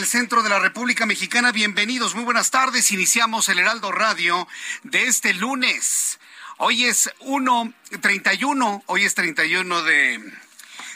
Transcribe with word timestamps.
Del 0.00 0.08
centro 0.08 0.42
de 0.42 0.48
la 0.48 0.58
República 0.58 1.04
Mexicana. 1.04 1.52
Bienvenidos, 1.52 2.14
muy 2.14 2.24
buenas 2.24 2.50
tardes. 2.50 2.90
Iniciamos 2.90 3.50
el 3.50 3.58
Heraldo 3.58 3.92
Radio 3.92 4.48
de 4.82 5.04
este 5.04 5.34
lunes. 5.34 6.18
Hoy 6.56 6.86
es 6.86 7.10
1.31, 7.20 8.82
hoy 8.86 9.04
es 9.04 9.14
31 9.14 9.82
de, 9.82 10.32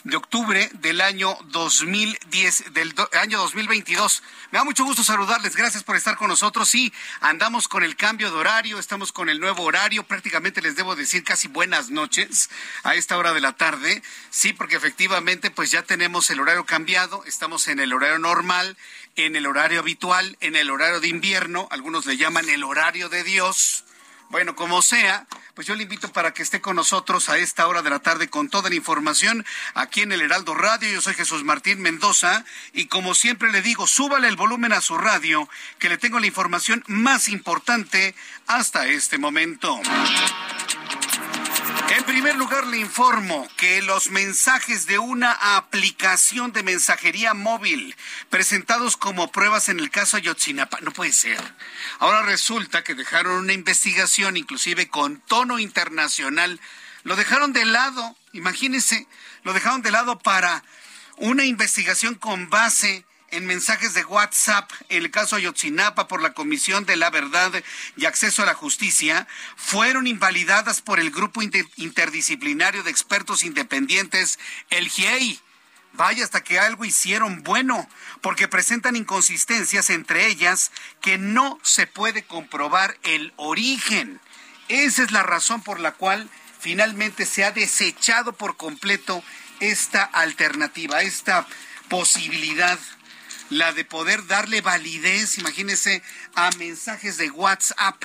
de 0.05 0.17
octubre 0.17 0.71
del 0.75 1.01
año 1.01 1.37
2010, 1.47 2.73
del 2.75 2.93
do- 2.95 3.09
año 3.21 3.39
2022. 3.39 4.23
Me 4.51 4.59
da 4.59 4.65
mucho 4.65 4.85
gusto 4.85 5.03
saludarles. 5.03 5.57
Gracias 5.57 5.83
por 5.83 5.97
estar 5.97 6.17
con 6.17 6.29
nosotros. 6.29 6.69
Sí, 6.69 6.93
andamos 7.21 7.69
con 7.69 7.83
el 7.83 7.97
cambio 7.97 8.31
de 8.31 8.37
horario, 8.37 8.79
estamos 8.79 9.13
con 9.13 9.29
el 9.31 9.41
nuevo 9.41 9.63
horario. 9.63 10.05
Prácticamente 10.07 10.61
les 10.63 10.77
debo 10.77 10.95
decir 10.95 11.25
casi 11.25 11.49
buenas 11.49 11.91
noches 11.91 12.51
a 12.83 12.95
esta 12.95 13.17
hora 13.17 13.33
de 13.33 13.41
la 13.41 13.53
tarde. 13.53 14.03
Sí, 14.31 14.53
porque 14.53 14.77
efectivamente 14.77 15.51
pues 15.51 15.71
ya 15.71 15.83
tenemos 15.83 16.29
el 16.31 16.41
horario 16.41 16.67
cambiado. 16.67 17.25
Estamos 17.25 17.67
en 17.69 17.81
el 17.81 17.93
horario 17.93 18.19
normal, 18.19 18.77
en 19.17 19.37
el 19.37 19.47
horario 19.47 19.81
habitual, 19.81 20.37
en 20.41 20.55
el 20.55 20.71
horario 20.71 21.01
de 21.01 21.09
invierno. 21.09 21.67
Algunos 21.71 22.05
le 22.05 22.17
llaman 22.19 22.49
el 22.51 22.63
horario 22.63 23.09
de 23.09 23.25
Dios. 23.25 23.85
Bueno, 24.31 24.57
como 24.57 24.83
sea, 24.83 25.27
pues 25.55 25.67
yo 25.69 25.75
le 25.77 25.85
invito 25.85 26.13
para 26.13 26.35
que 26.35 26.43
esté 26.43 26.61
con 26.61 26.77
nosotros 26.77 27.29
a 27.29 27.39
esta 27.39 27.67
hora 27.69 27.83
de 27.83 27.91
la 27.91 28.01
tarde 28.01 28.29
con 28.29 28.49
toda 28.49 28.69
la 28.69 28.75
información 28.75 29.45
aquí 29.75 30.03
en 30.03 30.13
el 30.13 30.21
Heraldo 30.21 30.55
Radio. 30.55 30.91
Yo 30.91 31.01
soy 31.01 31.15
Jesús 31.15 31.45
Martín 31.45 31.81
Mendoza 31.81 32.45
y 32.73 32.87
como 32.87 33.15
siempre 33.15 33.53
le 33.53 33.63
digo, 33.63 33.87
súbale 33.87 34.27
el 34.29 34.37
volumen 34.37 34.73
a 34.73 34.81
su 34.81 34.99
radio, 34.99 35.49
que 35.79 35.89
le 35.89 35.99
tengo 35.99 36.19
la 36.19 36.27
información 36.27 36.83
más 36.89 37.29
importante 37.29 38.15
hasta 38.47 38.87
este 38.89 39.19
momento. 39.19 39.81
En 41.91 42.05
primer 42.05 42.37
lugar, 42.37 42.67
le 42.67 42.79
informo 42.79 43.47
que 43.57 43.83
los 43.83 44.11
mensajes 44.11 44.87
de 44.87 44.99
una 44.99 45.57
aplicación 45.57 46.53
de 46.53 46.63
mensajería 46.63 47.35
móvil 47.35 47.95
presentados 48.31 48.97
como 48.97 49.31
pruebas 49.31 49.69
en 49.69 49.79
el 49.79 49.91
caso 49.91 50.17
Ayotzinapa, 50.17 50.81
no 50.81 50.93
puede 50.93 51.13
ser. 51.13 51.39
Ahora 51.99 52.23
resulta 52.23 52.83
que 52.83 52.95
dejaron 52.95 53.37
una 53.37 53.53
investigación, 53.53 54.37
inclusive 54.37 54.89
con 54.89 55.21
tono 55.21 55.59
internacional, 55.59 56.61
lo 57.03 57.17
dejaron 57.17 57.53
de 57.53 57.67
lado, 57.67 58.17
imagínense, 58.33 59.07
lo 59.43 59.53
dejaron 59.53 59.83
de 59.83 59.91
lado 59.91 60.19
para 60.19 60.65
una 61.19 61.45
investigación 61.45 62.15
con 62.15 62.49
base 62.49 63.05
en 63.35 63.47
mensajes 63.47 63.95
de 63.95 64.05
WhatsApp 64.05 64.71
el 64.89 65.11
caso 65.11 65.35
Ayotzinapa 65.37 66.07
por 66.07 66.23
la 66.23 66.35
Comisión 66.35 66.87
de 66.87 66.97
la 66.97 67.11
Verdad 67.11 67.53
y 67.97 68.07
Acceso 68.07 68.43
a 68.43 68.47
la 68.47 68.55
Justicia 68.55 69.27
fueron 69.57 70.07
invalidadas 70.07 70.81
por 70.81 71.01
el 71.01 71.11
Grupo 71.11 71.43
Inter- 71.43 71.67
Interdisciplinario 71.77 72.85
de 72.85 72.91
Expertos 72.91 73.43
Independientes, 73.43 74.39
el 74.71 74.89
GIEI. 74.89 75.41
Vaya 75.95 76.25
hasta 76.25 76.43
que 76.43 76.59
algo 76.59 76.85
hicieron 76.85 77.43
bueno, 77.43 77.89
porque 78.21 78.49
presentan 78.49 78.97
inconsistencias 78.97 79.91
entre 79.91 80.27
ellas 80.27 80.71
que 81.01 81.19
no 81.19 81.59
se 81.63 81.87
puede 81.87 82.25
comprobar 82.25 82.97
el 83.03 83.33
origen. 83.37 84.21
Esa 84.69 85.03
es 85.03 85.11
la 85.13 85.23
razón 85.23 85.63
por 85.63 85.81
la 85.81 85.93
cual 85.93 86.29
finalmente 86.61 87.27
se 87.27 87.45
ha 87.45 87.51
desechado 87.53 88.33
por 88.33 88.57
completo 88.57 89.23
esta 89.61 90.03
alternativa, 90.05 91.03
esta 91.03 91.47
posibilidad, 91.89 92.79
la 93.51 93.73
de 93.73 93.85
poder 93.85 94.27
darle 94.27 94.61
validez, 94.61 95.39
imagínese, 95.39 96.03
a 96.35 96.51
mensajes 96.53 97.17
de 97.19 97.31
WhatsApp. 97.31 98.03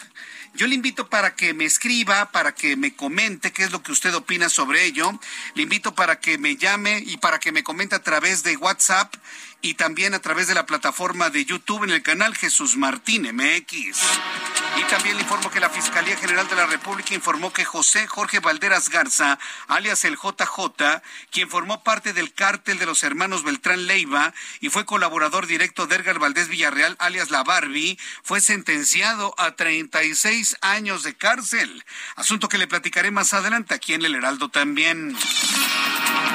Yo 0.56 0.68
le 0.68 0.76
invito 0.76 1.10
para 1.10 1.36
que 1.36 1.54
me 1.54 1.66
escriba, 1.66 2.32
para 2.32 2.54
que 2.54 2.76
me 2.76 2.96
comente 2.96 3.52
qué 3.52 3.64
es 3.64 3.72
lo 3.72 3.84
que 3.84 3.92
usted 3.92 4.14
opina 4.16 4.50
sobre 4.50 4.84
ello. 4.84 5.20
Le 5.54 5.64
invito 5.64 5.94
para 5.94 6.20
que 6.20 6.38
me 6.38 6.58
llame 6.58 7.04
y 7.06 7.18
para 7.18 7.40
que 7.40 7.52
me 7.52 7.64
comente 7.64 7.96
a 7.96 8.04
través 8.04 8.44
de 8.44 8.58
WhatsApp 8.58 9.14
y 9.62 9.74
también 9.74 10.14
a 10.14 10.20
través 10.20 10.48
de 10.48 10.56
la 10.56 10.66
plataforma 10.66 11.30
de 11.30 11.46
YouTube 11.46 11.84
en 11.84 11.92
el 11.92 12.02
canal 12.02 12.36
Jesús 12.36 12.78
Martín 12.78 13.24
MX. 13.34 13.98
Y 14.78 14.84
también 14.84 15.18
le 15.18 15.24
informo 15.24 15.52
que 15.52 15.60
la 15.60 15.70
Fiscalía 15.70 16.16
General 16.16 16.48
de 16.48 16.56
la 16.56 16.66
República 16.66 17.14
informó 17.14 17.52
que 17.52 17.66
José 17.66 18.08
Jorge 18.08 18.40
Valderas 18.40 18.90
Garza, 18.90 19.38
alias 19.68 20.06
el 20.06 20.16
JJ, 20.16 21.02
quien 21.32 21.50
formó 21.50 21.84
parte 21.84 22.14
del 22.14 22.34
cártel 22.34 22.80
de 22.80 22.86
los 22.86 23.04
hermanos 23.04 23.44
Beltrán 23.44 23.88
Leiva 23.88 24.34
y 24.62 24.70
fue 24.70 24.86
colaborador 24.86 25.48
directo 25.48 25.88
de 25.88 25.96
Edgar 25.96 26.20
Valdés 26.20 26.48
Villarreal, 26.48 26.96
alias 27.00 27.30
la 27.30 27.44
Barbie, 27.44 28.00
fue 28.24 28.40
sentenciado 28.40 29.34
a 29.38 29.56
36 29.56 30.58
años 30.62 31.04
de 31.04 31.16
cárcel. 31.16 31.84
Asunto 32.16 32.48
que 32.48 32.58
le 32.58 32.68
platicaré 32.68 33.12
más 33.12 33.34
adelante 33.34 33.74
aquí 33.74 33.94
en 33.94 34.06
el 34.06 34.16
Heraldo 34.16 34.50
también. 34.50 35.18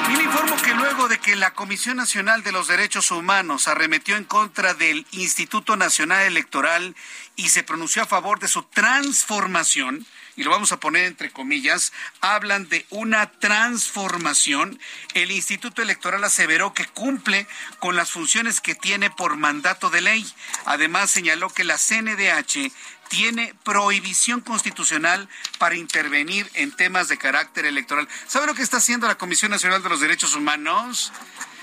Y 0.07 0.15
le 0.15 0.23
informo 0.23 0.55
que 0.61 0.73
luego 0.75 1.07
de 1.07 1.17
que 1.17 1.35
la 1.35 1.51
Comisión 1.51 1.97
Nacional 1.97 2.43
de 2.43 2.51
los 2.51 2.67
Derechos 2.67 3.09
Humanos 3.09 3.67
arremetió 3.67 4.15
en 4.15 4.23
contra 4.23 4.75
del 4.75 5.05
Instituto 5.11 5.75
Nacional 5.75 6.23
Electoral 6.23 6.95
y 7.35 7.49
se 7.49 7.63
pronunció 7.63 8.03
a 8.03 8.07
favor 8.07 8.39
de 8.39 8.47
su 8.47 8.63
transformación, 8.63 10.05
y 10.35 10.43
lo 10.43 10.51
vamos 10.51 10.71
a 10.71 10.79
poner 10.79 11.05
entre 11.05 11.31
comillas, 11.31 11.91
hablan 12.21 12.67
de 12.69 12.85
una 12.89 13.31
transformación. 13.31 14.79
El 15.13 15.31
Instituto 15.31 15.81
Electoral 15.81 16.23
aseveró 16.23 16.73
que 16.73 16.85
cumple 16.85 17.47
con 17.79 17.95
las 17.95 18.11
funciones 18.11 18.61
que 18.61 18.75
tiene 18.75 19.09
por 19.09 19.37
mandato 19.37 19.89
de 19.89 20.01
ley. 20.01 20.25
Además, 20.65 21.09
señaló 21.09 21.49
que 21.49 21.63
la 21.63 21.77
CNDH 21.77 22.71
tiene 23.09 23.53
prohibición 23.63 24.41
constitucional 24.41 25.29
para 25.57 25.75
intervenir 25.75 26.49
en 26.53 26.71
temas 26.71 27.07
de 27.07 27.17
carácter 27.17 27.65
electoral. 27.65 28.07
¿Sabe 28.27 28.47
lo 28.47 28.55
que 28.55 28.63
está 28.63 28.77
haciendo 28.77 29.07
la 29.07 29.17
Comisión 29.17 29.51
Nacional 29.51 29.83
de 29.83 29.89
los 29.89 29.99
Derechos 29.99 30.35
Humanos? 30.35 31.11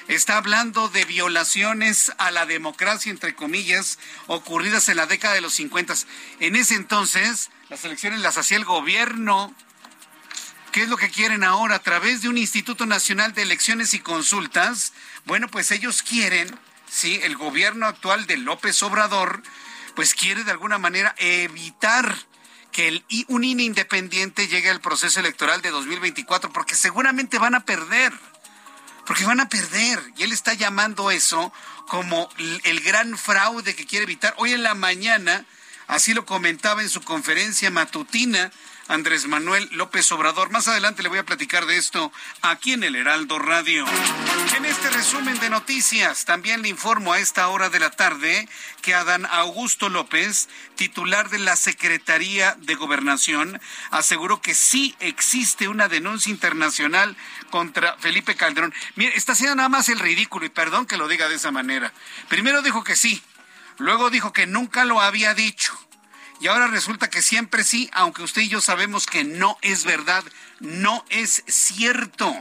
Está 0.08 0.36
hablando 0.36 0.88
de 0.88 1.04
violaciones 1.04 2.12
a 2.18 2.30
la 2.30 2.44
democracia, 2.44 3.10
entre 3.10 3.34
comillas, 3.34 3.98
ocurridas 4.26 4.88
en 4.88 4.96
la 4.96 5.06
década 5.06 5.34
de 5.34 5.40
los 5.40 5.54
50. 5.54 5.94
En 6.40 6.56
ese 6.56 6.74
entonces, 6.74 7.50
las 7.68 7.84
elecciones 7.84 8.20
las 8.20 8.36
hacía 8.36 8.56
el 8.56 8.64
gobierno. 8.64 9.54
¿Qué 10.72 10.82
es 10.82 10.88
lo 10.88 10.96
que 10.96 11.10
quieren 11.10 11.44
ahora? 11.44 11.76
A 11.76 11.82
través 11.82 12.22
de 12.22 12.28
un 12.28 12.38
Instituto 12.38 12.84
Nacional 12.86 13.32
de 13.34 13.42
Elecciones 13.42 13.94
y 13.94 14.00
Consultas, 14.00 14.92
bueno, 15.24 15.48
pues 15.48 15.70
ellos 15.70 16.02
quieren, 16.02 16.50
sí, 16.90 17.20
el 17.22 17.36
gobierno 17.36 17.86
actual 17.86 18.26
de 18.26 18.38
López 18.38 18.82
Obrador, 18.82 19.42
pues 19.94 20.14
quiere 20.14 20.44
de 20.44 20.50
alguna 20.50 20.78
manera 20.78 21.14
evitar 21.18 22.16
que 22.72 22.88
el, 22.88 23.04
un 23.28 23.44
INE 23.44 23.64
independiente 23.64 24.48
llegue 24.48 24.70
al 24.70 24.80
proceso 24.80 25.20
electoral 25.20 25.60
de 25.60 25.70
2024, 25.70 26.52
porque 26.52 26.74
seguramente 26.74 27.38
van 27.38 27.54
a 27.54 27.64
perder, 27.64 28.12
porque 29.06 29.24
van 29.24 29.40
a 29.40 29.48
perder. 29.48 30.00
Y 30.16 30.22
él 30.22 30.32
está 30.32 30.54
llamando 30.54 31.10
eso 31.10 31.52
como 31.88 32.28
el 32.38 32.80
gran 32.80 33.18
fraude 33.18 33.74
que 33.74 33.86
quiere 33.86 34.04
evitar. 34.04 34.34
Hoy 34.38 34.52
en 34.52 34.62
la 34.62 34.74
mañana, 34.74 35.44
así 35.86 36.14
lo 36.14 36.24
comentaba 36.24 36.80
en 36.80 36.88
su 36.88 37.02
conferencia 37.02 37.70
matutina, 37.70 38.50
Andrés 38.92 39.26
Manuel 39.26 39.70
López 39.72 40.12
Obrador. 40.12 40.50
Más 40.50 40.68
adelante 40.68 41.02
le 41.02 41.08
voy 41.08 41.16
a 41.16 41.24
platicar 41.24 41.64
de 41.64 41.78
esto 41.78 42.12
aquí 42.42 42.74
en 42.74 42.84
el 42.84 42.94
Heraldo 42.94 43.38
Radio. 43.38 43.86
En 44.54 44.66
este 44.66 44.90
resumen 44.90 45.40
de 45.40 45.48
noticias, 45.48 46.26
también 46.26 46.60
le 46.60 46.68
informo 46.68 47.14
a 47.14 47.18
esta 47.18 47.48
hora 47.48 47.70
de 47.70 47.80
la 47.80 47.90
tarde 47.90 48.46
que 48.82 48.94
Adán 48.94 49.26
Augusto 49.30 49.88
López, 49.88 50.50
titular 50.76 51.30
de 51.30 51.38
la 51.38 51.56
Secretaría 51.56 52.54
de 52.60 52.74
Gobernación, 52.74 53.58
aseguró 53.90 54.42
que 54.42 54.54
sí 54.54 54.94
existe 55.00 55.68
una 55.68 55.88
denuncia 55.88 56.30
internacional 56.30 57.16
contra 57.48 57.96
Felipe 57.96 58.34
Calderón. 58.34 58.74
Mire, 58.96 59.16
está 59.16 59.32
haciendo 59.32 59.56
nada 59.56 59.70
más 59.70 59.88
el 59.88 60.00
ridículo 60.00 60.44
y 60.44 60.50
perdón 60.50 60.84
que 60.84 60.98
lo 60.98 61.08
diga 61.08 61.30
de 61.30 61.36
esa 61.36 61.50
manera. 61.50 61.94
Primero 62.28 62.60
dijo 62.60 62.84
que 62.84 62.96
sí, 62.96 63.22
luego 63.78 64.10
dijo 64.10 64.34
que 64.34 64.46
nunca 64.46 64.84
lo 64.84 65.00
había 65.00 65.32
dicho 65.32 65.72
y 66.42 66.48
ahora 66.48 66.66
resulta 66.66 67.08
que 67.08 67.22
siempre 67.22 67.62
sí, 67.62 67.88
aunque 67.92 68.24
usted 68.24 68.42
y 68.42 68.48
yo 68.48 68.60
sabemos 68.60 69.06
que 69.06 69.22
no 69.22 69.56
es 69.62 69.84
verdad, 69.84 70.24
no 70.58 71.04
es 71.08 71.44
cierto. 71.46 72.34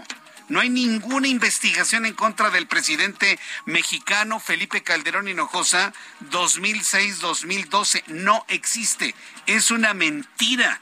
No 0.50 0.60
hay 0.60 0.70
ninguna 0.70 1.28
investigación 1.28 2.08
en 2.08 2.16
contra 2.16 2.50
del 2.50 2.66
presidente 2.66 3.38
mexicano 3.66 4.40
Felipe 4.40 4.82
Calderón 4.82 5.28
Hinojosa 5.28 5.94
2006-2012. 6.32 8.06
No 8.08 8.44
existe. 8.48 9.14
Es 9.46 9.70
una 9.70 9.94
mentira. 9.94 10.82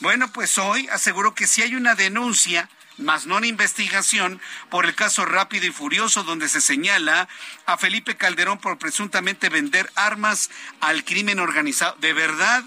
Bueno, 0.00 0.32
pues 0.32 0.56
hoy 0.56 0.88
aseguro 0.88 1.34
que 1.34 1.46
si 1.46 1.60
hay 1.60 1.74
una 1.74 1.94
denuncia 1.94 2.70
más 2.98 3.26
no 3.26 3.36
una 3.36 3.46
investigación 3.46 4.40
por 4.70 4.86
el 4.86 4.94
caso 4.94 5.24
Rápido 5.24 5.66
y 5.66 5.72
Furioso, 5.72 6.22
donde 6.22 6.48
se 6.48 6.60
señala 6.60 7.28
a 7.66 7.76
Felipe 7.76 8.16
Calderón 8.16 8.58
por 8.58 8.78
presuntamente 8.78 9.48
vender 9.48 9.90
armas 9.94 10.50
al 10.80 11.04
crimen 11.04 11.38
organizado. 11.38 11.96
De 12.00 12.12
verdad, 12.12 12.64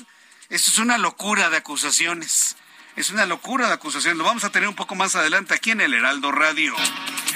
eso 0.50 0.72
es 0.72 0.80
una 0.80 0.98
locura 0.98 1.50
de 1.50 1.58
acusaciones. 1.58 2.56
Es 2.96 3.12
una 3.12 3.26
locura 3.26 3.68
de 3.68 3.74
acusaciones. 3.74 4.18
Lo 4.18 4.24
vamos 4.24 4.44
a 4.44 4.50
tener 4.50 4.68
un 4.68 4.76
poco 4.76 4.96
más 4.96 5.16
adelante 5.16 5.54
aquí 5.54 5.72
en 5.72 5.82
el 5.82 5.94
Heraldo 5.94 6.32
Radio. 6.32 6.76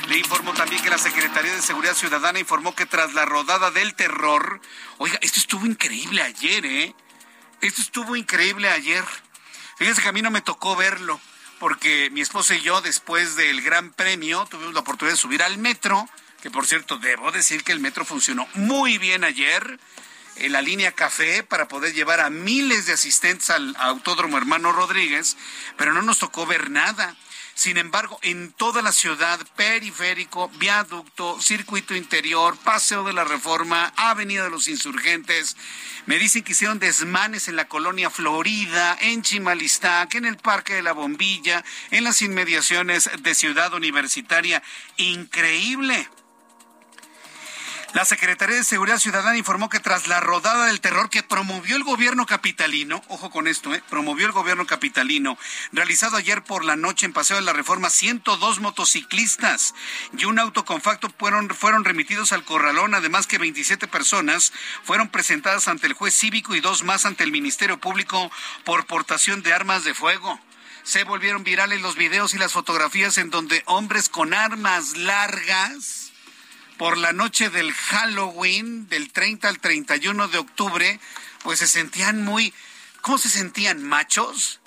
Le 0.07 0.17
informo 0.17 0.53
también 0.53 0.81
que 0.81 0.89
la 0.89 0.97
Secretaría 0.97 1.55
de 1.55 1.61
Seguridad 1.61 1.93
Ciudadana 1.93 2.39
informó 2.39 2.75
que 2.75 2.87
tras 2.87 3.13
la 3.13 3.25
rodada 3.25 3.69
del 3.69 3.93
terror, 3.93 4.59
oiga, 4.97 5.19
esto 5.21 5.39
estuvo 5.39 5.65
increíble 5.65 6.23
ayer, 6.23 6.65
¿eh? 6.65 6.95
Esto 7.61 7.81
estuvo 7.81 8.15
increíble 8.15 8.69
ayer. 8.69 9.05
Fíjense 9.77 10.01
que 10.01 10.09
a 10.09 10.11
mí 10.11 10.23
no 10.23 10.31
me 10.31 10.41
tocó 10.41 10.75
verlo 10.75 11.21
porque 11.61 12.09
mi 12.09 12.21
esposa 12.21 12.55
y 12.55 12.61
yo, 12.61 12.81
después 12.81 13.35
del 13.35 13.61
Gran 13.61 13.91
Premio, 13.91 14.47
tuvimos 14.49 14.73
la 14.73 14.79
oportunidad 14.79 15.13
de 15.13 15.21
subir 15.21 15.43
al 15.43 15.59
metro, 15.59 16.09
que 16.41 16.49
por 16.49 16.65
cierto, 16.65 16.97
debo 16.97 17.31
decir 17.31 17.63
que 17.63 17.71
el 17.71 17.79
metro 17.79 18.03
funcionó 18.03 18.47
muy 18.55 18.97
bien 18.97 19.23
ayer 19.23 19.79
en 20.37 20.53
la 20.53 20.63
línea 20.63 20.93
café 20.93 21.43
para 21.43 21.67
poder 21.67 21.93
llevar 21.93 22.19
a 22.19 22.31
miles 22.31 22.87
de 22.87 22.93
asistentes 22.93 23.51
al 23.51 23.75
Autódromo 23.77 24.39
Hermano 24.39 24.71
Rodríguez, 24.71 25.37
pero 25.77 25.93
no 25.93 26.01
nos 26.01 26.17
tocó 26.17 26.47
ver 26.47 26.71
nada. 26.71 27.15
Sin 27.53 27.77
embargo, 27.77 28.19
en 28.23 28.51
toda 28.53 28.81
la 28.81 28.91
ciudad, 28.91 29.39
periférico, 29.55 30.49
viaducto, 30.57 31.39
circuito 31.41 31.95
interior, 31.95 32.57
paseo 32.57 33.03
de 33.03 33.13
la 33.13 33.23
reforma, 33.23 33.93
avenida 33.95 34.43
de 34.43 34.49
los 34.49 34.67
insurgentes, 34.67 35.55
me 36.05 36.17
dicen 36.17 36.43
que 36.43 36.53
hicieron 36.53 36.79
desmanes 36.79 37.47
en 37.47 37.55
la 37.55 37.67
colonia 37.67 38.09
Florida, 38.09 38.97
en 39.01 39.21
Chimalistac, 39.21 40.15
en 40.15 40.25
el 40.25 40.37
Parque 40.37 40.75
de 40.75 40.81
la 40.81 40.93
Bombilla, 40.93 41.63
en 41.91 42.03
las 42.03 42.21
inmediaciones 42.21 43.09
de 43.19 43.35
Ciudad 43.35 43.73
Universitaria. 43.73 44.63
Increíble. 44.97 46.09
La 47.93 48.05
Secretaría 48.05 48.55
de 48.55 48.63
Seguridad 48.63 48.99
Ciudadana 48.99 49.37
informó 49.37 49.67
que 49.67 49.81
tras 49.81 50.07
la 50.07 50.21
rodada 50.21 50.67
del 50.67 50.79
terror 50.79 51.09
que 51.09 51.23
promovió 51.23 51.75
el 51.75 51.83
gobierno 51.83 52.25
capitalino, 52.25 53.03
ojo 53.09 53.29
con 53.29 53.49
esto, 53.49 53.75
¿eh? 53.75 53.83
promovió 53.89 54.25
el 54.25 54.31
gobierno 54.31 54.65
capitalino, 54.65 55.37
realizado 55.73 56.15
ayer 56.15 56.41
por 56.41 56.63
la 56.63 56.77
noche 56.77 57.05
en 57.05 57.11
Paseo 57.11 57.35
de 57.35 57.41
la 57.41 57.51
Reforma, 57.51 57.89
102 57.89 58.61
motociclistas 58.61 59.75
y 60.17 60.23
un 60.23 60.39
auto 60.39 60.63
compacto 60.63 61.11
fueron, 61.19 61.49
fueron 61.49 61.83
remitidos 61.83 62.31
al 62.31 62.45
corralón, 62.45 62.95
además 62.95 63.27
que 63.27 63.37
27 63.37 63.89
personas 63.89 64.53
fueron 64.85 65.09
presentadas 65.09 65.67
ante 65.67 65.87
el 65.87 65.93
juez 65.93 66.15
cívico 66.15 66.55
y 66.55 66.61
dos 66.61 66.83
más 66.83 67.05
ante 67.05 67.25
el 67.25 67.33
Ministerio 67.33 67.77
Público 67.77 68.31
por 68.63 68.85
portación 68.85 69.43
de 69.43 69.51
armas 69.51 69.83
de 69.83 69.93
fuego 69.93 70.39
se 70.83 71.03
volvieron 71.03 71.43
virales 71.43 71.81
los 71.81 71.95
videos 71.95 72.33
y 72.33 72.39
las 72.39 72.53
fotografías 72.53 73.19
en 73.19 73.29
donde 73.29 73.61
hombres 73.67 74.09
con 74.09 74.33
armas 74.33 74.97
largas 74.97 76.10
por 76.81 76.97
la 76.97 77.13
noche 77.13 77.51
del 77.51 77.71
Halloween, 77.73 78.89
del 78.89 79.11
30 79.11 79.47
al 79.47 79.59
31 79.59 80.29
de 80.29 80.39
octubre, 80.39 80.99
pues 81.43 81.59
se 81.59 81.67
sentían 81.67 82.23
muy, 82.23 82.55
¿cómo 83.01 83.19
se 83.19 83.29
sentían? 83.29 83.83
¿Machos? 83.83 84.61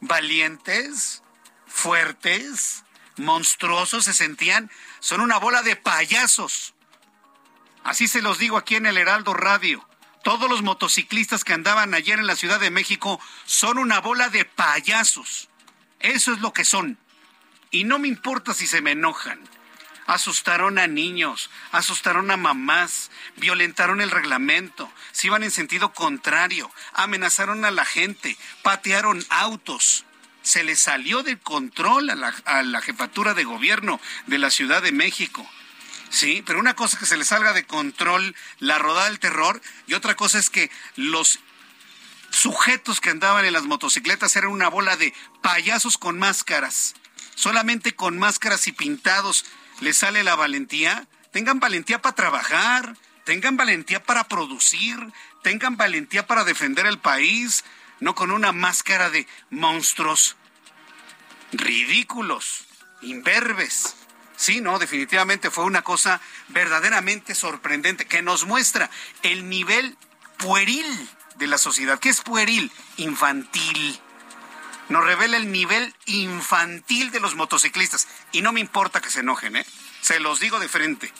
¿Valientes? 0.00 1.22
¿Fuertes? 1.68 2.82
¿Monstruosos? 3.16 4.06
Se 4.06 4.12
sentían, 4.12 4.72
son 4.98 5.20
una 5.20 5.38
bola 5.38 5.62
de 5.62 5.76
payasos. 5.76 6.74
Así 7.84 8.08
se 8.08 8.22
los 8.22 8.40
digo 8.40 8.56
aquí 8.56 8.74
en 8.74 8.86
el 8.86 8.98
Heraldo 8.98 9.32
Radio. 9.32 9.88
Todos 10.24 10.50
los 10.50 10.62
motociclistas 10.62 11.44
que 11.44 11.52
andaban 11.52 11.94
ayer 11.94 12.18
en 12.18 12.26
la 12.26 12.34
Ciudad 12.34 12.58
de 12.58 12.72
México 12.72 13.20
son 13.44 13.78
una 13.78 14.00
bola 14.00 14.30
de 14.30 14.46
payasos. 14.46 15.48
Eso 16.00 16.32
es 16.32 16.40
lo 16.40 16.52
que 16.52 16.64
son. 16.64 16.98
Y 17.70 17.84
no 17.84 18.00
me 18.00 18.08
importa 18.08 18.52
si 18.52 18.66
se 18.66 18.80
me 18.80 18.90
enojan 18.90 19.55
asustaron 20.06 20.78
a 20.78 20.86
niños, 20.86 21.50
asustaron 21.72 22.30
a 22.30 22.36
mamás, 22.36 23.10
violentaron 23.36 24.00
el 24.00 24.10
reglamento, 24.10 24.90
se 25.12 25.26
iban 25.28 25.42
en 25.42 25.50
sentido 25.50 25.92
contrario, 25.92 26.70
amenazaron 26.92 27.64
a 27.64 27.70
la 27.70 27.84
gente, 27.84 28.36
patearon 28.62 29.24
autos. 29.30 30.04
Se 30.42 30.62
le 30.62 30.76
salió 30.76 31.22
de 31.22 31.38
control 31.38 32.08
a 32.10 32.14
la, 32.14 32.34
a 32.44 32.62
la 32.62 32.80
jefatura 32.80 33.34
de 33.34 33.44
gobierno 33.44 34.00
de 34.26 34.38
la 34.38 34.50
Ciudad 34.50 34.80
de 34.80 34.92
México. 34.92 35.48
Sí, 36.08 36.42
pero 36.46 36.60
una 36.60 36.76
cosa 36.76 36.96
es 36.96 37.00
que 37.00 37.06
se 37.06 37.16
le 37.16 37.24
salga 37.24 37.52
de 37.52 37.66
control 37.66 38.34
la 38.60 38.78
rodada 38.78 39.06
del 39.06 39.18
terror 39.18 39.60
y 39.88 39.94
otra 39.94 40.14
cosa 40.14 40.38
es 40.38 40.50
que 40.50 40.70
los 40.94 41.40
sujetos 42.30 43.00
que 43.00 43.10
andaban 43.10 43.44
en 43.44 43.52
las 43.52 43.64
motocicletas 43.64 44.36
eran 44.36 44.50
una 44.50 44.68
bola 44.68 44.96
de 44.96 45.12
payasos 45.42 45.98
con 45.98 46.18
máscaras, 46.18 46.94
solamente 47.34 47.94
con 47.94 48.18
máscaras 48.18 48.66
y 48.66 48.72
pintados 48.72 49.44
¿Le 49.80 49.92
sale 49.92 50.22
la 50.24 50.34
valentía? 50.34 51.06
Tengan 51.32 51.60
valentía 51.60 52.00
para 52.00 52.14
trabajar, 52.14 52.96
tengan 53.24 53.56
valentía 53.56 54.02
para 54.02 54.24
producir, 54.24 54.96
tengan 55.42 55.76
valentía 55.76 56.26
para 56.26 56.44
defender 56.44 56.86
el 56.86 56.98
país, 56.98 57.64
no 58.00 58.14
con 58.14 58.30
una 58.30 58.52
máscara 58.52 59.10
de 59.10 59.26
monstruos 59.50 60.36
ridículos, 61.52 62.66
imberbes. 63.02 63.96
Sí, 64.36 64.60
no, 64.60 64.78
definitivamente 64.78 65.50
fue 65.50 65.64
una 65.64 65.82
cosa 65.82 66.20
verdaderamente 66.48 67.34
sorprendente 67.34 68.06
que 68.06 68.22
nos 68.22 68.44
muestra 68.44 68.90
el 69.22 69.48
nivel 69.48 69.96
pueril 70.38 70.86
de 71.36 71.46
la 71.46 71.58
sociedad. 71.58 71.98
¿Qué 71.98 72.10
es 72.10 72.20
pueril? 72.20 72.70
Infantil 72.96 74.00
nos 74.88 75.04
revela 75.04 75.36
el 75.36 75.50
nivel 75.50 75.94
infantil 76.06 77.10
de 77.10 77.20
los 77.20 77.34
motociclistas. 77.34 78.06
Y 78.32 78.42
no 78.42 78.52
me 78.52 78.60
importa 78.60 79.00
que 79.00 79.10
se 79.10 79.20
enojen, 79.20 79.56
¿eh? 79.56 79.66
Se 80.00 80.20
los 80.20 80.40
digo 80.40 80.60
de 80.60 80.68
frente. 80.68 81.12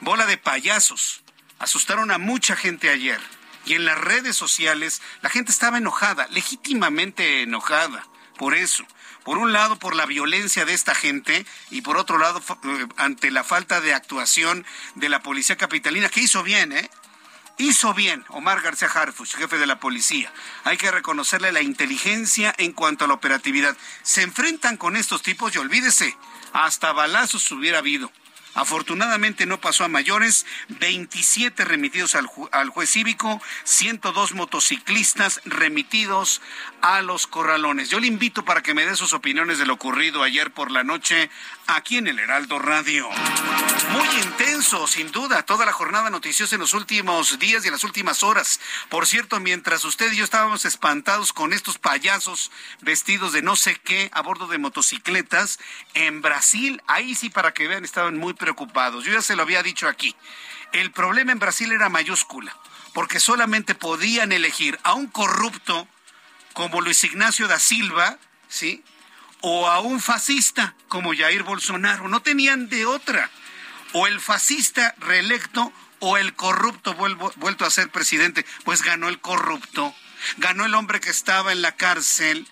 Bola 0.00 0.26
de 0.26 0.36
payasos. 0.36 1.22
Asustaron 1.58 2.10
a 2.10 2.18
mucha 2.18 2.56
gente 2.56 2.90
ayer. 2.90 3.20
Y 3.64 3.74
en 3.74 3.84
las 3.84 3.98
redes 3.98 4.36
sociales 4.36 5.02
la 5.22 5.30
gente 5.30 5.50
estaba 5.50 5.78
enojada, 5.78 6.28
legítimamente 6.30 7.42
enojada 7.42 8.06
por 8.36 8.54
eso. 8.54 8.84
Por 9.24 9.38
un 9.38 9.52
lado, 9.52 9.76
por 9.76 9.96
la 9.96 10.06
violencia 10.06 10.64
de 10.64 10.74
esta 10.74 10.94
gente 10.94 11.44
y 11.70 11.80
por 11.80 11.96
otro 11.96 12.18
lado, 12.18 12.40
eh, 12.40 12.86
ante 12.96 13.30
la 13.30 13.42
falta 13.42 13.80
de 13.80 13.92
actuación 13.92 14.64
de 14.94 15.08
la 15.08 15.22
policía 15.22 15.56
capitalina, 15.56 16.08
que 16.08 16.20
hizo 16.20 16.42
bien, 16.42 16.72
¿eh? 16.72 16.88
Hizo 17.58 17.94
bien 17.94 18.22
Omar 18.28 18.60
García 18.60 18.88
Harfuch, 18.88 19.34
jefe 19.34 19.56
de 19.56 19.66
la 19.66 19.80
policía. 19.80 20.30
Hay 20.64 20.76
que 20.76 20.90
reconocerle 20.90 21.52
la 21.52 21.62
inteligencia 21.62 22.54
en 22.58 22.72
cuanto 22.72 23.04
a 23.06 23.08
la 23.08 23.14
operatividad. 23.14 23.74
Se 24.02 24.22
enfrentan 24.22 24.76
con 24.76 24.94
estos 24.94 25.22
tipos 25.22 25.54
y 25.54 25.58
olvídese, 25.58 26.14
hasta 26.52 26.92
balazos 26.92 27.50
hubiera 27.52 27.78
habido. 27.78 28.12
Afortunadamente 28.56 29.44
no 29.44 29.60
pasó 29.60 29.84
a 29.84 29.88
mayores, 29.88 30.46
27 30.68 31.62
remitidos 31.66 32.14
al, 32.14 32.26
juez 32.68 32.90
cívico, 32.90 33.40
102 33.64 34.32
motociclistas 34.32 35.42
remitidos 35.44 36.40
a 36.80 37.02
los 37.02 37.26
corralones. 37.26 37.90
Yo 37.90 38.00
le 38.00 38.06
invito 38.06 38.46
para 38.46 38.62
que 38.62 38.72
me 38.72 38.86
dé 38.86 38.96
sus 38.96 39.12
opiniones 39.12 39.58
de 39.58 39.66
lo 39.66 39.74
ocurrido 39.74 40.22
ayer 40.22 40.52
por 40.52 40.70
la 40.70 40.84
noche 40.84 41.30
aquí 41.66 41.98
en 41.98 42.06
el 42.06 42.18
Heraldo 42.18 42.58
Radio. 42.58 43.06
Muy 43.90 44.08
intenso, 44.22 44.86
sin 44.86 45.12
duda, 45.12 45.44
toda 45.44 45.66
la 45.66 45.72
jornada 45.72 46.08
noticiosa 46.08 46.54
en 46.54 46.62
los 46.62 46.72
últimos 46.72 47.38
días 47.38 47.62
y 47.62 47.68
en 47.68 47.72
las 47.72 47.84
últimas 47.84 48.22
horas. 48.22 48.58
Por 48.88 49.06
cierto, 49.06 49.38
mientras 49.38 49.84
usted 49.84 50.10
y 50.12 50.16
yo 50.16 50.24
estábamos 50.24 50.64
espantados 50.64 51.34
con 51.34 51.52
estos 51.52 51.76
payasos 51.78 52.50
vestidos 52.80 53.32
de 53.32 53.42
no 53.42 53.54
sé 53.54 53.76
qué 53.84 54.10
a 54.14 54.22
bordo 54.22 54.46
de 54.46 54.56
motocicletas, 54.56 55.58
en 55.92 56.22
Brasil, 56.22 56.82
ahí 56.86 57.14
sí 57.14 57.28
para 57.28 57.52
que 57.52 57.68
vean, 57.68 57.84
estaban 57.84 58.16
muy 58.16 58.32
preocupados. 58.32 58.45
Yo 58.54 59.12
ya 59.12 59.22
se 59.22 59.36
lo 59.36 59.42
había 59.42 59.62
dicho 59.62 59.88
aquí. 59.88 60.14
El 60.72 60.92
problema 60.92 61.32
en 61.32 61.38
Brasil 61.38 61.72
era 61.72 61.88
mayúscula, 61.88 62.56
porque 62.92 63.20
solamente 63.20 63.74
podían 63.74 64.32
elegir 64.32 64.78
a 64.82 64.94
un 64.94 65.06
corrupto 65.06 65.88
como 66.52 66.80
Luis 66.80 67.04
Ignacio 67.04 67.48
da 67.48 67.58
Silva, 67.58 68.18
¿sí? 68.48 68.82
O 69.42 69.68
a 69.68 69.80
un 69.80 70.00
fascista 70.00 70.74
como 70.88 71.14
Jair 71.14 71.42
Bolsonaro. 71.42 72.08
No 72.08 72.20
tenían 72.20 72.68
de 72.68 72.86
otra. 72.86 73.30
O 73.92 74.06
el 74.06 74.20
fascista 74.20 74.94
reelecto 74.98 75.72
o 76.00 76.16
el 76.16 76.34
corrupto 76.34 76.94
vuelto 76.94 77.64
a 77.64 77.70
ser 77.70 77.90
presidente. 77.90 78.46
Pues 78.64 78.82
ganó 78.82 79.08
el 79.08 79.20
corrupto. 79.20 79.94
Ganó 80.38 80.64
el 80.64 80.74
hombre 80.74 81.00
que 81.00 81.10
estaba 81.10 81.52
en 81.52 81.62
la 81.62 81.76
cárcel 81.76 82.48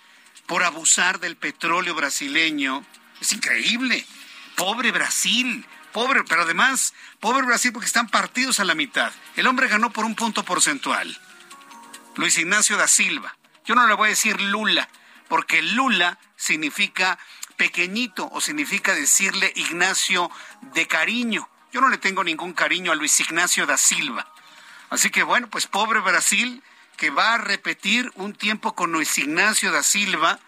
por 0.46 0.62
abusar 0.62 1.18
del 1.18 1.36
petróleo 1.36 1.94
brasileño. 1.94 2.84
Es 3.20 3.32
increíble. 3.32 4.06
Pobre 4.56 4.92
Brasil. 4.92 5.66
Pobre, 5.94 6.24
pero 6.24 6.42
además, 6.42 6.92
pobre 7.20 7.46
Brasil 7.46 7.72
porque 7.72 7.86
están 7.86 8.08
partidos 8.08 8.58
a 8.58 8.64
la 8.64 8.74
mitad. 8.74 9.12
El 9.36 9.46
hombre 9.46 9.68
ganó 9.68 9.90
por 9.90 10.04
un 10.04 10.16
punto 10.16 10.44
porcentual. 10.44 11.16
Luis 12.16 12.36
Ignacio 12.36 12.76
da 12.76 12.88
Silva. 12.88 13.36
Yo 13.64 13.76
no 13.76 13.86
le 13.86 13.94
voy 13.94 14.06
a 14.06 14.10
decir 14.10 14.40
Lula, 14.40 14.88
porque 15.28 15.62
Lula 15.62 16.18
significa 16.34 17.16
pequeñito 17.56 18.28
o 18.32 18.40
significa 18.40 18.92
decirle 18.92 19.52
Ignacio 19.54 20.32
de 20.74 20.88
cariño. 20.88 21.48
Yo 21.70 21.80
no 21.80 21.88
le 21.88 21.98
tengo 21.98 22.24
ningún 22.24 22.54
cariño 22.54 22.90
a 22.90 22.96
Luis 22.96 23.20
Ignacio 23.20 23.64
da 23.64 23.76
Silva. 23.76 24.26
Así 24.90 25.10
que 25.10 25.22
bueno, 25.22 25.46
pues 25.48 25.68
pobre 25.68 26.00
Brasil 26.00 26.64
que 26.96 27.10
va 27.10 27.34
a 27.34 27.38
repetir 27.38 28.10
un 28.16 28.34
tiempo 28.34 28.74
con 28.74 28.90
Luis 28.90 29.16
Ignacio 29.16 29.70
da 29.70 29.84
Silva 29.84 30.40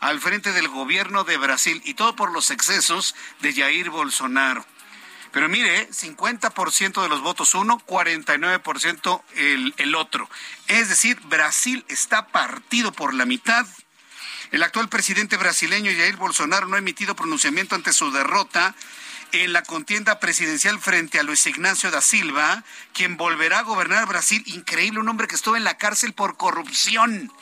al 0.00 0.20
frente 0.20 0.52
del 0.52 0.68
gobierno 0.68 1.24
de 1.24 1.38
Brasil 1.38 1.80
y 1.86 1.94
todo 1.94 2.14
por 2.16 2.30
los 2.32 2.50
excesos 2.50 3.14
de 3.40 3.54
Jair 3.54 3.88
Bolsonaro. 3.88 4.66
Pero 5.32 5.48
mire, 5.48 5.88
50% 5.90 7.02
de 7.02 7.08
los 7.08 7.20
votos 7.20 7.54
uno, 7.54 7.78
49% 7.86 9.22
el, 9.36 9.74
el 9.76 9.94
otro. 9.94 10.28
Es 10.66 10.88
decir, 10.88 11.20
Brasil 11.24 11.84
está 11.88 12.28
partido 12.28 12.92
por 12.92 13.14
la 13.14 13.26
mitad. 13.26 13.66
El 14.50 14.62
actual 14.64 14.88
presidente 14.88 15.36
brasileño 15.36 15.92
Jair 15.92 16.16
Bolsonaro 16.16 16.66
no 16.66 16.74
ha 16.74 16.80
emitido 16.80 17.14
pronunciamiento 17.14 17.76
ante 17.76 17.92
su 17.92 18.10
derrota 18.10 18.74
en 19.32 19.52
la 19.52 19.62
contienda 19.62 20.18
presidencial 20.18 20.80
frente 20.80 21.20
a 21.20 21.22
Luis 21.22 21.46
Ignacio 21.46 21.90
da 21.90 22.00
Silva, 22.00 22.64
quien 22.92 23.16
volverá 23.16 23.60
a 23.60 23.62
gobernar 23.62 24.06
Brasil. 24.06 24.42
Increíble, 24.46 25.00
un 25.00 25.08
hombre 25.08 25.28
que 25.28 25.36
estuvo 25.36 25.56
en 25.56 25.64
la 25.64 25.78
cárcel 25.78 26.12
por 26.12 26.36
corrupción. 26.36 27.32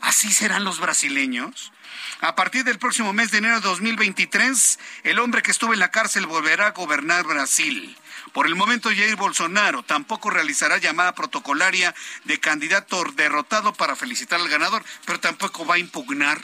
¿Así 0.00 0.32
serán 0.32 0.64
los 0.64 0.80
brasileños? 0.80 1.72
A 2.20 2.34
partir 2.34 2.64
del 2.64 2.78
próximo 2.78 3.12
mes 3.12 3.30
de 3.30 3.38
enero 3.38 3.60
de 3.60 3.68
2023, 3.68 4.78
el 5.04 5.18
hombre 5.18 5.42
que 5.42 5.50
estuvo 5.50 5.72
en 5.72 5.78
la 5.78 5.90
cárcel 5.90 6.26
volverá 6.26 6.68
a 6.68 6.72
gobernar 6.72 7.24
Brasil. 7.24 7.96
Por 8.32 8.46
el 8.46 8.54
momento, 8.54 8.90
Jair 8.90 9.16
Bolsonaro 9.16 9.82
tampoco 9.82 10.30
realizará 10.30 10.78
llamada 10.78 11.14
protocolaria 11.14 11.94
de 12.24 12.40
candidato 12.40 13.02
derrotado 13.14 13.72
para 13.72 13.96
felicitar 13.96 14.40
al 14.40 14.48
ganador, 14.48 14.84
pero 15.06 15.20
tampoco 15.20 15.64
va 15.64 15.76
a 15.76 15.78
impugnar. 15.78 16.40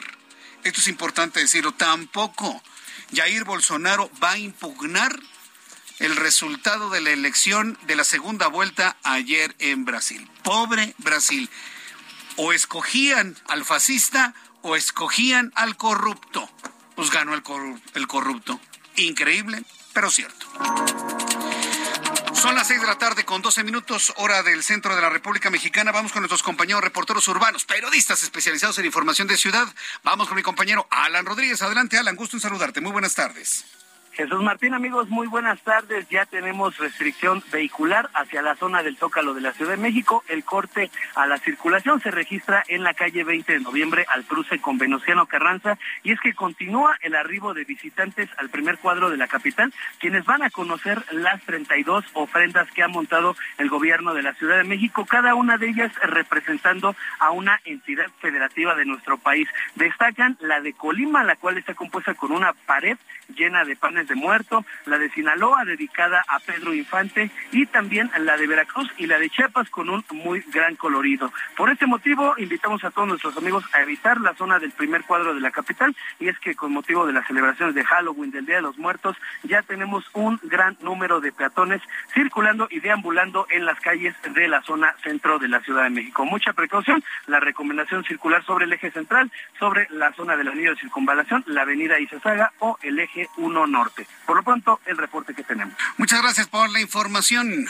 Esto 0.63 0.81
es 0.81 0.89
importante 0.89 1.41
decirlo, 1.41 1.73
tampoco. 1.73 2.63
Jair 3.15 3.45
Bolsonaro 3.45 4.11
va 4.23 4.33
a 4.33 4.39
impugnar 4.39 5.19
el 5.99 6.17
resultado 6.17 6.91
de 6.91 7.01
la 7.01 7.11
elección 7.11 7.79
de 7.83 7.97
la 7.97 8.05
segunda 8.05 8.49
vuelta 8.49 8.97
ayer 9.03 9.55
en 9.59 9.85
Brasil. 9.85 10.29
Pobre 10.43 10.95
Brasil. 10.99 11.51
O 12.37 12.53
escogían 12.53 13.37
al 13.47 13.65
fascista 13.65 14.35
o 14.65 14.77
escogían 14.77 15.53
al 15.55 15.77
corrupto. 15.77 16.49
Pues 16.97 17.11
ganó 17.11 17.35
el, 17.35 17.43
el 17.95 18.07
corrupto. 18.07 18.59
Increíble, 18.97 19.63
pero 19.93 20.11
cierto. 20.11 20.47
Son 22.35 22.55
las 22.55 22.67
seis 22.67 22.81
de 22.81 22.87
la 22.87 22.99
tarde 22.99 23.25
con 23.25 23.43
12 23.43 23.63
minutos, 23.63 24.13
hora 24.17 24.43
del 24.43 24.63
centro 24.63 24.95
de 24.95 25.03
la 25.03 25.11
República 25.11 25.51
Mexicana. 25.51 25.93
Vamos 25.93 26.13
con 26.13 26.23
nuestros 26.23 26.43
compañeros 26.43 26.83
reporteros 26.83 27.27
urbanos, 27.29 27.65
periodistas 27.65 28.23
especializados 28.23 28.79
en 28.79 28.87
información 28.87 29.29
de 29.29 29.37
ciudad. 29.37 29.67
Vamos 30.03 30.29
con 30.29 30.37
mi 30.37 30.43
compañero 30.43 30.87
Alan 30.91 31.27
Rodríguez. 31.27 31.63
Adelante, 31.63 31.99
Alan, 31.99 32.17
gusto 32.17 32.37
en 32.37 32.41
saludarte. 32.41 32.81
Muy 32.81 32.93
buenas 32.93 33.15
tardes. 33.15 33.65
Jesús 34.15 34.45
Martín, 34.45 34.75
amigos, 34.75 35.09
muy 35.09 35.27
buenas 35.27 35.61
tardes. 35.63 36.09
Ya 36.09 36.25
tenemos 36.25 36.79
restricción 36.79 37.43
vehicular 37.51 38.09
hacia 38.15 38.43
la 38.43 38.55
zona 38.55 38.85
del 38.85 38.97
Zócalo 38.97 39.35
de 39.35 39.41
la 39.41 39.53
Ciudad 39.53 39.73
de 39.73 39.77
México. 39.77 40.23
El 40.29 40.45
corte 40.45 40.89
a 41.17 41.27
la 41.27 41.37
circulación 41.39 42.01
se 42.01 42.13
registra 42.13 42.63
en 42.69 42.85
la 42.85 42.95
calle 42.95 43.25
20 43.25 43.55
de 43.55 43.59
noviembre 43.59 44.07
al 44.09 44.25
cruce 44.25 44.61
con 44.61 44.79
Venustiano 44.79 45.27
Carranza 45.27 45.79
y 46.05 46.13
es 46.13 46.21
que 46.21 46.33
continúa 46.33 46.97
el 47.01 47.17
arribo 47.17 47.55
de 47.55 47.65
visitantes 47.65 48.31
al 48.39 48.51
primer 48.51 48.79
cuadro 48.79 49.11
de 49.11 49.17
la 49.17 49.27
capital, 49.27 49.75
quienes 49.99 50.25
van 50.25 50.45
a 50.45 50.51
conocer 50.51 51.05
las 51.11 51.43
32 51.43 52.05
ofrendas 52.13 52.71
que 52.71 52.85
ha 52.85 52.89
montado 52.89 53.35
el 53.59 53.69
gobierno 53.69 54.15
de 54.15 54.23
la 54.23 54.35
Ciudad 54.35 54.59
de 54.59 54.65
México, 54.65 55.07
cada 55.07 55.35
una 55.35 55.59
de 55.59 55.71
ellas 55.71 55.93
representando 56.03 56.95
a 57.19 57.33
una 57.33 57.61
entidad 57.65 58.07
federativa 58.21 58.77
de 58.77 58.85
nuestro 58.85 59.19
país. 59.19 59.49
Destacan 59.75 60.39
la 60.39 60.61
de 60.61 60.73
Colima, 60.73 61.25
la 61.25 61.35
cual 61.35 61.59
está 61.59 61.75
compuesta 61.75 62.15
con 62.15 62.31
una 62.31 62.53
pared 62.53 62.97
llena 63.35 63.65
de 63.65 63.75
panes 63.75 64.04
de 64.09 64.15
Muerto, 64.15 64.65
la 64.87 64.99
de 64.99 65.11
Sinaloa 65.11 65.65
dedicada 65.65 66.25
a 66.29 66.39
Pedro 66.41 66.75
Infante 66.75 67.31
y 67.53 67.67
también 67.67 68.11
la 68.19 68.37
de 68.37 68.47
Veracruz 68.47 68.91
y 68.99 69.07
la 69.07 69.19
de 69.19 69.31
Chiapas 69.31 69.71
con 69.71 69.89
un 69.89 70.05
muy 70.13 70.41
gran 70.53 70.77
colorido. 70.77 71.33
Por 71.57 71.71
este 71.71 71.87
motivo 71.87 72.35
invitamos 72.39 72.85
a 72.85 72.91
todos 72.91 73.09
nuestros 73.09 73.37
amigos 73.37 73.65
a 73.73 73.83
evitar 73.83 74.21
la 74.21 74.35
zona 74.35 74.59
del 74.59 74.73
primer 74.73 75.05
cuadro 75.05 75.35
de 75.35 75.41
la 75.41 75.51
capital 75.51 75.95
y 76.21 76.29
es 76.29 76.39
que 76.39 76.55
con 76.55 76.73
motivo 76.73 77.07
de 77.07 77.13
las 77.13 77.27
celebraciones 77.27 77.75
de 77.75 77.85
Halloween 77.85 78.31
del 78.31 78.47
Día 78.47 78.57
de 78.57 78.63
los 78.63 78.79
Muertos 78.79 79.17
ya 79.43 79.63
tenemos 79.63 80.05
un 80.13 80.41
gran 80.43 80.77
número 80.81 81.21
de 81.21 81.33
peatones 81.33 81.83
circulando 82.13 82.69
y 82.71 82.81
deambulando 82.81 83.47
en 83.51 83.65
las 83.65 83.81
calles 83.81 84.15
de 84.35 84.49
la 84.49 84.63
zona 84.63 84.95
centro 85.03 85.39
de 85.39 85.49
la 85.49 85.61
Ciudad 85.61 85.85
de 85.85 85.91
México. 85.91 86.25
Mucha 86.25 86.53
precaución, 86.53 87.03
la 87.27 87.41
recomendación 87.41 88.05
circular 88.05 88.45
sobre 88.45 88.65
el 88.65 88.73
eje 88.73 88.91
central, 88.91 89.31
sobre 89.59 89.87
la 89.91 90.13
zona 90.13 90.37
del 90.37 90.49
anillo 90.49 90.71
de 90.71 90.81
circunvalación, 90.81 91.45
la 91.47 91.63
avenida 91.63 92.01
Izazaga 92.01 92.53
o 92.59 92.79
el 92.83 92.99
eje 92.99 93.29
1 93.37 93.67
norte. 93.67 93.94
Por 94.27 94.37
lo 94.37 94.43
pronto, 94.43 94.81
el 94.87 94.97
reporte 94.97 95.35
que 95.35 95.43
tenemos. 95.43 95.75
Muchas 95.97 96.23
gracias 96.23 96.47
por 96.49 96.71
la 96.71 96.81
información. 96.81 97.67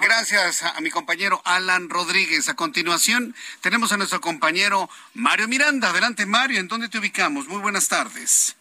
Gracias 0.00 0.62
a 0.62 0.80
mi 0.80 0.90
compañero 0.90 1.42
Alan 1.44 1.88
Rodríguez. 1.88 2.48
A 2.48 2.54
continuación, 2.54 3.34
tenemos 3.60 3.90
a 3.90 3.96
nuestro 3.96 4.20
compañero 4.20 4.88
Mario 5.14 5.48
Miranda. 5.48 5.90
Adelante, 5.90 6.26
Mario. 6.26 6.60
¿En 6.60 6.68
dónde 6.68 6.88
te 6.88 6.98
ubicamos? 6.98 7.48
Muy 7.48 7.60
buenas 7.60 7.88
tardes. 7.88 8.56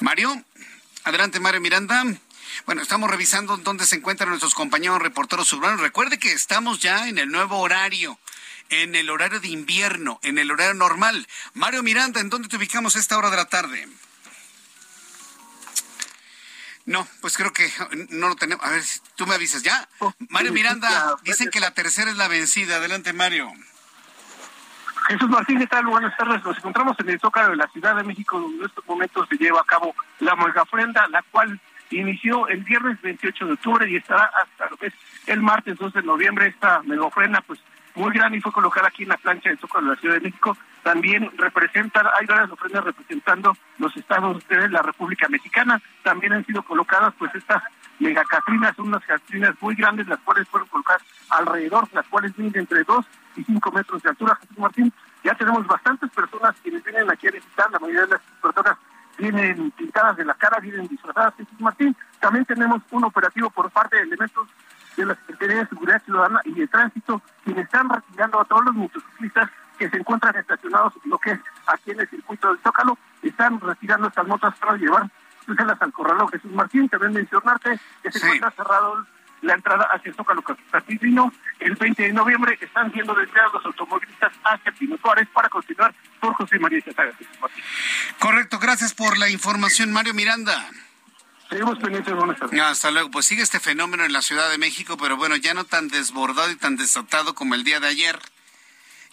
Mario, 0.00 0.44
adelante, 1.02 1.40
Mario 1.40 1.60
Miranda. 1.60 2.04
Bueno, 2.66 2.82
estamos 2.82 3.10
revisando 3.10 3.56
dónde 3.56 3.86
se 3.86 3.96
encuentran 3.96 4.28
nuestros 4.28 4.54
compañeros 4.54 5.00
reporteros 5.00 5.52
urbanos. 5.52 5.80
Recuerde 5.80 6.18
que 6.18 6.32
estamos 6.32 6.80
ya 6.80 7.08
en 7.08 7.18
el 7.18 7.30
nuevo 7.30 7.58
horario 7.58 8.18
en 8.70 8.94
el 8.94 9.10
horario 9.10 9.40
de 9.40 9.48
invierno, 9.48 10.18
en 10.22 10.38
el 10.38 10.50
horario 10.50 10.74
normal. 10.74 11.26
Mario 11.54 11.82
Miranda, 11.82 12.20
¿en 12.20 12.30
dónde 12.30 12.48
te 12.48 12.56
ubicamos 12.56 12.96
a 12.96 12.98
esta 12.98 13.18
hora 13.18 13.30
de 13.30 13.36
la 13.36 13.46
tarde? 13.46 13.88
No, 16.86 17.06
pues 17.20 17.36
creo 17.36 17.52
que 17.52 17.70
no 18.10 18.28
lo 18.28 18.36
tenemos. 18.36 18.64
A 18.64 18.70
ver, 18.70 18.82
si 18.82 19.00
tú 19.16 19.26
me 19.26 19.34
avisas. 19.34 19.62
¿Ya? 19.62 19.88
Mario 20.28 20.52
Miranda, 20.52 21.16
dicen 21.22 21.50
que 21.50 21.60
la 21.60 21.72
tercera 21.72 22.10
es 22.10 22.16
la 22.16 22.28
vencida. 22.28 22.76
Adelante, 22.76 23.12
Mario. 23.12 23.50
Jesús 25.08 25.28
Martín, 25.28 25.58
¿qué 25.58 25.66
tal? 25.66 25.86
Buenas 25.86 26.16
tardes. 26.16 26.42
Nos 26.44 26.56
encontramos 26.56 26.98
en 26.98 27.08
el 27.10 27.20
Zócalo 27.20 27.50
de 27.50 27.56
la 27.56 27.68
Ciudad 27.68 27.96
de 27.96 28.04
México, 28.04 28.38
donde 28.38 28.58
en 28.58 28.64
estos 28.64 28.86
momentos 28.86 29.28
se 29.28 29.36
lleva 29.36 29.60
a 29.60 29.64
cabo 29.64 29.94
la 30.20 30.34
ofrenda, 30.62 31.06
la 31.08 31.22
cual 31.30 31.60
inició 31.90 32.48
el 32.48 32.64
viernes 32.64 33.00
28 33.02 33.46
de 33.46 33.52
octubre 33.52 33.90
y 33.90 33.96
estará 33.96 34.24
hasta 34.24 34.70
lo 34.70 34.76
que 34.76 34.86
es 34.86 34.94
el 35.26 35.40
martes 35.40 35.76
2 35.78 35.92
de 35.92 36.02
noviembre. 36.02 36.48
Esta 36.48 36.82
ofrenda, 37.00 37.42
pues 37.42 37.60
muy 37.94 38.12
grande 38.12 38.38
y 38.38 38.40
fue 38.40 38.52
colocada 38.52 38.88
aquí 38.88 39.04
en 39.04 39.10
la 39.10 39.16
plancha 39.16 39.48
del 39.48 39.58
Zócalo 39.58 39.90
de 39.90 39.94
la 39.94 40.00
Ciudad 40.00 40.14
de 40.16 40.20
México. 40.22 40.56
También 40.82 41.30
representa, 41.36 42.12
hay 42.18 42.26
varias 42.26 42.50
ofrendas 42.50 42.84
representando 42.84 43.56
los 43.78 43.96
estados 43.96 44.46
de 44.48 44.68
la 44.68 44.82
República 44.82 45.28
Mexicana. 45.28 45.80
También 46.02 46.32
han 46.32 46.44
sido 46.44 46.62
colocadas 46.62 47.14
pues 47.18 47.34
estas 47.34 47.62
megacatrinas, 47.98 48.78
unas 48.78 49.04
catrinas 49.04 49.54
muy 49.60 49.74
grandes, 49.74 50.08
las 50.08 50.18
cuales 50.20 50.48
fueron 50.48 50.68
colocadas 50.68 51.02
alrededor, 51.30 51.88
las 51.92 52.06
cuales 52.08 52.36
miden 52.36 52.60
entre 52.60 52.82
2 52.84 53.06
y 53.36 53.44
5 53.44 53.72
metros 53.72 54.02
de 54.02 54.10
altura. 54.10 54.36
Jesús 54.40 54.58
Martín, 54.58 54.92
ya 55.22 55.34
tenemos 55.34 55.66
bastantes 55.66 56.10
personas 56.10 56.54
quienes 56.62 56.82
vienen 56.82 57.10
aquí 57.10 57.28
a 57.28 57.30
visitar, 57.30 57.70
la 57.70 57.78
mayoría 57.78 58.02
de 58.02 58.08
las 58.08 58.20
personas 58.42 58.76
vienen 59.16 59.70
pintadas 59.70 60.16
de 60.16 60.24
la 60.24 60.34
cara, 60.34 60.58
vienen 60.60 60.88
disfrazadas 60.88 61.34
Jesús 61.36 61.60
Martín. 61.60 61.96
También 62.20 62.44
tenemos 62.44 62.82
un 62.90 63.04
operativo 63.04 63.48
por 63.50 63.70
parte 63.70 63.96
de 63.96 64.02
elementos 64.02 64.48
de 64.96 65.06
la 65.06 65.14
Secretaría 65.14 65.56
de 65.56 65.68
Seguridad 65.68 66.02
Ciudadana 66.04 66.40
y 66.44 66.52
de 66.52 66.66
Tránsito, 66.68 67.22
quienes 67.44 67.64
están 67.64 67.88
retirando 67.88 68.40
a 68.40 68.44
todos 68.44 68.64
los 68.66 68.74
motociclistas 68.74 69.50
que 69.78 69.90
se 69.90 69.96
encuentran 69.96 70.36
estacionados, 70.36 70.92
lo 71.04 71.18
que 71.18 71.32
es 71.32 71.40
aquí 71.66 71.90
en 71.90 72.00
el 72.00 72.08
circuito 72.08 72.48
del 72.48 72.62
Zócalo, 72.62 72.96
están 73.22 73.60
retirando 73.60 74.08
estas 74.08 74.26
motos 74.26 74.54
para 74.56 74.76
llevar 74.76 75.10
las 75.46 75.82
al 75.82 75.92
corralón 75.92 76.28
Jesús 76.28 76.50
Martín. 76.52 76.88
También 76.88 77.12
mencionarte 77.12 77.78
que 78.02 78.12
se 78.12 78.18
encuentra 78.18 78.50
cerrado 78.52 79.06
la 79.42 79.54
entrada 79.54 79.88
hacia 79.92 80.08
el 80.10 80.14
Zócalo 80.14 80.42
Capitalino. 80.42 81.32
El 81.60 81.74
20 81.74 82.02
de 82.02 82.12
noviembre 82.12 82.56
están 82.60 82.92
siendo 82.92 83.14
desviados 83.14 83.52
los 83.54 83.66
automovilistas 83.66 84.32
hacia 84.44 84.72
Pino 84.72 84.96
Suárez 84.98 85.28
para 85.32 85.48
continuar 85.48 85.94
por 86.20 86.34
José 86.34 86.58
María 86.58 86.82
Martín. 86.96 87.62
Correcto, 88.18 88.58
gracias 88.58 88.94
por 88.94 89.18
la 89.18 89.28
información, 89.28 89.92
Mario 89.92 90.14
Miranda. 90.14 90.54
Seguimos 91.54 91.78
pendientes, 91.78 92.12
buenas 92.16 92.36
tardes. 92.36 92.60
Hasta 92.60 92.90
luego. 92.90 93.12
Pues 93.12 93.26
sigue 93.26 93.40
este 93.40 93.60
fenómeno 93.60 94.04
en 94.04 94.12
la 94.12 94.22
Ciudad 94.22 94.50
de 94.50 94.58
México, 94.58 94.96
pero 94.96 95.16
bueno, 95.16 95.36
ya 95.36 95.54
no 95.54 95.62
tan 95.62 95.86
desbordado 95.86 96.50
y 96.50 96.56
tan 96.56 96.76
desatado 96.76 97.36
como 97.36 97.54
el 97.54 97.62
día 97.62 97.78
de 97.78 97.86
ayer. 97.86 98.18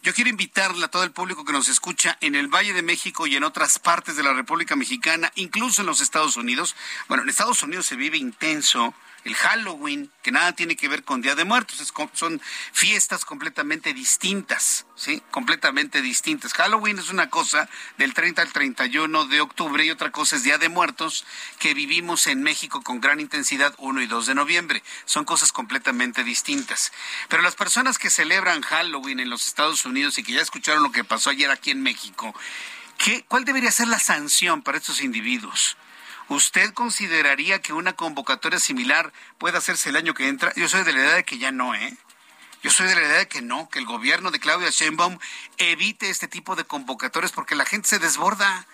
Yo 0.01 0.11
quiero 0.15 0.31
invitarle 0.31 0.83
a 0.85 0.87
todo 0.87 1.03
el 1.03 1.11
público 1.11 1.45
que 1.45 1.53
nos 1.53 1.67
escucha 1.67 2.17
en 2.19 2.33
el 2.33 2.47
Valle 2.47 2.73
de 2.73 2.81
México 2.81 3.27
y 3.27 3.35
en 3.35 3.43
otras 3.43 3.77
partes 3.77 4.15
de 4.15 4.23
la 4.23 4.33
República 4.33 4.75
Mexicana, 4.75 5.31
incluso 5.35 5.83
en 5.83 5.85
los 5.85 6.01
Estados 6.01 6.35
Unidos. 6.35 6.75
Bueno, 7.07 7.21
en 7.21 7.29
Estados 7.29 7.61
Unidos 7.61 7.85
se 7.85 7.95
vive 7.95 8.17
intenso 8.17 8.95
el 9.23 9.35
Halloween, 9.35 10.11
que 10.23 10.31
nada 10.31 10.53
tiene 10.53 10.75
que 10.75 10.87
ver 10.87 11.03
con 11.03 11.21
Día 11.21 11.35
de 11.35 11.45
Muertos, 11.45 11.93
son 12.13 12.41
fiestas 12.71 13.23
completamente 13.23 13.93
distintas, 13.93 14.85
¿sí? 14.95 15.21
Completamente 15.29 16.01
distintas. 16.01 16.53
Halloween 16.53 16.97
es 16.97 17.09
una 17.09 17.29
cosa 17.29 17.69
del 17.97 18.13
30 18.13 18.41
al 18.41 18.51
31 18.51 19.25
de 19.25 19.41
octubre 19.41 19.85
y 19.85 19.91
otra 19.91 20.11
cosa 20.11 20.35
es 20.35 20.43
Día 20.43 20.57
de 20.57 20.69
Muertos, 20.69 21.25
que 21.59 21.73
vivimos 21.73 22.25
en 22.27 22.41
México 22.41 22.81
con 22.81 22.99
gran 22.99 23.19
intensidad 23.19 23.75
1 23.77 24.01
y 24.01 24.07
2 24.07 24.25
de 24.25 24.35
noviembre. 24.35 24.83
Son 25.05 25.23
cosas 25.23 25.51
completamente 25.51 26.23
distintas. 26.23 26.91
Pero 27.29 27.43
las 27.43 27.55
personas 27.55 27.99
que 27.99 28.09
celebran 28.09 28.61
Halloween 28.61 29.19
en 29.19 29.29
los 29.29 29.45
Estados 29.45 29.85
Unidos 29.85 30.17
y 30.17 30.23
que 30.23 30.33
ya 30.33 30.41
escucharon 30.41 30.83
lo 30.83 30.91
que 30.91 31.03
pasó 31.03 31.29
ayer 31.29 31.51
aquí 31.51 31.69
en 31.69 31.83
México, 31.83 32.33
¿qué, 32.97 33.23
¿cuál 33.27 33.45
debería 33.45 33.71
ser 33.71 33.87
la 33.87 33.99
sanción 33.99 34.63
para 34.63 34.79
estos 34.79 35.01
individuos? 35.01 35.77
¿Usted 36.31 36.73
consideraría 36.73 37.59
que 37.59 37.73
una 37.73 37.91
convocatoria 37.91 38.57
similar 38.57 39.11
puede 39.37 39.57
hacerse 39.57 39.89
el 39.89 39.97
año 39.97 40.13
que 40.13 40.29
entra? 40.29 40.53
Yo 40.55 40.69
soy 40.69 40.85
de 40.85 40.93
la 40.93 40.99
idea 40.99 41.15
de 41.15 41.25
que 41.25 41.37
ya 41.37 41.51
no, 41.51 41.75
¿eh? 41.75 41.93
Yo 42.63 42.71
soy 42.71 42.87
de 42.87 42.95
la 42.95 43.01
idea 43.01 43.17
de 43.17 43.27
que 43.27 43.41
no, 43.41 43.67
que 43.67 43.79
el 43.79 43.85
gobierno 43.85 44.31
de 44.31 44.39
Claudia 44.39 44.69
Sheinbaum 44.69 45.19
evite 45.57 46.09
este 46.09 46.29
tipo 46.29 46.55
de 46.55 46.63
convocatorias 46.63 47.33
porque 47.33 47.53
la 47.53 47.65
gente 47.65 47.89
se 47.89 47.99
desborda. 47.99 48.65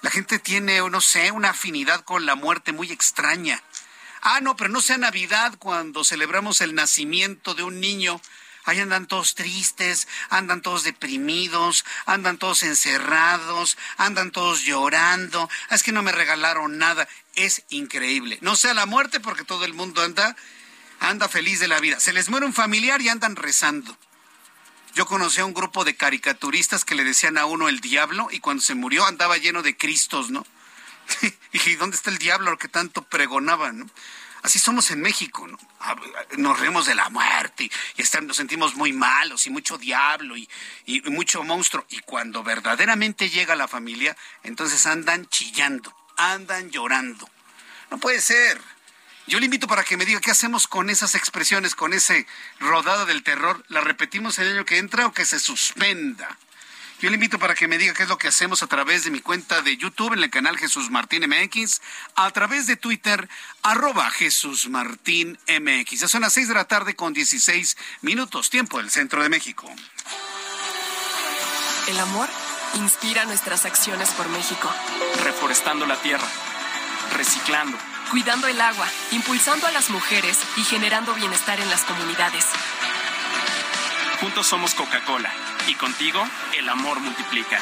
La 0.00 0.08
gente 0.08 0.38
tiene, 0.38 0.80
no 0.88 1.02
sé, 1.02 1.30
una 1.30 1.50
afinidad 1.50 2.06
con 2.06 2.24
la 2.24 2.36
muerte 2.36 2.72
muy 2.72 2.90
extraña. 2.90 3.62
Ah, 4.22 4.40
no, 4.40 4.56
pero 4.56 4.70
no 4.70 4.80
sea 4.80 4.96
Navidad 4.96 5.56
cuando 5.58 6.04
celebramos 6.04 6.62
el 6.62 6.74
nacimiento 6.74 7.52
de 7.52 7.64
un 7.64 7.80
niño. 7.80 8.18
Ahí 8.68 8.80
andan 8.80 9.06
todos 9.06 9.34
tristes, 9.34 10.06
andan 10.28 10.60
todos 10.60 10.84
deprimidos, 10.84 11.86
andan 12.04 12.36
todos 12.36 12.62
encerrados, 12.64 13.78
andan 13.96 14.30
todos 14.30 14.60
llorando. 14.60 15.48
Es 15.70 15.82
que 15.82 15.90
no 15.90 16.02
me 16.02 16.12
regalaron 16.12 16.76
nada. 16.76 17.08
Es 17.34 17.62
increíble. 17.70 18.36
No 18.42 18.56
sea 18.56 18.74
la 18.74 18.84
muerte 18.84 19.20
porque 19.20 19.42
todo 19.42 19.64
el 19.64 19.72
mundo 19.72 20.02
anda, 20.02 20.36
anda 21.00 21.30
feliz 21.30 21.60
de 21.60 21.68
la 21.68 21.80
vida. 21.80 21.98
Se 21.98 22.12
les 22.12 22.28
muere 22.28 22.44
un 22.44 22.52
familiar 22.52 23.00
y 23.00 23.08
andan 23.08 23.36
rezando. 23.36 23.96
Yo 24.94 25.06
conocí 25.06 25.40
a 25.40 25.46
un 25.46 25.54
grupo 25.54 25.86
de 25.86 25.96
caricaturistas 25.96 26.84
que 26.84 26.94
le 26.94 27.04
decían 27.04 27.38
a 27.38 27.46
uno 27.46 27.70
el 27.70 27.80
diablo 27.80 28.28
y 28.30 28.40
cuando 28.40 28.62
se 28.62 28.74
murió 28.74 29.06
andaba 29.06 29.38
lleno 29.38 29.62
de 29.62 29.78
cristos, 29.78 30.28
¿no? 30.28 30.44
y 31.22 31.32
dije, 31.54 31.78
¿dónde 31.78 31.96
está 31.96 32.10
el 32.10 32.18
diablo 32.18 32.50
lo 32.50 32.58
que 32.58 32.68
tanto 32.68 33.00
pregonaban, 33.00 33.78
no? 33.78 33.90
Así 34.42 34.58
somos 34.58 34.90
en 34.90 35.00
México, 35.00 35.46
¿no? 35.46 35.58
Ah, 35.80 35.96
nos 36.36 36.58
reímos 36.58 36.86
de 36.86 36.94
la 36.94 37.08
muerte 37.08 37.64
y, 37.64 38.02
nos 38.22 38.36
sentimos 38.36 38.74
muy 38.74 38.92
malos 38.92 39.46
y 39.46 39.50
mucho 39.50 39.78
diablo 39.78 40.36
y, 40.36 40.48
mucho 41.06 41.42
monstruo. 41.42 41.84
Y 41.90 42.00
cuando 42.00 42.42
verdaderamente 42.42 43.30
llega 43.30 43.56
la 43.56 43.68
familia, 43.68 44.16
entonces 44.42 44.86
andan 44.86 45.26
chillando, 45.26 45.94
andan 46.16 46.70
llorando. 46.70 47.28
No 47.90 47.98
puede 47.98 48.20
ser. 48.20 48.60
Yo 49.26 49.38
le 49.38 49.44
invito 49.44 49.66
para 49.66 49.84
que 49.84 49.96
me 49.96 50.06
diga 50.06 50.20
qué 50.20 50.30
hacemos 50.30 50.66
con 50.66 50.88
esas 50.88 51.14
expresiones, 51.14 51.74
con 51.74 51.92
ese 51.92 52.26
rodado 52.60 53.04
del 53.06 53.22
terror. 53.22 53.62
¿La 53.68 53.82
repetimos 53.82 54.38
el 54.38 54.52
año 54.52 54.64
que 54.64 54.78
entra 54.78 55.06
o 55.06 55.12
que 55.12 55.26
se 55.26 55.38
suspenda? 55.38 56.38
Yo 57.00 57.10
le 57.10 57.14
invito 57.14 57.38
para 57.38 57.54
que 57.54 57.68
me 57.68 57.78
diga 57.78 57.94
qué 57.94 58.02
es 58.02 58.08
lo 58.08 58.18
que 58.18 58.26
hacemos 58.26 58.64
a 58.64 58.66
través 58.66 59.04
de 59.04 59.12
mi 59.12 59.20
cuenta 59.20 59.62
de 59.62 59.76
YouTube 59.76 60.14
en 60.14 60.22
el 60.24 60.30
canal 60.30 60.58
Jesús 60.58 60.90
Martín 60.90 61.24
MX, 61.28 61.80
a 62.16 62.28
través 62.32 62.66
de 62.66 62.74
Twitter, 62.74 63.28
arroba 63.62 64.10
Jesús 64.10 64.68
Martín 64.68 65.38
MX. 65.46 66.00
Ya 66.00 66.08
son 66.08 66.22
las 66.22 66.32
seis 66.32 66.48
de 66.48 66.54
la 66.54 66.64
tarde 66.64 66.96
con 66.96 67.12
16 67.12 67.76
minutos, 68.02 68.50
tiempo 68.50 68.78
del 68.78 68.90
centro 68.90 69.22
de 69.22 69.28
México. 69.28 69.72
El 71.86 72.00
amor 72.00 72.28
inspira 72.74 73.24
nuestras 73.26 73.64
acciones 73.64 74.10
por 74.10 74.28
México. 74.30 74.68
Reforestando 75.22 75.86
la 75.86 76.02
tierra, 76.02 76.26
reciclando, 77.16 77.78
cuidando 78.10 78.48
el 78.48 78.60
agua, 78.60 78.88
impulsando 79.12 79.68
a 79.68 79.70
las 79.70 79.88
mujeres 79.90 80.36
y 80.56 80.64
generando 80.64 81.14
bienestar 81.14 81.60
en 81.60 81.70
las 81.70 81.84
comunidades. 81.84 82.44
Juntos 84.20 84.48
somos 84.48 84.74
Coca-Cola 84.74 85.47
y 85.66 85.74
contigo 85.74 86.24
el 86.58 86.68
amor 86.68 87.00
multiplica. 87.00 87.60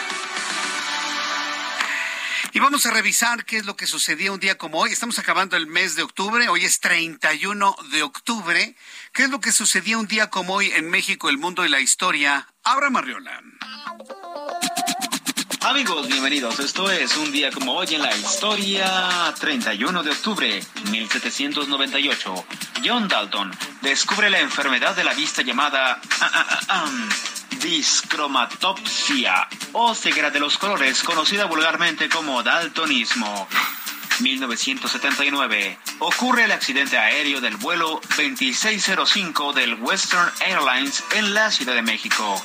Y 2.52 2.59
vamos 2.59 2.87
a 2.87 2.90
revisar 2.90 3.44
qué 3.44 3.59
es 3.59 3.66
lo 3.66 3.76
que 3.76 3.87
sucedía 3.87 4.32
un 4.32 4.40
día 4.40 4.56
como 4.56 4.78
hoy. 4.78 4.90
Estamos 4.90 5.18
acabando 5.18 5.56
el 5.56 5.66
mes 5.66 5.94
de 5.94 6.02
octubre, 6.02 6.48
hoy 6.48 6.64
es 6.64 6.80
31 6.80 7.76
de 7.90 8.02
octubre. 8.02 8.74
¿Qué 9.12 9.24
es 9.24 9.30
lo 9.30 9.40
que 9.40 9.52
sucedía 9.52 9.98
un 9.98 10.06
día 10.06 10.30
como 10.30 10.54
hoy 10.54 10.70
en 10.72 10.88
México, 10.88 11.28
el 11.28 11.37
mundo 11.37 11.66
y 11.66 11.68
la 11.68 11.80
historia? 11.80 12.48
Abra 12.62 12.88
Marriola. 12.88 13.42
Amigos, 15.66 16.06
bienvenidos. 16.06 16.61
Esto 16.61 16.90
es 16.90 17.16
un 17.16 17.32
día 17.32 17.50
como 17.50 17.72
hoy 17.74 17.94
en 17.94 18.00
la 18.00 18.16
historia. 18.16 19.35
31 19.38 20.02
de 20.02 20.11
octubre, 20.11 20.62
1798. 20.90 22.46
John 22.85 23.09
Dalton 23.09 23.50
descubre 23.82 24.30
la 24.30 24.38
enfermedad 24.38 24.94
de 24.94 25.02
la 25.02 25.12
vista 25.12 25.42
llamada 25.42 26.00
ah, 26.20 26.30
ah, 26.32 26.61
ah, 26.68 26.90
discromatopsia 27.61 29.48
o 29.72 29.94
ceguera 29.94 30.30
de 30.30 30.40
los 30.40 30.59
colores, 30.59 31.02
conocida 31.02 31.46
vulgarmente 31.46 32.09
como 32.09 32.42
daltonismo. 32.42 33.48
1979 34.20 35.78
ocurre 35.98 36.44
el 36.44 36.52
accidente 36.52 36.96
aéreo 36.96 37.40
del 37.40 37.56
vuelo 37.56 38.00
2605 38.16 39.52
del 39.52 39.74
Western 39.74 40.30
Airlines 40.40 41.04
en 41.14 41.35
la 41.35 41.50
Ciudad 41.50 41.74
de 41.74 41.82
México. 41.82 42.42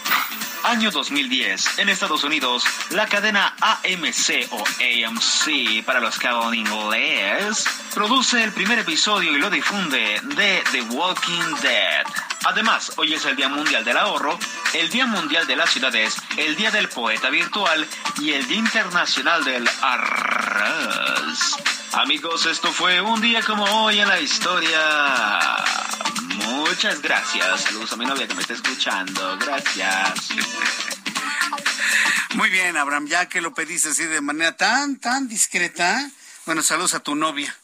Año 0.63 0.91
2010. 0.91 1.79
En 1.79 1.89
Estados 1.89 2.23
Unidos, 2.23 2.63
la 2.91 3.07
cadena 3.07 3.55
AMC 3.61 4.47
o 4.51 4.63
AMC 4.63 5.83
para 5.85 5.99
los 5.99 6.19
que 6.19 6.27
hablan 6.27 6.53
inglés 6.53 7.65
produce 7.93 8.43
el 8.43 8.51
primer 8.51 8.79
episodio 8.79 9.35
y 9.35 9.39
lo 9.39 9.49
difunde 9.49 10.19
de 10.23 10.63
The 10.71 10.81
Walking 10.83 11.55
Dead. 11.61 12.30
Además, 12.43 12.93
hoy 12.97 13.13
es 13.13 13.25
el 13.25 13.35
Día 13.35 13.49
Mundial 13.49 13.85
del 13.85 13.97
Ahorro, 13.97 14.37
el 14.73 14.89
Día 14.89 15.05
Mundial 15.05 15.45
de 15.45 15.55
las 15.55 15.69
Ciudades, 15.69 16.15
el 16.37 16.55
Día 16.55 16.71
del 16.71 16.89
Poeta 16.89 17.29
Virtual 17.29 17.87
y 18.19 18.31
el 18.31 18.47
Día 18.47 18.57
Internacional 18.57 19.43
del 19.43 19.69
Arroz. 19.81 21.57
Amigos, 21.93 22.45
esto 22.47 22.71
fue 22.71 22.99
un 22.99 23.21
día 23.21 23.41
como 23.43 23.63
hoy 23.83 23.99
en 23.99 24.07
la 24.07 24.19
historia. 24.19 24.79
Muchas 26.47 27.01
gracias. 27.01 27.61
Saludos 27.61 27.93
a 27.93 27.97
mi 27.97 28.05
novia 28.05 28.27
que 28.27 28.33
me 28.33 28.41
está 28.41 28.53
escuchando. 28.53 29.37
Gracias. 29.37 30.29
Muy 32.33 32.49
bien, 32.49 32.75
Abraham, 32.77 33.07
ya 33.07 33.27
que 33.27 33.41
lo 33.41 33.53
pediste 33.53 33.89
así 33.89 34.05
de 34.05 34.21
manera 34.21 34.55
tan, 34.55 34.97
tan 34.97 35.27
discreta. 35.27 36.09
Bueno, 36.45 36.63
saludos 36.63 36.95
a 36.95 37.01
tu 37.01 37.13
novia. 37.13 37.55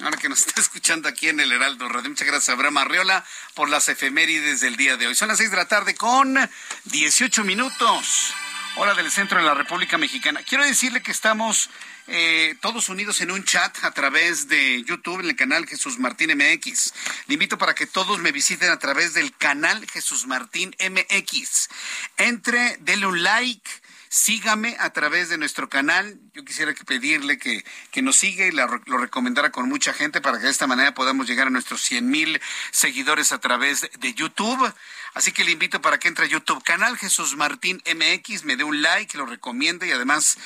Ahora 0.00 0.16
que 0.16 0.28
nos 0.28 0.40
está 0.46 0.60
escuchando 0.60 1.08
aquí 1.08 1.28
en 1.28 1.40
el 1.40 1.52
Heraldo 1.52 1.88
Radio. 1.88 2.10
Muchas 2.10 2.26
gracias, 2.26 2.48
Abraham 2.48 2.78
Arriola, 2.78 3.24
por 3.54 3.68
las 3.68 3.88
efemérides 3.88 4.60
del 4.60 4.76
día 4.76 4.96
de 4.96 5.06
hoy. 5.06 5.14
Son 5.14 5.28
las 5.28 5.38
seis 5.38 5.50
de 5.50 5.56
la 5.56 5.68
tarde 5.68 5.94
con 5.94 6.36
18 6.84 7.44
minutos. 7.44 8.34
Hora 8.76 8.94
del 8.94 9.10
centro 9.12 9.38
de 9.38 9.44
la 9.44 9.54
República 9.54 9.98
Mexicana. 9.98 10.42
Quiero 10.42 10.64
decirle 10.64 11.00
que 11.00 11.12
estamos 11.12 11.70
eh, 12.08 12.56
todos 12.60 12.88
unidos 12.88 13.20
en 13.20 13.30
un 13.30 13.44
chat 13.44 13.72
a 13.84 13.92
través 13.92 14.48
de 14.48 14.82
YouTube 14.82 15.20
en 15.20 15.26
el 15.26 15.36
canal 15.36 15.64
Jesús 15.68 16.00
Martín 16.00 16.36
MX. 16.36 16.92
Le 17.28 17.34
invito 17.34 17.56
para 17.56 17.76
que 17.76 17.86
todos 17.86 18.18
me 18.18 18.32
visiten 18.32 18.70
a 18.70 18.80
través 18.80 19.14
del 19.14 19.34
canal 19.36 19.88
Jesús 19.88 20.26
Martín 20.26 20.74
MX. 20.80 21.68
Entre, 22.16 22.76
denle 22.80 23.06
un 23.06 23.22
like. 23.22 23.70
Sígame 24.16 24.76
a 24.78 24.90
través 24.90 25.28
de 25.28 25.38
nuestro 25.38 25.68
canal. 25.68 26.20
Yo 26.34 26.44
quisiera 26.44 26.72
pedirle 26.86 27.36
que, 27.36 27.64
que 27.90 28.00
nos 28.00 28.14
siga 28.14 28.46
y 28.46 28.52
lo 28.52 28.96
recomendara 28.96 29.50
con 29.50 29.68
mucha 29.68 29.92
gente 29.92 30.20
para 30.20 30.38
que 30.38 30.44
de 30.44 30.52
esta 30.52 30.68
manera 30.68 30.94
podamos 30.94 31.26
llegar 31.26 31.48
a 31.48 31.50
nuestros 31.50 31.82
100 31.82 32.08
mil 32.08 32.40
seguidores 32.70 33.32
a 33.32 33.40
través 33.40 33.90
de 33.98 34.14
YouTube. 34.14 34.72
Así 35.14 35.32
que 35.32 35.42
le 35.42 35.50
invito 35.50 35.82
para 35.82 35.98
que 35.98 36.06
entre 36.06 36.26
a 36.26 36.28
YouTube, 36.28 36.62
canal 36.62 36.96
Jesús 36.96 37.34
Martín 37.34 37.82
MX, 37.92 38.44
me 38.44 38.54
dé 38.54 38.62
un 38.62 38.82
like, 38.82 39.18
lo 39.18 39.26
recomiende 39.26 39.88
y 39.88 39.90
además 39.90 40.38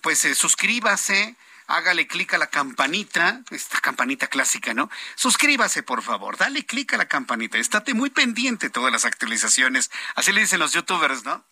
pues 0.00 0.24
eh, 0.24 0.34
suscríbase 0.34 1.36
hágale 1.68 2.08
clic 2.08 2.34
a 2.34 2.38
la 2.38 2.48
campanita, 2.48 3.40
esta 3.50 3.80
campanita 3.80 4.26
clásica, 4.26 4.74
¿no? 4.74 4.90
Suscríbase, 5.14 5.84
por 5.84 6.02
favor, 6.02 6.36
dale 6.36 6.66
clic 6.66 6.92
a 6.92 6.96
la 6.98 7.06
campanita, 7.06 7.56
estate 7.56 7.94
muy 7.94 8.10
pendiente 8.10 8.68
todas 8.68 8.92
las 8.92 9.04
actualizaciones, 9.04 9.90
así 10.16 10.32
le 10.32 10.40
dicen 10.40 10.58
los 10.58 10.72
youtubers, 10.72 11.24
¿no? 11.24 11.44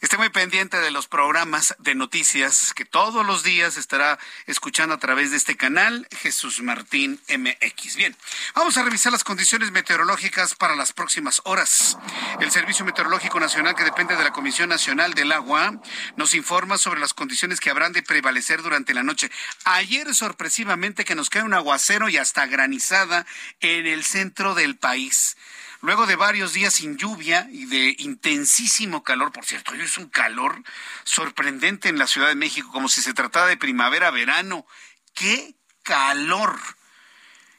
Esté 0.00 0.16
muy 0.16 0.30
pendiente 0.30 0.80
de 0.80 0.90
los 0.90 1.08
programas 1.08 1.74
de 1.78 1.94
noticias 1.94 2.72
que 2.72 2.86
todos 2.86 3.26
los 3.26 3.42
días 3.42 3.76
estará 3.76 4.18
escuchando 4.46 4.94
a 4.94 4.98
través 4.98 5.30
de 5.30 5.36
este 5.36 5.58
canal, 5.58 6.08
Jesús 6.22 6.62
Martín 6.62 7.20
MX. 7.28 7.96
Bien, 7.96 8.16
vamos 8.54 8.78
a 8.78 8.82
revisar 8.82 9.12
las 9.12 9.24
condiciones 9.24 9.72
meteorológicas 9.72 10.54
para 10.54 10.74
las 10.74 10.94
próximas 10.94 11.42
horas. 11.44 11.98
El 12.40 12.50
Servicio 12.50 12.86
Meteorológico 12.86 13.38
Nacional, 13.40 13.74
que 13.74 13.84
depende 13.84 14.16
de 14.16 14.24
la 14.24 14.32
Comisión 14.32 14.70
Nacional 14.70 15.12
del 15.12 15.32
Agua, 15.32 15.78
nos 16.16 16.32
informa 16.32 16.78
sobre 16.78 16.98
las 16.98 17.12
condiciones 17.12 17.60
que 17.60 17.68
habrán 17.68 17.92
de 17.92 18.02
prevalecer 18.02 18.62
durante 18.62 18.94
la 18.94 19.02
noche. 19.02 19.30
Ayer, 19.64 20.14
sorpresivamente, 20.14 21.04
que 21.04 21.14
nos 21.14 21.28
cae 21.28 21.42
un 21.42 21.52
aguacero 21.52 22.08
y 22.08 22.16
hasta 22.16 22.46
granizada 22.46 23.26
en 23.60 23.86
el 23.86 24.02
centro 24.02 24.54
del 24.54 24.78
país. 24.78 25.36
Luego 25.82 26.06
de 26.06 26.16
varios 26.16 26.52
días 26.52 26.74
sin 26.74 26.98
lluvia 26.98 27.48
y 27.50 27.64
de 27.64 27.96
intensísimo 27.98 29.02
calor, 29.02 29.32
por 29.32 29.46
cierto, 29.46 29.72
hoy 29.72 29.80
es 29.80 29.96
un 29.96 30.10
calor 30.10 30.62
sorprendente 31.04 31.88
en 31.88 31.98
la 31.98 32.06
Ciudad 32.06 32.28
de 32.28 32.34
México, 32.34 32.70
como 32.70 32.88
si 32.88 33.00
se 33.00 33.14
tratara 33.14 33.46
de 33.46 33.56
primavera-verano. 33.56 34.66
¡Qué 35.14 35.54
calor! 35.82 36.58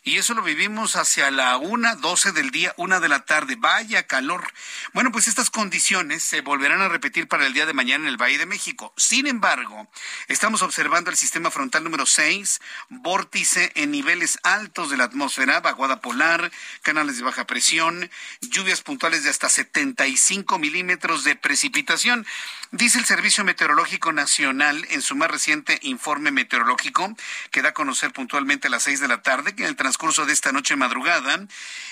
Y 0.04 0.18
eso 0.18 0.34
lo 0.34 0.42
vivimos 0.42 0.96
hacia 0.96 1.30
la 1.30 1.58
una, 1.58 1.94
doce 1.94 2.32
del 2.32 2.50
día, 2.50 2.74
una 2.78 3.00
de 3.00 3.08
la 3.08 3.24
tarde. 3.24 3.56
Vaya 3.56 4.08
calor. 4.08 4.52
Bueno, 4.94 5.12
pues 5.12 5.28
estas 5.28 5.52
condiciones 5.52 6.24
se 6.24 6.42
volverán 6.42 6.82
a 6.82 6.90
repetir 6.90 7.28
para 7.28 7.46
el 7.46 7.54
día 7.54 7.68
de 7.68 7.74
mañana 7.74 8.06
en 8.06 8.10
el 8.10 8.18
Valle 8.18 8.40
de 8.40 8.48
México. 8.48 8.96
Sin 8.98 9.28
embargo, 9.28 9.88
estamos 10.28 10.64
observando 10.64 11.12
el 11.12 11.18
sistema 11.18 11.52
frontal 11.52 11.84
número 11.84 12.08
6, 12.08 12.62
vórtice 12.90 13.72
en 13.76 13.92
niveles 13.92 14.40
altos 14.42 14.90
de 14.90 14.98
la 14.98 15.04
atmósfera, 15.04 15.60
vaguada 15.60 16.02
polar, 16.02 16.52
canales 16.82 17.18
de 17.18 17.24
baja 17.24 17.46
presión, 17.46 18.10
lluvias 18.42 18.82
puntuales 18.82 19.24
de 19.24 19.30
hasta 19.30 19.50
75 19.50 20.58
milímetros 20.58 21.24
de 21.24 21.36
precipitación. 21.36 22.26
Dice 22.72 22.98
el 22.98 23.06
Servicio 23.06 23.44
Meteorológico 23.44 24.14
Nacional 24.14 24.88
en 24.90 25.02
su 25.04 25.16
más 25.16 25.30
reciente 25.30 25.78
informe 25.84 26.32
meteorológico, 26.32 27.16
que 27.52 27.62
da 27.62 27.70
a 27.70 27.74
conocer 27.74 28.14
puntualmente 28.14 28.68
a 28.68 28.72
las 28.72 28.84
seis 28.84 29.00
de 29.00 29.08
la 29.08 29.22
tarde, 29.22 29.54
que 29.54 29.64
en 29.64 29.70
el 29.70 29.76
transcurso 29.92 30.26
de 30.26 30.32
esta 30.32 30.54
noche 30.54 30.78
madrugada, 30.78 31.46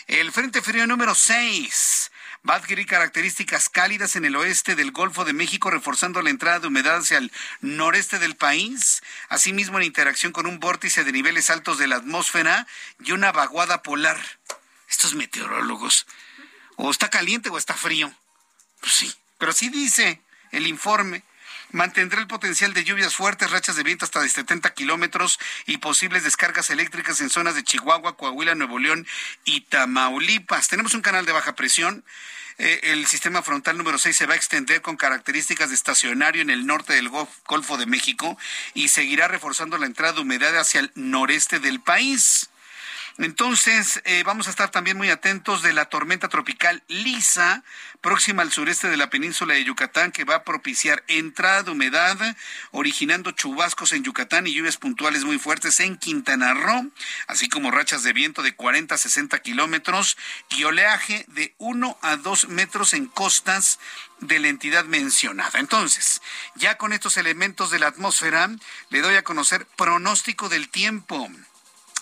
el 0.07 0.31
Frente 0.31 0.61
Frío 0.61 0.87
número 0.87 1.13
6 1.13 2.11
va 2.49 2.53
a 2.53 2.57
adquirir 2.57 2.85
características 2.85 3.67
cálidas 3.67 4.15
en 4.15 4.23
el 4.23 4.37
oeste 4.37 4.77
del 4.77 4.93
Golfo 4.93 5.25
de 5.25 5.33
México, 5.33 5.69
reforzando 5.69 6.21
la 6.21 6.29
entrada 6.29 6.61
de 6.61 6.67
humedad 6.67 6.99
hacia 6.99 7.17
el 7.17 7.29
noreste 7.59 8.17
del 8.17 8.37
país, 8.37 9.03
asimismo 9.27 9.77
en 9.77 9.83
interacción 9.83 10.31
con 10.31 10.45
un 10.45 10.61
vórtice 10.61 11.03
de 11.03 11.11
niveles 11.11 11.49
altos 11.49 11.77
de 11.77 11.87
la 11.87 11.97
atmósfera 11.97 12.67
y 13.03 13.11
una 13.11 13.33
vaguada 13.33 13.83
polar. 13.83 14.17
Estos 14.89 15.13
meteorólogos, 15.13 16.07
o 16.77 16.91
está 16.91 17.09
caliente 17.09 17.49
o 17.49 17.57
está 17.57 17.73
frío. 17.73 18.13
Pues 18.79 18.93
sí, 18.93 19.13
pero 19.37 19.51
sí 19.51 19.67
dice 19.67 20.21
el 20.53 20.67
informe 20.67 21.23
mantendrá 21.71 22.19
el 22.19 22.27
potencial 22.27 22.73
de 22.73 22.83
lluvias 22.83 23.15
fuertes, 23.15 23.51
rachas 23.51 23.75
de 23.75 23.83
viento 23.83 24.05
hasta 24.05 24.21
de 24.21 24.29
70 24.29 24.73
kilómetros 24.73 25.39
y 25.65 25.77
posibles 25.77 26.23
descargas 26.23 26.69
eléctricas 26.69 27.21
en 27.21 27.29
zonas 27.29 27.55
de 27.55 27.63
Chihuahua, 27.63 28.17
Coahuila, 28.17 28.55
Nuevo 28.55 28.79
León 28.79 29.07
y 29.45 29.61
Tamaulipas. 29.61 30.67
Tenemos 30.67 30.93
un 30.93 31.01
canal 31.01 31.25
de 31.25 31.31
baja 31.31 31.55
presión. 31.55 32.03
Eh, 32.57 32.91
el 32.91 33.05
sistema 33.07 33.41
frontal 33.41 33.77
número 33.77 33.97
6 33.97 34.15
se 34.15 34.25
va 34.25 34.33
a 34.33 34.37
extender 34.37 34.81
con 34.81 34.97
características 34.97 35.69
de 35.69 35.75
estacionario 35.75 36.41
en 36.41 36.49
el 36.49 36.65
norte 36.65 36.93
del 36.93 37.09
Golfo 37.09 37.77
de 37.77 37.85
México 37.85 38.37
y 38.73 38.89
seguirá 38.89 39.27
reforzando 39.29 39.77
la 39.77 39.85
entrada 39.85 40.13
de 40.13 40.21
humedad 40.21 40.57
hacia 40.57 40.81
el 40.81 40.91
noreste 40.95 41.59
del 41.59 41.79
país. 41.79 42.49
Entonces, 43.19 44.01
eh, 44.05 44.23
vamos 44.25 44.47
a 44.47 44.49
estar 44.49 44.71
también 44.71 44.95
muy 44.95 45.09
atentos 45.09 45.61
de 45.61 45.73
la 45.73 45.85
tormenta 45.85 46.29
tropical 46.29 46.83
Lisa, 46.87 47.63
próxima 48.01 48.43
al 48.43 48.51
sureste 48.51 48.89
de 48.89 48.97
la 48.97 49.09
península 49.09 49.53
de 49.55 49.63
Yucatán, 49.63 50.11
que 50.11 50.23
va 50.23 50.35
a 50.35 50.43
propiciar 50.43 51.03
entrada 51.07 51.63
de 51.63 51.71
humedad, 51.71 52.17
originando 52.71 53.31
chubascos 53.31 53.91
en 53.91 54.03
Yucatán 54.03 54.47
y 54.47 54.53
lluvias 54.53 54.77
puntuales 54.77 55.23
muy 55.23 55.37
fuertes 55.37 55.79
en 55.79 55.97
Quintana 55.97 56.53
Roo, 56.53 56.91
así 57.27 57.49
como 57.49 57.71
rachas 57.71 58.03
de 58.03 58.13
viento 58.13 58.41
de 58.41 58.55
40 58.55 58.95
a 58.95 58.97
60 58.97 59.39
kilómetros 59.39 60.17
y 60.49 60.63
oleaje 60.63 61.25
de 61.27 61.53
1 61.57 61.97
a 62.01 62.15
2 62.17 62.49
metros 62.49 62.93
en 62.93 63.07
costas 63.07 63.79
de 64.19 64.39
la 64.39 64.47
entidad 64.47 64.85
mencionada. 64.85 65.59
Entonces, 65.59 66.21
ya 66.55 66.77
con 66.77 66.93
estos 66.93 67.17
elementos 67.17 67.71
de 67.71 67.79
la 67.79 67.87
atmósfera, 67.87 68.49
le 68.89 69.01
doy 69.01 69.15
a 69.15 69.23
conocer 69.23 69.65
pronóstico 69.77 70.49
del 70.49 70.69
tiempo 70.69 71.29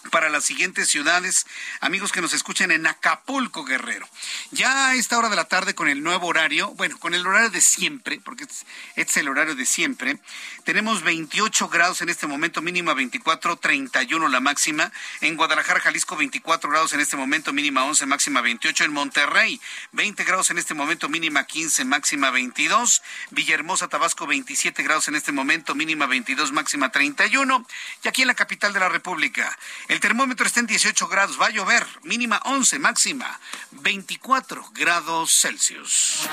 para 0.10 0.30
las 0.30 0.46
siguientes 0.46 0.88
ciudades, 0.89 1.46
amigos 1.82 2.12
que 2.12 2.22
nos 2.22 2.34
escuchan 2.34 2.72
en 2.72 2.88
Acapulco, 2.88 3.63
Guerrero. 3.63 4.08
Ya 4.52 4.89
a 4.89 4.96
esta 4.96 5.17
hora 5.17 5.30
de 5.30 5.36
la 5.36 5.46
tarde 5.46 5.76
con 5.76 5.88
el 5.88 6.04
nuevo 6.04 6.28
horario, 6.28 6.72
bueno, 6.76 6.98
con 7.00 7.13
el 7.13 7.26
horario 7.26 7.50
de 7.50 7.62
siempre, 7.62 8.20
porque 8.24 8.43
este 8.43 8.72
es 8.96 9.17
el 9.17 9.30
horario 9.30 9.56
de 9.56 9.65
siempre, 9.65 10.20
tenemos 10.63 11.02
28 11.04 11.70
grados 11.70 12.02
en 12.02 12.10
este 12.10 12.28
momento, 12.28 12.62
mínima 12.62 12.93
24, 12.93 13.56
31 13.56 14.28
la 14.28 14.39
máxima. 14.39 14.91
En 15.22 15.38
Guadalajara, 15.38 15.80
Jalisco, 15.80 16.17
24 16.17 16.70
grados 16.70 16.93
en 16.93 17.00
este 17.00 17.15
momento, 17.15 17.54
mínima 17.54 17.86
11, 17.86 18.06
máxima 18.06 18.41
28. 18.41 18.84
En 18.84 18.91
Monterrey, 18.91 19.62
20 19.93 20.24
grados 20.26 20.52
en 20.52 20.58
este 20.58 20.74
momento, 20.74 21.08
mínima 21.08 21.46
15, 21.46 21.86
máxima 21.86 22.32
22. 22.32 23.02
Villahermosa, 23.32 23.88
Tabasco, 23.88 24.28
27 24.28 24.84
grados 24.84 25.08
en 25.08 25.15
este 25.15 25.32
momento, 25.32 25.74
mínima 25.74 26.06
22, 26.06 26.52
máxima 26.52 26.91
31. 26.91 27.65
Y 28.04 28.08
aquí 28.08 28.24
en 28.24 28.28
la 28.28 28.36
capital 28.36 28.74
de 28.74 28.80
la 28.80 28.89
República, 28.89 29.58
el 29.88 29.97
termómetro 30.00 30.46
está 30.46 30.60
en 30.60 30.68
18 30.68 31.08
grados, 31.08 31.40
va 31.40 31.48
a 31.48 31.50
llover, 31.50 31.86
mínima 32.04 32.42
11, 32.46 32.80
máxima 32.80 33.40
24 33.72 34.72
grados 34.74 35.32
Celsius. 35.32 36.28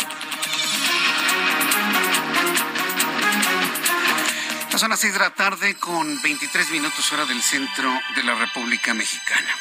son 4.79 4.91
las 4.91 5.01
6 5.01 5.13
de 5.13 5.19
la 5.21 5.35
tarde 5.35 5.77
con 5.77 6.21
23 6.21 6.71
minutos 6.71 7.13
hora 7.13 7.25
del 7.27 7.41
centro 7.41 7.93
de 8.17 8.25
la 8.25 8.35
República 8.35 8.93
Mexicana. 8.93 9.57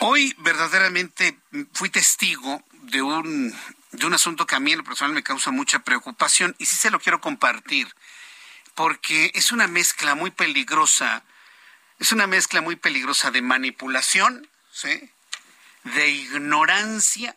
Hoy 0.00 0.34
verdaderamente 0.38 1.38
fui 1.72 1.90
testigo 1.90 2.64
de 2.72 3.02
un, 3.02 3.54
de 3.92 4.06
un 4.06 4.14
asunto 4.14 4.46
que 4.46 4.56
a 4.56 4.60
mí 4.60 4.72
en 4.72 4.78
lo 4.78 4.84
personal 4.84 5.14
me 5.14 5.22
causa 5.22 5.52
mucha 5.52 5.78
preocupación 5.78 6.56
y 6.58 6.66
sí 6.66 6.74
se 6.74 6.90
lo 6.90 6.98
quiero 6.98 7.20
compartir 7.20 7.94
porque 8.74 9.30
es 9.34 9.52
una 9.52 9.68
mezcla 9.68 10.16
muy 10.16 10.32
peligrosa 10.32 11.22
es 12.04 12.12
una 12.12 12.26
mezcla 12.26 12.60
muy 12.60 12.76
peligrosa 12.76 13.30
de 13.30 13.40
manipulación, 13.40 14.46
de 15.84 16.08
ignorancia 16.10 17.34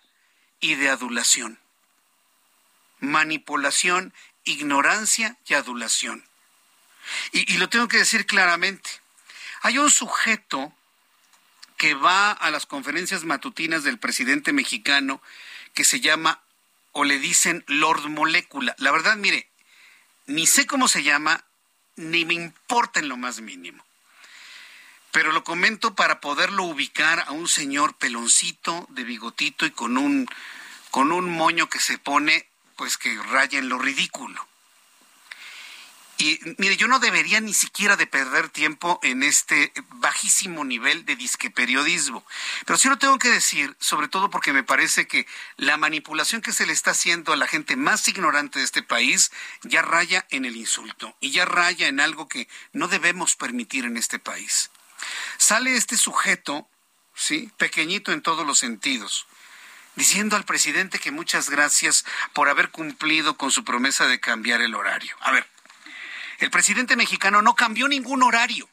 y 0.59 0.75
de 0.75 0.89
adulación. 0.89 1.57
Manipulación, 2.99 4.13
ignorancia 4.43 5.37
y 5.47 5.53
adulación. 5.53 6.27
Y, 7.31 7.49
y, 7.53 7.59
lo 7.59 7.69
tengo 7.69 7.87
que 7.87 7.99
decir 7.99 8.25
claramente. 8.25 8.89
Hay 9.61 9.77
un 9.77 9.89
sujeto 9.89 10.73
que 11.77 11.93
va 11.93 12.33
a 12.33 12.51
las 12.51 12.65
conferencias 12.65 13.23
matutinas 13.23 13.85
del 13.85 13.99
presidente 13.99 14.51
mexicano 14.51 15.21
que 15.75 15.85
se 15.85 16.01
llama 16.01 16.41
o 16.91 17.05
le 17.05 17.19
dicen 17.19 17.63
Lord 17.67 18.09
Molécula. 18.09 18.75
La 18.79 18.91
verdad, 18.91 19.15
mire, 19.15 19.49
ni 20.25 20.45
sé 20.45 20.67
cómo 20.67 20.89
se 20.89 21.03
llama, 21.03 21.45
ni 21.95 22.25
me 22.25 22.33
importa 22.33 22.99
en 22.99 23.07
lo 23.07 23.15
más 23.15 23.39
mínimo 23.39 23.86
pero 25.17 25.31
lo 25.31 25.43
comento 25.43 25.95
para 25.95 26.21
poderlo 26.21 26.61
ubicar 26.65 27.21
a 27.21 27.31
un 27.31 27.47
señor 27.47 27.95
peloncito, 27.95 28.85
de 28.91 29.03
bigotito 29.03 29.65
y 29.65 29.71
con 29.71 29.97
un, 29.97 30.27
con 30.91 31.11
un 31.11 31.27
moño 31.27 31.69
que 31.69 31.79
se 31.79 31.97
pone, 31.97 32.47
pues 32.75 32.99
que 32.99 33.19
raya 33.23 33.57
en 33.57 33.67
lo 33.67 33.79
ridículo. 33.79 34.47
Y 36.19 36.39
mire, 36.59 36.77
yo 36.77 36.87
no 36.87 36.99
debería 36.99 37.41
ni 37.41 37.55
siquiera 37.55 37.95
de 37.95 38.05
perder 38.05 38.49
tiempo 38.49 38.99
en 39.01 39.23
este 39.23 39.73
bajísimo 39.89 40.63
nivel 40.63 41.03
de 41.03 41.15
disque 41.15 41.49
periodismo. 41.49 42.23
Pero 42.67 42.77
sí 42.77 42.87
lo 42.87 42.99
tengo 42.99 43.17
que 43.17 43.31
decir, 43.31 43.75
sobre 43.79 44.09
todo 44.09 44.29
porque 44.29 44.53
me 44.53 44.61
parece 44.61 45.07
que 45.07 45.25
la 45.55 45.77
manipulación 45.77 46.43
que 46.43 46.53
se 46.53 46.67
le 46.67 46.73
está 46.73 46.91
haciendo 46.91 47.33
a 47.33 47.37
la 47.37 47.47
gente 47.47 47.75
más 47.75 48.07
ignorante 48.07 48.59
de 48.59 48.65
este 48.65 48.83
país 48.83 49.31
ya 49.63 49.81
raya 49.81 50.27
en 50.29 50.45
el 50.45 50.57
insulto 50.57 51.17
y 51.21 51.31
ya 51.31 51.45
raya 51.45 51.87
en 51.87 52.01
algo 52.01 52.27
que 52.27 52.47
no 52.71 52.87
debemos 52.87 53.35
permitir 53.35 53.85
en 53.85 53.97
este 53.97 54.19
país. 54.19 54.69
Sale 55.37 55.75
este 55.75 55.97
sujeto, 55.97 56.67
¿sí? 57.15 57.51
Pequeñito 57.57 58.11
en 58.11 58.21
todos 58.21 58.45
los 58.45 58.59
sentidos, 58.59 59.27
diciendo 59.95 60.35
al 60.35 60.45
presidente 60.45 60.99
que 60.99 61.11
muchas 61.11 61.49
gracias 61.49 62.05
por 62.33 62.49
haber 62.49 62.69
cumplido 62.69 63.37
con 63.37 63.51
su 63.51 63.63
promesa 63.63 64.07
de 64.07 64.19
cambiar 64.19 64.61
el 64.61 64.75
horario. 64.75 65.15
A 65.21 65.31
ver, 65.31 65.47
el 66.39 66.51
presidente 66.51 66.95
mexicano 66.95 67.41
no 67.41 67.55
cambió 67.55 67.87
ningún 67.87 68.23
horario. 68.23 68.69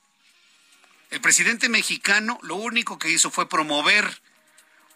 El 1.11 1.21
presidente 1.21 1.69
mexicano 1.69 2.39
lo 2.43 2.57
único 2.57 2.99
que 2.99 3.11
hizo 3.11 3.31
fue 3.31 3.49
promover 3.49 4.21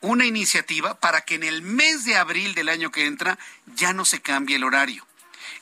una 0.01 0.27
iniciativa 0.27 0.99
para 1.01 1.23
que 1.23 1.35
en 1.35 1.45
el 1.45 1.62
mes 1.62 2.05
de 2.05 2.17
abril 2.17 2.55
del 2.55 2.69
año 2.69 2.91
que 2.91 3.07
entra 3.07 3.38
ya 3.67 3.93
no 3.93 4.05
se 4.05 4.21
cambie 4.21 4.57
el 4.57 4.64
horario. 4.64 5.07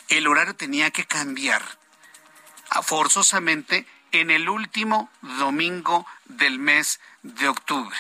El 0.08 0.26
horario 0.26 0.54
tenía 0.56 0.90
que 0.90 1.06
cambiar 1.06 1.62
forzosamente 2.82 3.86
en 4.20 4.30
el 4.30 4.48
último 4.48 5.10
domingo 5.22 6.06
del 6.24 6.58
mes 6.58 7.00
de 7.22 7.48
octubre. 7.48 7.96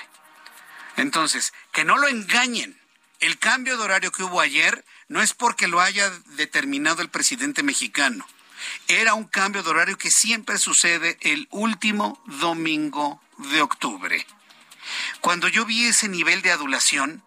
Entonces, 0.96 1.52
que 1.72 1.84
no 1.84 1.96
lo 1.96 2.08
engañen. 2.08 2.80
El 3.20 3.38
cambio 3.38 3.76
de 3.76 3.84
horario 3.84 4.12
que 4.12 4.22
hubo 4.22 4.40
ayer 4.40 4.84
no 5.08 5.22
es 5.22 5.34
porque 5.34 5.68
lo 5.68 5.80
haya 5.80 6.10
determinado 6.36 7.02
el 7.02 7.08
presidente 7.08 7.62
mexicano. 7.62 8.26
Era 8.88 9.14
un 9.14 9.24
cambio 9.24 9.62
de 9.62 9.70
horario 9.70 9.98
que 9.98 10.10
siempre 10.10 10.58
sucede 10.58 11.18
el 11.20 11.48
último 11.50 12.22
domingo 12.26 13.22
de 13.38 13.62
octubre. 13.62 14.26
Cuando 15.20 15.48
yo 15.48 15.64
vi 15.64 15.86
ese 15.86 16.08
nivel 16.08 16.42
de 16.42 16.52
adulación, 16.52 17.22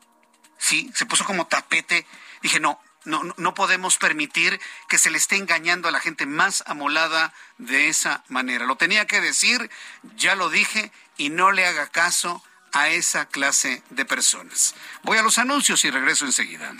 sí, 0.57 0.91
se 0.95 1.05
puso 1.05 1.25
como 1.25 1.47
tapete, 1.47 2.05
dije, 2.41 2.59
no, 2.59 2.79
no, 3.05 3.21
no 3.37 3.53
podemos 3.53 3.97
permitir 3.97 4.59
que 4.87 4.97
se 4.97 5.09
le 5.09 5.17
esté 5.17 5.35
engañando 5.35 5.87
a 5.87 5.91
la 5.91 5.99
gente 5.99 6.25
más 6.25 6.63
amolada 6.67 7.33
de 7.57 7.89
esa 7.89 8.23
manera. 8.27 8.65
Lo 8.65 8.75
tenía 8.75 9.07
que 9.07 9.21
decir, 9.21 9.69
ya 10.15 10.35
lo 10.35 10.49
dije, 10.49 10.91
y 11.17 11.29
no 11.29 11.51
le 11.51 11.65
haga 11.65 11.87
caso 11.87 12.43
a 12.71 12.89
esa 12.89 13.25
clase 13.27 13.83
de 13.89 14.05
personas. 14.05 14.75
Voy 15.03 15.17
a 15.17 15.23
los 15.23 15.37
anuncios 15.37 15.83
y 15.85 15.91
regreso 15.91 16.25
enseguida. 16.25 16.73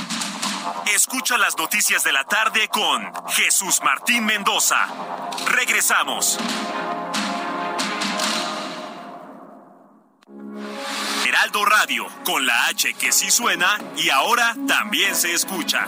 Escucha 0.93 1.37
las 1.37 1.57
noticias 1.57 2.03
de 2.03 2.11
la 2.11 2.23
tarde 2.25 2.67
con 2.69 3.11
Jesús 3.29 3.79
Martín 3.83 4.25
Mendoza. 4.25 4.87
Regresamos. 5.47 6.37
Heraldo 11.25 11.65
Radio, 11.65 12.07
con 12.25 12.45
la 12.45 12.67
H 12.67 12.93
que 12.95 13.11
sí 13.11 13.31
suena 13.31 13.77
y 13.97 14.09
ahora 14.09 14.55
también 14.67 15.15
se 15.15 15.33
escucha. 15.33 15.87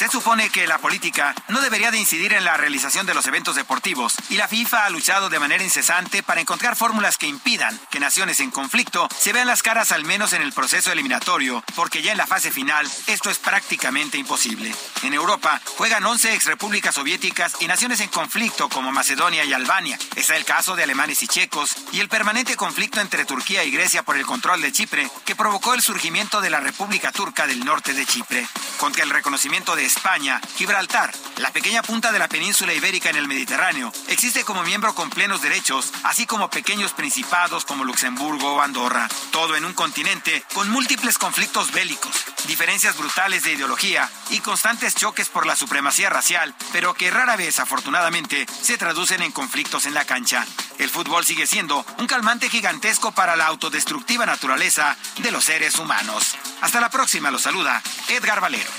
Se 0.00 0.08
supone 0.08 0.48
que 0.48 0.66
la 0.66 0.78
política 0.78 1.34
no 1.48 1.60
debería 1.60 1.90
de 1.90 1.98
incidir 1.98 2.32
en 2.32 2.46
la 2.46 2.56
realización 2.56 3.04
de 3.04 3.12
los 3.12 3.26
eventos 3.26 3.54
deportivos 3.54 4.14
y 4.30 4.36
la 4.36 4.48
FIFA 4.48 4.86
ha 4.86 4.88
luchado 4.88 5.28
de 5.28 5.38
manera 5.38 5.62
incesante 5.62 6.22
para 6.22 6.40
encontrar 6.40 6.74
fórmulas 6.74 7.18
que 7.18 7.26
impidan 7.26 7.78
que 7.90 8.00
naciones 8.00 8.40
en 8.40 8.50
conflicto 8.50 9.06
se 9.14 9.34
vean 9.34 9.46
las 9.46 9.62
caras 9.62 9.92
al 9.92 10.06
menos 10.06 10.32
en 10.32 10.40
el 10.40 10.54
proceso 10.54 10.90
eliminatorio, 10.90 11.62
porque 11.76 12.00
ya 12.00 12.12
en 12.12 12.16
la 12.16 12.26
fase 12.26 12.50
final 12.50 12.90
esto 13.08 13.28
es 13.28 13.38
prácticamente 13.38 14.16
imposible. 14.16 14.74
En 15.02 15.12
Europa 15.12 15.60
juegan 15.76 16.06
11 16.06 16.32
exrepúblicas 16.32 16.94
soviéticas 16.94 17.56
y 17.60 17.66
naciones 17.66 18.00
en 18.00 18.08
conflicto 18.08 18.70
como 18.70 18.92
Macedonia 18.92 19.44
y 19.44 19.52
Albania. 19.52 19.98
Está 20.16 20.34
el 20.34 20.46
caso 20.46 20.76
de 20.76 20.84
alemanes 20.84 21.22
y 21.22 21.28
checos 21.28 21.76
y 21.92 22.00
el 22.00 22.08
permanente 22.08 22.56
conflicto 22.56 23.02
entre 23.02 23.26
Turquía 23.26 23.64
y 23.64 23.70
Grecia 23.70 24.02
por 24.02 24.16
el 24.16 24.24
control 24.24 24.62
de 24.62 24.72
Chipre 24.72 25.10
que 25.26 25.36
provocó 25.36 25.74
el 25.74 25.82
surgimiento 25.82 26.40
de 26.40 26.48
la 26.48 26.60
República 26.60 27.12
Turca 27.12 27.46
del 27.46 27.66
norte 27.66 27.92
de 27.92 28.06
Chipre. 28.06 28.48
Contra 28.78 29.04
el 29.04 29.10
reconocimiento 29.10 29.76
de 29.76 29.89
España, 29.90 30.40
Gibraltar, 30.56 31.12
la 31.38 31.50
pequeña 31.50 31.82
punta 31.82 32.12
de 32.12 32.20
la 32.20 32.28
península 32.28 32.72
ibérica 32.72 33.10
en 33.10 33.16
el 33.16 33.26
Mediterráneo, 33.26 33.92
existe 34.06 34.44
como 34.44 34.62
miembro 34.62 34.94
con 34.94 35.10
plenos 35.10 35.42
derechos, 35.42 35.92
así 36.04 36.26
como 36.26 36.48
pequeños 36.48 36.92
principados 36.92 37.64
como 37.64 37.84
Luxemburgo 37.84 38.54
o 38.54 38.60
Andorra. 38.60 39.08
Todo 39.32 39.56
en 39.56 39.64
un 39.64 39.74
continente 39.74 40.44
con 40.54 40.70
múltiples 40.70 41.18
conflictos 41.18 41.72
bélicos, 41.72 42.14
diferencias 42.46 42.96
brutales 42.96 43.42
de 43.42 43.54
ideología 43.54 44.08
y 44.30 44.38
constantes 44.38 44.94
choques 44.94 45.28
por 45.28 45.44
la 45.44 45.56
supremacía 45.56 46.08
racial, 46.08 46.54
pero 46.72 46.94
que 46.94 47.10
rara 47.10 47.34
vez, 47.34 47.58
afortunadamente, 47.58 48.46
se 48.62 48.78
traducen 48.78 49.22
en 49.22 49.32
conflictos 49.32 49.86
en 49.86 49.94
la 49.94 50.04
cancha. 50.04 50.46
El 50.78 50.88
fútbol 50.88 51.26
sigue 51.26 51.48
siendo 51.48 51.84
un 51.98 52.06
calmante 52.06 52.48
gigantesco 52.48 53.10
para 53.10 53.34
la 53.34 53.46
autodestructiva 53.46 54.24
naturaleza 54.24 54.96
de 55.18 55.32
los 55.32 55.44
seres 55.44 55.78
humanos. 55.80 56.36
Hasta 56.60 56.80
la 56.80 56.90
próxima, 56.90 57.32
los 57.32 57.42
saluda 57.42 57.82
Edgar 58.08 58.40
Valero. 58.40 58.70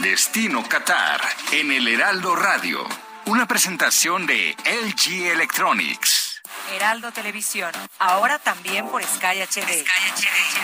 Destino 0.00 0.62
Qatar 0.68 1.20
en 1.52 1.72
el 1.72 1.88
Heraldo 1.88 2.36
Radio. 2.36 2.86
Una 3.26 3.46
presentación 3.46 4.26
de 4.26 4.56
LG 4.64 5.32
Electronics. 5.32 6.40
Heraldo 6.74 7.12
Televisión, 7.12 7.70
ahora 7.98 8.38
también 8.38 8.88
por 8.88 9.02
Sky 9.02 9.42
HD. 9.42 9.84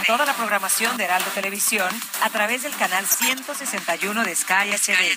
Toda 0.06 0.26
la 0.26 0.34
programación 0.34 0.96
de 0.96 1.04
Heraldo 1.04 1.30
Televisión 1.30 1.88
a 2.22 2.30
través 2.30 2.62
del 2.62 2.74
canal 2.76 3.06
161 3.06 4.24
de 4.24 4.34
Sky 4.34 4.70
HD. 4.72 5.16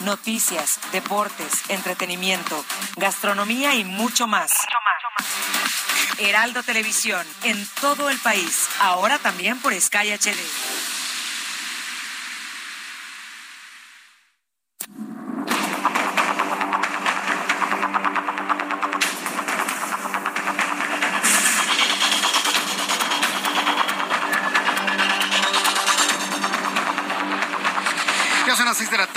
Noticias, 0.00 0.78
deportes, 0.92 1.62
entretenimiento, 1.68 2.64
gastronomía 2.96 3.74
y 3.74 3.84
mucho 3.84 4.26
más. 4.26 4.52
Heraldo 6.18 6.62
Televisión, 6.62 7.26
en 7.44 7.66
todo 7.80 8.10
el 8.10 8.18
país, 8.18 8.68
ahora 8.80 9.18
también 9.18 9.60
por 9.60 9.74
Sky 9.78 10.12
HD. 10.12 10.91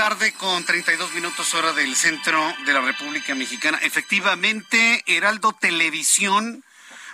Tarde 0.10 0.34
con 0.34 0.64
32 0.64 1.16
minutos 1.16 1.56
hora 1.56 1.74
del 1.74 1.96
centro 1.96 2.40
de 2.68 2.74
la 2.74 2.82
República 2.82 3.34
Mexicana. 3.34 3.80
Efectivamente, 3.82 5.04
Heraldo 5.08 5.52
Televisión. 5.54 6.64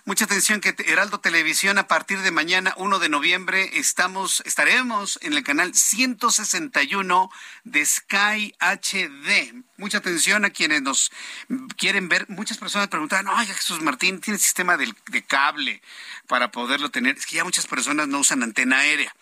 Mucha 0.03 0.25
atención 0.25 0.59
que 0.59 0.75
Heraldo 0.77 1.21
Televisión 1.21 1.77
a 1.77 1.87
partir 1.87 2.19
de 2.19 2.31
mañana 2.31 2.73
1 2.75 2.99
de 2.99 3.07
noviembre 3.07 3.69
estamos 3.79 4.43
estaremos 4.45 5.19
en 5.21 5.31
el 5.31 5.41
canal 5.41 5.73
161 5.73 7.31
de 7.63 7.85
Sky 7.85 8.55
HD. 8.59 9.53
Mucha 9.77 9.99
atención 9.99 10.43
a 10.43 10.49
quienes 10.49 10.81
nos 10.81 11.13
quieren 11.77 12.09
ver. 12.09 12.25
Muchas 12.27 12.57
personas 12.57 12.89
preguntan, 12.89 13.25
"Oye, 13.29 13.53
Jesús 13.53 13.79
Martín, 13.81 14.19
¿tiene 14.19 14.37
sistema 14.37 14.75
de 14.75 15.23
cable 15.25 15.81
para 16.27 16.51
poderlo 16.51 16.89
tener?" 16.89 17.17
Es 17.17 17.25
que 17.25 17.37
ya 17.37 17.45
muchas 17.45 17.67
personas 17.67 18.09
no 18.09 18.19
usan 18.19 18.43
antena 18.43 18.79
aérea 18.79 19.15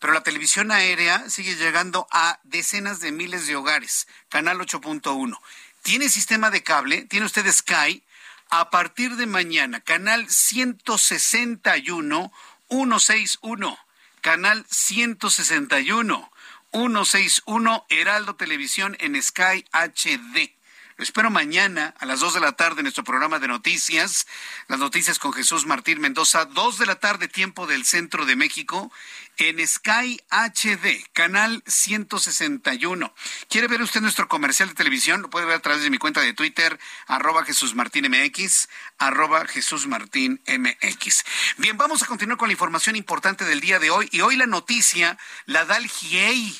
pero 0.00 0.12
la 0.12 0.22
televisión 0.22 0.70
aérea 0.70 1.28
sigue 1.30 1.56
llegando 1.56 2.06
a 2.10 2.38
decenas 2.44 3.00
de 3.00 3.12
miles 3.12 3.46
de 3.46 3.56
hogares. 3.56 4.06
Canal 4.28 4.58
8.1. 4.58 5.38
¿Tiene 5.82 6.08
sistema 6.08 6.50
de 6.50 6.62
cable? 6.62 7.02
¿Tiene 7.02 7.26
usted 7.26 7.50
Sky? 7.50 8.02
A 8.50 8.70
partir 8.70 9.16
de 9.16 9.26
mañana, 9.26 9.80
canal 9.80 10.28
161, 10.28 12.32
161. 12.68 13.78
Canal 14.20 14.66
161, 14.68 16.30
161, 16.72 17.86
Heraldo 17.88 18.34
Televisión 18.34 18.96
en 18.98 19.22
Sky 19.22 19.64
HD. 19.72 20.55
Lo 20.98 21.04
espero 21.04 21.30
mañana 21.30 21.94
a 21.98 22.06
las 22.06 22.20
2 22.20 22.32
de 22.32 22.40
la 22.40 22.52
tarde 22.52 22.80
en 22.80 22.84
nuestro 22.84 23.04
programa 23.04 23.38
de 23.38 23.48
noticias. 23.48 24.26
Las 24.66 24.78
noticias 24.78 25.18
con 25.18 25.34
Jesús 25.34 25.66
Martín 25.66 26.00
Mendoza, 26.00 26.46
2 26.46 26.78
de 26.78 26.86
la 26.86 26.94
tarde, 26.94 27.28
tiempo 27.28 27.66
del 27.66 27.84
centro 27.84 28.24
de 28.24 28.34
México, 28.34 28.90
en 29.36 29.66
Sky 29.66 30.18
HD, 30.30 31.06
canal 31.12 31.62
161. 31.66 33.14
¿Quiere 33.50 33.68
ver 33.68 33.82
usted 33.82 34.00
nuestro 34.00 34.26
comercial 34.26 34.70
de 34.70 34.74
televisión? 34.74 35.20
Lo 35.20 35.28
puede 35.28 35.44
ver 35.44 35.56
a 35.56 35.60
través 35.60 35.82
de 35.82 35.90
mi 35.90 35.98
cuenta 35.98 36.22
de 36.22 36.32
Twitter, 36.32 36.80
arroba 37.06 37.44
Jesús 37.44 37.74
Martín 37.74 38.10
MX, 38.10 38.68
arroba 38.96 39.44
Jesús 39.46 39.86
Martín 39.86 40.40
MX. 40.46 41.24
Bien, 41.58 41.76
vamos 41.76 42.02
a 42.04 42.06
continuar 42.06 42.38
con 42.38 42.48
la 42.48 42.54
información 42.54 42.96
importante 42.96 43.44
del 43.44 43.60
día 43.60 43.78
de 43.78 43.90
hoy. 43.90 44.08
Y 44.12 44.22
hoy 44.22 44.36
la 44.36 44.46
noticia 44.46 45.18
la 45.44 45.66
da 45.66 45.76
el 45.76 45.88
GIEI. 45.88 46.58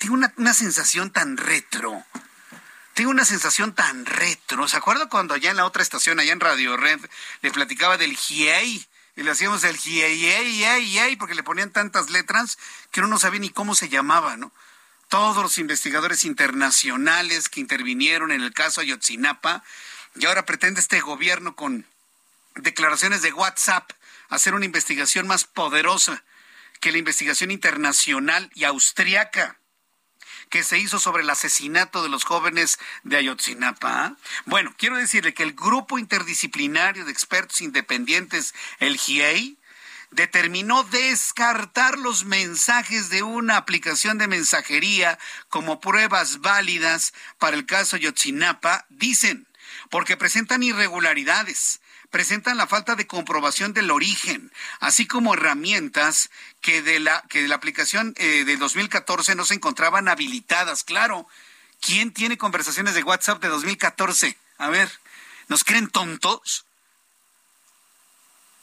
Tengo 0.00 0.14
una, 0.14 0.34
una 0.36 0.52
sensación 0.52 1.12
tan 1.12 1.36
retro 1.36 2.04
tengo 2.98 3.12
una 3.12 3.24
sensación 3.24 3.76
tan 3.76 4.06
retro. 4.06 4.66
¿Se 4.66 4.76
acuerda 4.76 5.08
cuando 5.08 5.32
allá 5.32 5.52
en 5.52 5.56
la 5.56 5.66
otra 5.66 5.84
estación, 5.84 6.18
allá 6.18 6.32
en 6.32 6.40
Radio 6.40 6.76
Red, 6.76 6.98
le 7.42 7.52
platicaba 7.52 7.96
del 7.96 8.16
GIEI? 8.16 8.84
Y 9.14 9.22
le 9.22 9.30
hacíamos 9.30 9.62
el 9.62 9.76
GIEI, 9.76 11.14
porque 11.14 11.36
le 11.36 11.44
ponían 11.44 11.70
tantas 11.70 12.10
letras 12.10 12.58
que 12.90 12.98
uno 12.98 13.08
no 13.08 13.20
sabía 13.20 13.38
ni 13.38 13.50
cómo 13.50 13.76
se 13.76 13.88
llamaba, 13.88 14.36
¿no? 14.36 14.50
Todos 15.06 15.40
los 15.44 15.58
investigadores 15.58 16.24
internacionales 16.24 17.48
que 17.48 17.60
intervinieron 17.60 18.32
en 18.32 18.42
el 18.42 18.52
caso 18.52 18.80
Ayotzinapa, 18.80 19.62
y 20.16 20.26
ahora 20.26 20.44
pretende 20.44 20.80
este 20.80 20.98
gobierno 20.98 21.54
con 21.54 21.86
declaraciones 22.56 23.22
de 23.22 23.32
WhatsApp 23.32 23.92
hacer 24.28 24.54
una 24.54 24.64
investigación 24.64 25.28
más 25.28 25.44
poderosa 25.44 26.24
que 26.80 26.90
la 26.90 26.98
investigación 26.98 27.52
internacional 27.52 28.50
y 28.56 28.64
austriaca 28.64 29.56
que 30.50 30.62
se 30.62 30.78
hizo 30.78 30.98
sobre 30.98 31.22
el 31.22 31.30
asesinato 31.30 32.02
de 32.02 32.08
los 32.08 32.24
jóvenes 32.24 32.78
de 33.04 33.16
Ayotzinapa. 33.16 34.16
Bueno, 34.44 34.74
quiero 34.76 34.96
decirle 34.96 35.34
que 35.34 35.42
el 35.42 35.52
grupo 35.52 35.98
interdisciplinario 35.98 37.04
de 37.04 37.12
expertos 37.12 37.60
independientes, 37.60 38.54
el 38.78 38.96
GIEI, 38.96 39.58
determinó 40.10 40.84
descartar 40.84 41.98
los 41.98 42.24
mensajes 42.24 43.10
de 43.10 43.22
una 43.22 43.56
aplicación 43.56 44.18
de 44.18 44.26
mensajería 44.26 45.18
como 45.48 45.80
pruebas 45.80 46.40
válidas 46.40 47.12
para 47.38 47.56
el 47.56 47.66
caso 47.66 47.96
Ayotzinapa, 47.96 48.86
dicen, 48.88 49.46
porque 49.90 50.16
presentan 50.16 50.62
irregularidades, 50.62 51.80
presentan 52.10 52.56
la 52.56 52.66
falta 52.66 52.94
de 52.94 53.06
comprobación 53.06 53.72
del 53.74 53.90
origen, 53.90 54.50
así 54.80 55.06
como 55.06 55.34
herramientas 55.34 56.30
que 56.60 56.82
de 56.82 57.00
la, 57.00 57.24
que 57.28 57.42
de 57.42 57.48
la 57.48 57.54
aplicación 57.54 58.14
eh, 58.16 58.44
de 58.44 58.56
2014 58.56 59.34
no 59.34 59.44
se 59.44 59.54
encontraban 59.54 60.08
habilitadas. 60.08 60.84
Claro, 60.84 61.26
¿quién 61.80 62.12
tiene 62.12 62.38
conversaciones 62.38 62.94
de 62.94 63.02
WhatsApp 63.02 63.42
de 63.42 63.48
2014? 63.48 64.36
A 64.58 64.68
ver, 64.68 64.90
¿nos 65.48 65.64
creen 65.64 65.88
tontos? 65.88 66.64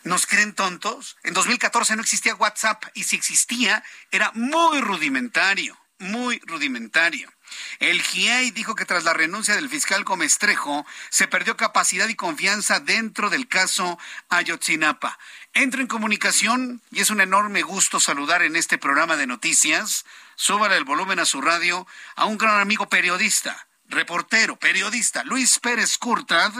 ¿Nos 0.03 0.27
creen 0.27 0.53
tontos? 0.53 1.17
En 1.23 1.33
2014 1.33 1.95
no 1.95 2.03
existía 2.03 2.35
WhatsApp 2.35 2.83
y 2.93 3.05
si 3.05 3.15
existía 3.15 3.83
era 4.11 4.31
muy 4.35 4.79
rudimentario, 4.79 5.77
muy 5.97 6.39
rudimentario. 6.45 7.31
El 7.79 8.01
GIEI 8.01 8.51
dijo 8.51 8.75
que 8.75 8.85
tras 8.85 9.03
la 9.03 9.13
renuncia 9.13 9.55
del 9.55 9.69
fiscal 9.69 10.03
Gómez 10.03 10.37
Trejo 10.37 10.85
se 11.09 11.27
perdió 11.27 11.57
capacidad 11.57 12.07
y 12.07 12.15
confianza 12.15 12.79
dentro 12.79 13.29
del 13.29 13.47
caso 13.47 13.97
Ayotzinapa. 14.29 15.17
Entro 15.57 15.79
en 15.79 15.87
comunicación 15.87 16.81
y 16.91 16.99
es 16.99 17.11
un 17.11 17.21
enorme 17.21 17.61
gusto 17.61 18.01
saludar 18.01 18.41
en 18.41 18.57
este 18.57 18.77
programa 18.77 19.15
de 19.15 19.25
noticias. 19.25 20.05
Súbale 20.35 20.75
el 20.75 20.83
volumen 20.83 21.17
a 21.17 21.23
su 21.23 21.39
radio 21.39 21.87
a 22.17 22.25
un 22.25 22.37
gran 22.37 22.59
amigo 22.59 22.89
periodista, 22.89 23.65
reportero, 23.87 24.57
periodista, 24.57 25.23
Luis 25.23 25.57
Pérez 25.59 25.97
Curtad, 25.97 26.51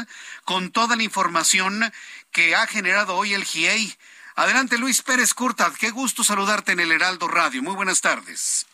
con 0.46 0.72
toda 0.72 0.96
la 0.96 1.04
información 1.04 1.92
que 2.32 2.56
ha 2.56 2.68
generado 2.68 3.18
hoy 3.18 3.34
el 3.34 3.44
GIEI. 3.44 3.94
Adelante, 4.38 4.78
Luis 4.78 5.02
Pérez 5.02 5.34
Curtad. 5.34 5.74
Qué 5.78 5.92
gusto 5.92 6.24
saludarte 6.24 6.72
en 6.72 6.80
el 6.80 6.94
Heraldo 6.94 7.28
Radio. 7.28 7.62
Muy 7.62 7.76
buenas 7.76 8.00
tardes. 8.00 8.66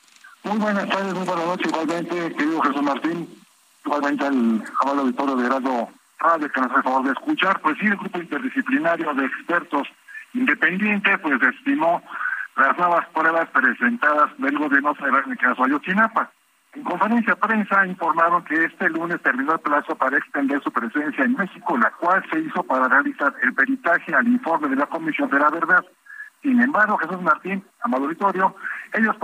Muy 0.43 0.59
buenas 0.59 0.87
tardes, 0.87 1.15
muy 1.15 1.25
buenas 1.25 1.45
noches 1.47 1.65
igualmente, 1.67 2.35
querido 2.35 2.61
Jesús 2.61 2.83
Martín, 2.83 3.43
igualmente 3.83 4.23
al 4.23 4.63
amable 4.81 5.01
auditorio 5.01 5.35
de 5.35 5.45
Heraldo 5.47 5.89
Radio 6.19 6.51
que 6.51 6.61
nos 6.61 6.71
hace 6.71 6.83
favor 6.83 7.05
de 7.05 7.11
escuchar. 7.11 7.59
Pues 7.61 7.75
sí, 7.79 7.87
el 7.87 7.97
grupo 7.97 8.19
interdisciplinario 8.19 9.11
de 9.15 9.25
expertos 9.25 9.87
independientes 10.33 11.19
pues 11.19 11.41
estimó 11.41 12.01
las 12.55 12.77
nuevas 12.77 13.07
pruebas 13.09 13.47
presentadas 13.49 14.29
del 14.37 14.57
gobierno 14.57 14.93
federal 14.95 15.23
en 15.25 15.31
el 15.31 15.37
caso 15.37 15.63
Ayotzinapa. 15.63 16.31
En 16.73 16.83
conferencia 16.83 17.33
de 17.33 17.39
prensa 17.47 17.85
informaron 17.85 18.45
que 18.45 18.63
este 18.63 18.89
lunes 18.89 19.21
terminó 19.21 19.53
el 19.53 19.59
plazo 19.59 19.93
para 19.95 20.17
extender 20.17 20.61
su 20.63 20.71
presencia 20.71 21.25
en 21.25 21.33
México, 21.33 21.77
la 21.77 21.91
cual 21.91 22.23
se 22.31 22.39
hizo 22.39 22.63
para 22.63 22.87
realizar 22.87 23.33
el 23.41 23.53
peritaje 23.53 24.15
al 24.15 24.27
informe 24.27 24.69
de 24.69 24.77
la 24.77 24.85
Comisión 24.85 25.29
de 25.29 25.39
la 25.39 25.49
Verdad. 25.49 25.83
Sin 26.41 26.61
embargo, 26.61 26.97
Jesús 26.97 27.21
Martín, 27.21 27.63
amado 27.83 28.05
auditorio, 28.05 28.55
ellos 28.93 29.15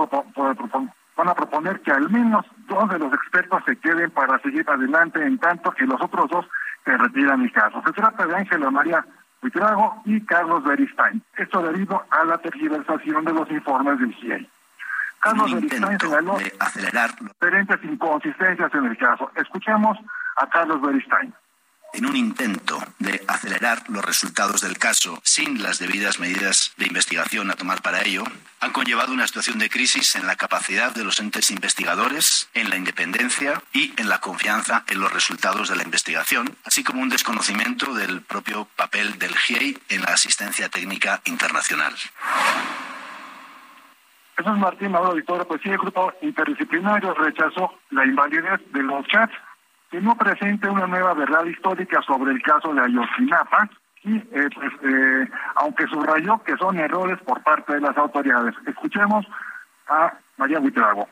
van 1.16 1.30
a 1.30 1.36
proponer 1.36 1.82
que 1.82 1.92
al 1.92 2.10
menos 2.10 2.46
dos 2.68 2.90
de 2.90 3.00
los 3.00 3.14
expertos 3.14 3.64
se 3.66 3.78
queden 3.78 4.12
para 4.12 4.40
seguir 4.40 4.70
adelante, 4.70 5.24
en 5.24 5.38
tanto 5.38 5.72
que 5.72 5.86
los 5.86 6.02
otros 6.02 6.30
dos 6.30 6.46
se 6.84 6.98
retiran 6.98 7.42
el 7.42 7.52
caso. 7.54 7.82
Se 7.86 7.94
trata 7.94 8.28
de 8.28 8.36
Ángela 8.36 8.70
María 8.70 9.06
Huitrago 9.42 10.02
y 10.06 10.22
Carlos 10.26 10.64
Beristain. 10.64 11.22
Esto 11.38 11.62
debido 11.62 12.04
a 12.10 12.26
la 12.26 12.38
tergiversación 12.38 13.26
de 13.26 13.34
los 13.34 13.50
informes 13.52 14.00
del 14.00 14.14
GIEI. 14.14 14.50
Carlos 15.20 15.54
Beristain 15.54 16.00
señaló 16.00 16.38
diferentes 16.38 17.84
inconsistencias 17.84 18.74
en 18.74 18.86
el 18.86 18.98
caso. 18.98 19.32
Escuchemos 19.36 19.98
a 20.36 20.48
Carlos 20.50 20.82
Beristain 20.82 21.34
en 21.98 22.06
un 22.06 22.16
intento 22.16 22.78
de 23.00 23.24
acelerar 23.28 23.84
los 23.90 24.06
resultados 24.06 24.62
del 24.62 24.78
caso 24.78 25.20
sin 25.24 25.64
las 25.64 25.80
debidas 25.80 26.20
medidas 26.20 26.74
de 26.78 26.86
investigación 26.86 27.50
a 27.50 27.56
tomar 27.56 27.82
para 27.82 28.04
ello, 28.04 28.24
han 28.60 28.72
conllevado 28.72 29.14
una 29.14 29.26
situación 29.26 29.58
de 29.58 29.70
crisis 29.70 30.16
en 30.16 30.28
la 30.28 30.36
capacidad 30.36 30.94
de 30.94 31.04
los 31.04 31.20
entes 31.20 31.50
investigadores, 31.50 32.50
en 32.54 32.70
la 32.70 32.78
independencia 32.78 33.64
y 33.74 33.94
en 33.98 34.10
la 34.10 34.20
confianza 34.20 34.84
en 34.88 35.00
los 35.00 35.12
resultados 35.12 35.70
de 35.70 35.76
la 35.76 35.84
investigación, 35.84 36.56
así 36.66 36.84
como 36.84 37.02
un 37.02 37.10
desconocimiento 37.10 37.96
del 37.96 38.22
propio 38.22 38.68
papel 38.76 39.18
del 39.18 39.36
GIEI 39.36 39.78
en 39.90 40.02
la 40.02 40.10
asistencia 40.10 40.70
técnica 40.70 41.22
internacional. 41.26 41.96
Jesús 44.38 44.58
Martín 44.60 44.92
Mauro 44.92 45.16
pues 45.48 45.62
sí, 45.64 45.70
el 45.70 45.80
grupo 45.80 46.14
interdisciplinario 46.22 47.16
rechazó 47.16 47.74
la 47.90 48.06
invalidez 48.06 48.62
de 48.72 48.84
los 48.84 49.08
chats 49.08 49.34
que 49.90 50.02
no 50.02 50.16
presente 50.18 50.70
una 50.70 50.88
nueva 50.88 51.14
verdad 51.14 51.46
histórica 51.46 52.02
sobre 52.02 52.32
el 52.32 52.42
caso 52.42 52.74
de 52.74 52.82
Ayotzinapa 52.82 53.70
y 54.04 54.16
eh, 54.16 54.50
pues, 54.54 54.74
eh, 54.84 55.30
aunque 55.56 55.88
subrayó 55.88 56.42
que 56.44 56.56
son 56.58 56.80
errores 56.80 57.20
por 57.26 57.42
parte 57.44 57.74
de 57.74 57.82
las 57.82 57.98
autoridades. 57.98 58.56
Escuchemos 58.66 59.26
a 59.88 60.14
María 60.38 60.60
Buitrago. 60.60 61.08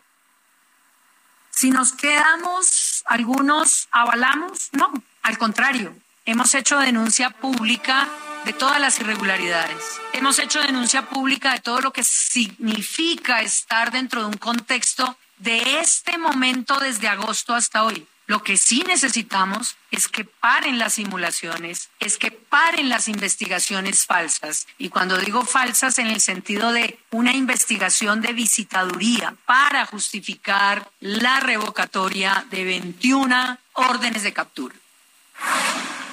Si 1.50 1.72
nos 1.72 1.94
quedamos, 1.94 3.04
algunos 3.06 3.88
avalamos, 3.92 4.70
no, 4.74 4.92
al 5.24 5.38
contrario, 5.38 5.94
hemos 6.26 6.54
hecho 6.54 6.80
denuncia 6.80 7.30
pública 7.30 8.08
de 8.44 8.54
todas 8.54 8.80
las 8.80 9.00
irregularidades. 9.00 10.02
Hemos 10.14 10.38
hecho 10.40 10.62
denuncia 10.62 11.04
pública 11.04 11.54
de 11.54 11.62
todo 11.62 11.82
lo 11.82 11.92
que 11.92 12.04
significa 12.04 13.42
estar 13.42 13.92
dentro 13.92 14.22
de 14.22 14.28
un 14.28 14.38
contexto 14.38 15.18
de 15.38 15.80
este 15.80 16.18
momento 16.18 16.78
desde 16.80 17.08
agosto 17.08 17.56
hasta 17.56 17.84
hoy. 17.84 18.08
Lo 18.28 18.42
que 18.42 18.58
sí 18.58 18.84
necesitamos 18.88 19.78
es 19.92 20.08
que 20.08 20.26
paren 20.26 20.80
las 20.80 20.94
simulaciones, 20.94 21.90
es 22.00 22.18
que 22.18 22.32
paren 22.32 22.90
las 22.90 23.08
investigaciones 23.08 24.06
falsas. 24.06 24.68
Y 24.80 24.90
cuando 24.90 25.18
digo 25.18 25.46
falsas 25.46 26.00
en 26.00 26.08
el 26.08 26.20
sentido 26.20 26.72
de 26.72 26.98
una 27.12 27.34
investigación 27.34 28.22
de 28.22 28.34
visitaduría 28.34 29.36
para 29.46 29.86
justificar 29.86 30.90
la 31.00 31.40
revocatoria 31.40 32.46
de 32.50 32.64
21 32.64 33.58
órdenes 33.74 34.24
de 34.24 34.34
captura. 34.34 34.76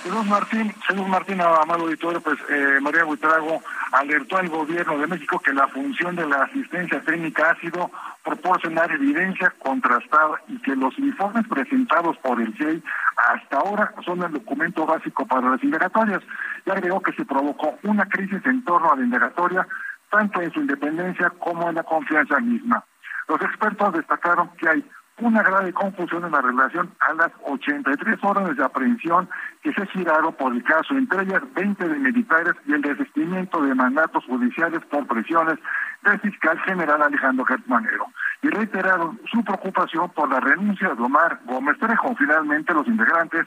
Señor 0.03 0.25
Martín, 0.25 0.75
señor 0.87 1.07
Martín, 1.07 1.41
amado 1.41 1.85
auditorio, 1.85 2.21
pues 2.21 2.37
eh, 2.51 2.79
María 2.81 3.05
Buitrago 3.05 3.63
alertó 3.93 4.37
al 4.37 4.49
gobierno 4.49 4.99
de 4.99 5.07
México 5.07 5.39
que 5.39 5.53
la 5.53 5.69
función 5.69 6.17
de 6.17 6.27
la 6.27 6.43
asistencia 6.43 7.01
técnica 7.03 7.51
ha 7.51 7.61
sido 7.61 7.91
proporcionar 8.25 8.91
evidencia 8.93 9.53
contrastada 9.59 10.41
y 10.49 10.59
que 10.63 10.77
los 10.77 10.97
informes 10.99 11.47
presentados 11.49 12.17
por 12.19 12.41
el 12.41 12.55
GEI 12.55 12.83
hasta 13.17 13.59
ahora 13.59 13.93
son 14.05 14.23
el 14.23 14.33
documento 14.33 14.87
básico 14.87 15.27
para 15.27 15.51
las 15.51 15.63
indagatorias. 15.63 16.23
Y 16.65 16.71
agregó 16.71 17.01
que 17.01 17.13
se 17.13 17.25
provocó 17.25 17.79
una 17.83 18.09
crisis 18.09 18.45
en 18.47 18.65
torno 18.65 18.93
a 18.93 18.97
la 18.97 19.03
indagatoria, 19.03 19.67
tanto 20.11 20.41
en 20.41 20.53
su 20.53 20.61
independencia 20.61 21.31
como 21.31 21.69
en 21.69 21.75
la 21.75 21.83
confianza 21.83 22.39
misma. 22.41 22.85
Los 23.29 23.41
expertos 23.43 23.93
destacaron 23.95 24.51
que 24.59 24.69
hay 24.69 24.85
una 25.23 25.43
grave 25.43 25.73
confusión 25.73 26.25
en 26.25 26.33
la 26.33 26.41
relación 26.41 26.93
a 27.01 27.15
las 27.15 27.31
83 27.47 28.19
órdenes 28.23 28.57
de 28.57 28.65
aprehensión 28.65 29.29
que 29.63 29.73
se 29.73 29.87
giraron 29.87 30.35
por 30.35 30.53
el 30.53 30.63
caso, 30.65 30.95
entre 30.95 31.23
ellas 31.23 31.43
20 31.55 31.89
de 31.89 31.99
militares 31.99 32.55
y 32.67 32.73
el 32.73 32.83
desistimiento 32.83 33.63
de 33.63 33.75
mandatos 33.75 34.25
judiciales 34.25 34.81
por 34.91 35.07
presiones 35.07 35.59
del 36.03 36.21
fiscal 36.21 36.59
general 36.61 37.03
Alejandro 37.03 37.45
Gertmanero. 37.45 38.07
Y 38.43 38.49
reiteraron 38.49 39.21
su 39.31 39.45
preocupación 39.45 40.11
por 40.11 40.29
la 40.29 40.41
renuncia 40.41 40.95
de 40.95 41.03
Omar 41.03 41.41
Gómez 41.45 41.79
Trejo. 41.79 42.15
Finalmente, 42.17 42.75
los 42.75 42.87
integrantes 42.87 43.47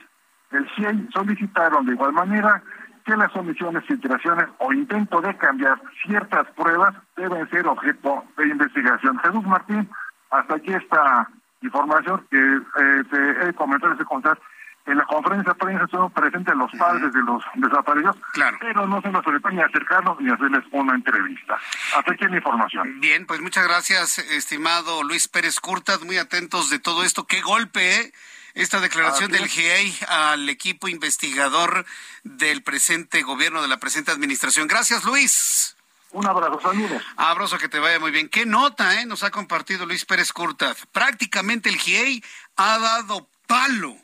del 0.52 0.68
CIEI 0.76 1.10
solicitaron 1.14 1.86
de 1.86 1.94
igual 1.94 2.14
manera 2.14 2.64
que 3.06 3.16
las 3.16 3.36
omisiones, 3.36 3.86
filtraciones 3.86 4.48
o 4.58 4.74
intento 4.74 5.22
de 5.22 5.36
cambiar 5.38 5.80
ciertas 6.06 6.48
pruebas 6.52 6.96
deben 7.16 7.48
ser 7.50 7.68
objeto 7.68 8.24
de 8.38 8.48
investigación. 8.48 9.20
Jesús 9.20 9.46
Martín, 9.46 9.88
hasta 10.32 10.56
aquí 10.56 10.74
está 10.74 11.30
información 11.62 12.26
que 12.30 12.38
eh, 12.38 13.04
te 13.10 13.50
he 13.50 13.54
comentado 13.54 13.94
ese 13.94 14.06
contar. 14.06 14.40
En 14.86 14.98
la 14.98 15.06
conferencia 15.06 15.52
de 15.52 15.58
prensa 15.58 15.84
estuvieron 15.86 16.12
presentes 16.12 16.56
los 16.56 16.72
padres 16.74 17.12
de 17.12 17.22
los 17.24 17.44
desaparecidos, 17.56 18.18
pero 18.60 18.86
no 18.86 19.02
se 19.02 19.10
nos 19.10 19.26
permite 19.26 19.52
ni 19.52 19.62
acercarnos 19.62 20.22
ni 20.22 20.32
hacerles 20.32 20.64
una 20.72 20.94
entrevista. 20.94 21.58
Hasta 21.98 22.14
aquí 22.14 22.26
la 22.26 22.38
información. 22.38 23.00
Bien, 23.00 23.26
pues 23.26 23.42
muchas 23.42 23.68
gracias, 23.68 24.20
estimado 24.20 25.02
Luis 25.02 25.28
Pérez 25.28 25.60
Curtas, 25.60 26.04
muy 26.04 26.20
atentos 26.20 26.70
de 26.70 26.78
todo 26.78 27.04
esto. 27.04 27.26
¡Qué 27.26 27.42
golpe, 27.42 28.00
eh! 28.00 28.12
esta 28.56 28.80
declaración 28.80 29.32
del 29.32 29.48
GIEI 29.48 29.94
al 30.08 30.50
equipo 30.50 30.88
investigador 30.88 31.86
del 32.24 32.64
presente 32.64 33.22
gobierno, 33.22 33.62
de 33.62 33.68
la 33.68 33.80
presente 33.80 34.12
administración. 34.12 34.68
Gracias, 34.68 35.04
Luis. 35.04 35.75
Un 36.16 36.26
abrazo, 36.26 36.62
saludos. 36.62 37.04
Abrazo, 37.18 37.58
que 37.58 37.68
te 37.68 37.78
vaya 37.78 38.00
muy 38.00 38.10
bien. 38.10 38.30
¿Qué 38.30 38.46
nota 38.46 39.02
eh, 39.02 39.06
nos 39.06 39.24
ha 39.24 39.32
compartido 39.32 39.86
Luis 39.86 40.06
Pérez 40.06 40.32
Curtaz? 40.32 40.86
Prácticamente 40.94 41.68
el 41.68 41.78
GIEI 41.78 42.24
ha 42.56 42.80
dado 42.80 43.28
palo. 43.48 43.98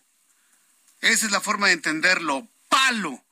Esa 0.99 1.25
es 1.25 1.31
la 1.31 1.39
forma 1.39 1.67
de 1.67 1.73
entenderlo, 1.73 2.49
palo 2.67 3.23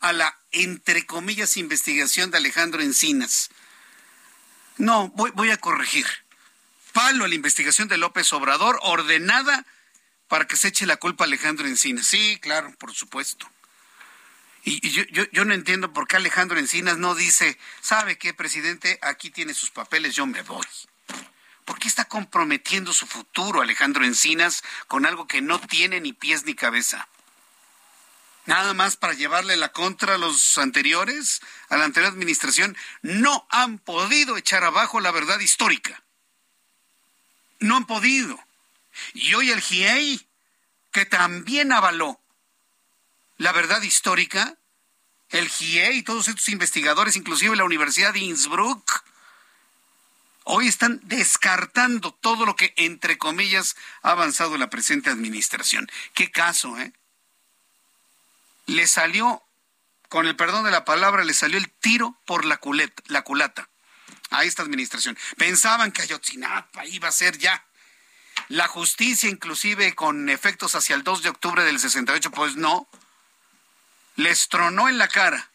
a 0.00 0.12
la, 0.12 0.36
entre 0.50 1.06
comillas, 1.06 1.56
investigación 1.56 2.32
de 2.32 2.38
Alejandro 2.38 2.82
Encinas. 2.82 3.50
No, 4.76 5.06
voy, 5.10 5.30
voy 5.36 5.52
a 5.52 5.58
corregir. 5.58 6.06
Palo 6.92 7.26
a 7.26 7.28
la 7.28 7.34
investigación 7.36 7.86
de 7.86 7.96
López 7.96 8.32
Obrador, 8.32 8.80
ordenada 8.82 9.64
para 10.26 10.48
que 10.48 10.56
se 10.56 10.66
eche 10.66 10.84
la 10.84 10.96
culpa 10.96 11.22
a 11.22 11.28
Alejandro 11.28 11.68
Encinas. 11.68 12.08
Sí, 12.08 12.40
claro, 12.42 12.74
por 12.76 12.92
supuesto. 12.92 13.48
Y, 14.68 14.90
yo, 14.90 15.04
yo, 15.30 15.44
no 15.44 15.54
entiendo 15.54 15.92
por 15.92 16.08
qué 16.08 16.16
Alejandro 16.16 16.58
Encinas 16.58 16.98
no 16.98 17.14
dice, 17.14 17.56
¿sabe 17.80 18.18
qué, 18.18 18.34
presidente? 18.34 18.98
Aquí 19.00 19.30
tiene 19.30 19.54
sus 19.54 19.70
papeles, 19.70 20.16
yo 20.16 20.26
me 20.26 20.42
voy. 20.42 20.66
¿Por 21.64 21.78
qué 21.78 21.86
está 21.86 22.06
comprometiendo 22.06 22.92
su 22.92 23.06
futuro 23.06 23.62
Alejandro 23.62 24.04
Encinas 24.04 24.64
con 24.88 25.06
algo 25.06 25.28
que 25.28 25.40
no 25.40 25.60
tiene 25.60 26.00
ni 26.00 26.12
pies 26.12 26.46
ni 26.46 26.56
cabeza? 26.56 27.08
Nada 28.46 28.74
más 28.74 28.96
para 28.96 29.12
llevarle 29.12 29.56
la 29.56 29.70
contra 29.70 30.16
a 30.16 30.18
los 30.18 30.58
anteriores, 30.58 31.42
a 31.68 31.76
la 31.76 31.84
anterior 31.84 32.12
administración, 32.12 32.76
no 33.02 33.46
han 33.50 33.78
podido 33.78 34.36
echar 34.36 34.64
abajo 34.64 34.98
la 34.98 35.12
verdad 35.12 35.38
histórica. 35.38 36.02
No 37.60 37.76
han 37.76 37.86
podido. 37.86 38.36
Y 39.14 39.32
hoy 39.34 39.52
el 39.52 39.60
GIEI, 39.60 40.26
que 40.90 41.06
también 41.06 41.70
avaló 41.70 42.20
la 43.38 43.52
verdad 43.52 43.82
histórica, 43.82 44.56
el 45.30 45.48
GIEI 45.48 45.98
y 45.98 46.02
todos 46.02 46.28
estos 46.28 46.48
investigadores, 46.48 47.16
inclusive 47.16 47.56
la 47.56 47.64
Universidad 47.64 48.12
de 48.12 48.20
Innsbruck, 48.20 49.04
hoy 50.44 50.68
están 50.68 51.00
descartando 51.04 52.14
todo 52.14 52.46
lo 52.46 52.54
que, 52.54 52.72
entre 52.76 53.18
comillas, 53.18 53.76
ha 54.02 54.12
avanzado 54.12 54.56
la 54.56 54.70
presente 54.70 55.10
administración. 55.10 55.90
Qué 56.14 56.30
caso, 56.30 56.78
¿eh? 56.78 56.92
Le 58.66 58.86
salió, 58.86 59.42
con 60.08 60.26
el 60.26 60.36
perdón 60.36 60.64
de 60.64 60.70
la 60.70 60.84
palabra, 60.84 61.24
le 61.24 61.34
salió 61.34 61.58
el 61.58 61.70
tiro 61.70 62.18
por 62.26 62.44
la, 62.44 62.58
culeta, 62.58 63.02
la 63.06 63.22
culata 63.22 63.68
a 64.30 64.44
esta 64.44 64.62
administración. 64.62 65.16
Pensaban 65.36 65.92
que 65.92 66.02
Ayotzinapa 66.02 66.86
iba 66.86 67.08
a 67.08 67.12
ser 67.12 67.38
ya 67.38 67.64
la 68.48 68.68
justicia, 68.68 69.28
inclusive 69.28 69.94
con 69.94 70.28
efectos 70.28 70.74
hacia 70.74 70.94
el 70.94 71.02
2 71.02 71.22
de 71.22 71.28
octubre 71.30 71.64
del 71.64 71.78
68, 71.78 72.30
pues 72.30 72.56
no. 72.56 72.88
Les 74.16 74.48
tronó 74.48 74.88
en 74.88 74.96
la 74.96 75.08
cara 75.08 75.50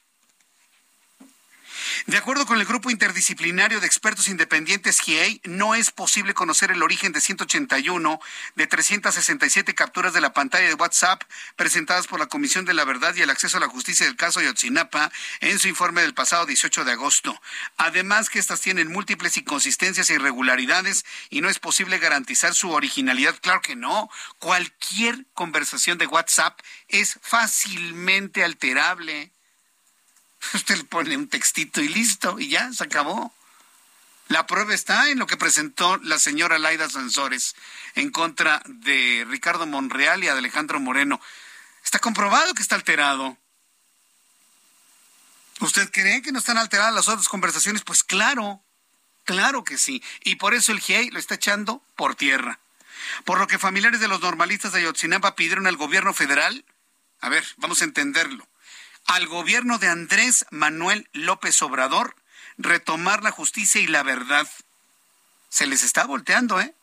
de 2.07 2.17
acuerdo 2.17 2.45
con 2.45 2.59
el 2.59 2.65
grupo 2.65 2.89
interdisciplinario 2.89 3.79
de 3.79 3.85
expertos 3.85 4.27
independientes 4.27 4.99
GIEI, 4.99 5.41
no 5.43 5.75
es 5.75 5.91
posible 5.91 6.33
conocer 6.33 6.71
el 6.71 6.81
origen 6.81 7.11
de 7.11 7.21
181 7.21 8.19
de 8.55 8.67
367 8.67 9.75
capturas 9.75 10.13
de 10.13 10.21
la 10.21 10.33
pantalla 10.33 10.67
de 10.67 10.73
WhatsApp 10.73 11.21
presentadas 11.55 12.07
por 12.07 12.19
la 12.19 12.25
Comisión 12.25 12.65
de 12.65 12.73
la 12.73 12.85
Verdad 12.85 13.13
y 13.15 13.21
el 13.21 13.29
Acceso 13.29 13.57
a 13.57 13.59
la 13.59 13.67
Justicia 13.67 14.05
del 14.05 14.15
caso 14.15 14.41
Yotzinapa 14.41 15.11
en 15.41 15.59
su 15.59 15.67
informe 15.67 16.01
del 16.01 16.13
pasado 16.13 16.45
18 16.45 16.85
de 16.85 16.93
agosto. 16.93 17.39
Además 17.77 18.29
que 18.29 18.39
estas 18.39 18.61
tienen 18.61 18.91
múltiples 18.91 19.37
inconsistencias 19.37 20.09
e 20.09 20.15
irregularidades 20.15 21.05
y 21.29 21.41
no 21.41 21.49
es 21.49 21.59
posible 21.59 21.99
garantizar 21.99 22.55
su 22.55 22.71
originalidad. 22.71 23.35
Claro 23.41 23.61
que 23.61 23.75
no. 23.75 24.09
Cualquier 24.39 25.25
conversación 25.33 25.97
de 25.97 26.07
WhatsApp 26.07 26.59
es 26.87 27.19
fácilmente 27.21 28.43
alterable. 28.43 29.31
Usted 30.53 30.77
le 30.77 30.83
pone 30.83 31.17
un 31.17 31.27
textito 31.27 31.81
y 31.81 31.87
listo, 31.87 32.39
y 32.39 32.49
ya, 32.49 32.71
se 32.73 32.83
acabó. 32.83 33.33
La 34.27 34.47
prueba 34.47 34.73
está 34.73 35.09
en 35.09 35.19
lo 35.19 35.27
que 35.27 35.35
presentó 35.35 35.97
la 35.97 36.17
señora 36.17 36.57
Laida 36.57 36.89
Sansores 36.89 37.55
en 37.95 38.11
contra 38.11 38.61
de 38.65 39.25
Ricardo 39.27 39.65
Monreal 39.67 40.23
y 40.23 40.27
de 40.27 40.31
Alejandro 40.31 40.79
Moreno. 40.79 41.19
Está 41.83 41.99
comprobado 41.99 42.53
que 42.53 42.61
está 42.61 42.75
alterado. 42.75 43.37
¿Usted 45.59 45.91
cree 45.91 46.21
que 46.21 46.31
no 46.31 46.39
están 46.39 46.57
alteradas 46.57 46.93
las 46.93 47.09
otras 47.09 47.27
conversaciones? 47.27 47.83
Pues 47.83 48.03
claro, 48.03 48.63
claro 49.25 49.63
que 49.63 49.77
sí. 49.77 50.01
Y 50.23 50.35
por 50.35 50.53
eso 50.53 50.71
el 50.71 50.79
GIEI 50.79 51.11
lo 51.11 51.19
está 51.19 51.35
echando 51.35 51.83
por 51.95 52.15
tierra. 52.15 52.59
Por 53.25 53.37
lo 53.37 53.47
que 53.47 53.59
familiares 53.59 53.99
de 53.99 54.07
los 54.07 54.21
normalistas 54.21 54.71
de 54.71 54.79
Ayotzinapa 54.79 55.35
pidieron 55.35 55.67
al 55.67 55.75
gobierno 55.75 56.13
federal, 56.13 56.63
a 57.19 57.29
ver, 57.29 57.45
vamos 57.57 57.81
a 57.81 57.85
entenderlo, 57.85 58.47
al 59.05 59.27
gobierno 59.27 59.77
de 59.77 59.87
Andrés 59.87 60.45
Manuel 60.51 61.07
López 61.13 61.61
Obrador 61.61 62.15
retomar 62.57 63.23
la 63.23 63.31
justicia 63.31 63.81
y 63.81 63.87
la 63.87 64.03
verdad. 64.03 64.47
Se 65.49 65.67
les 65.67 65.83
está 65.83 66.05
volteando, 66.05 66.61
¿eh? 66.61 66.73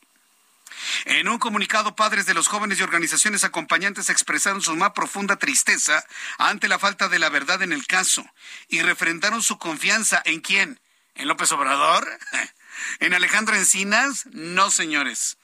En 1.07 1.29
un 1.29 1.39
comunicado, 1.39 1.97
padres 1.97 2.27
de 2.27 2.35
los 2.35 2.49
jóvenes 2.49 2.79
y 2.79 2.83
organizaciones 2.83 3.45
acompañantes 3.45 4.11
expresaron 4.11 4.61
su 4.61 4.77
más 4.77 4.93
profunda 4.93 5.37
tristeza 5.37 6.05
ante 6.37 6.69
la 6.69 6.79
falta 6.79 7.09
de 7.09 7.19
la 7.19 7.31
verdad 7.31 7.63
en 7.63 7.73
el 7.73 7.87
caso 7.87 8.25
y 8.69 8.83
refrendaron 8.83 9.43
su 9.43 9.59
confianza 9.59 10.23
en 10.25 10.41
quién? 10.41 10.81
¿En 11.15 11.29
López 11.29 11.51
Obrador? 11.53 12.07
¿En 13.01 13.15
Alejandro 13.15 13.57
Encinas? 13.57 14.27
No, 14.27 14.71
señores. 14.71 15.39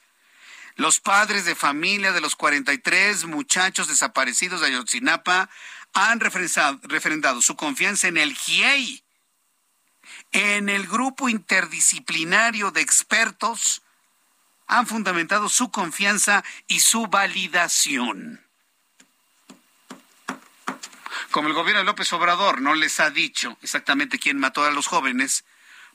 Los 0.75 0.99
padres 0.99 1.45
de 1.45 1.55
familia 1.55 2.11
de 2.11 2.21
los 2.21 2.35
43 2.35 3.25
muchachos 3.25 3.87
desaparecidos 3.87 4.61
de 4.61 4.67
Ayotzinapa 4.67 5.49
han 5.95 6.19
refrendado 6.19 7.41
su 7.41 7.55
confianza 7.55 8.09
en 8.09 8.17
el 8.17 8.35
GIEI, 8.35 9.01
en 10.33 10.67
el 10.67 10.85
grupo 10.87 11.29
interdisciplinario 11.29 12.71
de 12.71 12.81
expertos, 12.81 13.81
han 14.67 14.87
fundamentado 14.87 15.47
su 15.47 15.71
confianza 15.71 16.43
y 16.67 16.81
su 16.81 17.07
validación. 17.07 18.45
Como 21.31 21.47
el 21.47 21.53
gobierno 21.53 21.79
de 21.79 21.85
López 21.85 22.11
Obrador 22.11 22.61
no 22.61 22.75
les 22.75 22.99
ha 22.99 23.09
dicho 23.09 23.57
exactamente 23.61 24.19
quién 24.19 24.37
mató 24.37 24.65
a 24.65 24.71
los 24.71 24.87
jóvenes, 24.87 25.45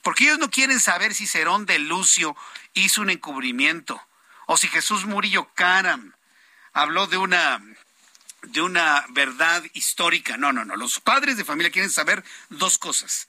porque 0.03 0.25
ellos 0.25 0.39
no 0.39 0.51
quieren 0.51 0.81
saber 0.81 1.13
si 1.13 1.27
Cerón 1.27 1.67
de 1.67 1.79
Lucio 1.79 2.35
hizo 2.73 3.03
un 3.03 3.11
encubrimiento 3.11 4.01
o 4.47 4.57
si 4.57 4.69
Jesús 4.69 5.05
Murillo 5.05 5.53
Caram 5.53 6.15
habló 6.73 7.07
de 7.07 7.19
una 7.19 7.61
de 8.43 8.63
una 8.63 9.05
verdad 9.11 9.63
histórica. 9.73 10.37
No, 10.37 10.53
no, 10.53 10.65
no. 10.65 10.77
Los 10.77 11.01
padres 11.01 11.37
de 11.37 11.45
familia 11.45 11.73
quieren 11.73 11.91
saber 11.91 12.25
dos 12.49 12.79
cosas. 12.79 13.29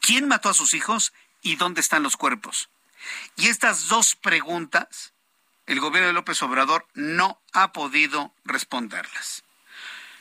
¿Quién 0.00 0.28
mató 0.28 0.48
a 0.48 0.54
sus 0.54 0.74
hijos 0.74 1.12
y 1.42 1.56
dónde 1.56 1.80
están 1.80 2.02
los 2.02 2.16
cuerpos? 2.16 2.68
Y 3.36 3.48
estas 3.48 3.88
dos 3.88 4.16
preguntas, 4.16 5.12
el 5.66 5.80
gobierno 5.80 6.08
de 6.08 6.14
López 6.14 6.42
Obrador 6.42 6.86
no 6.94 7.40
ha 7.52 7.72
podido 7.72 8.34
responderlas. 8.44 9.44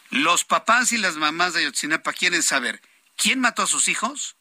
Los 0.10 0.44
papás 0.44 0.92
y 0.92 0.98
las 0.98 1.16
mamás 1.16 1.54
de 1.54 1.62
Ayotzinapa 1.62 2.14
quieren 2.14 2.42
saber 2.42 2.82
quién 3.16 3.40
mató 3.40 3.64
a 3.64 3.68
sus 3.68 3.88
hijos, 3.88 4.36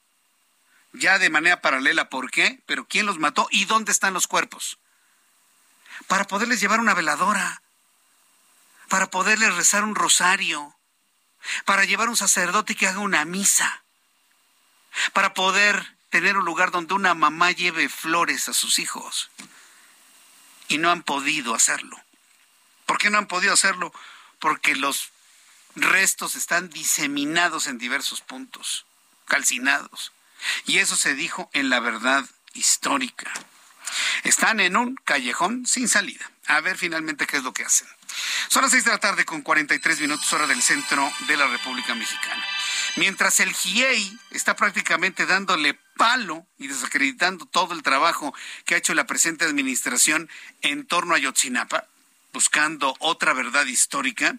ya 0.92 1.18
de 1.18 1.30
manera 1.30 1.60
paralela 1.60 2.08
por 2.08 2.30
qué, 2.30 2.62
pero 2.66 2.86
quién 2.86 3.06
los 3.06 3.18
mató 3.18 3.48
y 3.50 3.66
dónde 3.66 3.92
están 3.92 4.14
los 4.14 4.26
cuerpos. 4.26 4.78
Para 6.06 6.24
poderles 6.24 6.60
llevar 6.60 6.80
una 6.80 6.94
veladora 6.94 7.62
para 8.88 9.10
poderle 9.10 9.50
rezar 9.50 9.84
un 9.84 9.94
rosario, 9.94 10.76
para 11.64 11.84
llevar 11.84 12.08
un 12.08 12.16
sacerdote 12.16 12.74
que 12.74 12.86
haga 12.86 13.00
una 13.00 13.24
misa, 13.24 13.84
para 15.12 15.34
poder 15.34 15.96
tener 16.10 16.36
un 16.36 16.44
lugar 16.44 16.70
donde 16.70 16.94
una 16.94 17.14
mamá 17.14 17.50
lleve 17.52 17.88
flores 17.88 18.48
a 18.48 18.54
sus 18.54 18.78
hijos. 18.78 19.30
Y 20.68 20.78
no 20.78 20.90
han 20.90 21.02
podido 21.02 21.54
hacerlo. 21.54 21.98
¿Por 22.86 22.98
qué 22.98 23.10
no 23.10 23.18
han 23.18 23.26
podido 23.26 23.52
hacerlo? 23.52 23.92
Porque 24.38 24.74
los 24.74 25.10
restos 25.76 26.36
están 26.36 26.68
diseminados 26.68 27.66
en 27.66 27.78
diversos 27.78 28.20
puntos, 28.20 28.86
calcinados. 29.26 30.12
Y 30.66 30.78
eso 30.78 30.96
se 30.96 31.14
dijo 31.14 31.50
en 31.52 31.70
la 31.70 31.80
verdad 31.80 32.24
histórica. 32.54 33.32
Están 34.24 34.60
en 34.60 34.76
un 34.76 34.96
callejón 34.96 35.66
sin 35.66 35.88
salida. 35.88 36.30
A 36.46 36.60
ver 36.60 36.76
finalmente 36.76 37.26
qué 37.26 37.38
es 37.38 37.42
lo 37.42 37.52
que 37.52 37.64
hacen. 37.64 37.88
Son 38.48 38.62
las 38.62 38.70
seis 38.70 38.84
de 38.84 38.90
la 38.90 38.98
tarde 38.98 39.24
con 39.24 39.42
43 39.42 40.00
minutos 40.00 40.32
hora 40.32 40.46
del 40.46 40.62
centro 40.62 41.10
de 41.26 41.36
la 41.36 41.46
República 41.46 41.94
Mexicana. 41.94 42.44
Mientras 42.96 43.40
el 43.40 43.52
GIEI 43.52 44.18
está 44.30 44.56
prácticamente 44.56 45.26
dándole 45.26 45.78
palo 45.96 46.46
y 46.58 46.68
desacreditando 46.68 47.46
todo 47.46 47.74
el 47.74 47.82
trabajo 47.82 48.34
que 48.64 48.74
ha 48.74 48.78
hecho 48.78 48.94
la 48.94 49.06
presente 49.06 49.44
administración 49.44 50.28
en 50.62 50.86
torno 50.86 51.14
a 51.14 51.18
Yotzinapa, 51.18 51.86
buscando 52.32 52.94
otra 53.00 53.32
verdad 53.32 53.66
histórica, 53.66 54.36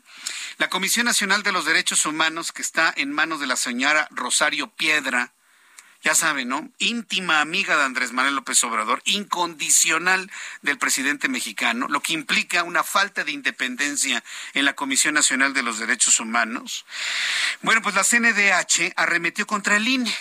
la 0.57 0.69
Comisión 0.69 1.05
Nacional 1.05 1.43
de 1.43 1.51
los 1.51 1.65
Derechos 1.65 2.05
Humanos, 2.05 2.51
que 2.51 2.61
está 2.61 2.93
en 2.95 3.11
manos 3.11 3.39
de 3.39 3.47
la 3.47 3.55
señora 3.55 4.07
Rosario 4.11 4.69
Piedra, 4.71 5.33
ya 6.01 6.15
saben, 6.15 6.47
¿no? 6.47 6.69
Íntima 6.77 7.41
amiga 7.41 7.77
de 7.77 7.83
Andrés 7.83 8.13
Manuel 8.13 8.35
López 8.35 8.63
Obrador, 8.63 9.01
incondicional 9.05 10.31
del 10.61 10.77
presidente 10.77 11.27
mexicano, 11.27 11.87
lo 11.89 12.01
que 12.01 12.13
implica 12.13 12.63
una 12.63 12.83
falta 12.83 13.23
de 13.23 13.31
independencia 13.31 14.23
en 14.53 14.65
la 14.65 14.75
Comisión 14.75 15.13
Nacional 15.13 15.53
de 15.53 15.63
los 15.63 15.77
Derechos 15.77 16.19
Humanos. 16.19 16.85
Bueno, 17.61 17.81
pues 17.81 17.95
la 17.95 18.03
CNDH 18.03 18.93
arremetió 18.95 19.45
contra 19.45 19.75
el 19.75 19.87
INE. 19.87 20.15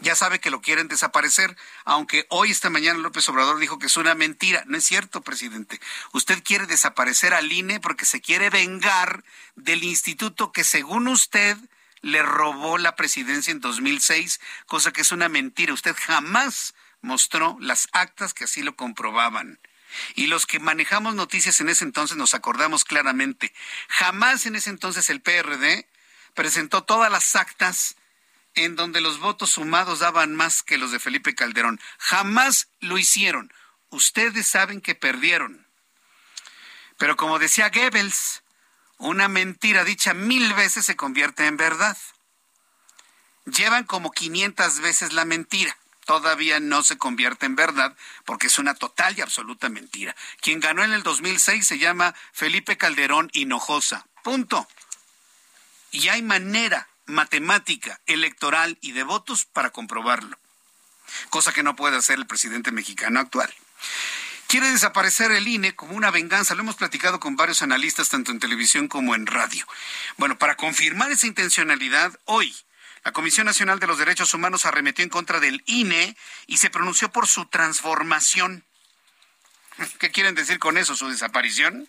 Ya 0.00 0.14
sabe 0.14 0.38
que 0.38 0.50
lo 0.50 0.60
quieren 0.60 0.86
desaparecer, 0.86 1.56
aunque 1.84 2.26
hoy, 2.28 2.50
esta 2.50 2.68
mañana, 2.68 2.98
López 2.98 3.28
Obrador 3.28 3.58
dijo 3.58 3.78
que 3.78 3.86
es 3.86 3.96
una 3.96 4.14
mentira. 4.14 4.62
No 4.66 4.76
es 4.76 4.84
cierto, 4.84 5.22
presidente. 5.22 5.80
Usted 6.12 6.42
quiere 6.42 6.66
desaparecer 6.66 7.32
al 7.32 7.50
INE 7.50 7.80
porque 7.80 8.04
se 8.04 8.20
quiere 8.20 8.50
vengar 8.50 9.24
del 9.56 9.82
instituto 9.82 10.52
que, 10.52 10.62
según 10.62 11.08
usted, 11.08 11.56
le 12.04 12.22
robó 12.22 12.76
la 12.76 12.96
presidencia 12.96 13.50
en 13.50 13.60
2006, 13.60 14.38
cosa 14.66 14.92
que 14.92 15.00
es 15.00 15.10
una 15.10 15.30
mentira. 15.30 15.72
Usted 15.72 15.96
jamás 15.98 16.74
mostró 17.00 17.56
las 17.60 17.88
actas 17.92 18.34
que 18.34 18.44
así 18.44 18.62
lo 18.62 18.76
comprobaban. 18.76 19.58
Y 20.14 20.26
los 20.26 20.44
que 20.46 20.60
manejamos 20.60 21.14
noticias 21.14 21.60
en 21.60 21.70
ese 21.70 21.84
entonces 21.84 22.16
nos 22.16 22.34
acordamos 22.34 22.84
claramente. 22.84 23.54
Jamás 23.88 24.44
en 24.44 24.56
ese 24.56 24.68
entonces 24.68 25.08
el 25.08 25.22
PRD 25.22 25.88
presentó 26.34 26.84
todas 26.84 27.10
las 27.10 27.36
actas 27.36 27.96
en 28.54 28.76
donde 28.76 29.00
los 29.00 29.18
votos 29.18 29.52
sumados 29.52 30.00
daban 30.00 30.34
más 30.34 30.62
que 30.62 30.76
los 30.76 30.92
de 30.92 31.00
Felipe 31.00 31.34
Calderón. 31.34 31.80
Jamás 31.98 32.68
lo 32.80 32.98
hicieron. 32.98 33.52
Ustedes 33.88 34.46
saben 34.46 34.82
que 34.82 34.94
perdieron. 34.94 35.66
Pero 36.98 37.16
como 37.16 37.38
decía 37.38 37.70
Goebbels, 37.70 38.43
una 39.04 39.28
mentira 39.28 39.84
dicha 39.84 40.14
mil 40.14 40.54
veces 40.54 40.86
se 40.86 40.96
convierte 40.96 41.46
en 41.46 41.58
verdad. 41.58 41.96
Llevan 43.44 43.84
como 43.84 44.10
500 44.10 44.80
veces 44.80 45.12
la 45.12 45.26
mentira. 45.26 45.76
Todavía 46.06 46.58
no 46.58 46.82
se 46.82 46.96
convierte 46.96 47.44
en 47.44 47.54
verdad 47.54 47.94
porque 48.24 48.46
es 48.46 48.58
una 48.58 48.74
total 48.74 49.16
y 49.18 49.20
absoluta 49.20 49.68
mentira. 49.68 50.16
Quien 50.40 50.58
ganó 50.58 50.82
en 50.84 50.94
el 50.94 51.02
2006 51.02 51.66
se 51.66 51.78
llama 51.78 52.14
Felipe 52.32 52.78
Calderón 52.78 53.28
Hinojosa. 53.34 54.06
Punto. 54.22 54.66
Y 55.90 56.08
hay 56.08 56.22
manera 56.22 56.88
matemática, 57.04 58.00
electoral 58.06 58.78
y 58.80 58.92
de 58.92 59.02
votos 59.02 59.44
para 59.44 59.68
comprobarlo. 59.68 60.38
Cosa 61.28 61.52
que 61.52 61.62
no 61.62 61.76
puede 61.76 61.98
hacer 61.98 62.18
el 62.18 62.26
presidente 62.26 62.72
mexicano 62.72 63.20
actual 63.20 63.54
quiere 64.54 64.70
desaparecer 64.70 65.32
el 65.32 65.48
INE 65.48 65.74
como 65.74 65.96
una 65.96 66.12
venganza. 66.12 66.54
Lo 66.54 66.60
hemos 66.60 66.76
platicado 66.76 67.18
con 67.18 67.34
varios 67.34 67.62
analistas, 67.62 68.08
tanto 68.08 68.30
en 68.30 68.38
televisión 68.38 68.86
como 68.86 69.16
en 69.16 69.26
radio. 69.26 69.66
Bueno, 70.16 70.38
para 70.38 70.54
confirmar 70.54 71.10
esa 71.10 71.26
intencionalidad, 71.26 72.16
hoy 72.24 72.54
la 73.04 73.10
Comisión 73.10 73.46
Nacional 73.46 73.80
de 73.80 73.88
los 73.88 73.98
Derechos 73.98 74.32
Humanos 74.32 74.64
arremetió 74.64 75.02
en 75.02 75.08
contra 75.08 75.40
del 75.40 75.64
INE 75.66 76.16
y 76.46 76.58
se 76.58 76.70
pronunció 76.70 77.10
por 77.10 77.26
su 77.26 77.46
transformación. 77.46 78.62
¿Qué 79.98 80.12
quieren 80.12 80.36
decir 80.36 80.60
con 80.60 80.78
eso? 80.78 80.94
¿Su 80.94 81.08
desaparición? 81.08 81.88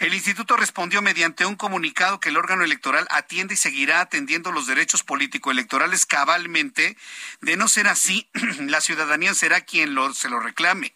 El 0.00 0.14
instituto 0.14 0.56
respondió 0.56 1.00
mediante 1.00 1.46
un 1.46 1.54
comunicado 1.54 2.18
que 2.18 2.30
el 2.30 2.36
órgano 2.36 2.64
electoral 2.64 3.06
atiende 3.08 3.54
y 3.54 3.56
seguirá 3.56 4.00
atendiendo 4.00 4.50
los 4.50 4.66
derechos 4.66 5.04
político-electorales 5.04 6.06
cabalmente. 6.06 6.96
De 7.40 7.56
no 7.56 7.68
ser 7.68 7.86
así, 7.86 8.28
la 8.62 8.80
ciudadanía 8.80 9.32
será 9.32 9.60
quien 9.60 9.96
se 10.12 10.28
lo 10.28 10.40
reclame. 10.40 10.92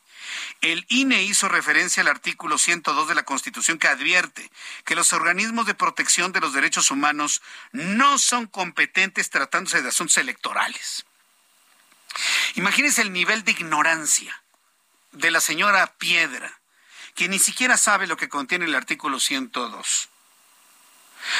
El 0.61 0.85
INE 0.89 1.23
hizo 1.23 1.49
referencia 1.49 2.01
al 2.03 2.09
artículo 2.09 2.59
102 2.59 3.09
de 3.09 3.15
la 3.15 3.25
Constitución 3.25 3.79
que 3.79 3.89
advierte 3.89 4.51
que 4.85 4.95
los 4.95 5.13
organismos 5.13 5.67
de 5.67 5.75
protección 5.75 6.33
de 6.33 6.41
los 6.41 6.53
derechos 6.53 6.91
humanos 6.91 7.43
no 7.73 8.19
son 8.19 8.47
competentes 8.47 9.31
tratándose 9.31 9.83
de 9.83 9.89
asuntos 9.89 10.17
electorales. 10.19 11.05
Imagínense 12.55 13.03
el 13.03 13.13
nivel 13.13 13.45
de 13.45 13.53
ignorancia 13.53 14.43
de 15.13 15.31
la 15.31 15.41
señora 15.41 15.95
Piedra, 15.99 16.61
que 17.15 17.29
ni 17.29 17.39
siquiera 17.39 17.77
sabe 17.77 18.07
lo 18.07 18.17
que 18.17 18.29
contiene 18.29 18.65
el 18.65 18.75
artículo 18.75 19.21
102. 19.21 20.09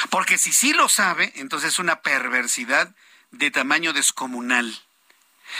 Porque 0.09 0.37
si 0.37 0.51
sí 0.51 0.73
lo 0.73 0.89
sabe, 0.89 1.33
entonces 1.35 1.73
es 1.73 1.79
una 1.79 2.01
perversidad 2.01 2.93
de 3.31 3.51
tamaño 3.51 3.93
descomunal 3.93 4.81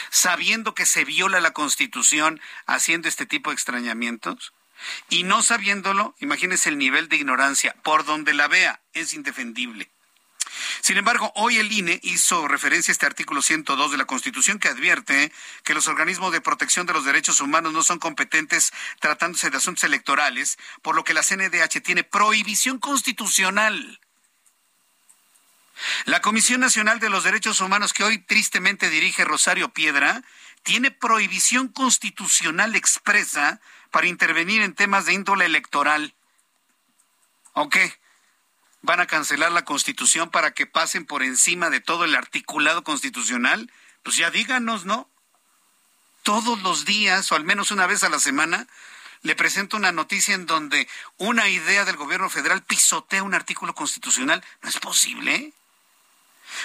sabiendo 0.09 0.73
que 0.73 0.85
se 0.85 1.05
viola 1.05 1.39
la 1.39 1.51
Constitución 1.51 2.41
haciendo 2.65 3.07
este 3.07 3.25
tipo 3.25 3.49
de 3.49 3.55
extrañamientos? 3.55 4.53
Y 5.09 5.23
no 5.23 5.43
sabiéndolo, 5.43 6.15
imagínese 6.19 6.69
el 6.69 6.77
nivel 6.77 7.09
de 7.09 7.17
ignorancia, 7.17 7.75
por 7.83 8.05
donde 8.05 8.33
la 8.33 8.47
vea, 8.47 8.81
es 8.93 9.13
indefendible. 9.13 9.89
Sin 10.81 10.97
embargo, 10.97 11.31
hoy 11.35 11.57
el 11.57 11.71
INE 11.71 11.99
hizo 12.03 12.47
referencia 12.47 12.91
a 12.91 12.93
este 12.93 13.05
artículo 13.05 13.41
102 13.41 13.91
de 13.91 13.97
la 13.97 14.05
Constitución 14.05 14.59
que 14.59 14.67
advierte 14.67 15.31
que 15.63 15.73
los 15.73 15.87
organismos 15.87 16.31
de 16.31 16.41
protección 16.41 16.85
de 16.85 16.93
los 16.93 17.05
derechos 17.05 17.41
humanos 17.41 17.73
no 17.73 17.83
son 17.83 17.99
competentes 17.99 18.71
tratándose 18.99 19.49
de 19.49 19.57
asuntos 19.57 19.83
electorales, 19.83 20.57
por 20.81 20.95
lo 20.95 21.03
que 21.03 21.13
la 21.13 21.23
CNDH 21.23 21.81
tiene 21.83 22.03
prohibición 22.03 22.79
constitucional 22.79 23.99
la 26.05 26.21
Comisión 26.21 26.61
Nacional 26.61 26.99
de 26.99 27.09
los 27.09 27.23
Derechos 27.23 27.61
Humanos, 27.61 27.93
que 27.93 28.03
hoy 28.03 28.19
tristemente 28.19 28.89
dirige 28.89 29.25
Rosario 29.25 29.69
Piedra, 29.69 30.23
tiene 30.63 30.91
prohibición 30.91 31.67
constitucional 31.67 32.75
expresa 32.75 33.59
para 33.91 34.07
intervenir 34.07 34.61
en 34.61 34.73
temas 34.73 35.05
de 35.05 35.13
índole 35.13 35.45
electoral. 35.45 36.13
¿O 37.53 37.69
qué? 37.69 37.93
¿Van 38.82 38.99
a 38.99 39.07
cancelar 39.07 39.51
la 39.51 39.65
Constitución 39.65 40.30
para 40.30 40.51
que 40.51 40.65
pasen 40.65 41.05
por 41.05 41.23
encima 41.23 41.69
de 41.69 41.82
todo 41.82 42.05
el 42.05 42.15
articulado 42.15 42.84
constitucional? 42.84 43.71
Pues 44.03 44.15
ya 44.15 44.32
díganos, 44.32 44.86
¿no? 44.86 45.09
Todos 46.23 46.61
los 46.61 46.86
días, 46.86 47.32
o 47.32 47.36
al 47.36 47.43
menos 47.43 47.71
una 47.71 47.88
vez 47.88 48.03
a 48.03 48.09
la 48.09 48.19
semana, 48.19 48.67
le 49.21 49.36
presento 49.36 49.75
una 49.75 49.91
noticia 49.91 50.36
en 50.36 50.45
donde 50.45 50.88
una 51.17 51.49
idea 51.49 51.84
del 51.84 51.97
gobierno 51.97 52.30
federal 52.30 52.63
pisotea 52.63 53.23
un 53.23 53.34
artículo 53.34 53.73
constitucional. 53.75 54.43
¿No 54.61 54.69
es 54.69 54.77
posible? 54.77 55.53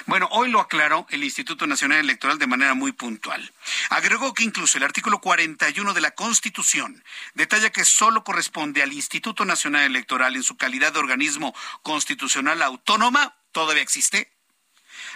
Bueno, 0.07 0.29
hoy 0.33 0.51
lo 0.51 0.61
aclaró 0.61 1.07
el 1.11 1.25
Instituto 1.25 1.67
Nacional 1.67 1.99
Electoral 1.99 2.39
de 2.39 2.47
manera 2.47 2.75
muy 2.75 2.93
puntual. 2.93 3.53
Agregó 3.91 4.35
que 4.35 4.45
incluso 4.45 4.79
el 4.79 4.85
artículo 4.85 5.21
41 5.21 5.95
de 5.95 6.01
la 6.01 6.13
Constitución 6.13 7.05
detalla 7.35 7.71
que 7.71 7.85
solo 7.85 8.25
corresponde 8.25 8.83
al 8.83 8.93
Instituto 8.93 9.45
Nacional 9.45 9.83
Electoral 9.83 10.37
en 10.37 10.43
su 10.43 10.57
calidad 10.57 10.93
de 10.93 10.99
organismo 10.99 11.55
constitucional 11.83 12.63
autónoma, 12.63 13.37
todavía 13.53 13.83
existe, 13.83 14.33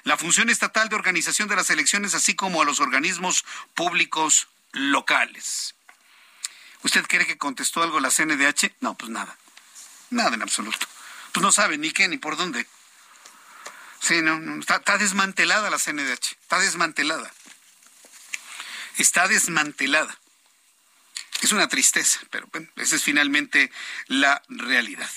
la 0.05 0.17
función 0.17 0.51
estatal 0.51 0.89
de 0.89 0.97
organización 0.97 1.49
de 1.49 1.57
las 1.57 1.71
elecciones, 1.71 2.15
así 2.15 2.35
como 2.35 2.63
a 2.63 2.65
los 2.65 2.81
organismos 2.81 3.45
públicos 3.75 4.49
locales. 4.73 5.75
¿Usted 6.83 7.05
cree 7.07 7.27
que 7.27 7.39
contestó 7.39 7.83
algo 7.83 8.01
la 8.01 8.11
CNDH? 8.11 8.77
No, 8.81 8.95
pues 8.95 9.11
nada. 9.11 9.37
Nada 10.11 10.35
en 10.35 10.43
absoluto. 10.43 10.87
Pues 11.33 11.43
no 11.43 11.53
sabe 11.53 11.79
ni 11.79 11.91
qué 11.91 12.09
ni 12.09 12.19
por 12.19 12.37
dónde. 12.37 12.67
Sí, 14.01 14.23
no, 14.23 14.61
está, 14.61 14.99
desmantelada 14.99 15.71
la 15.71 15.79
CNDH, 15.79 16.37
está 16.41 16.59
desmantelada. 16.61 17.33
Está 18.97 19.29
desmantelada. 19.29 20.19
Es 21.43 21.53
una 21.53 21.69
tristeza, 21.69 22.19
pero 22.31 22.49
bueno, 22.53 22.69
esa 22.77 22.97
es 22.97 23.05
finalmente 23.05 23.71
la 24.07 24.43
realidad. 24.49 25.09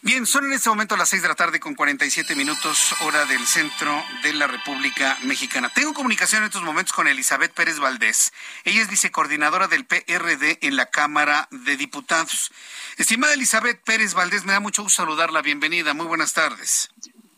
Bien, 0.00 0.26
son 0.26 0.44
en 0.46 0.52
este 0.52 0.68
momento 0.68 0.96
las 0.96 1.08
seis 1.08 1.22
de 1.22 1.28
la 1.28 1.34
tarde 1.34 1.60
con 1.60 1.74
47 1.74 2.34
minutos, 2.34 2.94
hora 3.00 3.24
del 3.26 3.46
centro 3.46 4.04
de 4.22 4.32
la 4.32 4.46
República 4.46 5.16
Mexicana. 5.22 5.72
Tengo 5.74 5.94
comunicación 5.94 6.42
en 6.42 6.46
estos 6.46 6.62
momentos 6.62 6.92
con 6.92 7.08
Elizabeth 7.08 7.52
Pérez 7.52 7.78
Valdés. 7.78 8.32
Ella 8.64 8.82
es 8.82 8.88
vicecoordinadora 8.88 9.68
del 9.68 9.86
PRD 9.86 10.58
en 10.62 10.76
la 10.76 10.86
Cámara 10.86 11.48
de 11.50 11.76
Diputados. 11.76 12.52
Estimada 12.96 13.34
Elizabeth 13.34 13.82
Pérez 13.82 14.14
Valdés, 14.14 14.44
me 14.44 14.52
da 14.52 14.60
mucho 14.60 14.82
gusto 14.82 15.02
saludarla. 15.02 15.42
Bienvenida, 15.42 15.94
muy 15.94 16.06
buenas 16.06 16.32
tardes. 16.32 16.90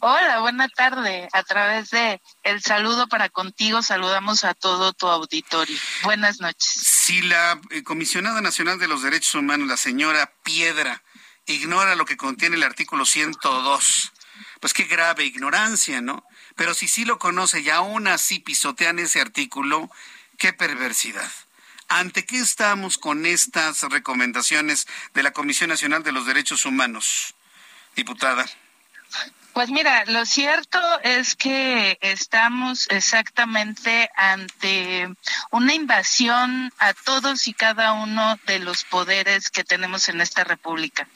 Hola, 0.03 0.40
buena 0.40 0.66
tarde. 0.70 1.28
A 1.30 1.42
través 1.42 1.90
de 1.90 2.22
el 2.42 2.62
saludo 2.62 3.07
para 3.07 3.28
contigo, 3.28 3.82
saludamos 3.82 4.44
a 4.44 4.55
todo 4.55 4.94
tu 4.94 5.07
auditorio. 5.07 5.76
Buenas 6.05 6.40
noches. 6.40 6.72
Si 6.86 7.20
la 7.20 7.61
eh, 7.68 7.82
comisionada 7.82 8.40
nacional 8.40 8.78
de 8.78 8.88
los 8.88 9.03
derechos 9.03 9.34
humanos, 9.34 9.68
la 9.68 9.76
señora 9.76 10.32
Piedra, 10.42 11.03
ignora 11.44 11.96
lo 11.96 12.07
que 12.07 12.16
contiene 12.16 12.57
el 12.57 12.62
artículo 12.62 13.05
102, 13.05 14.12
pues 14.59 14.72
qué 14.72 14.84
grave 14.84 15.26
ignorancia, 15.26 16.01
¿no? 16.01 16.24
Pero 16.57 16.72
si 16.72 16.88
sí 16.88 17.05
lo 17.05 17.18
conoce 17.18 17.61
y 17.61 17.68
aún 17.68 18.09
así 18.09 18.38
pisotean 18.38 18.98
ese 18.98 19.20
artículo, 19.20 19.90
qué 20.38 20.55
perversidad. 20.55 21.30
¿Ante 21.88 22.24
qué 22.24 22.38
estamos 22.38 22.96
con 22.96 23.26
estas 23.26 23.82
recomendaciones 23.82 24.86
de 25.12 25.24
la 25.24 25.32
Comisión 25.32 25.68
Nacional 25.68 26.03
de 26.03 26.12
los 26.12 26.24
Derechos 26.24 26.64
Humanos, 26.64 27.34
diputada? 27.96 28.46
Pues 29.61 29.68
mira, 29.68 30.06
lo 30.06 30.24
cierto 30.24 30.80
es 31.02 31.36
que 31.36 31.98
estamos 32.00 32.86
exactamente 32.88 34.08
ante 34.16 35.06
una 35.50 35.74
invasión 35.74 36.72
a 36.78 36.94
todos 36.94 37.46
y 37.46 37.52
cada 37.52 37.92
uno 37.92 38.38
de 38.46 38.58
los 38.58 38.84
poderes 38.84 39.50
que 39.50 39.62
tenemos 39.62 40.08
en 40.08 40.22
esta 40.22 40.44
República. 40.44 41.06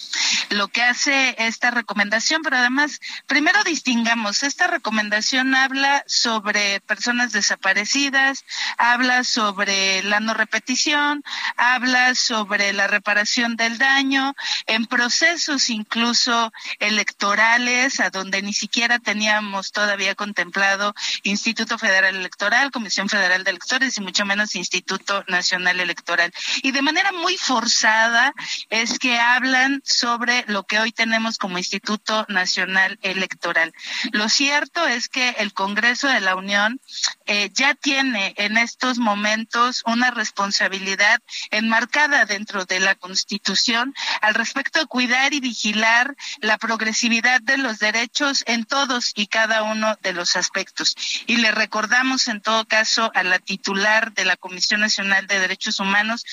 Lo 0.50 0.68
que 0.68 0.82
hace 0.82 1.34
esta 1.38 1.70
recomendación, 1.70 2.42
pero 2.42 2.58
además, 2.58 3.00
primero 3.26 3.64
distingamos, 3.64 4.42
esta 4.42 4.66
recomendación 4.66 5.54
habla 5.54 6.04
sobre 6.06 6.80
personas 6.80 7.32
desaparecidas, 7.32 8.44
habla 8.76 9.24
sobre 9.24 10.02
la 10.02 10.20
no 10.20 10.34
repetición, 10.34 11.24
habla 11.56 12.14
sobre 12.14 12.74
la 12.74 12.88
reparación 12.88 13.56
del 13.56 13.78
daño, 13.78 14.36
en 14.66 14.84
procesos 14.84 15.70
incluso 15.70 16.52
electorales, 16.78 18.00
a 18.00 18.10
donde 18.10 18.33
ni 18.42 18.52
siquiera 18.52 18.98
teníamos 18.98 19.72
todavía 19.72 20.14
contemplado 20.14 20.94
Instituto 21.22 21.78
Federal 21.78 22.16
Electoral, 22.16 22.70
Comisión 22.70 23.08
Federal 23.08 23.44
de 23.44 23.50
Electores 23.50 23.96
y 23.96 24.00
mucho 24.00 24.24
menos 24.24 24.54
Instituto 24.54 25.24
Nacional 25.28 25.80
Electoral. 25.80 26.32
Y 26.62 26.72
de 26.72 26.82
manera 26.82 27.12
muy 27.12 27.36
forzada 27.36 28.32
es 28.70 28.98
que 28.98 29.18
hablan 29.18 29.82
sobre 29.84 30.44
lo 30.48 30.64
que 30.64 30.78
hoy 30.78 30.92
tenemos 30.92 31.38
como 31.38 31.58
Instituto 31.58 32.26
Nacional 32.28 32.98
Electoral. 33.02 33.72
Lo 34.12 34.28
cierto 34.28 34.86
es 34.86 35.08
que 35.08 35.30
el 35.38 35.52
Congreso 35.52 36.08
de 36.08 36.20
la 36.20 36.36
Unión 36.36 36.80
eh, 37.26 37.50
ya 37.52 37.74
tiene 37.74 38.34
en 38.36 38.56
estos 38.58 38.98
momentos 38.98 39.82
una 39.86 40.10
responsabilidad 40.10 41.20
enmarcada 41.50 42.24
dentro 42.24 42.64
de 42.64 42.80
la 42.80 42.94
Constitución 42.94 43.94
al 44.20 44.34
respecto 44.34 44.80
de 44.80 44.86
cuidar 44.86 45.32
y 45.34 45.40
vigilar 45.40 46.16
la 46.40 46.58
progresividad 46.58 47.40
de 47.40 47.58
los 47.58 47.78
derechos 47.78 48.13
en 48.46 48.64
todos 48.64 49.12
y 49.16 49.26
cada 49.26 49.64
uno 49.64 49.98
de 50.02 50.12
los 50.12 50.36
aspectos. 50.36 50.94
Y 51.26 51.38
le 51.38 51.50
recordamos 51.50 52.28
en 52.28 52.40
todo 52.40 52.64
caso 52.64 53.10
a 53.12 53.24
la 53.24 53.40
titular 53.40 54.12
de 54.12 54.24
la 54.24 54.36
Comisión 54.36 54.80
Nacional 54.80 55.26
de 55.26 55.40
Derechos 55.40 55.80
Humanos 55.80 56.24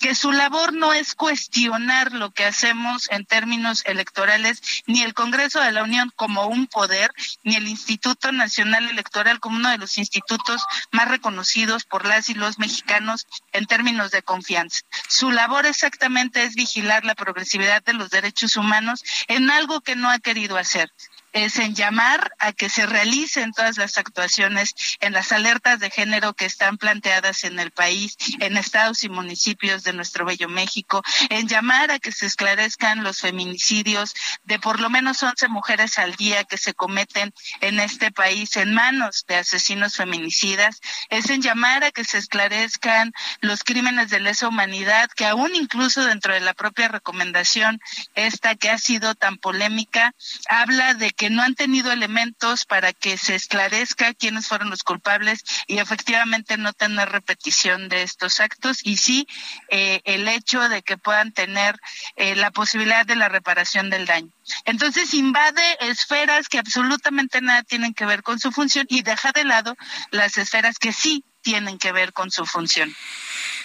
que 0.00 0.14
su 0.14 0.32
labor 0.32 0.72
no 0.72 0.94
es 0.94 1.14
cuestionar 1.14 2.12
lo 2.12 2.30
que 2.30 2.46
hacemos 2.46 3.06
en 3.10 3.26
términos 3.26 3.82
electorales, 3.84 4.62
ni 4.86 5.02
el 5.02 5.12
Congreso 5.12 5.60
de 5.60 5.72
la 5.72 5.82
Unión 5.82 6.10
como 6.16 6.46
un 6.46 6.66
poder, 6.66 7.12
ni 7.44 7.54
el 7.54 7.68
Instituto 7.68 8.32
Nacional 8.32 8.88
Electoral 8.88 9.40
como 9.40 9.56
uno 9.56 9.68
de 9.68 9.76
los 9.76 9.98
institutos 9.98 10.62
más 10.90 11.08
reconocidos 11.08 11.84
por 11.84 12.06
las 12.06 12.30
y 12.30 12.34
los 12.34 12.58
mexicanos 12.58 13.26
en 13.52 13.66
términos 13.66 14.10
de 14.10 14.22
confianza. 14.22 14.80
Su 15.06 15.30
labor 15.30 15.66
exactamente 15.66 16.44
es 16.44 16.54
vigilar 16.54 17.04
la 17.04 17.14
progresividad 17.14 17.82
de 17.84 17.92
los 17.92 18.08
derechos 18.08 18.56
humanos 18.56 19.04
en 19.28 19.50
algo 19.50 19.82
que 19.82 19.96
no 19.96 20.08
ha 20.08 20.18
querido 20.18 20.56
hacer 20.56 20.90
es 21.32 21.58
en 21.58 21.74
llamar 21.74 22.32
a 22.38 22.52
que 22.52 22.68
se 22.68 22.86
realicen 22.86 23.52
todas 23.52 23.76
las 23.76 23.98
actuaciones 23.98 24.74
en 25.00 25.12
las 25.12 25.32
alertas 25.32 25.78
de 25.78 25.90
género 25.90 26.34
que 26.34 26.44
están 26.44 26.78
planteadas 26.78 27.44
en 27.44 27.58
el 27.58 27.70
país, 27.70 28.16
en 28.40 28.56
estados 28.56 29.04
y 29.04 29.08
municipios 29.08 29.82
de 29.82 29.92
nuestro 29.92 30.24
bello 30.24 30.48
México, 30.48 31.02
en 31.28 31.48
llamar 31.48 31.90
a 31.90 31.98
que 31.98 32.12
se 32.12 32.26
esclarezcan 32.26 33.04
los 33.04 33.20
feminicidios 33.20 34.14
de 34.44 34.58
por 34.58 34.80
lo 34.80 34.90
menos 34.90 35.22
11 35.22 35.48
mujeres 35.48 35.98
al 35.98 36.14
día 36.16 36.44
que 36.44 36.58
se 36.58 36.74
cometen 36.74 37.32
en 37.60 37.80
este 37.80 38.10
país 38.10 38.56
en 38.56 38.74
manos 38.74 39.24
de 39.28 39.36
asesinos 39.36 39.96
feminicidas, 39.96 40.80
es 41.08 41.30
en 41.30 41.42
llamar 41.42 41.84
a 41.84 41.90
que 41.90 42.04
se 42.04 42.18
esclarezcan 42.18 43.12
los 43.40 43.64
crímenes 43.64 44.10
de 44.10 44.20
lesa 44.20 44.48
humanidad 44.48 45.10
que 45.14 45.26
aún 45.26 45.54
incluso 45.54 46.04
dentro 46.04 46.34
de 46.34 46.40
la 46.40 46.54
propia 46.54 46.88
recomendación 46.88 47.80
esta 48.14 48.54
que 48.54 48.70
ha 48.70 48.78
sido 48.78 49.14
tan 49.14 49.38
polémica 49.38 50.14
habla 50.48 50.94
de 50.94 51.10
que 51.20 51.28
no 51.28 51.42
han 51.42 51.54
tenido 51.54 51.92
elementos 51.92 52.64
para 52.64 52.94
que 52.94 53.18
se 53.18 53.34
esclarezca 53.34 54.14
quiénes 54.14 54.48
fueron 54.48 54.70
los 54.70 54.82
culpables 54.82 55.44
y 55.66 55.76
efectivamente 55.76 56.56
no 56.56 56.72
tener 56.72 57.10
repetición 57.10 57.90
de 57.90 58.04
estos 58.04 58.40
actos 58.40 58.78
y 58.82 58.96
sí 58.96 59.28
eh, 59.68 60.00
el 60.04 60.26
hecho 60.28 60.66
de 60.70 60.80
que 60.80 60.96
puedan 60.96 61.32
tener 61.32 61.78
eh, 62.16 62.36
la 62.36 62.50
posibilidad 62.50 63.04
de 63.04 63.16
la 63.16 63.28
reparación 63.28 63.90
del 63.90 64.06
daño. 64.06 64.30
Entonces 64.64 65.12
invade 65.12 65.60
esferas 65.80 66.48
que 66.48 66.58
absolutamente 66.58 67.42
nada 67.42 67.64
tienen 67.64 67.92
que 67.92 68.06
ver 68.06 68.22
con 68.22 68.40
su 68.40 68.50
función 68.50 68.86
y 68.88 69.02
deja 69.02 69.30
de 69.32 69.44
lado 69.44 69.76
las 70.12 70.38
esferas 70.38 70.78
que 70.78 70.94
sí 70.94 71.22
tienen 71.42 71.76
que 71.76 71.92
ver 71.92 72.14
con 72.14 72.30
su 72.30 72.46
función. 72.46 72.96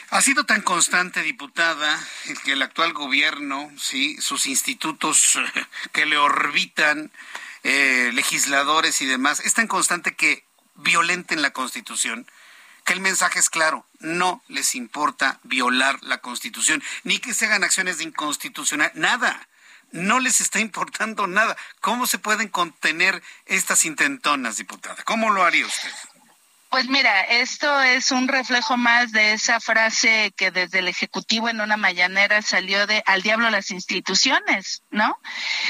Ha 0.10 0.22
sido 0.22 0.46
tan 0.46 0.62
constante, 0.62 1.24
diputada, 1.24 2.00
que 2.44 2.52
el 2.52 2.62
actual 2.62 2.92
gobierno, 2.92 3.72
sí, 3.78 4.18
sus 4.20 4.46
institutos 4.46 5.40
que 5.94 6.06
le 6.06 6.18
orbitan, 6.18 7.12
eh, 7.68 8.12
legisladores 8.14 9.02
y 9.02 9.08
demás, 9.08 9.40
es 9.40 9.56
tan 9.56 9.66
constante 9.66 10.14
que 10.14 10.46
violenten 10.76 11.42
la 11.42 11.50
Constitución, 11.50 12.28
que 12.84 12.94
el 12.94 13.00
mensaje 13.00 13.40
es 13.40 13.50
claro, 13.50 13.88
no 13.98 14.44
les 14.48 14.76
importa 14.76 15.40
violar 15.42 15.98
la 16.04 16.20
Constitución, 16.20 16.84
ni 17.04 17.18
que 17.18 17.34
se 17.34 17.48
hagan 17.48 17.64
acciones 17.64 17.98
de 17.98 18.04
inconstitucional, 18.04 18.92
nada. 18.94 19.48
No 19.92 20.20
les 20.20 20.42
está 20.42 20.60
importando 20.60 21.26
nada. 21.26 21.58
¿Cómo 21.82 22.06
se 22.06 22.20
pueden 22.20 22.50
contener 22.50 23.24
estas 23.48 23.86
intentonas, 23.86 24.58
diputada? 24.58 25.02
¿Cómo 25.04 25.32
lo 25.32 25.44
haría 25.44 25.66
usted? 25.66 25.92
Pues 26.76 26.90
mira, 26.90 27.22
esto 27.22 27.82
es 27.84 28.12
un 28.12 28.28
reflejo 28.28 28.76
más 28.76 29.14
de 29.14 29.32
esa 29.32 29.62
frase 29.62 30.34
que 30.36 30.52
desde 30.52 30.80
el 30.80 30.90
Ejecutivo 30.90 31.48
en 31.48 31.62
una 31.62 31.78
mañanera 31.78 32.42
salió 32.42 32.86
de 32.86 33.02
al 33.06 33.22
diablo 33.22 33.50
las 33.50 33.72
instituciones, 33.72 34.84
¿no? 34.90 35.18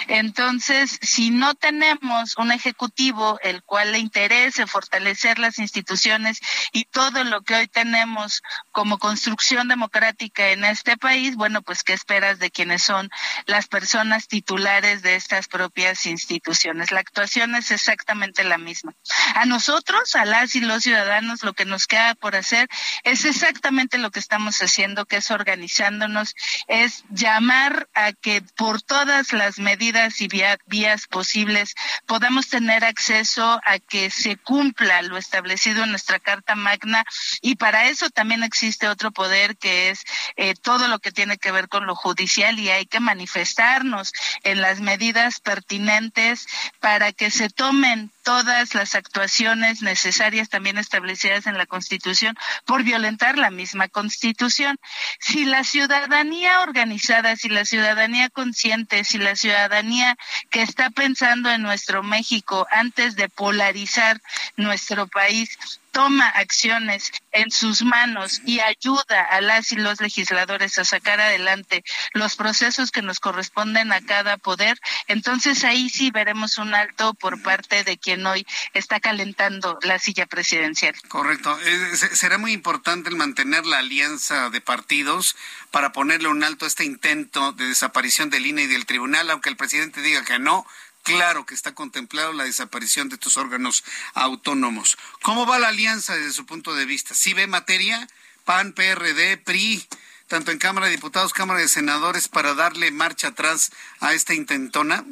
Entonces, 0.08 0.98
si 1.04 1.30
no 1.30 1.54
tenemos 1.54 2.36
un 2.38 2.52
Ejecutivo 2.52 3.38
el 3.44 3.62
cual 3.62 3.92
le 3.92 4.00
interese 4.00 4.66
fortalecer 4.66 5.38
las 5.38 5.60
instituciones 5.60 6.40
y 6.72 6.86
todo 6.86 7.24
lo 7.24 7.44
que 7.44 7.54
hoy 7.54 7.68
tenemos 7.68 8.42
como 8.72 8.98
construcción 8.98 9.68
democrática 9.68 10.50
en 10.50 10.66
este 10.66 10.98
país, 10.98 11.36
bueno, 11.36 11.62
pues 11.62 11.84
¿qué 11.84 11.94
esperas 11.94 12.40
de 12.40 12.50
quienes 12.50 12.82
son 12.82 13.12
las 13.46 13.68
personas 13.68 14.28
titulares 14.28 15.04
de 15.04 15.14
estas 15.14 15.48
propias 15.50 16.08
instituciones? 16.08 16.92
La 16.92 17.02
actuación 17.02 17.54
es 17.54 17.70
exactamente 17.70 18.44
la 18.44 18.58
misma. 18.58 18.96
A 19.36 19.46
nosotros, 19.46 20.16
a 20.16 20.26
las 20.26 20.56
y 20.56 20.62
los 20.62 20.82
ciudadanos 20.82 20.95
lo 21.44 21.54
que 21.54 21.66
nos 21.66 21.88
queda 21.88 22.16
por 22.16 22.36
hacer 22.36 22.70
es 23.04 23.26
exactamente 23.26 23.98
lo 23.98 24.12
que 24.12 24.20
estamos 24.20 24.58
haciendo, 24.60 25.06
que 25.06 25.18
es 25.18 25.32
organizándonos, 25.32 26.36
es 26.68 27.04
llamar 27.10 27.90
a 27.94 28.14
que 28.14 28.42
por 28.56 28.82
todas 28.82 29.34
las 29.34 29.60
medidas 29.60 30.22
y 30.22 30.28
vías 30.28 31.08
posibles 31.08 31.76
podamos 32.06 32.48
tener 32.48 32.84
acceso 32.84 33.60
a 33.66 33.80
que 33.80 34.10
se 34.10 34.38
cumpla 34.38 35.02
lo 35.02 35.18
establecido 35.18 35.84
en 35.84 35.92
nuestra 35.92 36.20
Carta 36.20 36.56
Magna. 36.56 37.04
Y 37.42 37.56
para 37.56 37.86
eso 37.86 38.10
también 38.10 38.44
existe 38.44 38.88
otro 38.88 39.12
poder 39.12 39.58
que 39.58 39.90
es 39.90 40.04
eh, 40.36 40.54
todo 40.56 40.88
lo 40.88 41.00
que 41.00 41.12
tiene 41.12 41.38
que 41.38 41.52
ver 41.52 41.70
con 41.70 41.86
lo 41.86 41.96
judicial 41.96 42.60
y 42.60 42.70
hay 42.70 42.86
que 42.86 43.00
manifestarnos 43.00 44.14
en 44.44 44.62
las 44.62 44.80
medidas 44.80 45.40
pertinentes 45.40 46.48
para 46.80 47.12
que 47.12 47.32
se 47.32 47.50
tomen 47.50 48.12
todas 48.24 48.74
las 48.74 48.96
actuaciones 48.96 49.82
necesarias. 49.82 50.50
También 50.50 50.78
establecidas 50.86 51.48
en 51.48 51.58
la 51.58 51.66
Constitución 51.66 52.36
por 52.66 52.84
violentar 52.84 53.38
la 53.38 53.50
misma 53.50 53.88
Constitución. 53.88 54.78
Si 55.20 55.46
la 55.46 55.64
ciudadanía 55.64 56.62
organizada, 56.62 57.36
si 57.36 57.50
la 57.50 57.66
ciudadanía 57.66 58.30
consciente, 58.30 59.04
si 59.04 59.18
la 59.18 59.36
ciudadanía 59.36 60.18
que 60.50 60.62
está 60.62 60.90
pensando 60.90 61.52
en 61.52 61.62
nuestro 61.62 62.04
México 62.04 62.68
antes 62.72 63.16
de 63.16 63.30
polarizar 63.30 64.22
nuestro 64.56 65.08
país 65.08 65.58
toma 65.96 66.28
acciones 66.28 67.10
en 67.32 67.50
sus 67.52 67.82
manos 67.82 68.42
y 68.46 68.60
ayuda 68.60 69.24
a 69.32 69.40
las 69.40 69.72
y 69.72 69.78
los 69.78 70.02
legisladores 70.02 70.78
a 70.78 70.84
sacar 70.84 71.22
adelante 71.22 71.86
los 72.12 72.36
procesos 72.36 72.92
que 72.92 73.02
nos 73.02 73.22
corresponden 73.22 73.94
a 73.94 74.02
cada 74.02 74.36
poder, 74.36 74.78
entonces 75.08 75.64
ahí 75.64 75.90
sí 75.90 76.12
veremos 76.12 76.58
un 76.58 76.76
alto 76.76 77.14
por 77.14 77.42
parte 77.42 77.86
de 77.86 77.98
quien 77.98 78.28
hoy 78.28 78.46
está 78.74 79.00
calentando 79.00 79.80
la 79.84 79.98
silla 79.98 80.26
presidencial. 80.26 80.94
Correcto. 81.08 81.58
Eh, 81.62 81.96
será 81.96 82.38
muy 82.38 82.52
importante 82.52 83.08
el 83.08 83.16
mantener 83.16 83.66
la 83.66 83.78
alianza 83.78 84.50
de 84.50 84.60
partidos 84.60 85.38
para 85.72 85.94
ponerle 85.94 86.28
un 86.28 86.44
alto 86.44 86.66
a 86.66 86.68
este 86.68 86.84
intento 86.84 87.54
de 87.54 87.68
desaparición 87.68 88.30
del 88.30 88.46
INE 88.48 88.64
y 88.64 88.68
del 88.68 88.86
tribunal, 88.86 89.30
aunque 89.30 89.48
el 89.48 89.56
presidente 89.56 90.02
diga 90.02 90.26
que 90.26 90.40
no, 90.40 90.68
claro 91.06 91.46
que 91.46 91.54
está 91.54 91.74
contemplado 91.74 92.34
la 92.34 92.44
desaparición 92.44 93.08
de 93.08 93.16
estos 93.16 93.38
órganos 93.38 93.86
autónomos. 94.16 94.98
¿Cómo 95.22 95.46
va 95.46 95.60
la 95.60 95.70
alianza 95.70 96.16
desde 96.16 96.34
su 96.34 96.46
punto 96.46 96.74
de 96.74 96.86
vista? 96.86 97.14
¿Sí 97.14 97.34
ve 97.34 97.48
materia? 97.48 98.08
PAN, 98.44 98.74
PRD, 98.74 99.38
PRI, 99.38 99.88
tanto 100.28 100.52
en 100.52 100.58
Cámara 100.58 100.88
de 100.88 100.94
Diputados, 100.94 101.32
Cámara 101.32 101.60
de 101.62 101.68
Senadores, 101.68 102.28
para 102.28 102.56
darle 102.56 102.92
marcha 102.92 103.30
atrás 103.30 103.72
a 104.00 104.14
esta 104.14 104.34
intentona? 104.34 105.06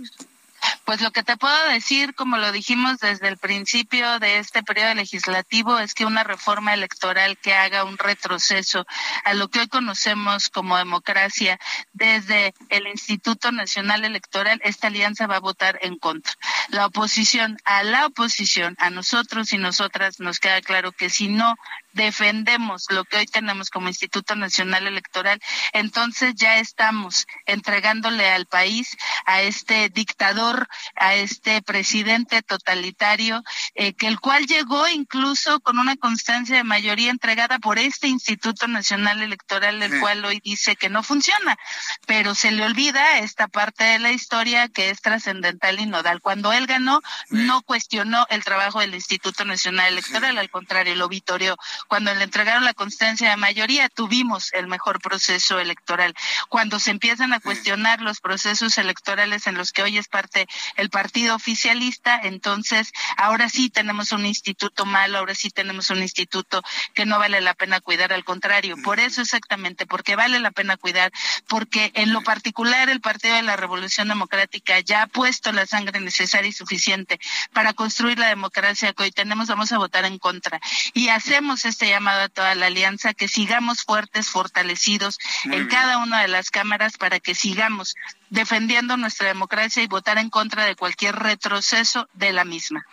Pues 0.85 1.01
lo 1.01 1.11
que 1.11 1.23
te 1.23 1.37
puedo 1.37 1.67
decir, 1.69 2.13
como 2.13 2.37
lo 2.37 2.51
dijimos 2.51 2.99
desde 2.99 3.27
el 3.27 3.37
principio 3.37 4.19
de 4.19 4.39
este 4.39 4.63
periodo 4.63 4.93
legislativo, 4.95 5.79
es 5.79 5.93
que 5.93 6.05
una 6.05 6.23
reforma 6.23 6.73
electoral 6.73 7.37
que 7.37 7.53
haga 7.53 7.83
un 7.83 7.97
retroceso 7.97 8.85
a 9.23 9.33
lo 9.33 9.49
que 9.49 9.61
hoy 9.61 9.67
conocemos 9.67 10.49
como 10.49 10.77
democracia 10.77 11.59
desde 11.93 12.53
el 12.69 12.87
Instituto 12.87 13.51
Nacional 13.51 14.03
Electoral, 14.03 14.59
esta 14.63 14.87
alianza 14.87 15.27
va 15.27 15.37
a 15.37 15.39
votar 15.39 15.79
en 15.81 15.97
contra. 15.97 16.33
La 16.69 16.85
oposición, 16.85 17.57
a 17.65 17.83
la 17.83 18.07
oposición, 18.07 18.75
a 18.79 18.89
nosotros 18.89 19.53
y 19.53 19.57
nosotras 19.57 20.19
nos 20.19 20.39
queda 20.39 20.61
claro 20.61 20.91
que 20.91 21.09
si 21.09 21.27
no 21.27 21.55
defendemos 21.93 22.87
lo 22.89 23.05
que 23.05 23.17
hoy 23.17 23.25
tenemos 23.25 23.69
como 23.69 23.87
Instituto 23.87 24.35
Nacional 24.35 24.87
Electoral, 24.87 25.39
entonces 25.71 26.33
ya 26.35 26.57
estamos 26.57 27.25
entregándole 27.45 28.29
al 28.29 28.45
país 28.45 28.97
a 29.25 29.41
este 29.41 29.89
dictador, 29.89 30.67
a 30.95 31.15
este 31.15 31.61
presidente 31.61 32.41
totalitario, 32.41 33.43
eh, 33.75 33.93
que 33.93 34.07
el 34.07 34.19
cual 34.19 34.45
llegó 34.45 34.87
incluso 34.87 35.59
con 35.61 35.79
una 35.79 35.95
constancia 35.95 36.57
de 36.57 36.63
mayoría 36.63 37.11
entregada 37.11 37.59
por 37.59 37.79
este 37.79 38.07
Instituto 38.07 38.67
Nacional 38.67 39.21
Electoral, 39.21 39.81
el 39.81 39.99
cual 39.99 40.25
hoy 40.25 40.41
dice 40.43 40.75
que 40.75 40.89
no 40.89 41.03
funciona, 41.03 41.57
pero 42.05 42.35
se 42.35 42.51
le 42.51 42.63
olvida 42.63 43.19
esta 43.19 43.47
parte 43.47 43.83
de 43.83 43.99
la 43.99 44.11
historia 44.11 44.67
que 44.67 44.89
es 44.89 45.01
trascendental 45.01 45.79
y 45.79 45.85
nodal. 45.85 46.21
Cuando 46.21 46.51
él 46.53 46.67
ganó, 46.67 47.01
no 47.29 47.61
cuestionó 47.61 48.25
el 48.29 48.43
trabajo 48.43 48.79
del 48.79 48.95
Instituto 48.95 49.45
Nacional 49.45 49.93
Electoral, 49.93 50.37
al 50.37 50.49
contrario, 50.49 50.95
lo 50.95 51.07
vitoreó 51.07 51.55
cuando 51.87 52.13
le 52.13 52.23
entregaron 52.23 52.63
la 52.63 52.73
constancia 52.73 53.29
de 53.29 53.37
mayoría, 53.37 53.89
tuvimos 53.89 54.53
el 54.53 54.67
mejor 54.67 55.01
proceso 55.01 55.59
electoral. 55.59 56.13
Cuando 56.49 56.79
se 56.79 56.91
empiezan 56.91 57.33
a 57.33 57.39
cuestionar 57.39 58.01
los 58.01 58.19
procesos 58.19 58.77
electorales 58.77 59.47
en 59.47 59.55
los 59.55 59.71
que 59.71 59.83
hoy 59.83 59.97
es 59.97 60.07
parte 60.07 60.47
el 60.75 60.89
partido 60.89 61.35
oficialista, 61.35 62.19
entonces 62.23 62.91
ahora 63.17 63.49
sí 63.49 63.69
tenemos 63.69 64.11
un 64.11 64.25
instituto 64.25 64.85
malo, 64.85 65.19
ahora 65.19 65.35
sí 65.35 65.49
tenemos 65.49 65.89
un 65.89 66.01
instituto 66.01 66.61
que 66.93 67.05
no 67.05 67.19
vale 67.19 67.41
la 67.41 67.53
pena 67.53 67.81
cuidar, 67.81 68.13
al 68.13 68.23
contrario. 68.23 68.75
Por 68.83 68.99
eso 68.99 69.21
exactamente, 69.21 69.85
porque 69.85 70.15
vale 70.15 70.39
la 70.39 70.51
pena 70.51 70.77
cuidar, 70.77 71.11
porque 71.47 71.91
en 71.95 72.13
lo 72.13 72.21
particular 72.21 72.89
el 72.89 73.01
Partido 73.01 73.35
de 73.35 73.41
la 73.41 73.55
Revolución 73.55 74.07
Democrática 74.07 74.79
ya 74.79 75.03
ha 75.03 75.07
puesto 75.07 75.51
la 75.51 75.65
sangre 75.65 75.99
necesaria 75.99 76.49
y 76.49 76.53
suficiente 76.53 77.19
para 77.51 77.73
construir 77.73 78.19
la 78.19 78.27
democracia 78.27 78.93
que 78.93 79.03
hoy 79.03 79.11
tenemos, 79.11 79.47
vamos 79.47 79.71
a 79.71 79.77
votar 79.77 80.05
en 80.05 80.17
contra. 80.19 80.59
Y 80.93 81.09
hacemos 81.09 81.65
este 81.73 81.87
llamado 81.87 82.21
a 82.21 82.29
toda 82.29 82.53
la 82.53 82.67
alianza 82.67 83.15
que 83.15 83.27
sigamos 83.27 83.83
fuertes, 83.83 84.29
fortalecidos 84.29 85.17
en 85.45 85.67
cada 85.67 85.97
una 85.97 86.21
de 86.21 86.27
las 86.27 86.51
cámaras 86.51 86.97
para 86.97 87.19
que 87.19 87.33
sigamos 87.33 87.95
defendiendo 88.29 88.95
nuestra 88.95 89.27
democracia 89.27 89.81
y 89.81 89.87
votar 89.87 90.19
en 90.19 90.29
contra 90.29 90.65
de 90.65 90.75
cualquier 90.75 91.15
retroceso 91.15 92.07
de 92.13 92.31
la 92.31 92.45
misma. 92.45 92.85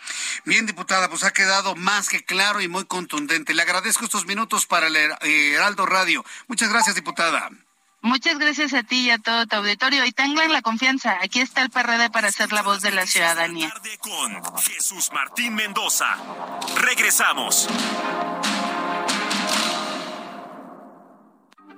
Bien, 0.45 0.65
diputada, 0.65 1.09
pues 1.09 1.23
ha 1.23 1.31
quedado 1.31 1.75
más 1.75 2.09
que 2.09 2.23
claro 2.23 2.59
y 2.59 2.67
muy 2.67 2.85
contundente. 2.85 3.53
Le 3.53 3.61
agradezco 3.61 4.03
estos 4.03 4.25
minutos 4.25 4.65
para 4.65 4.87
el 4.87 4.95
Heraldo 4.95 5.85
Radio. 5.85 6.25
Muchas 6.47 6.69
gracias, 6.69 6.95
diputada. 6.95 7.51
Muchas 8.03 8.39
gracias 8.39 8.73
a 8.73 8.81
ti 8.81 9.01
y 9.01 9.11
a 9.11 9.19
todo 9.19 9.45
tu 9.45 9.57
auditorio 9.57 10.03
y 10.05 10.11
tengan 10.11 10.51
la 10.51 10.63
confianza. 10.63 11.19
Aquí 11.21 11.39
está 11.39 11.61
el 11.61 11.69
PRD 11.69 12.09
para 12.09 12.31
ser 12.31 12.51
la 12.51 12.63
voz 12.63 12.81
de 12.81 12.89
la 12.89 13.05
ciudadanía. 13.05 13.71
Con 13.99 14.57
Jesús 14.57 15.11
Martín 15.13 15.53
Mendoza. 15.53 16.17
Regresamos. 16.77 17.67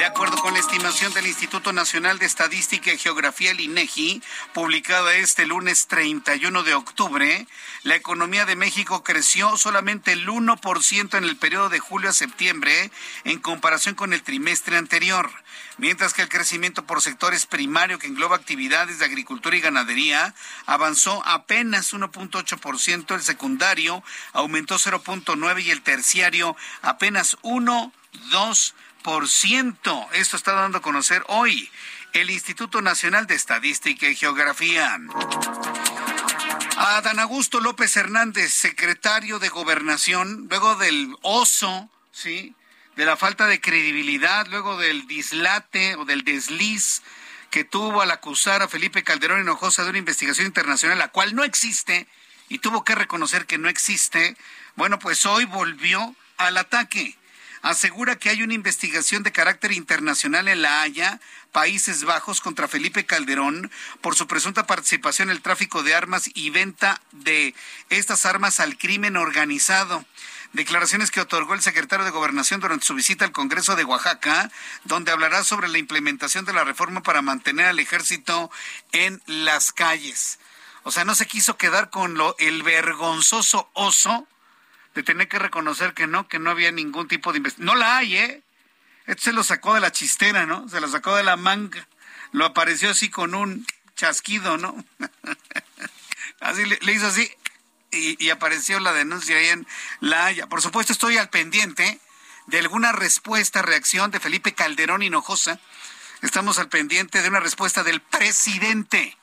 De 0.00 0.06
acuerdo 0.06 0.38
con 0.38 0.54
la 0.54 0.60
estimación 0.60 1.12
del 1.12 1.26
Instituto 1.26 1.74
Nacional 1.74 2.18
de 2.18 2.24
Estadística 2.24 2.90
y 2.90 2.96
Geografía, 2.96 3.50
el 3.50 3.60
INEGI, 3.60 4.22
publicada 4.54 5.12
este 5.12 5.44
lunes 5.44 5.88
31 5.88 6.62
de 6.62 6.72
octubre, 6.72 7.46
la 7.82 7.96
economía 7.96 8.46
de 8.46 8.56
México 8.56 9.04
creció 9.04 9.58
solamente 9.58 10.12
el 10.12 10.26
1% 10.26 11.18
en 11.18 11.24
el 11.24 11.36
periodo 11.36 11.68
de 11.68 11.80
julio 11.80 12.08
a 12.08 12.14
septiembre 12.14 12.90
en 13.24 13.40
comparación 13.40 13.94
con 13.94 14.14
el 14.14 14.22
trimestre 14.22 14.78
anterior, 14.78 15.30
mientras 15.76 16.14
que 16.14 16.22
el 16.22 16.30
crecimiento 16.30 16.86
por 16.86 17.02
sectores 17.02 17.44
primario 17.44 17.98
que 17.98 18.06
engloba 18.06 18.36
actividades 18.36 19.00
de 19.00 19.04
agricultura 19.04 19.54
y 19.54 19.60
ganadería 19.60 20.34
avanzó 20.64 21.22
apenas 21.26 21.92
1.8%, 21.92 23.14
el 23.14 23.22
secundario 23.22 24.02
aumentó 24.32 24.76
0.9% 24.76 25.62
y 25.62 25.70
el 25.70 25.82
terciario 25.82 26.56
apenas 26.80 27.36
1.2%. 29.02 30.08
Esto 30.12 30.36
está 30.36 30.52
dando 30.52 30.78
a 30.78 30.82
conocer 30.82 31.24
hoy 31.28 31.70
el 32.12 32.30
Instituto 32.30 32.82
Nacional 32.82 33.26
de 33.26 33.34
Estadística 33.34 34.08
y 34.08 34.16
Geografía. 34.16 34.98
A 36.76 37.00
Dan 37.02 37.20
Augusto 37.20 37.60
López 37.60 37.96
Hernández, 37.96 38.52
secretario 38.52 39.38
de 39.38 39.48
Gobernación, 39.48 40.46
luego 40.48 40.76
del 40.76 41.14
oso, 41.22 41.90
¿sí? 42.10 42.54
De 42.96 43.04
la 43.04 43.16
falta 43.16 43.46
de 43.46 43.60
credibilidad, 43.60 44.46
luego 44.48 44.76
del 44.76 45.06
dislate 45.06 45.94
o 45.96 46.04
del 46.04 46.24
desliz 46.24 47.02
que 47.50 47.64
tuvo 47.64 48.00
al 48.00 48.10
acusar 48.10 48.62
a 48.62 48.68
Felipe 48.68 49.02
Calderón 49.02 49.40
Hinojosa 49.40 49.82
de 49.82 49.90
una 49.90 49.98
investigación 49.98 50.46
internacional, 50.46 50.98
la 50.98 51.08
cual 51.08 51.34
no 51.34 51.42
existe, 51.42 52.06
y 52.48 52.58
tuvo 52.58 52.84
que 52.84 52.94
reconocer 52.94 53.46
que 53.46 53.58
no 53.58 53.68
existe, 53.68 54.36
bueno, 54.76 54.98
pues 54.98 55.26
hoy 55.26 55.44
volvió 55.44 56.14
al 56.36 56.56
ataque 56.56 57.16
asegura 57.62 58.16
que 58.16 58.30
hay 58.30 58.42
una 58.42 58.54
investigación 58.54 59.22
de 59.22 59.32
carácter 59.32 59.72
internacional 59.72 60.48
en 60.48 60.62
La 60.62 60.82
Haya, 60.82 61.20
Países 61.52 62.04
Bajos, 62.04 62.40
contra 62.40 62.68
Felipe 62.68 63.06
Calderón 63.06 63.70
por 64.00 64.14
su 64.14 64.26
presunta 64.26 64.66
participación 64.66 65.30
en 65.30 65.36
el 65.36 65.42
tráfico 65.42 65.82
de 65.82 65.94
armas 65.94 66.30
y 66.34 66.50
venta 66.50 67.00
de 67.12 67.54
estas 67.88 68.24
armas 68.26 68.60
al 68.60 68.78
crimen 68.78 69.16
organizado. 69.16 70.04
Declaraciones 70.52 71.10
que 71.10 71.20
otorgó 71.20 71.54
el 71.54 71.62
secretario 71.62 72.04
de 72.04 72.10
Gobernación 72.10 72.60
durante 72.60 72.84
su 72.84 72.94
visita 72.94 73.24
al 73.24 73.32
Congreso 73.32 73.76
de 73.76 73.84
Oaxaca, 73.84 74.50
donde 74.84 75.12
hablará 75.12 75.44
sobre 75.44 75.68
la 75.68 75.78
implementación 75.78 76.44
de 76.44 76.52
la 76.52 76.64
reforma 76.64 77.02
para 77.02 77.22
mantener 77.22 77.66
al 77.66 77.78
ejército 77.78 78.50
en 78.90 79.22
las 79.26 79.72
calles. 79.72 80.40
O 80.82 80.90
sea, 80.90 81.04
no 81.04 81.14
se 81.14 81.26
quiso 81.26 81.56
quedar 81.56 81.90
con 81.90 82.14
lo, 82.14 82.34
el 82.38 82.62
vergonzoso 82.62 83.70
oso 83.74 84.26
de 84.94 85.02
tener 85.02 85.28
que 85.28 85.38
reconocer 85.38 85.94
que 85.94 86.06
no, 86.06 86.28
que 86.28 86.38
no 86.38 86.50
había 86.50 86.72
ningún 86.72 87.08
tipo 87.08 87.32
de 87.32 87.38
investigación. 87.38 87.66
No 87.66 87.74
la 87.74 87.98
hay, 87.98 88.16
¿eh? 88.16 88.42
Esto 89.06 89.24
se 89.24 89.32
lo 89.32 89.44
sacó 89.44 89.74
de 89.74 89.80
la 89.80 89.92
chistera, 89.92 90.46
¿no? 90.46 90.68
Se 90.68 90.80
lo 90.80 90.88
sacó 90.88 91.16
de 91.16 91.24
la 91.24 91.36
manga. 91.36 91.86
Lo 92.32 92.44
apareció 92.44 92.90
así 92.90 93.08
con 93.08 93.34
un 93.34 93.66
chasquido, 93.96 94.56
¿no? 94.56 94.84
así 96.40 96.64
le, 96.64 96.92
hizo 96.92 97.06
así 97.06 97.30
y, 97.90 98.30
apareció 98.30 98.78
la 98.80 98.92
denuncia 98.92 99.36
ahí 99.36 99.48
en 99.48 99.66
La 100.00 100.26
Haya. 100.26 100.46
Por 100.46 100.62
supuesto, 100.62 100.92
estoy 100.92 101.18
al 101.18 101.28
pendiente 101.28 102.00
de 102.46 102.58
alguna 102.58 102.92
respuesta, 102.92 103.62
reacción 103.62 104.10
de 104.10 104.20
Felipe 104.20 104.54
Calderón 104.54 105.02
Hinojosa. 105.02 105.60
Estamos 106.22 106.58
al 106.58 106.68
pendiente 106.68 107.22
de 107.22 107.28
una 107.28 107.40
respuesta 107.40 107.82
del 107.82 108.00
presidente. 108.00 109.16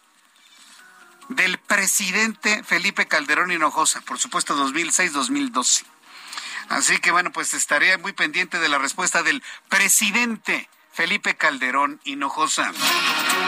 Del 1.30 1.58
presidente 1.58 2.64
Felipe 2.64 3.08
Calderón 3.08 3.52
Hinojosa, 3.52 4.02
por 4.02 4.18
supuesto 4.18 4.56
2006-2012. 4.56 5.84
Así 6.70 7.00
que 7.00 7.12
bueno, 7.12 7.32
pues 7.32 7.54
estaré 7.54 7.98
muy 7.98 8.14
pendiente 8.14 8.60
de 8.60 8.70
la 8.70 8.78
respuesta 8.78 9.24
del 9.24 9.44
presidente 9.70 10.70
Felipe 10.98 11.36
Calderón 11.36 12.02
Hinojosa. 12.06 12.74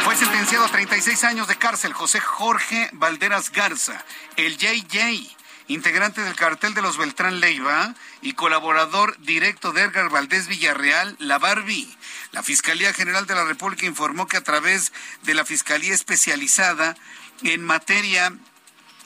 Fue 0.03 0.15
sentenciado 0.15 0.65
a 0.65 0.69
36 0.69 1.23
años 1.23 1.47
de 1.47 1.57
cárcel 1.57 1.93
José 1.93 2.19
Jorge 2.19 2.89
Valderas 2.93 3.51
Garza, 3.51 4.05
el 4.35 4.57
JJ, 4.57 5.35
integrante 5.67 6.21
del 6.21 6.35
cartel 6.35 6.73
de 6.73 6.81
los 6.81 6.97
Beltrán 6.97 7.39
Leiva 7.39 7.95
y 8.21 8.33
colaborador 8.33 9.17
directo 9.19 9.71
de 9.71 9.81
Edgar 9.81 10.09
Valdés 10.09 10.47
Villarreal, 10.47 11.15
la 11.19 11.39
Barbie. 11.39 11.89
La 12.31 12.43
Fiscalía 12.43 12.93
General 12.93 13.25
de 13.25 13.35
la 13.35 13.45
República 13.45 13.85
informó 13.85 14.27
que 14.27 14.37
a 14.37 14.43
través 14.43 14.93
de 15.23 15.33
la 15.33 15.43
Fiscalía 15.43 15.93
Especializada 15.93 16.95
en 17.43 17.63
materia 17.63 18.33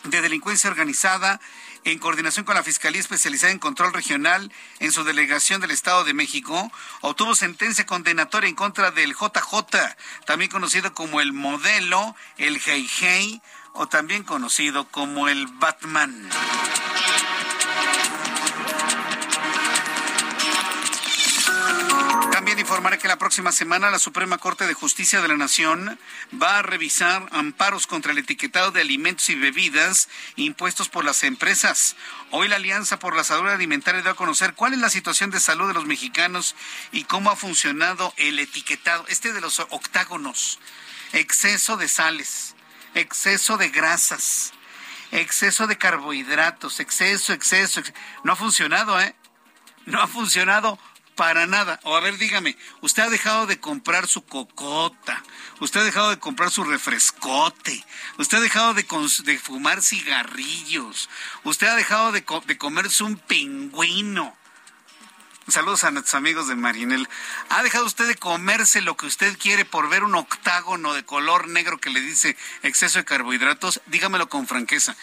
de 0.03 0.21
delincuencia 0.21 0.69
organizada, 0.69 1.39
en 1.85 1.99
coordinación 1.99 2.45
con 2.45 2.55
la 2.55 2.63
Fiscalía 2.63 3.01
Especializada 3.01 3.51
en 3.51 3.59
Control 3.59 3.93
Regional 3.93 4.51
en 4.79 4.91
su 4.91 5.03
delegación 5.03 5.61
del 5.61 5.71
Estado 5.71 6.03
de 6.03 6.13
México, 6.13 6.71
obtuvo 7.01 7.35
sentencia 7.35 7.85
condenatoria 7.85 8.49
en 8.49 8.55
contra 8.55 8.91
del 8.91 9.13
JJ, 9.13 9.77
también 10.25 10.49
conocido 10.49 10.93
como 10.93 11.19
el 11.19 11.33
modelo, 11.33 12.15
el 12.37 12.59
Hey 12.65 13.41
o 13.73 13.87
también 13.87 14.23
conocido 14.23 14.87
como 14.89 15.27
el 15.27 15.47
Batman. 15.47 16.29
También 22.63 22.75
informaré 22.75 22.97
que 22.97 23.09
la 23.09 23.17
próxima 23.17 23.51
semana 23.51 23.91
la 23.91 23.99
Suprema 23.99 24.37
Corte 24.37 24.65
de 24.65 24.73
Justicia 24.73 25.21
de 25.21 25.27
la 25.27 25.35
Nación 25.35 25.99
va 26.41 26.59
a 26.59 26.61
revisar 26.61 27.27
amparos 27.33 27.87
contra 27.87 28.13
el 28.13 28.19
etiquetado 28.19 28.71
de 28.71 28.79
alimentos 28.79 29.29
y 29.29 29.35
bebidas 29.35 30.07
impuestos 30.37 30.87
por 30.87 31.03
las 31.03 31.23
empresas. 31.23 31.97
Hoy 32.31 32.47
la 32.47 32.55
Alianza 32.55 32.99
por 32.99 33.17
la 33.17 33.25
Salud 33.25 33.49
Alimentaria 33.49 34.01
dio 34.01 34.11
a 34.11 34.15
conocer 34.15 34.53
cuál 34.53 34.71
es 34.71 34.79
la 34.79 34.89
situación 34.89 35.29
de 35.29 35.41
salud 35.41 35.67
de 35.67 35.73
los 35.73 35.85
mexicanos 35.85 36.55
y 36.93 37.03
cómo 37.03 37.31
ha 37.31 37.35
funcionado 37.35 38.13
el 38.15 38.39
etiquetado, 38.39 39.03
este 39.09 39.33
de 39.33 39.41
los 39.41 39.59
octágonos, 39.59 40.57
exceso 41.11 41.75
de 41.75 41.89
sales, 41.89 42.55
exceso 42.95 43.57
de 43.57 43.71
grasas, 43.71 44.53
exceso 45.11 45.67
de 45.67 45.77
carbohidratos, 45.77 46.79
exceso, 46.79 47.33
exceso, 47.33 47.81
exceso. 47.81 47.99
no 48.23 48.31
ha 48.31 48.37
funcionado, 48.37 49.01
¿eh? 49.01 49.13
No 49.85 50.01
ha 50.01 50.07
funcionado 50.07 50.79
para 51.15 51.47
nada. 51.47 51.79
O 51.83 51.95
a 51.95 51.99
ver, 51.99 52.17
dígame, 52.17 52.57
usted 52.81 53.03
ha 53.03 53.09
dejado 53.09 53.47
de 53.47 53.59
comprar 53.59 54.07
su 54.07 54.23
cocota, 54.23 55.23
usted 55.59 55.81
ha 55.81 55.83
dejado 55.83 56.09
de 56.09 56.19
comprar 56.19 56.51
su 56.51 56.63
refrescote, 56.63 57.85
usted 58.17 58.37
ha 58.37 58.41
dejado 58.41 58.73
de, 58.73 58.85
de 59.23 59.39
fumar 59.39 59.81
cigarrillos, 59.81 61.09
usted 61.43 61.67
ha 61.67 61.75
dejado 61.75 62.11
de, 62.11 62.23
de 62.45 62.57
comerse 62.57 63.03
un 63.03 63.17
pingüino. 63.17 64.35
Saludos 65.49 65.83
a 65.83 65.91
nuestros 65.91 66.13
amigos 66.13 66.47
de 66.47 66.55
Marinel. 66.55 67.07
¿Ha 67.49 67.63
dejado 67.63 67.85
usted 67.85 68.07
de 68.07 68.15
comerse 68.15 68.79
lo 68.79 68.95
que 68.95 69.07
usted 69.07 69.37
quiere 69.37 69.65
por 69.65 69.89
ver 69.89 70.05
un 70.05 70.15
octágono 70.15 70.93
de 70.93 71.03
color 71.03 71.49
negro 71.49 71.79
que 71.79 71.89
le 71.89 71.99
dice 71.99 72.37
exceso 72.61 72.99
de 72.99 73.05
carbohidratos? 73.05 73.81
Dígamelo 73.87 74.29
con 74.29 74.47
franqueza. 74.47 74.95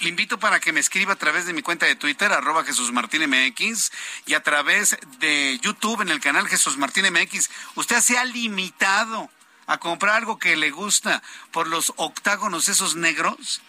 Le 0.00 0.08
invito 0.10 0.38
para 0.38 0.60
que 0.60 0.72
me 0.72 0.80
escriba 0.80 1.14
a 1.14 1.16
través 1.16 1.46
de 1.46 1.54
mi 1.54 1.62
cuenta 1.62 1.86
de 1.86 1.96
Twitter, 1.96 2.30
arroba 2.30 2.62
Jesús 2.62 2.92
Martín 2.92 3.22
MX, 3.22 3.90
y 4.26 4.34
a 4.34 4.42
través 4.42 4.98
de 5.18 5.58
YouTube 5.62 6.02
en 6.02 6.10
el 6.10 6.20
canal 6.20 6.46
Jesús 6.46 6.76
Martín 6.76 7.06
MX. 7.10 7.48
Usted 7.76 8.00
se 8.02 8.18
ha 8.18 8.24
limitado 8.26 9.30
a 9.66 9.78
comprar 9.78 10.16
algo 10.16 10.38
que 10.38 10.56
le 10.56 10.70
gusta 10.70 11.22
por 11.52 11.68
los 11.68 11.94
octágonos 11.96 12.68
esos 12.68 12.96
negros. 12.96 13.62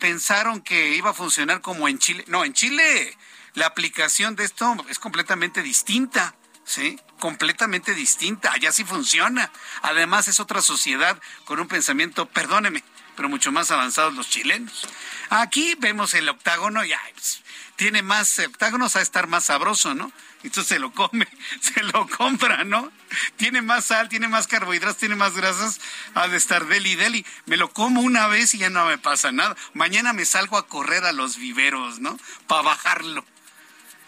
pensaron 0.00 0.60
que 0.60 0.96
iba 0.96 1.10
a 1.10 1.14
funcionar 1.14 1.60
como 1.60 1.86
en 1.86 2.00
Chile. 2.00 2.24
No, 2.26 2.44
en 2.44 2.52
Chile 2.52 3.16
la 3.58 3.66
aplicación 3.66 4.36
de 4.36 4.44
esto 4.44 4.76
es 4.88 4.98
completamente 4.98 5.62
distinta. 5.62 6.34
¿sí? 6.64 6.98
Completamente 7.18 7.94
distinta. 7.94 8.52
Allá 8.52 8.70
sí 8.70 8.84
funciona. 8.84 9.50
Además 9.82 10.28
es 10.28 10.38
otra 10.38 10.62
sociedad 10.62 11.18
con 11.44 11.58
un 11.58 11.66
pensamiento, 11.66 12.26
perdóneme, 12.26 12.84
pero 13.16 13.28
mucho 13.28 13.50
más 13.50 13.70
avanzados 13.70 14.14
los 14.14 14.28
chilenos. 14.28 14.86
Aquí 15.30 15.74
vemos 15.78 16.14
el 16.14 16.28
octágono 16.28 16.84
y 16.84 16.92
pues, 17.14 17.42
tiene 17.76 18.02
más 18.02 18.38
octágonos 18.38 18.96
a 18.96 19.00
estar 19.00 19.26
más 19.26 19.44
sabroso, 19.44 19.94
¿no? 19.94 20.12
Entonces 20.44 20.68
se 20.68 20.78
lo 20.78 20.92
come, 20.92 21.26
se 21.60 21.82
lo 21.82 22.06
compra, 22.06 22.64
¿no? 22.64 22.92
Tiene 23.36 23.62
más 23.62 23.86
sal, 23.86 24.08
tiene 24.08 24.28
más 24.28 24.46
carbohidratos, 24.46 24.98
tiene 24.98 25.16
más 25.16 25.34
grasas, 25.34 25.80
ha 26.14 26.28
de 26.28 26.36
estar 26.36 26.66
deli 26.66 26.94
deli. 26.94 27.26
Me 27.46 27.56
lo 27.56 27.72
como 27.72 28.02
una 28.02 28.28
vez 28.28 28.54
y 28.54 28.58
ya 28.58 28.70
no 28.70 28.84
me 28.86 28.98
pasa 28.98 29.32
nada. 29.32 29.56
Mañana 29.74 30.12
me 30.12 30.24
salgo 30.24 30.58
a 30.58 30.66
correr 30.66 31.04
a 31.04 31.12
los 31.12 31.38
viveros, 31.38 31.98
¿no? 31.98 32.18
Para 32.46 32.62
bajarlo. 32.62 33.24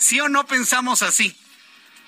¿Sí 0.01 0.19
o 0.19 0.29
no 0.29 0.47
pensamos 0.47 1.03
así? 1.03 1.37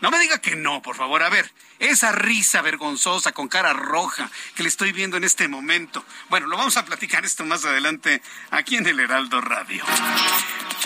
No 0.01 0.11
me 0.11 0.19
diga 0.19 0.41
que 0.41 0.57
no, 0.57 0.83
por 0.83 0.97
favor. 0.97 1.23
A 1.23 1.29
ver, 1.29 1.53
esa 1.79 2.11
risa 2.11 2.63
vergonzosa 2.63 3.33
con 3.33 3.49
cara 3.49 3.75
roja 3.75 4.31
que 4.57 4.63
le 4.63 4.71
estoy 4.71 4.93
viendo 4.93 5.19
en 5.19 5.25
este 5.25 5.47
momento. 5.47 6.05
Bueno, 6.31 6.47
lo 6.47 6.57
vamos 6.57 6.77
a 6.79 6.85
platicar 6.85 7.25
esto 7.25 7.45
más 7.45 7.65
adelante 7.65 8.23
aquí 8.51 8.77
en 8.77 8.87
el 8.87 8.99
Heraldo 8.99 9.41
Radio. 9.43 9.85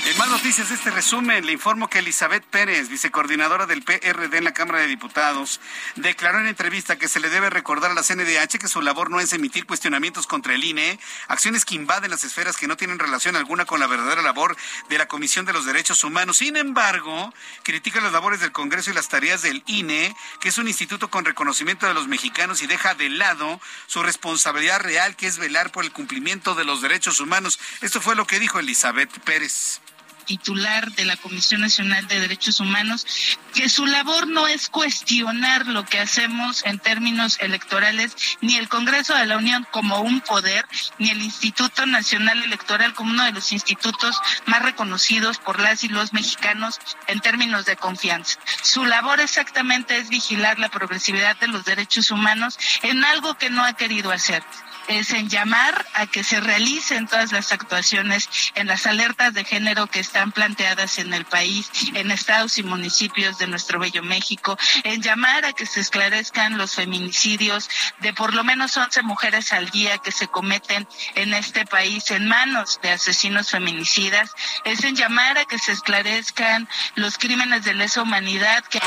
En 0.04 0.18
más 0.18 0.28
noticias 0.28 0.70
este 0.70 0.90
resumen, 0.90 1.46
le 1.46 1.52
informo 1.52 1.88
que 1.88 1.98
Elizabeth 1.98 2.44
Pérez, 2.44 2.88
vicecoordinadora 2.88 3.66
del 3.66 3.82
PRD 3.82 4.38
en 4.38 4.44
la 4.44 4.52
Cámara 4.52 4.80
de 4.80 4.86
Diputados, 4.86 5.60
declaró 5.96 6.38
en 6.38 6.46
entrevista 6.46 6.96
que 6.96 7.08
se 7.08 7.18
le 7.18 7.28
debe 7.28 7.50
recordar 7.50 7.90
a 7.90 7.94
la 7.94 8.02
CNDH 8.02 8.58
que 8.58 8.68
su 8.68 8.82
labor 8.82 9.10
no 9.10 9.20
es 9.20 9.32
emitir 9.32 9.66
cuestionamientos 9.66 10.26
contra 10.26 10.54
el 10.54 10.62
INE, 10.62 11.00
acciones 11.28 11.64
que 11.64 11.74
invaden 11.74 12.10
las 12.10 12.24
esferas 12.24 12.56
que 12.56 12.68
no 12.68 12.76
tienen 12.76 12.98
relación 12.98 13.36
alguna 13.36 13.64
con 13.64 13.80
la 13.80 13.88
verdadera 13.88 14.22
labor 14.22 14.56
de 14.88 14.98
la 14.98 15.08
Comisión 15.08 15.44
de 15.44 15.52
los 15.52 15.64
Derechos 15.64 16.04
Humanos. 16.04 16.36
Sin 16.36 16.56
embargo, 16.56 17.32
critica 17.64 18.00
las 18.00 18.12
labores 18.12 18.40
del 18.40 18.52
Congreso 18.52 18.90
y 18.90 18.94
las 18.94 19.08
tareas 19.08 19.42
del 19.42 19.64
INE, 19.66 20.14
que 20.40 20.50
es 20.50 20.58
un 20.58 20.68
instituto 20.68 21.10
con 21.10 21.24
reconocimiento 21.24 21.86
de 21.86 21.94
los 21.94 22.06
mexicanos 22.06 22.62
y 22.62 22.66
deja 22.66 22.94
de 22.94 23.08
lado 23.08 23.60
su 23.86 24.02
responsabilidad 24.02 24.80
real, 24.82 25.16
que 25.16 25.26
es 25.26 25.38
velar 25.38 25.72
por 25.72 25.84
el 25.84 25.92
cumplimiento 25.92 26.54
de 26.54 26.64
los 26.64 26.80
derechos 26.80 27.18
humanos. 27.18 27.58
Esto 27.80 28.00
fue 28.00 28.14
lo 28.14 28.26
que 28.26 28.38
dijo 28.38 28.60
Elizabeth 28.60 29.10
Pérez 29.20 29.80
titular 30.26 30.92
de 30.92 31.04
la 31.04 31.16
Comisión 31.16 31.62
Nacional 31.62 32.06
de 32.08 32.20
Derechos 32.20 32.60
Humanos, 32.60 33.06
que 33.54 33.68
su 33.68 33.86
labor 33.86 34.26
no 34.28 34.46
es 34.46 34.68
cuestionar 34.68 35.66
lo 35.66 35.84
que 35.84 35.98
hacemos 35.98 36.62
en 36.66 36.78
términos 36.78 37.38
electorales, 37.40 38.14
ni 38.42 38.56
el 38.56 38.68
Congreso 38.68 39.14
de 39.14 39.26
la 39.26 39.38
Unión 39.38 39.66
como 39.70 40.00
un 40.00 40.20
poder, 40.20 40.66
ni 40.98 41.10
el 41.10 41.22
Instituto 41.22 41.86
Nacional 41.86 42.42
Electoral 42.42 42.92
como 42.94 43.12
uno 43.12 43.24
de 43.24 43.32
los 43.32 43.52
institutos 43.52 44.16
más 44.46 44.62
reconocidos 44.62 45.38
por 45.38 45.60
las 45.60 45.84
y 45.84 45.88
los 45.88 46.12
mexicanos 46.12 46.78
en 47.06 47.20
términos 47.20 47.64
de 47.64 47.76
confianza. 47.76 48.38
Su 48.62 48.84
labor 48.84 49.20
exactamente 49.20 49.98
es 49.98 50.08
vigilar 50.08 50.58
la 50.58 50.68
progresividad 50.68 51.36
de 51.36 51.48
los 51.48 51.64
derechos 51.64 52.10
humanos 52.10 52.58
en 52.82 53.04
algo 53.04 53.34
que 53.34 53.50
no 53.50 53.64
ha 53.64 53.74
querido 53.74 54.10
hacer 54.10 54.42
es 54.88 55.10
en 55.10 55.28
llamar 55.28 55.86
a 55.94 56.06
que 56.06 56.24
se 56.24 56.40
realicen 56.40 57.06
todas 57.06 57.32
las 57.32 57.52
actuaciones 57.52 58.28
en 58.54 58.66
las 58.66 58.86
alertas 58.86 59.34
de 59.34 59.44
género 59.44 59.86
que 59.86 60.00
están 60.00 60.32
planteadas 60.32 60.98
en 60.98 61.12
el 61.14 61.24
país, 61.24 61.70
en 61.94 62.10
estados 62.10 62.58
y 62.58 62.62
municipios 62.62 63.38
de 63.38 63.46
nuestro 63.46 63.78
bello 63.78 64.02
México, 64.02 64.58
en 64.84 65.02
llamar 65.02 65.44
a 65.44 65.52
que 65.52 65.66
se 65.66 65.80
esclarezcan 65.80 66.58
los 66.58 66.74
feminicidios 66.74 67.68
de 68.00 68.12
por 68.12 68.34
lo 68.34 68.44
menos 68.44 68.76
11 68.76 69.02
mujeres 69.02 69.52
al 69.52 69.70
día 69.70 69.98
que 69.98 70.12
se 70.12 70.28
cometen 70.28 70.86
en 71.14 71.34
este 71.34 71.64
país 71.66 72.10
en 72.10 72.26
manos 72.26 72.78
de 72.82 72.90
asesinos 72.90 73.50
feminicidas, 73.50 74.30
es 74.64 74.84
en 74.84 74.96
llamar 74.96 75.38
a 75.38 75.44
que 75.44 75.58
se 75.58 75.72
esclarezcan 75.72 76.68
los 76.94 77.18
crímenes 77.18 77.64
de 77.64 77.74
lesa 77.74 78.02
humanidad 78.02 78.64
que 78.64 78.80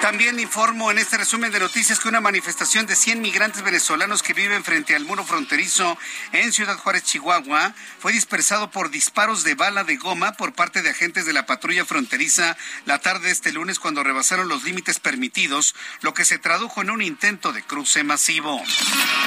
también 0.00 0.38
informo 0.38 0.90
en 0.90 0.98
este 0.98 1.18
resumen 1.18 1.50
de 1.50 1.58
noticias 1.58 1.98
que 1.98 2.08
una 2.08 2.20
manifestación 2.20 2.86
de 2.86 2.94
100 2.94 3.20
migrantes 3.20 3.62
venezolanos 3.62 4.22
que 4.22 4.32
viven 4.32 4.62
frente 4.62 4.94
al 4.94 5.04
muro 5.04 5.24
fronterizo 5.24 5.98
en 6.32 6.52
Ciudad 6.52 6.76
Juárez, 6.78 7.04
Chihuahua, 7.04 7.74
fue 7.98 8.12
dispersado 8.12 8.70
por 8.70 8.90
disparos 8.90 9.42
de 9.44 9.54
bala 9.54 9.84
de 9.84 9.96
goma 9.96 10.32
por 10.32 10.52
parte 10.52 10.82
de 10.82 10.90
agentes 10.90 11.26
de 11.26 11.32
la 11.32 11.46
patrulla 11.46 11.84
fronteriza 11.84 12.56
la 12.86 13.00
tarde 13.00 13.26
de 13.26 13.32
este 13.32 13.52
lunes 13.52 13.78
cuando 13.78 14.04
rebasaron 14.04 14.48
los 14.48 14.64
límites 14.64 15.00
permitidos, 15.00 15.74
lo 16.00 16.14
que 16.14 16.24
se 16.24 16.38
tradujo 16.38 16.80
en 16.80 16.90
un 16.90 17.02
intento 17.02 17.52
de 17.52 17.62
cruce 17.62 18.04
masivo. 18.04 18.62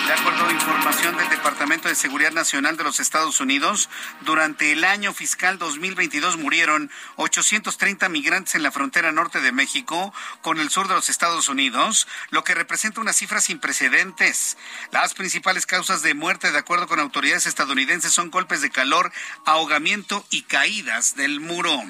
De 0.07 0.13
acuerdo 0.13 0.45
a 0.45 0.53
información 0.53 1.17
del 1.17 1.30
Departamento 1.30 1.89
de 1.89 1.95
Seguridad 1.95 2.32
Nacional 2.32 2.78
de 2.78 2.84
los 2.84 2.99
Estados 2.99 3.39
Unidos, 3.41 3.89
durante 4.22 4.72
el 4.72 4.86
año 4.86 5.13
fiscal 5.13 5.57
2022 5.57 6.38
murieron 6.38 6.89
830 7.17 8.07
migrantes 8.09 8.55
en 8.55 8.63
la 8.63 8.72
frontera 8.72 9.11
norte 9.11 9.41
de 9.41 9.51
México 9.51 10.13
con 10.41 10.61
el 10.62 10.70
sur 10.70 10.88
de 10.88 10.93
los 10.93 11.09
Estados 11.09 11.49
Unidos, 11.49 12.07
lo 12.30 12.43
que 12.43 12.53
representa 12.53 13.01
una 13.01 13.14
cifra 13.14 13.41
sin 13.41 13.59
precedentes. 13.59 14.57
Las 14.91 15.14
principales 15.14 15.66
causas 15.66 16.01
de 16.01 16.14
muerte, 16.14 16.51
de 16.51 16.57
acuerdo 16.57 16.88
con 16.88 16.99
autoridades 16.99 17.45
estadounidenses, 17.45 18.14
son 18.14 18.32
golpes 18.32 18.62
de 18.62 18.70
calor, 18.70 19.12
ahogamiento 19.45 20.26
y 20.30 20.43
caídas 20.43 21.16
del 21.16 21.39
muro. 21.39 21.82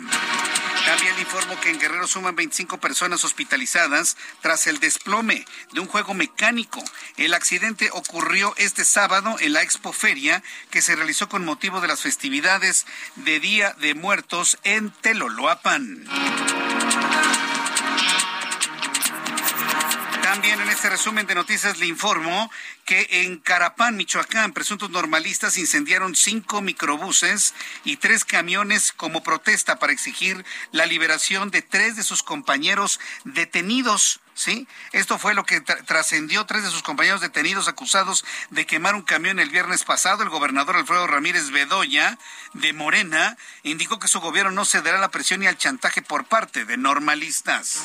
También 0.86 1.20
informo 1.20 1.60
que 1.60 1.70
en 1.70 1.80
Guerrero 1.80 2.08
suman 2.08 2.36
25 2.36 2.80
personas 2.80 3.24
hospitalizadas 3.24 4.18
tras 4.42 4.68
el 4.68 4.80
desplome 4.80 5.46
de 5.74 5.80
un 5.80 5.88
juego 5.88 6.14
mecánico. 6.14 6.84
El 7.18 7.34
accidente 7.34 7.90
ocurrió 7.94 8.54
este 8.58 8.84
sábado 8.84 9.36
en 9.40 9.54
la 9.54 9.62
Expoferia 9.62 10.44
que 10.70 10.82
se 10.82 10.96
realizó 10.96 11.30
con 11.30 11.46
motivo 11.46 11.82
de 11.82 11.88
las 11.88 12.02
festividades 12.02 12.86
de 13.16 13.40
Día 13.40 13.76
de 13.80 13.94
Muertos 13.94 14.58
en 14.64 14.92
Teloloapan. 14.92 16.08
También 20.32 20.62
en 20.62 20.70
este 20.70 20.90
resumen 20.90 21.28
de 21.28 21.36
noticias 21.36 21.80
le 21.80 21.88
informo 21.88 22.50
que 22.86 23.06
en 23.10 23.38
Carapán, 23.40 23.98
Michoacán, 23.98 24.54
presuntos 24.54 24.90
normalistas 24.90 25.58
incendiaron 25.58 26.16
cinco 26.16 26.62
microbuses 26.62 27.54
y 27.84 27.98
tres 27.98 28.24
camiones 28.24 28.94
como 28.94 29.24
protesta 29.24 29.78
para 29.78 29.92
exigir 29.92 30.46
la 30.72 30.86
liberación 30.86 31.52
de 31.52 31.62
tres 31.62 31.98
de 31.98 32.04
sus 32.04 32.24
compañeros 32.24 33.02
detenidos. 33.26 34.22
¿Sí? 34.34 34.70
Esto 34.94 35.20
fue 35.20 35.34
lo 35.34 35.44
que 35.44 35.60
trascendió 35.60 36.46
tres 36.46 36.64
de 36.64 36.72
sus 36.72 36.82
compañeros 36.82 37.20
detenidos 37.20 37.68
acusados 37.68 38.24
de 38.52 38.66
quemar 38.66 38.96
un 38.96 39.02
camión 39.02 39.38
el 39.38 39.50
viernes 39.50 39.84
pasado. 39.84 40.24
El 40.24 40.30
gobernador 40.30 40.78
Alfredo 40.78 41.08
Ramírez 41.08 41.52
Bedoya 41.52 42.18
de 42.54 42.72
Morena 42.72 43.38
indicó 43.64 44.00
que 44.00 44.08
su 44.08 44.22
gobierno 44.22 44.52
no 44.52 44.64
cederá 44.64 44.98
a 44.98 45.02
la 45.02 45.12
presión 45.12 45.44
y 45.44 45.48
al 45.48 45.58
chantaje 45.58 46.02
por 46.02 46.24
parte 46.24 46.64
de 46.64 46.78
normalistas. 46.78 47.84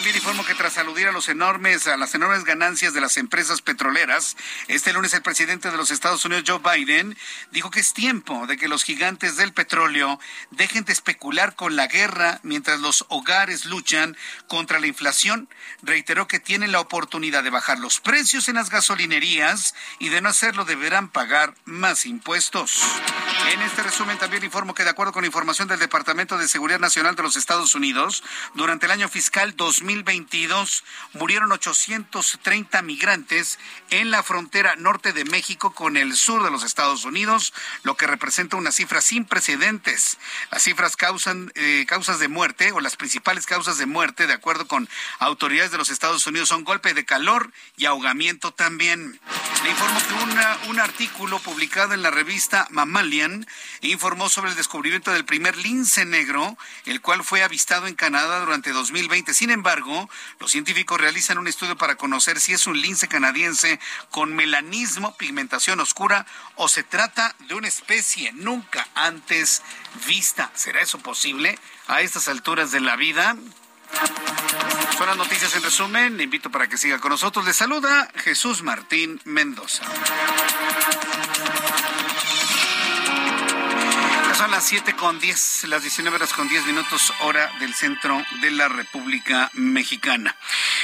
También 0.00 0.16
informo 0.16 0.46
que 0.46 0.54
tras 0.54 0.78
aludir 0.78 1.08
a 1.08 1.12
los 1.12 1.28
enormes, 1.28 1.84
las 1.84 2.14
enormes 2.14 2.44
ganancias 2.44 2.94
de 2.94 3.02
las 3.02 3.18
empresas 3.18 3.60
petroleras, 3.60 4.34
este 4.66 4.94
lunes 4.94 5.12
el 5.12 5.20
presidente 5.20 5.70
de 5.70 5.76
los 5.76 5.90
Estados 5.90 6.24
Unidos, 6.24 6.44
Joe 6.46 6.58
Biden, 6.58 7.18
dijo 7.50 7.70
que 7.70 7.80
es 7.80 7.92
tiempo 7.92 8.46
de 8.46 8.56
que 8.56 8.66
los 8.66 8.82
gigantes 8.82 9.36
del 9.36 9.52
petróleo 9.52 10.18
dejen 10.52 10.86
de 10.86 10.94
especular 10.94 11.54
con 11.54 11.76
la 11.76 11.86
guerra 11.86 12.40
mientras 12.42 12.80
los 12.80 13.04
hogares 13.10 13.66
luchan 13.66 14.16
contra 14.48 14.80
la 14.80 14.86
inflación. 14.86 15.50
Reiteró 15.82 16.26
que 16.26 16.40
tienen 16.40 16.72
la 16.72 16.80
oportunidad 16.80 17.44
de 17.44 17.50
bajar 17.50 17.78
los 17.78 18.00
precios 18.00 18.48
en 18.48 18.54
las 18.54 18.70
gasolinerías 18.70 19.74
y 19.98 20.08
de 20.08 20.22
no 20.22 20.30
hacerlo 20.30 20.64
deberán 20.64 21.10
pagar 21.10 21.54
más 21.66 22.06
impuestos. 22.06 22.80
En 23.52 23.60
este 23.60 23.82
resumen 23.82 24.16
también 24.16 24.44
informo 24.44 24.74
que 24.74 24.84
de 24.84 24.90
acuerdo 24.90 25.12
con 25.12 25.26
información 25.26 25.68
del 25.68 25.78
Departamento 25.78 26.38
de 26.38 26.48
Seguridad 26.48 26.80
Nacional 26.80 27.16
de 27.16 27.22
los 27.22 27.36
Estados 27.36 27.74
Unidos, 27.74 28.24
durante 28.54 28.86
el 28.86 28.92
año 28.92 29.10
fiscal 29.10 29.54
2022 29.90 30.84
murieron 31.14 31.52
830 31.52 32.82
migrantes 32.82 33.58
en 33.90 34.10
la 34.10 34.22
frontera 34.22 34.76
norte 34.76 35.12
de 35.12 35.24
México 35.24 35.74
con 35.74 35.96
el 35.96 36.14
sur 36.14 36.42
de 36.42 36.50
los 36.50 36.64
Estados 36.64 37.04
Unidos, 37.04 37.52
lo 37.82 37.96
que 37.96 38.06
representa 38.06 38.56
una 38.56 38.72
cifra 38.72 39.00
sin 39.00 39.24
precedentes. 39.24 40.18
Las 40.50 40.62
cifras 40.62 40.96
causan 40.96 41.52
eh, 41.54 41.84
causas 41.88 42.18
de 42.18 42.28
muerte 42.28 42.72
o 42.72 42.80
las 42.80 42.96
principales 42.96 43.46
causas 43.46 43.78
de 43.78 43.86
muerte, 43.86 44.26
de 44.26 44.32
acuerdo 44.32 44.66
con 44.66 44.88
autoridades 45.18 45.70
de 45.70 45.78
los 45.78 45.90
Estados 45.90 46.26
Unidos, 46.26 46.48
son 46.48 46.64
golpe 46.64 46.94
de 46.94 47.04
calor 47.04 47.52
y 47.76 47.86
ahogamiento 47.86 48.52
también. 48.52 49.20
Le 49.64 49.70
informo 49.70 50.00
que 50.00 50.68
un 50.70 50.80
artículo 50.80 51.38
publicado 51.38 51.92
en 51.92 52.02
la 52.02 52.10
revista 52.10 52.66
Mammalian 52.70 53.46
informó 53.82 54.28
sobre 54.28 54.50
el 54.50 54.56
descubrimiento 54.56 55.12
del 55.12 55.24
primer 55.24 55.56
lince 55.56 56.04
negro, 56.04 56.56
el 56.86 57.00
cual 57.00 57.24
fue 57.24 57.42
avistado 57.42 57.86
en 57.86 57.94
Canadá 57.94 58.40
durante 58.40 58.70
2020. 58.70 59.34
Sin 59.34 59.50
embargo, 59.50 60.08
los 60.38 60.50
científicos 60.50 61.00
realizan 61.00 61.38
un 61.38 61.48
estudio 61.48 61.76
para 61.76 61.96
conocer 61.96 62.40
si 62.40 62.52
es 62.52 62.66
un 62.66 62.80
lince 62.80 63.08
canadiense 63.08 63.79
con 64.10 64.34
melanismo, 64.34 65.16
pigmentación 65.16 65.80
oscura 65.80 66.26
o 66.56 66.68
se 66.68 66.82
trata 66.82 67.34
de 67.48 67.54
una 67.54 67.68
especie 67.68 68.32
nunca 68.32 68.86
antes 68.94 69.62
vista. 70.06 70.50
¿Será 70.54 70.80
eso 70.80 70.98
posible 70.98 71.58
a 71.86 72.00
estas 72.00 72.28
alturas 72.28 72.70
de 72.70 72.80
la 72.80 72.96
vida? 72.96 73.36
Son 74.96 75.06
las 75.06 75.16
noticias 75.16 75.54
en 75.56 75.62
resumen. 75.62 76.16
Le 76.16 76.24
invito 76.24 76.50
para 76.50 76.68
que 76.68 76.78
siga 76.78 76.98
con 76.98 77.10
nosotros. 77.10 77.44
Le 77.44 77.52
saluda 77.52 78.10
Jesús 78.16 78.62
Martín 78.62 79.20
Mendoza 79.24 79.82
las 84.50 84.64
7 84.64 84.94
con 84.96 85.18
10, 85.20 85.68
las 85.68 85.82
19 85.82 86.16
horas 86.16 86.32
con 86.32 86.48
10 86.48 86.66
minutos, 86.66 87.12
hora 87.22 87.50
del 87.60 87.72
centro 87.72 88.20
de 88.42 88.50
la 88.50 88.68
República 88.68 89.48
Mexicana. 89.54 90.34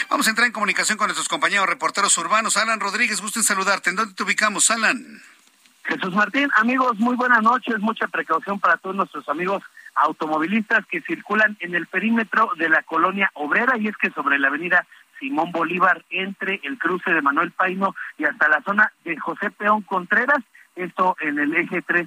Vamos 0.08 0.26
a 0.26 0.30
entrar 0.30 0.46
en 0.46 0.52
comunicación 0.52 0.96
con 0.96 1.08
nuestros 1.08 1.28
compañeros 1.28 1.66
reporteros 1.66 2.16
urbanos. 2.18 2.56
Alan 2.56 2.78
Rodríguez, 2.78 3.20
gusto 3.20 3.40
en 3.40 3.44
saludarte. 3.44 3.90
¿En 3.90 3.96
dónde 3.96 4.14
te 4.14 4.22
ubicamos, 4.22 4.70
Alan? 4.70 5.20
Jesús 5.82 6.14
Martín, 6.14 6.48
amigos, 6.54 6.96
muy 6.98 7.16
buenas 7.16 7.42
noches. 7.42 7.78
Mucha 7.80 8.06
precaución 8.06 8.60
para 8.60 8.76
todos 8.76 8.94
nuestros 8.94 9.28
amigos 9.28 9.62
automovilistas 9.96 10.86
que 10.86 11.00
circulan 11.02 11.56
en 11.60 11.74
el 11.74 11.86
perímetro 11.86 12.50
de 12.56 12.68
la 12.68 12.82
colonia 12.82 13.30
obrera 13.34 13.76
y 13.78 13.88
es 13.88 13.96
que 13.96 14.10
sobre 14.10 14.38
la 14.38 14.48
avenida 14.48 14.86
Simón 15.18 15.50
Bolívar 15.50 16.04
entre 16.10 16.60
el 16.62 16.78
cruce 16.78 17.10
de 17.10 17.22
Manuel 17.22 17.50
Paino 17.50 17.96
y 18.16 18.24
hasta 18.24 18.48
la 18.48 18.62
zona 18.62 18.92
de 19.04 19.16
José 19.16 19.50
Peón 19.50 19.82
Contreras, 19.82 20.42
esto 20.76 21.16
en 21.20 21.38
el 21.38 21.56
eje 21.56 21.82
3 21.82 22.06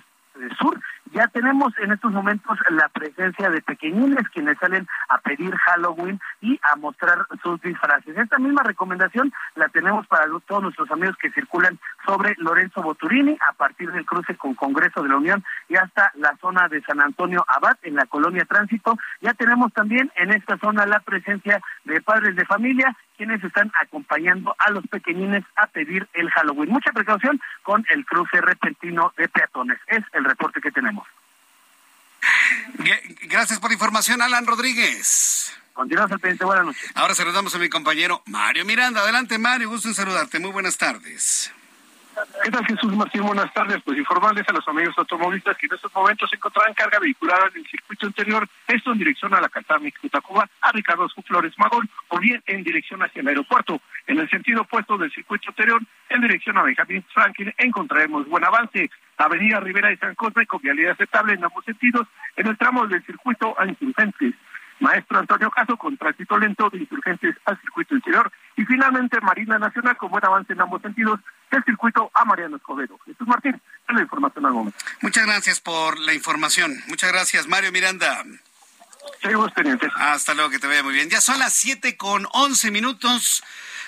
sur. 0.57 0.79
Ya 1.11 1.27
tenemos 1.27 1.73
en 1.79 1.91
estos 1.91 2.11
momentos 2.11 2.57
la 2.69 2.87
presencia 2.89 3.49
de 3.49 3.61
pequeñines 3.61 4.29
quienes 4.29 4.57
salen 4.59 4.87
a 5.09 5.17
pedir 5.17 5.55
Halloween 5.55 6.19
y 6.39 6.59
a 6.71 6.75
mostrar 6.75 7.25
sus 7.41 7.59
disfraces. 7.61 8.15
Esta 8.15 8.37
misma 8.37 8.61
recomendación 8.61 9.33
la 9.55 9.69
tenemos 9.69 10.05
para 10.05 10.27
todos 10.45 10.61
nuestros 10.61 10.91
amigos 10.91 11.15
que 11.19 11.31
circulan 11.31 11.79
sobre 12.05 12.35
Lorenzo 12.37 12.83
Boturini 12.83 13.37
a 13.49 13.53
partir 13.53 13.91
del 13.91 14.05
cruce 14.05 14.35
con 14.35 14.53
Congreso 14.53 15.01
de 15.01 15.09
la 15.09 15.17
Unión 15.17 15.43
y 15.67 15.77
hasta 15.77 16.11
la 16.15 16.37
zona 16.39 16.67
de 16.67 16.81
San 16.83 17.01
Antonio 17.01 17.43
Abad 17.47 17.77
en 17.81 17.95
la 17.95 18.05
colonia 18.05 18.45
Tránsito. 18.45 18.97
Ya 19.21 19.33
tenemos 19.33 19.73
también 19.73 20.11
en 20.15 20.31
esta 20.31 20.57
zona 20.57 20.85
la 20.85 20.99
presencia 20.99 21.59
de 21.85 22.01
padres 22.01 22.35
de 22.35 22.45
familia 22.45 22.95
quienes 23.19 23.43
están 23.43 23.69
acompañando 23.81 24.55
a 24.57 24.71
los 24.71 24.87
pequeñines 24.87 25.43
a 25.57 25.67
pedir 25.67 26.07
el 26.13 26.29
Halloween. 26.29 26.69
Mucha 26.69 26.93
precaución 26.93 27.41
con 27.63 27.85
el 27.89 28.05
cruce 28.05 28.39
repentino 28.39 29.11
de 29.17 29.27
peatones. 29.27 29.77
Es 29.87 30.03
el 30.13 30.23
reporte 30.23 30.61
que 30.61 30.71
tenemos. 30.71 30.98
Gracias 33.23 33.59
por 33.59 33.69
la 33.69 33.75
información, 33.75 34.21
Alan 34.21 34.45
Rodríguez. 34.45 35.53
Continuamos 35.73 36.11
al 36.11 36.19
pendiente. 36.19 36.45
Buenas 36.45 36.65
noches. 36.65 36.91
Ahora 36.93 37.15
saludamos 37.15 37.55
a 37.55 37.57
mi 37.57 37.69
compañero 37.69 38.21
Mario 38.25 38.65
Miranda. 38.65 39.01
Adelante, 39.01 39.37
Mario. 39.37 39.69
Gusto 39.69 39.87
en 39.87 39.95
saludarte. 39.95 40.39
Muy 40.39 40.51
buenas 40.51 40.77
tardes. 40.77 41.53
¿Qué 42.43 42.65
Jesús 42.65 42.95
Martín? 42.95 43.23
Buenas 43.23 43.53
tardes. 43.53 43.81
Pues 43.83 43.97
informarles 43.97 44.47
a 44.49 44.53
los 44.53 44.67
amigos 44.67 44.93
automovilistas 44.97 45.57
que 45.57 45.67
en 45.67 45.73
estos 45.73 45.93
momentos 45.93 46.29
se 46.29 46.35
encontrarán 46.35 46.73
carga 46.73 46.99
vehicular 46.99 47.39
en 47.53 47.61
el 47.61 47.67
circuito 47.67 48.07
interior, 48.07 48.47
esto 48.67 48.91
en 48.91 48.97
dirección 48.97 49.33
a 49.33 49.41
la 49.41 49.49
calzada 49.49 49.79
Cuba, 50.21 50.49
a 50.61 50.71
Ricardo 50.71 51.07
Flores 51.09 51.53
Magón, 51.57 51.89
o 52.09 52.19
bien 52.19 52.41
en 52.45 52.63
dirección 52.63 53.01
hacia 53.01 53.21
el 53.21 53.27
aeropuerto. 53.27 53.81
En 54.07 54.19
el 54.19 54.29
sentido 54.29 54.61
opuesto 54.61 54.97
del 54.97 55.11
circuito 55.11 55.49
interior, 55.49 55.81
en 56.09 56.21
dirección 56.21 56.57
a 56.57 56.63
Benjamín 56.63 57.05
Franklin, 57.13 57.53
encontraremos 57.57 58.27
buen 58.27 58.43
avance. 58.43 58.89
Avenida 59.17 59.59
Rivera 59.59 59.89
de 59.89 59.97
San 59.97 60.15
Cosme 60.15 60.45
con 60.47 60.61
vialidad 60.61 60.93
aceptable 60.93 61.33
en 61.33 61.43
ambos 61.43 61.65
sentidos, 61.65 62.07
en 62.37 62.47
el 62.47 62.57
tramo 62.57 62.87
del 62.87 63.05
circuito 63.05 63.53
a 63.59 63.65
insurgentes. 63.65 64.33
Maestro 64.79 65.19
Antonio 65.19 65.51
Caso 65.51 65.77
con 65.77 65.97
tránsito 65.97 66.37
lento 66.37 66.69
de 66.69 66.79
insurgentes 66.79 67.35
al 67.45 67.59
circuito 67.61 67.95
interior 67.95 68.31
y 68.55 68.65
finalmente 68.65 69.19
Marina 69.21 69.59
Nacional 69.59 69.97
con 69.97 70.09
buen 70.09 70.25
avance 70.25 70.53
en 70.53 70.61
ambos 70.61 70.81
sentidos 70.81 71.19
del 71.51 71.63
circuito 71.63 72.11
a 72.13 72.25
Mariano 72.25 72.57
Escobedo. 72.57 72.97
Jesús 73.05 73.27
Martín, 73.27 73.61
la 73.87 74.01
información 74.01 74.45
al 74.45 74.53
momento. 74.53 74.77
Muchas 75.01 75.25
gracias 75.25 75.59
por 75.59 75.97
la 75.99 76.13
información. 76.13 76.75
Muchas 76.87 77.11
gracias, 77.11 77.47
Mario 77.47 77.71
Miranda. 77.71 78.23
Seguimos 79.21 79.51
pendientes. 79.51 79.91
Hasta 79.95 80.33
luego, 80.33 80.49
que 80.49 80.59
te 80.59 80.67
vaya 80.67 80.83
muy 80.83 80.93
bien. 80.93 81.09
Ya 81.09 81.21
son 81.21 81.39
las 81.39 81.53
siete 81.53 81.97
con 81.97 82.27
once 82.31 82.71
minutos. 82.71 83.43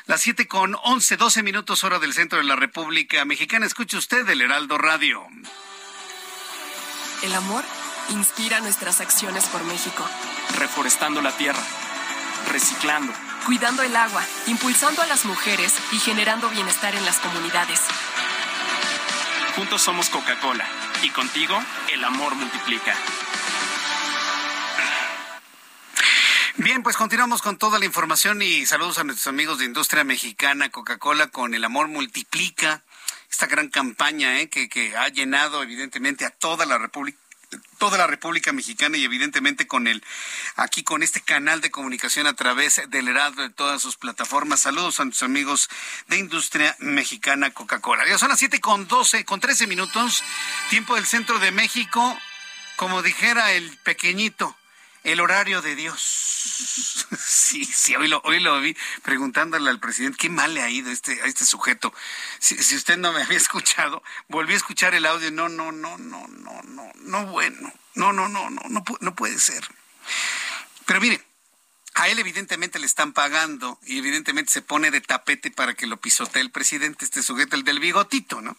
Las 0.08 0.22
siete 0.22 0.48
con 0.48 0.76
once, 0.84 1.16
doce 1.16 1.44
minutos 1.44 1.84
hora 1.84 2.00
del 2.00 2.14
centro 2.14 2.40
de 2.40 2.46
la 2.46 2.56
República 2.56 3.24
Mexicana. 3.24 3.66
Escuche 3.66 3.98
usted 3.98 4.28
el 4.30 4.42
Heraldo 4.42 4.78
Radio. 4.78 5.24
El 7.24 7.36
amor 7.36 7.64
inspira 8.10 8.60
nuestras 8.62 9.00
acciones 9.00 9.46
por 9.46 9.64
México. 9.64 10.06
Reforestando 10.58 11.22
la 11.22 11.32
tierra, 11.38 11.62
reciclando, 12.50 13.14
cuidando 13.46 13.84
el 13.84 13.96
agua, 13.96 14.24
impulsando 14.48 15.02
a 15.02 15.08
las 15.08 15.26
mujeres 15.26 15.74
y 15.92 16.00
generando 16.00 16.50
bienestar 16.50 16.96
en 16.96 17.06
las 17.06 17.18
comunidades. 17.20 17.82
Juntos 19.56 19.82
somos 19.82 20.10
Coca-Cola 20.10 20.66
y 21.04 21.10
contigo 21.10 21.62
el 21.92 22.04
amor 22.04 22.36
multiplica. 22.36 22.96
Bien, 26.58 26.84
pues 26.84 26.96
continuamos 26.96 27.42
con 27.42 27.58
toda 27.58 27.80
la 27.80 27.86
información 27.86 28.42
y 28.42 28.66
saludos 28.66 29.00
a 29.00 29.04
nuestros 29.04 29.28
amigos 29.28 29.58
de 29.58 29.66
Industria 29.66 30.04
Mexicana, 30.04 30.70
Coca-Cola 30.70 31.28
con 31.28 31.56
El 31.56 31.64
Amor 31.64 31.88
Multiplica, 31.88 32.84
esta 33.32 33.48
gran 33.48 33.70
campaña 33.70 34.40
eh, 34.40 34.50
que, 34.50 34.70
que 34.70 34.96
ha 34.96 35.08
llenado 35.08 35.64
evidentemente 35.64 36.26
a 36.26 36.30
toda 36.30 36.66
la 36.66 36.78
República 36.78 37.18
toda 37.78 37.98
la 37.98 38.08
República 38.08 38.52
Mexicana 38.52 38.98
y 38.98 39.04
evidentemente 39.04 39.68
con 39.68 39.88
el 39.88 40.04
aquí 40.56 40.84
con 40.84 41.04
este 41.04 41.22
canal 41.22 41.62
de 41.62 41.72
comunicación 41.72 42.28
a 42.28 42.34
través 42.34 42.82
del 42.90 43.08
Heraldo 43.08 43.42
de 43.42 43.50
todas 43.50 43.82
sus 43.82 43.98
plataformas. 43.98 44.62
Saludos 44.62 45.00
a 45.00 45.06
nuestros 45.06 45.28
amigos 45.28 45.70
de 46.08 46.18
Industria 46.18 46.76
Mexicana 46.80 47.52
Coca-Cola. 47.52 48.08
Ya 48.08 48.18
son 48.18 48.30
las 48.30 48.40
siete 48.40 48.60
con 48.60 48.88
doce, 48.88 49.26
con 49.26 49.40
trece 49.40 49.68
minutos, 49.68 50.24
tiempo 50.70 50.96
del 50.96 51.06
centro 51.06 51.40
de 51.40 51.52
México, 51.52 52.18
como 52.76 53.02
dijera 53.02 53.52
el 53.54 53.78
pequeñito, 53.80 54.56
el 55.04 55.20
horario 55.20 55.62
de 55.62 55.76
Dios. 55.76 56.28
Sí, 57.24 57.66
sí, 57.66 57.96
hoy 57.96 58.08
lo, 58.08 58.22
hoy 58.24 58.40
lo 58.40 58.60
vi 58.62 58.76
preguntándole 59.04 59.70
al 59.70 59.80
presidente 59.80 60.18
qué 60.18 60.30
mal 60.30 60.54
le 60.54 60.62
ha 60.62 60.70
ido 60.70 60.90
este, 60.90 61.22
a 61.22 61.26
este 61.26 61.44
sujeto. 61.44 61.94
Si, 62.40 62.56
si 62.64 62.76
usted 62.76 62.98
no 62.98 63.12
me 63.12 63.22
había 63.22 63.38
escuchado, 63.46 64.02
volví 64.30 64.54
a 64.54 64.58
escuchar 64.58 64.96
el 64.96 65.06
audio. 65.06 65.32
No, 65.32 65.50
no, 65.50 65.72
no, 65.72 65.98
no, 65.98 66.28
no, 66.28 66.62
no, 66.64 66.92
no, 66.96 67.26
bueno. 67.28 67.74
No, 67.96 68.14
no, 68.14 68.30
no, 68.30 68.50
no, 68.50 68.62
no, 68.70 68.84
no 69.00 69.16
puede 69.16 69.38
ser. 69.40 69.68
Pero 70.86 71.02
mire, 71.02 71.22
a 71.96 72.08
él 72.08 72.20
evidentemente 72.20 72.80
le 72.80 72.86
están 72.86 73.12
pagando 73.12 73.80
y 73.84 73.98
evidentemente 73.98 74.52
se 74.52 74.62
pone 74.62 74.92
de 74.92 75.02
tapete 75.02 75.52
para 75.52 75.74
que 75.74 75.88
lo 75.88 75.98
pisotee 75.98 76.42
el 76.42 76.52
presidente, 76.52 77.06
este 77.06 77.22
sujeto, 77.22 77.56
el 77.56 77.64
del 77.64 77.80
bigotito, 77.80 78.42
¿no? 78.42 78.56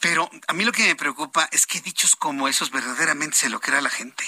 Pero 0.00 0.28
a 0.48 0.52
mí 0.52 0.64
lo 0.64 0.72
que 0.72 0.84
me 0.84 0.96
preocupa 0.96 1.48
es 1.52 1.66
que 1.66 1.80
dichos 1.80 2.16
como 2.16 2.48
esos 2.48 2.70
verdaderamente 2.70 3.36
se 3.36 3.48
lo 3.48 3.60
crea 3.60 3.80
la 3.80 3.90
gente. 3.90 4.24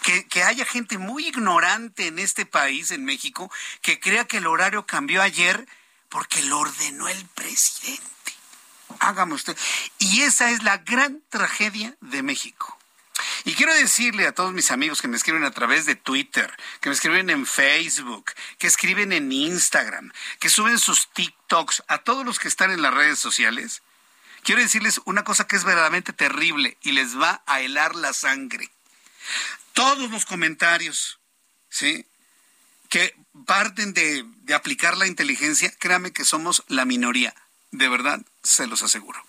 Que, 0.00 0.42
haya 0.42 0.64
gente 0.64 0.98
muy 0.98 1.28
ignorante 1.28 2.06
en 2.06 2.18
este 2.18 2.46
país, 2.46 2.90
en 2.90 3.04
México, 3.04 3.50
que 3.80 4.00
crea 4.00 4.24
que 4.24 4.38
el 4.38 4.46
horario 4.46 4.86
cambió 4.86 5.22
ayer 5.22 5.66
porque 6.08 6.42
lo 6.42 6.58
ordenó 6.58 7.08
el 7.08 7.24
presidente. 7.26 8.02
Hágame 8.98 9.34
usted. 9.34 9.56
Y 9.98 10.22
esa 10.22 10.50
es 10.50 10.62
la 10.62 10.78
gran 10.78 11.22
tragedia 11.30 11.96
de 12.00 12.22
México. 12.22 12.78
Y 13.44 13.54
quiero 13.54 13.74
decirle 13.74 14.26
a 14.26 14.32
todos 14.32 14.52
mis 14.52 14.70
amigos 14.70 15.00
que 15.00 15.08
me 15.08 15.16
escriben 15.16 15.44
a 15.44 15.50
través 15.50 15.86
de 15.86 15.96
Twitter, 15.96 16.52
que 16.80 16.88
me 16.88 16.94
escriben 16.94 17.30
en 17.30 17.46
Facebook, 17.46 18.32
que 18.58 18.66
escriben 18.66 19.12
en 19.12 19.32
Instagram, 19.32 20.12
que 20.38 20.48
suben 20.48 20.78
sus 20.78 21.08
TikToks, 21.12 21.82
a 21.88 21.98
todos 21.98 22.24
los 22.24 22.38
que 22.38 22.48
están 22.48 22.70
en 22.70 22.82
las 22.82 22.94
redes 22.94 23.18
sociales, 23.18 23.82
quiero 24.42 24.60
decirles 24.60 25.00
una 25.04 25.24
cosa 25.24 25.46
que 25.46 25.56
es 25.56 25.64
verdaderamente 25.64 26.12
terrible 26.12 26.76
y 26.82 26.92
les 26.92 27.18
va 27.18 27.42
a 27.46 27.60
helar 27.60 27.94
la 27.94 28.12
sangre 28.12 28.70
todos 29.72 30.10
los 30.10 30.24
comentarios, 30.24 31.20
¿sí? 31.68 32.06
Que 32.88 33.14
parten 33.46 33.94
de, 33.94 34.24
de 34.42 34.54
aplicar 34.54 34.96
la 34.96 35.06
inteligencia, 35.06 35.72
créame 35.78 36.12
que 36.12 36.24
somos 36.24 36.64
la 36.68 36.84
minoría. 36.84 37.34
De 37.70 37.88
verdad, 37.88 38.20
se 38.42 38.66
los 38.66 38.82
aseguro. 38.82 39.24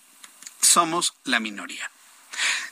Somos 0.60 1.14
la 1.24 1.40
minoría. 1.40 1.90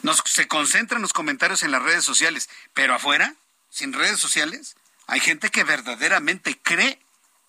Nos, 0.02 0.22
se 0.26 0.48
concentran 0.48 1.02
los 1.02 1.12
comentarios 1.12 1.62
en 1.62 1.70
las 1.70 1.82
redes 1.82 2.04
sociales, 2.04 2.48
pero 2.74 2.94
afuera, 2.94 3.34
sin 3.70 3.92
redes 3.92 4.20
sociales, 4.20 4.76
hay 5.06 5.20
gente 5.20 5.50
que 5.50 5.64
verdaderamente 5.64 6.58
cree 6.62 6.98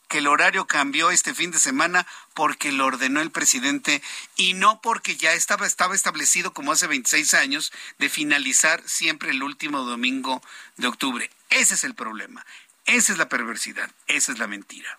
que 0.07 0.19
el 0.19 0.27
horario 0.27 0.67
cambió 0.67 1.11
este 1.11 1.33
fin 1.33 1.51
de 1.51 1.59
semana 1.59 2.05
porque 2.33 2.71
lo 2.71 2.85
ordenó 2.85 3.21
el 3.21 3.31
presidente 3.31 4.01
y 4.35 4.53
no 4.53 4.81
porque 4.81 5.15
ya 5.15 5.33
estaba, 5.33 5.65
estaba 5.65 5.95
establecido 5.95 6.53
como 6.53 6.71
hace 6.71 6.87
26 6.87 7.33
años 7.33 7.71
de 7.97 8.09
finalizar 8.09 8.81
siempre 8.87 9.31
el 9.31 9.43
último 9.43 9.79
domingo 9.79 10.41
de 10.77 10.87
octubre. 10.87 11.29
Ese 11.49 11.75
es 11.75 11.83
el 11.83 11.95
problema. 11.95 12.45
Esa 12.85 13.13
es 13.13 13.17
la 13.17 13.29
perversidad. 13.29 13.89
Esa 14.07 14.31
es 14.31 14.39
la 14.39 14.47
mentira. 14.47 14.97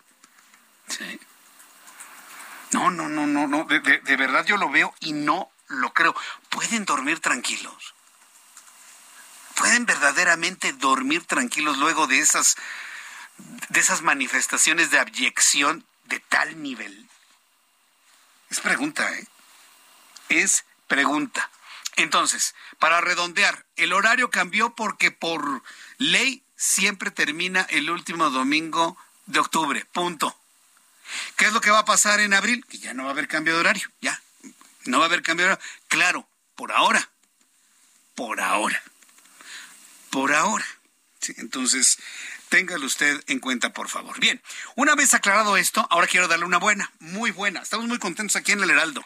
No, 2.72 2.90
no, 2.90 3.08
no, 3.08 3.26
no, 3.26 3.46
no. 3.46 3.64
De 3.64 4.16
verdad 4.16 4.44
yo 4.46 4.56
lo 4.56 4.70
veo 4.70 4.94
y 5.00 5.12
no 5.12 5.50
lo 5.68 5.92
creo. 5.92 6.14
Pueden 6.50 6.84
dormir 6.84 7.20
tranquilos. 7.20 7.94
Pueden 9.54 9.86
verdaderamente 9.86 10.72
dormir 10.72 11.24
tranquilos 11.24 11.78
luego 11.78 12.06
de 12.06 12.18
esas 12.18 12.56
de 13.68 13.80
esas 13.80 14.02
manifestaciones 14.02 14.90
de 14.90 14.98
abyección 14.98 15.86
de 16.04 16.20
tal 16.20 16.62
nivel? 16.62 17.08
Es 18.50 18.60
pregunta, 18.60 19.10
¿eh? 19.12 19.26
Es 20.28 20.64
pregunta. 20.86 21.50
Entonces, 21.96 22.54
para 22.78 23.00
redondear, 23.00 23.66
el 23.76 23.92
horario 23.92 24.30
cambió 24.30 24.74
porque 24.74 25.10
por 25.10 25.62
ley 25.98 26.44
siempre 26.56 27.10
termina 27.10 27.62
el 27.70 27.90
último 27.90 28.30
domingo 28.30 28.96
de 29.26 29.40
octubre. 29.40 29.84
Punto. 29.92 30.38
¿Qué 31.36 31.46
es 31.46 31.52
lo 31.52 31.60
que 31.60 31.70
va 31.70 31.80
a 31.80 31.84
pasar 31.84 32.20
en 32.20 32.34
abril? 32.34 32.64
Que 32.66 32.78
ya 32.78 32.94
no 32.94 33.04
va 33.04 33.10
a 33.10 33.12
haber 33.12 33.28
cambio 33.28 33.54
de 33.54 33.60
horario. 33.60 33.90
Ya. 34.00 34.20
No 34.84 34.98
va 34.98 35.04
a 35.04 35.08
haber 35.08 35.22
cambio 35.22 35.46
de 35.46 35.52
horario. 35.52 35.70
Claro, 35.88 36.28
por 36.56 36.72
ahora. 36.72 37.10
Por 38.14 38.40
ahora. 38.40 38.82
Por 40.10 40.32
ahora. 40.32 40.66
Sí, 41.20 41.34
entonces, 41.38 41.98
Téngalo 42.54 42.86
usted 42.86 43.20
en 43.26 43.40
cuenta, 43.40 43.72
por 43.72 43.88
favor. 43.88 44.20
Bien, 44.20 44.40
una 44.76 44.94
vez 44.94 45.12
aclarado 45.12 45.56
esto, 45.56 45.84
ahora 45.90 46.06
quiero 46.06 46.28
darle 46.28 46.44
una 46.44 46.58
buena, 46.58 46.92
muy 47.00 47.32
buena. 47.32 47.62
Estamos 47.62 47.88
muy 47.88 47.98
contentos 47.98 48.36
aquí 48.36 48.52
en 48.52 48.62
el 48.62 48.70
Heraldo. 48.70 49.04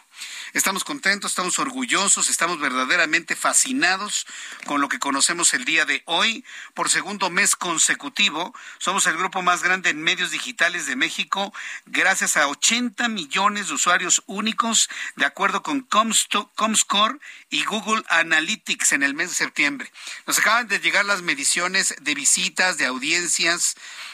Estamos 0.53 0.83
contentos, 0.83 1.31
estamos 1.31 1.59
orgullosos, 1.59 2.29
estamos 2.29 2.59
verdaderamente 2.59 3.35
fascinados 3.35 4.25
con 4.65 4.81
lo 4.81 4.89
que 4.89 4.99
conocemos 4.99 5.53
el 5.53 5.65
día 5.65 5.85
de 5.85 6.01
hoy. 6.05 6.43
Por 6.73 6.89
segundo 6.89 7.29
mes 7.29 7.55
consecutivo, 7.55 8.55
somos 8.77 9.05
el 9.05 9.17
grupo 9.17 9.41
más 9.41 9.63
grande 9.63 9.89
en 9.89 10.01
medios 10.01 10.31
digitales 10.31 10.85
de 10.85 10.95
México, 10.95 11.53
gracias 11.85 12.37
a 12.37 12.47
80 12.47 13.09
millones 13.09 13.67
de 13.67 13.73
usuarios 13.75 14.23
únicos, 14.25 14.89
de 15.15 15.25
acuerdo 15.25 15.61
con 15.63 15.81
Comscore 15.81 17.19
y 17.49 17.63
Google 17.65 18.03
Analytics 18.09 18.93
en 18.93 19.03
el 19.03 19.13
mes 19.13 19.29
de 19.29 19.35
septiembre. 19.35 19.91
Nos 20.25 20.39
acaban 20.39 20.67
de 20.67 20.79
llegar 20.79 21.05
las 21.05 21.21
mediciones 21.21 21.95
de 22.01 22.15
visitas, 22.15 22.77
de 22.77 22.85
audiencia 22.85 23.39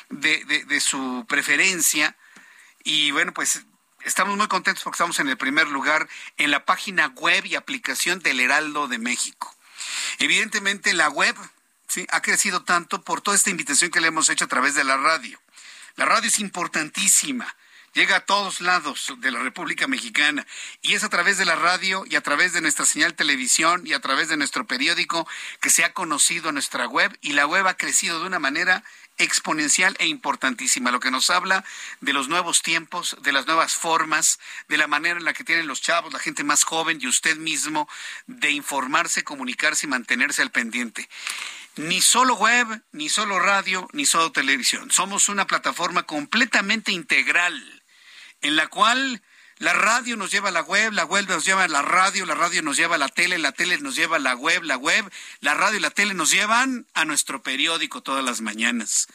de, 0.09 0.65
de, 0.67 0.79
su 0.79 1.25
preferencia. 1.27 2.15
Y 2.83 3.11
bueno, 3.11 3.33
pues 3.33 3.63
estamos 4.05 4.37
muy 4.37 4.47
contentos 4.47 4.83
porque 4.83 4.95
estamos 4.95 5.19
en 5.19 5.27
el 5.27 5.37
primer 5.37 5.67
lugar 5.67 6.07
en 6.37 6.51
la 6.51 6.65
página 6.65 7.07
web 7.07 7.45
y 7.45 7.55
aplicación 7.55 8.19
del 8.19 8.39
Heraldo 8.39 8.87
de 8.87 8.97
México. 8.97 9.53
Evidentemente 10.19 10.93
la 10.93 11.09
web 11.09 11.35
ha 12.09 12.21
crecido 12.21 12.63
tanto 12.63 13.03
por 13.03 13.21
toda 13.21 13.35
esta 13.35 13.49
invitación 13.49 13.91
que 13.91 14.01
le 14.01 14.07
hemos 14.07 14.29
hecho 14.29 14.45
a 14.45 14.49
través 14.49 14.75
de 14.75 14.83
la 14.83 14.97
radio. 14.97 15.39
La 15.95 16.05
radio 16.05 16.27
es 16.27 16.39
importantísima 16.39 17.55
llega 17.95 18.17
a 18.17 18.25
todos 18.25 18.59
lados 18.59 19.13
de 19.19 19.31
la 19.31 19.39
República 19.39 19.87
Mexicana 19.87 20.45
y 20.81 20.93
es 20.93 21.03
a 21.03 21.09
través 21.09 21.37
de 21.37 21.45
la 21.45 21.55
radio 21.55 22.03
y 22.07 22.17
a 22.17 22.21
través 22.21 22.51
de 22.51 22.59
nuestra 22.59 22.85
señal 22.85 23.15
televisión 23.15 23.87
y 23.87 23.93
a 23.93 24.01
través 24.01 24.27
de 24.27 24.35
nuestro 24.35 24.67
periódico 24.67 25.25
que 25.61 25.69
se 25.69 25.85
ha 25.85 25.93
conocido 25.93 26.51
nuestra 26.51 26.87
web 26.87 27.17
y 27.21 27.31
la 27.31 27.47
web 27.47 27.65
ha 27.67 27.77
crecido 27.77 28.19
de 28.19 28.27
una 28.27 28.37
manera 28.37 28.83
exponencial 29.17 29.95
e 29.99 30.07
importantísima, 30.07 30.91
lo 30.91 30.99
que 30.99 31.09
nos 31.09 31.29
habla 31.29 31.63
de 32.01 32.11
los 32.11 32.27
nuevos 32.27 32.61
tiempos, 32.61 33.15
de 33.21 33.31
las 33.31 33.47
nuevas 33.47 33.73
formas, 33.73 34.39
de 34.67 34.75
la 34.75 34.87
manera 34.87 35.17
en 35.17 35.23
la 35.23 35.33
que 35.33 35.45
tienen 35.45 35.67
los 35.67 35.81
chavos, 35.81 36.11
la 36.11 36.19
gente 36.19 36.43
más 36.43 36.65
joven 36.65 36.99
y 36.99 37.07
usted 37.07 37.37
mismo 37.37 37.87
de 38.27 38.51
informarse, 38.51 39.23
comunicarse 39.23 39.85
y 39.85 39.89
mantenerse 39.89 40.41
al 40.41 40.51
pendiente. 40.51 41.07
Ni 41.77 42.01
solo 42.01 42.35
web, 42.35 42.67
ni 42.91 43.07
solo 43.07 43.39
radio, 43.39 43.87
ni 43.93 44.05
solo 44.05 44.33
televisión. 44.33 44.91
Somos 44.91 45.29
una 45.29 45.47
plataforma 45.47 46.03
completamente 46.03 46.91
integral 46.91 47.74
en 48.45 48.55
la 48.55 48.67
cual 48.67 49.23
la 49.57 49.73
radio 49.73 50.17
nos 50.17 50.29
lleva 50.29 50.49
a 50.49 50.51
la 50.51 50.61
web, 50.61 50.93
la 50.93 51.05
web 51.05 51.27
nos 51.27 51.45
lleva 51.45 51.63
a 51.63 51.67
la 51.67 51.81
radio, 51.81 52.27
la 52.27 52.35
radio 52.35 52.61
nos 52.61 52.77
lleva 52.77 52.95
a 52.95 52.99
la 52.99 53.09
tele, 53.09 53.39
la 53.39 53.53
tele 53.53 53.79
nos 53.79 53.95
lleva 53.95 54.17
a 54.17 54.19
la 54.19 54.35
web, 54.35 54.63
la 54.63 54.77
web, 54.77 55.11
la 55.39 55.55
radio 55.55 55.79
y 55.79 55.81
la 55.81 55.89
tele 55.89 56.13
nos 56.13 56.29
llevan 56.29 56.85
a 56.93 57.05
nuestro 57.05 57.41
periódico 57.41 58.03
todas 58.03 58.23
las 58.23 58.41
mañanas. 58.41 59.07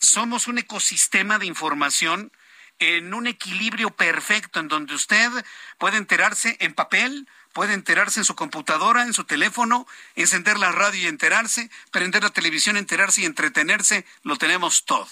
Somos 0.00 0.48
un 0.48 0.58
ecosistema 0.58 1.38
de 1.38 1.46
información 1.46 2.32
en 2.80 3.14
un 3.14 3.28
equilibrio 3.28 3.90
perfecto 3.90 4.58
en 4.58 4.66
donde 4.66 4.94
usted 4.94 5.30
puede 5.78 5.98
enterarse 5.98 6.56
en 6.58 6.74
papel, 6.74 7.28
puede 7.52 7.74
enterarse 7.74 8.18
en 8.18 8.24
su 8.24 8.34
computadora, 8.34 9.02
en 9.02 9.14
su 9.14 9.22
teléfono, 9.22 9.86
encender 10.16 10.58
la 10.58 10.72
radio 10.72 11.02
y 11.02 11.06
enterarse, 11.06 11.70
prender 11.92 12.24
la 12.24 12.30
televisión, 12.30 12.76
enterarse 12.76 13.20
y 13.20 13.24
entretenerse, 13.24 14.04
lo 14.24 14.36
tenemos 14.36 14.84
todo. 14.84 15.08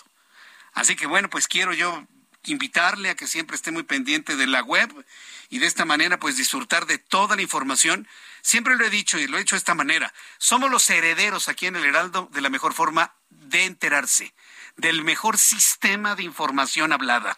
Así 0.72 0.97
que 0.97 1.07
bueno, 1.07 1.30
pues 1.30 1.47
quiero 1.47 1.72
yo 1.72 2.07
invitarle 2.47 3.11
a 3.11 3.14
que 3.14 3.26
siempre 3.26 3.57
esté 3.57 3.70
muy 3.70 3.82
pendiente 3.82 4.36
de 4.36 4.47
la 4.47 4.62
web 4.62 4.90
y 5.49 5.59
de 5.59 5.66
esta 5.66 5.84
manera 5.84 6.18
pues 6.18 6.36
disfrutar 6.36 6.86
de 6.86 6.99
toda 6.99 7.36
la 7.36 7.42
información. 7.42 8.08
Siempre 8.42 8.76
lo 8.76 8.84
he 8.84 8.91
dicho 8.91 9.18
y 9.18 9.26
lo 9.26 9.38
he 9.38 9.42
hecho 9.42 9.57
de 9.57 9.58
esta 9.58 9.75
manera. 9.75 10.12
Somos 10.38 10.70
los 10.70 10.88
herederos 10.91 11.49
aquí 11.49 11.66
en 11.66 11.76
el 11.76 11.84
Heraldo 11.84 12.29
de 12.33 12.41
la 12.41 12.50
mejor 12.50 12.75
forma 12.75 13.14
de 13.30 13.64
enterarse, 13.64 14.34
del 14.76 15.03
mejor 15.03 15.38
sistema 15.38 16.14
de 16.14 16.22
información 16.22 16.92
hablada. 16.92 17.37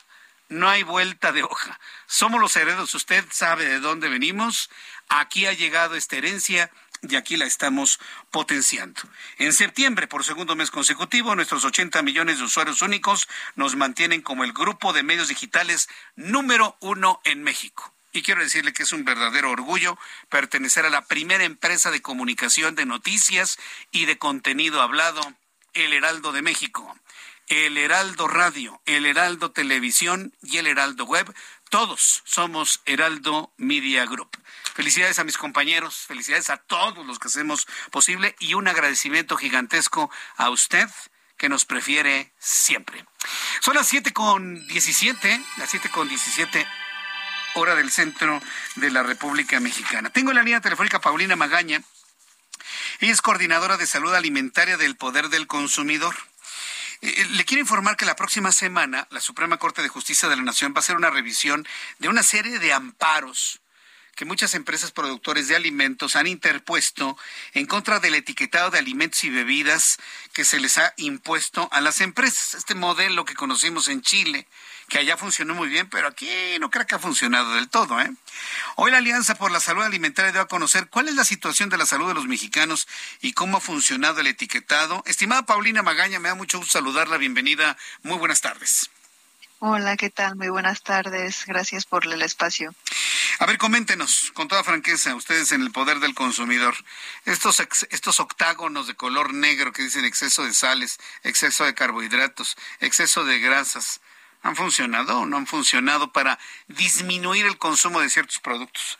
No 0.49 0.69
hay 0.71 0.83
vuelta 0.83 1.33
de 1.33 1.43
hoja. 1.43 1.79
Somos 2.07 2.41
los 2.41 2.57
herederos. 2.57 2.95
Usted 2.95 3.25
sabe 3.31 3.67
de 3.67 3.81
dónde 3.81 4.09
venimos. 4.09 4.71
Aquí 5.09 5.47
ha 5.47 5.53
llegado 5.53 5.95
esta 5.95 6.17
herencia 6.17 6.71
y 7.03 7.17
aquí 7.17 7.37
la 7.37 7.47
estamos 7.47 7.99
potenciando. 8.31 9.01
En 9.39 9.53
septiembre, 9.53 10.07
por 10.07 10.25
segundo 10.25 10.57
mes 10.57 10.71
consecutivo, 10.71 11.35
nuestros 11.35 11.65
80 11.65 12.03
millones 12.03 12.39
de 12.39 12.45
usuarios 12.45 12.83
únicos 12.83 13.29
nos 13.57 13.77
mantienen 13.77 14.23
como 14.23 14.45
el 14.45 14.53
grupo 14.53 14.93
de 14.93 15.03
medios 15.03 15.29
digitales 15.29 15.89
número 16.17 16.77
uno 16.81 17.21
en 17.25 17.43
México. 17.43 17.95
y 18.11 18.23
quiero 18.23 18.43
decirle 18.43 18.73
que 18.73 18.83
es 18.83 18.93
un 18.93 19.05
verdadero 19.05 19.51
orgullo 19.51 19.97
pertenecer 20.29 20.87
a 20.87 20.91
la 20.91 21.05
primera 21.05 21.45
empresa 21.45 21.91
de 21.91 22.01
comunicación 22.01 22.75
de 22.75 22.87
noticias 22.87 23.59
y 23.93 24.07
de 24.07 24.19
contenido 24.19 24.81
hablado, 24.81 25.21
El 25.75 25.93
Heraldo 25.93 26.33
de 26.33 26.43
México. 26.43 26.97
El 27.49 27.79
Heraldo 27.79 28.29
Radio, 28.29 28.83
El 28.85 29.07
Heraldo 29.07 29.53
Televisión 29.53 30.35
y 30.43 30.59
El 30.59 30.67
Heraldo 30.67 31.07
Web. 31.07 31.35
Todos 31.71 32.23
somos 32.25 32.81
Heraldo 32.87 33.53
Media 33.59 34.07
Group. 34.07 34.31
Felicidades 34.75 35.19
a 35.19 35.25
mis 35.25 35.37
compañeros, 35.37 36.07
felicidades 36.07 36.49
a 36.49 36.57
todos 36.57 37.05
los 37.05 37.19
que 37.19 37.29
hacemos 37.29 37.67
posible 37.91 38.35
y 38.39 38.55
un 38.55 38.69
agradecimiento 38.69 39.37
gigantesco 39.37 40.11
a 40.37 40.49
usted 40.49 40.89
que 41.37 41.49
nos 41.49 41.67
prefiere 41.67 42.33
siempre. 42.39 43.05
Son 43.61 43.75
las 43.75 43.87
siete 43.87 44.13
con 44.13 44.67
diecisiete, 44.67 45.43
las 45.59 45.71
siete 45.71 45.91
con 45.91 46.09
diecisiete 46.09 46.67
hora 47.55 47.75
del 47.75 47.91
centro 47.91 48.41
de 48.77 48.91
la 48.91 49.03
República 49.03 49.61
Mexicana. 49.61 50.11
Tengo 50.11 50.31
en 50.31 50.37
la 50.37 50.43
línea 50.43 50.61
telefónica 50.61 51.01
Paulina 51.01 51.37
Magaña. 51.37 51.83
Ella 53.01 53.13
es 53.13 53.23
coordinadora 53.23 53.77
de 53.77 53.87
salud 53.87 54.15
alimentaria 54.15 54.77
del 54.77 54.97
Poder 54.97 55.29
del 55.29 55.47
Consumidor. 55.47 56.15
Eh, 57.01 57.15
eh, 57.17 57.27
le 57.31 57.45
quiero 57.45 57.61
informar 57.61 57.97
que 57.97 58.07
la 58.07 58.17
próxima 58.17 58.51
semana 58.51 59.07
la 59.11 59.21
Suprema 59.21 59.57
Corte 59.59 59.83
de 59.83 59.89
Justicia 59.89 60.29
de 60.29 60.37
la 60.37 60.43
Nación 60.43 60.73
va 60.73 60.79
a 60.79 60.81
hacer 60.81 60.97
una 60.97 61.11
revisión 61.11 61.67
de 61.99 62.09
una 62.09 62.23
serie 62.23 62.59
de 62.59 62.73
amparos 62.73 63.61
que 64.17 64.25
muchas 64.25 64.55
empresas 64.55 64.91
productores 64.91 65.47
de 65.47 65.55
alimentos 65.55 66.17
han 66.17 66.27
interpuesto 66.27 67.17
en 67.55 67.67
contra 67.67 68.01
del 68.01 68.17
etiquetado 68.17 68.73
de 68.73 68.81
alimentos 68.81 69.23
y 69.23 69.31
bebidas 69.31 69.99
que 70.33 70.45
se 70.45 70.59
les 70.59 70.77
ha 70.77 70.93
impuesto 70.97 71.69
a 71.71 71.81
las 71.81 72.01
empresas. 72.01 72.55
Este 72.55 72.75
modelo 72.75 73.25
que 73.25 73.37
conocimos 73.37 73.87
en 73.87 74.03
Chile, 74.03 74.49
que 74.89 74.99
allá 74.99 75.17
funcionó 75.17 75.55
muy 75.55 75.69
bien, 75.69 75.89
pero 75.89 76.09
aquí 76.09 76.29
no 76.61 76.71
creo 76.71 76.87
que 76.87 76.95
ha 76.95 76.99
funcionado 76.99 77.55
del 77.55 77.69
todo. 77.69 78.01
¿eh? 78.01 78.11
Hoy 78.77 78.91
la 78.91 78.99
Alianza 78.99 79.35
por 79.35 79.51
la 79.51 79.61
Salud 79.61 79.83
Alimentaria 79.83 80.33
dio 80.33 80.41
a 80.41 80.49
conocer 80.49 80.89
cuál 80.89 81.09
es 81.09 81.15
la 81.15 81.25
situación 81.25 81.69
de 81.69 81.77
la 81.77 81.87
salud 81.87 82.09
de 82.09 82.15
los 82.15 82.27
mexicanos 82.27 82.89
y 83.21 83.33
cómo 83.33 83.59
ha 83.59 83.61
funcionado 83.61 84.21
el 84.21 84.27
etiquetado. 84.27 85.03
Estimada 85.07 85.47
Paulina 85.47 85.83
Magaña, 85.83 86.19
me 86.19 86.29
da 86.29 86.35
mucho 86.35 86.59
gusto 86.59 86.73
saludarla. 86.73 87.19
Bienvenida. 87.19 87.77
Muy 88.03 88.17
buenas 88.17 88.41
tardes. 88.41 88.91
Hola, 89.61 89.97
¿qué 89.97 90.09
tal? 90.09 90.37
Muy 90.37 90.49
buenas 90.49 90.83
tardes. 90.83 91.45
Gracias 91.47 91.85
por 91.85 92.07
el 92.07 92.23
espacio. 92.23 92.73
A 93.41 93.47
ver, 93.47 93.59
coméntenos, 93.59 94.33
con 94.35 94.49
toda 94.49 94.65
franqueza, 94.65 95.15
ustedes 95.15 95.53
en 95.53 95.63
el 95.63 95.71
poder 95.71 96.01
del 96.01 96.15
consumidor, 96.15 96.75
estos, 97.25 97.61
estos 97.91 98.21
octágonos 98.21 98.87
de 98.87 98.95
color 98.95 99.35
negro 99.35 99.73
que 99.73 99.83
dicen 99.83 100.05
exceso 100.05 100.45
de 100.45 100.53
sales, 100.53 100.99
exceso 101.23 101.65
de 101.65 101.75
carbohidratos, 101.75 102.57
exceso 102.81 103.25
de 103.25 103.39
grasas, 103.39 104.01
¿Han 104.43 104.57
funcionado 104.57 105.21
o 105.21 105.27
no 105.27 105.37
han 105.37 105.47
funcionado 105.47 106.13
para 106.13 106.39
disminuir 106.69 107.47
el 107.47 107.59
consumo 107.59 108.01
de 108.01 108.11
ciertos 108.11 108.39
productos? 108.39 108.98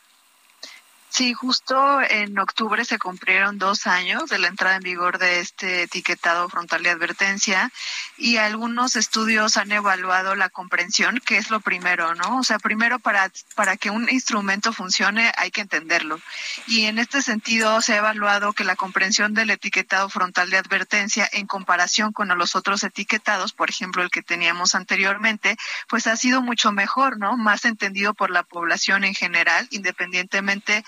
Sí, 1.11 1.33
justo 1.33 2.01
en 2.03 2.39
octubre 2.39 2.85
se 2.85 2.99
cumplieron 2.99 3.59
dos 3.59 3.87
años 3.87 4.29
de 4.29 4.39
la 4.39 4.49
entrada 4.49 4.77
en 4.77 4.83
vigor 4.83 5.19
de 5.19 5.41
este 5.41 5.83
etiquetado 5.83 6.49
frontal 6.51 6.83
de 6.83 6.91
advertencia 6.91 7.73
y 8.19 8.37
algunos 8.37 8.95
estudios 8.95 9.57
han 9.57 9.73
evaluado 9.73 10.35
la 10.35 10.51
comprensión, 10.51 11.19
que 11.25 11.39
es 11.39 11.51
lo 11.51 11.61
primero, 11.61 12.15
¿no? 12.15 12.39
O 12.39 12.45
sea, 12.45 12.59
primero 12.59 12.99
para, 12.99 13.33
para 13.55 13.77
que 13.77 13.91
un 13.91 14.09
instrumento 14.11 14.73
funcione 14.73 15.33
hay 15.39 15.51
que 15.51 15.63
entenderlo. 15.63 16.21
Y 16.67 16.85
en 16.85 16.99
este 16.99 17.23
sentido 17.23 17.81
se 17.81 17.95
ha 17.95 17.99
evaluado 17.99 18.53
que 18.53 18.65
la 18.65 18.77
comprensión 18.77 19.33
del 19.33 19.51
etiquetado 19.51 20.11
frontal 20.11 20.51
de 20.51 20.59
advertencia 20.59 21.29
en 21.33 21.47
comparación 21.47 22.13
con 22.13 22.29
los 22.29 22.55
otros 22.55 22.85
etiquetados, 22.85 23.55
por 23.55 23.71
ejemplo, 23.71 24.03
el 24.03 24.11
que 24.11 24.23
teníamos 24.23 24.75
anteriormente, 24.75 25.57
pues 25.89 26.07
ha 26.07 26.17
sido 26.17 26.43
mucho 26.43 26.71
mejor, 26.71 27.19
¿no? 27.19 27.37
Más 27.37 27.65
entendido 27.65 28.13
por 28.13 28.31
la 28.31 28.43
población 28.43 29.05
en 29.05 29.15
general, 29.15 29.67
independientemente 29.71 30.85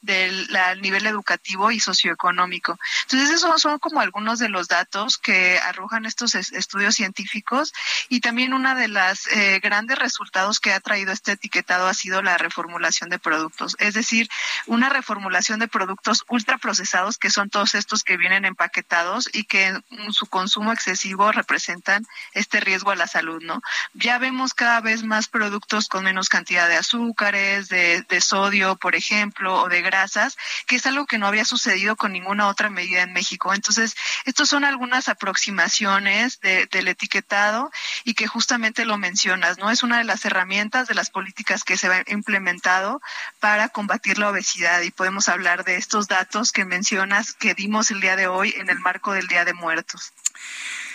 del 0.00 0.48
nivel 0.80 1.06
educativo 1.06 1.70
y 1.70 1.80
socioeconómico. 1.80 2.78
Entonces, 3.02 3.30
esos 3.30 3.60
son 3.60 3.78
como 3.78 4.00
algunos 4.00 4.38
de 4.38 4.48
los 4.48 4.68
datos 4.68 5.18
que 5.18 5.58
arrojan 5.58 6.06
estos 6.06 6.34
estudios 6.34 6.94
científicos 6.94 7.72
y 8.08 8.20
también 8.20 8.54
una 8.54 8.74
de 8.74 8.88
las 8.88 9.26
eh, 9.28 9.60
grandes 9.62 9.98
resultados 9.98 10.60
que 10.60 10.72
ha 10.72 10.80
traído 10.80 11.12
este 11.12 11.32
etiquetado 11.32 11.86
ha 11.86 11.94
sido 11.94 12.22
la 12.22 12.38
reformulación 12.38 13.10
de 13.10 13.18
productos, 13.18 13.76
es 13.78 13.94
decir, 13.94 14.28
una 14.66 14.88
reformulación 14.88 15.60
de 15.60 15.68
productos 15.68 16.24
ultraprocesados 16.28 17.18
que 17.18 17.30
son 17.30 17.50
todos 17.50 17.74
estos 17.74 18.04
que 18.04 18.16
vienen 18.16 18.44
empaquetados 18.44 19.28
y 19.32 19.44
que 19.44 19.66
en 19.66 20.12
su 20.12 20.26
consumo 20.26 20.72
excesivo 20.72 21.32
representan 21.32 22.06
este 22.32 22.60
riesgo 22.60 22.90
a 22.90 22.96
la 22.96 23.06
salud, 23.06 23.42
¿no? 23.42 23.62
Ya 23.94 24.18
vemos 24.18 24.54
cada 24.54 24.80
vez 24.80 25.02
más 25.02 25.28
productos 25.28 25.88
con 25.88 26.04
menos 26.04 26.28
cantidad 26.28 26.68
de 26.68 26.76
azúcares, 26.76 27.68
de, 27.68 28.02
de 28.08 28.20
sodio, 28.20 28.76
por 28.76 28.94
ejemplo, 28.94 29.62
o 29.62 29.68
de 29.68 29.82
grasas, 29.90 30.36
que 30.66 30.76
es 30.76 30.86
algo 30.86 31.06
que 31.06 31.18
no 31.18 31.26
había 31.26 31.44
sucedido 31.44 31.96
con 31.96 32.12
ninguna 32.12 32.46
otra 32.46 32.70
medida 32.70 33.02
en 33.02 33.12
México. 33.12 33.52
Entonces, 33.52 33.96
estos 34.24 34.48
son 34.48 34.64
algunas 34.64 35.08
aproximaciones 35.08 36.40
del 36.40 36.88
etiquetado 36.88 37.72
y 38.04 38.14
que 38.14 38.28
justamente 38.28 38.84
lo 38.84 38.98
mencionas, 38.98 39.58
¿no? 39.58 39.70
Es 39.70 39.82
una 39.82 39.98
de 39.98 40.04
las 40.04 40.24
herramientas 40.24 40.86
de 40.86 40.94
las 40.94 41.10
políticas 41.10 41.64
que 41.64 41.76
se 41.76 41.88
ha 41.88 42.04
implementado 42.06 43.02
para 43.40 43.68
combatir 43.68 44.18
la 44.18 44.30
obesidad 44.30 44.80
y 44.82 44.90
podemos 44.90 45.28
hablar 45.28 45.64
de 45.64 45.76
estos 45.76 46.06
datos 46.06 46.52
que 46.52 46.64
mencionas 46.64 47.32
que 47.32 47.54
dimos 47.54 47.90
el 47.90 48.00
día 48.00 48.14
de 48.14 48.28
hoy 48.28 48.54
en 48.56 48.70
el 48.70 48.78
marco 48.78 49.12
del 49.12 49.26
Día 49.26 49.44
de 49.44 49.54
Muertos. 49.54 50.12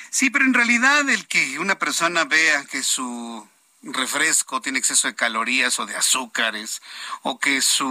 Sí, 0.09 0.29
pero 0.29 0.45
en 0.45 0.53
realidad 0.53 1.09
el 1.09 1.27
que 1.27 1.59
una 1.59 1.77
persona 1.77 2.23
vea 2.23 2.63
que 2.65 2.83
su 2.83 3.45
refresco 3.85 4.61
tiene 4.61 4.79
exceso 4.79 5.07
de 5.07 5.15
calorías 5.15 5.79
o 5.79 5.85
de 5.85 5.95
azúcares, 5.95 6.81
o 7.21 7.39
que 7.39 7.61
su, 7.61 7.85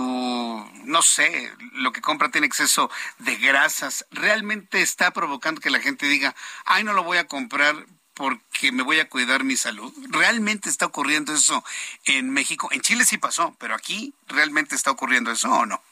no 0.84 1.02
sé, 1.02 1.52
lo 1.72 1.92
que 1.92 2.00
compra 2.00 2.30
tiene 2.30 2.46
exceso 2.46 2.90
de 3.18 3.36
grasas, 3.36 4.04
realmente 4.10 4.82
está 4.82 5.12
provocando 5.12 5.60
que 5.60 5.70
la 5.70 5.80
gente 5.80 6.06
diga, 6.06 6.34
ay, 6.64 6.84
no 6.84 6.92
lo 6.92 7.04
voy 7.04 7.18
a 7.18 7.26
comprar 7.26 7.86
porque 8.14 8.70
me 8.72 8.82
voy 8.82 9.00
a 9.00 9.08
cuidar 9.08 9.44
mi 9.44 9.56
salud. 9.56 9.92
¿Realmente 10.08 10.70
está 10.70 10.86
ocurriendo 10.86 11.34
eso 11.34 11.64
en 12.04 12.30
México? 12.30 12.68
En 12.70 12.80
Chile 12.80 13.04
sí 13.04 13.18
pasó, 13.18 13.54
pero 13.58 13.74
aquí 13.74 14.14
realmente 14.28 14.74
está 14.74 14.90
ocurriendo 14.90 15.32
eso 15.32 15.50
o 15.50 15.66
no? 15.66 15.82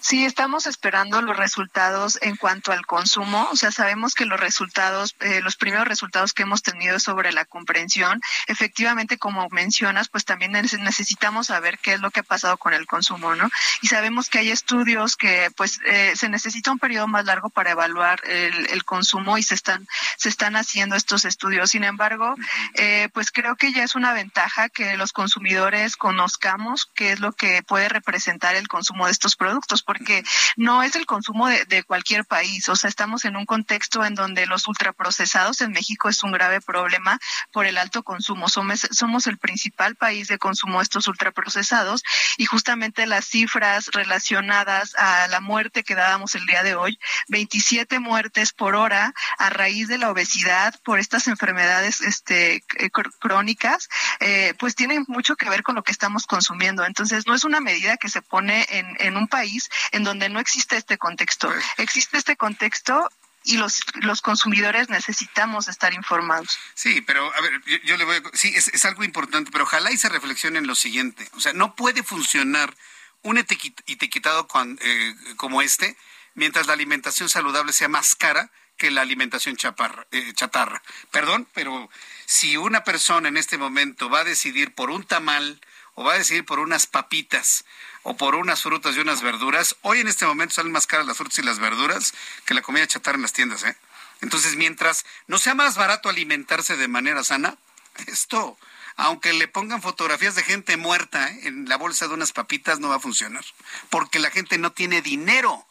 Sí, 0.00 0.24
estamos 0.24 0.68
esperando 0.68 1.20
los 1.22 1.36
resultados 1.36 2.18
en 2.22 2.36
cuanto 2.36 2.70
al 2.70 2.86
consumo. 2.86 3.48
O 3.50 3.56
sea, 3.56 3.72
sabemos 3.72 4.14
que 4.14 4.26
los 4.26 4.38
resultados, 4.38 5.16
eh, 5.20 5.40
los 5.42 5.56
primeros 5.56 5.88
resultados 5.88 6.32
que 6.32 6.44
hemos 6.44 6.62
tenido 6.62 7.00
sobre 7.00 7.32
la 7.32 7.44
comprensión, 7.44 8.20
efectivamente, 8.46 9.18
como 9.18 9.48
mencionas, 9.50 10.08
pues 10.08 10.24
también 10.24 10.52
necesitamos 10.52 11.48
saber 11.48 11.80
qué 11.80 11.94
es 11.94 12.00
lo 12.00 12.12
que 12.12 12.20
ha 12.20 12.22
pasado 12.22 12.58
con 12.58 12.74
el 12.74 12.86
consumo, 12.86 13.34
¿no? 13.34 13.50
Y 13.82 13.88
sabemos 13.88 14.28
que 14.28 14.38
hay 14.38 14.50
estudios 14.50 15.16
que, 15.16 15.50
pues, 15.56 15.80
eh, 15.84 16.12
se 16.14 16.28
necesita 16.28 16.70
un 16.70 16.78
periodo 16.78 17.08
más 17.08 17.24
largo 17.24 17.50
para 17.50 17.72
evaluar 17.72 18.20
el, 18.24 18.66
el, 18.70 18.84
consumo 18.84 19.36
y 19.36 19.42
se 19.42 19.56
están, 19.56 19.88
se 20.16 20.28
están 20.28 20.54
haciendo 20.54 20.94
estos 20.94 21.24
estudios. 21.24 21.70
Sin 21.70 21.82
embargo, 21.82 22.36
eh, 22.74 23.08
pues 23.12 23.32
creo 23.32 23.56
que 23.56 23.72
ya 23.72 23.82
es 23.82 23.96
una 23.96 24.12
ventaja 24.12 24.68
que 24.68 24.96
los 24.96 25.12
consumidores 25.12 25.96
conozcamos 25.96 26.86
qué 26.94 27.12
es 27.12 27.20
lo 27.20 27.32
que 27.32 27.64
puede 27.64 27.88
representar 27.88 28.54
el 28.54 28.68
consumo 28.68 29.06
de 29.06 29.12
estos 29.12 29.34
productos 29.34 29.82
porque 29.88 30.22
no 30.56 30.82
es 30.82 30.96
el 30.96 31.06
consumo 31.06 31.48
de, 31.48 31.82
cualquier 31.82 32.26
país. 32.26 32.68
O 32.68 32.76
sea, 32.76 32.90
estamos 32.90 33.24
en 33.24 33.36
un 33.36 33.46
contexto 33.46 34.04
en 34.04 34.14
donde 34.14 34.44
los 34.44 34.68
ultraprocesados 34.68 35.62
en 35.62 35.72
México 35.72 36.10
es 36.10 36.22
un 36.22 36.30
grave 36.30 36.60
problema 36.60 37.18
por 37.52 37.64
el 37.64 37.78
alto 37.78 38.02
consumo. 38.02 38.50
Somos, 38.50 38.86
somos 38.90 39.26
el 39.26 39.38
principal 39.38 39.96
país 39.96 40.28
de 40.28 40.36
consumo 40.36 40.80
de 40.80 40.82
estos 40.82 41.08
ultraprocesados 41.08 42.02
y 42.36 42.44
justamente 42.44 43.06
las 43.06 43.24
cifras 43.24 43.86
relacionadas 43.94 44.94
a 44.96 45.26
la 45.28 45.40
muerte 45.40 45.84
que 45.84 45.94
dábamos 45.94 46.34
el 46.34 46.44
día 46.44 46.62
de 46.62 46.74
hoy, 46.74 46.98
27 47.28 47.98
muertes 47.98 48.52
por 48.52 48.74
hora 48.74 49.14
a 49.38 49.48
raíz 49.48 49.88
de 49.88 49.96
la 49.96 50.10
obesidad 50.10 50.74
por 50.84 50.98
estas 50.98 51.28
enfermedades 51.28 52.02
este, 52.02 52.56
eh, 52.76 52.90
crónicas, 53.20 53.88
eh, 54.20 54.52
pues 54.58 54.74
tienen 54.74 55.06
mucho 55.08 55.34
que 55.34 55.48
ver 55.48 55.62
con 55.62 55.76
lo 55.76 55.82
que 55.82 55.92
estamos 55.92 56.26
consumiendo. 56.26 56.84
Entonces, 56.84 57.26
no 57.26 57.34
es 57.34 57.44
una 57.44 57.60
medida 57.60 57.96
que 57.96 58.10
se 58.10 58.20
pone 58.20 58.66
en, 58.68 58.94
en 59.00 59.16
un 59.16 59.28
país 59.28 59.70
en 59.92 60.04
donde 60.04 60.28
no 60.28 60.40
existe 60.40 60.76
este 60.76 60.98
contexto. 60.98 61.52
Existe 61.76 62.18
este 62.18 62.36
contexto 62.36 63.08
y 63.44 63.56
los, 63.56 63.80
los 63.94 64.20
consumidores 64.20 64.88
necesitamos 64.88 65.68
estar 65.68 65.94
informados. 65.94 66.58
Sí, 66.74 67.00
pero 67.00 67.32
a 67.34 67.40
ver, 67.40 67.62
yo, 67.84 67.96
le 67.96 68.04
voy 68.04 68.16
a... 68.16 68.22
Sí, 68.34 68.52
es, 68.54 68.84
algo 68.84 69.04
importante, 69.04 69.50
pero 69.50 69.64
ojalá 69.64 69.90
y 69.90 69.96
se 69.96 70.08
reflexione 70.08 70.58
en 70.58 70.66
lo 70.66 70.74
siguiente. 70.74 71.28
O 71.34 71.40
sea, 71.40 71.52
no 71.52 71.74
puede 71.74 72.02
funcionar 72.02 72.74
un 73.22 73.38
etiquetado 73.38 74.46
eh, 74.80 75.14
como 75.36 75.62
este 75.62 75.96
mientras 76.34 76.66
la 76.66 76.72
alimentación 76.72 77.28
saludable 77.28 77.72
sea 77.72 77.88
más 77.88 78.14
cara 78.14 78.50
que 78.76 78.90
la 78.92 79.02
alimentación 79.02 79.56
chaparra, 79.56 80.06
eh, 80.12 80.32
chatarra. 80.34 80.82
Perdón, 81.10 81.48
pero 81.52 81.90
si 82.26 82.56
una 82.56 82.84
persona 82.84 83.28
en 83.28 83.36
este 83.36 83.58
momento 83.58 84.08
va 84.08 84.20
a 84.20 84.24
decidir 84.24 84.72
por 84.74 84.90
un 84.90 85.04
tamal 85.04 85.60
o 85.94 86.04
va 86.04 86.14
a 86.14 86.18
decidir 86.18 86.44
por 86.44 86.60
unas 86.60 86.86
papitas 86.86 87.64
o 88.08 88.16
por 88.16 88.36
unas 88.36 88.62
frutas 88.62 88.96
y 88.96 89.00
unas 89.00 89.20
verduras, 89.20 89.76
hoy 89.82 90.00
en 90.00 90.08
este 90.08 90.24
momento 90.24 90.54
salen 90.54 90.72
más 90.72 90.86
caras 90.86 91.06
las 91.06 91.18
frutas 91.18 91.38
y 91.40 91.42
las 91.42 91.58
verduras 91.58 92.14
que 92.46 92.54
la 92.54 92.62
comida 92.62 92.86
chatarra 92.86 93.16
en 93.16 93.22
las 93.22 93.34
tiendas, 93.34 93.64
¿eh? 93.64 93.76
Entonces, 94.22 94.56
mientras 94.56 95.04
no 95.26 95.36
sea 95.36 95.54
más 95.54 95.76
barato 95.76 96.08
alimentarse 96.08 96.78
de 96.78 96.88
manera 96.88 97.22
sana, 97.22 97.58
esto 98.06 98.56
aunque 98.96 99.34
le 99.34 99.46
pongan 99.46 99.82
fotografías 99.82 100.34
de 100.34 100.42
gente 100.42 100.76
muerta 100.78 101.30
¿eh? 101.30 101.40
en 101.44 101.68
la 101.68 101.76
bolsa 101.76 102.08
de 102.08 102.14
unas 102.14 102.32
papitas, 102.32 102.80
no 102.80 102.88
va 102.88 102.96
a 102.96 103.00
funcionar, 103.00 103.44
porque 103.90 104.18
la 104.18 104.30
gente 104.30 104.56
no 104.56 104.72
tiene 104.72 105.02
dinero 105.02 105.66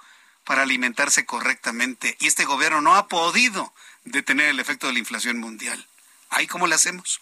para 0.46 0.62
alimentarse 0.62 1.26
correctamente 1.26 2.18
y 2.20 2.28
este 2.28 2.46
gobierno 2.46 2.82
no 2.82 2.96
ha 2.96 3.08
podido 3.08 3.74
detener 4.06 4.50
el 4.50 4.60
efecto 4.60 4.86
de 4.86 4.94
la 4.94 5.00
inflación 5.00 5.40
mundial. 5.40 5.88
¿Ahí 6.30 6.46
cómo 6.46 6.68
le 6.68 6.76
hacemos? 6.76 7.20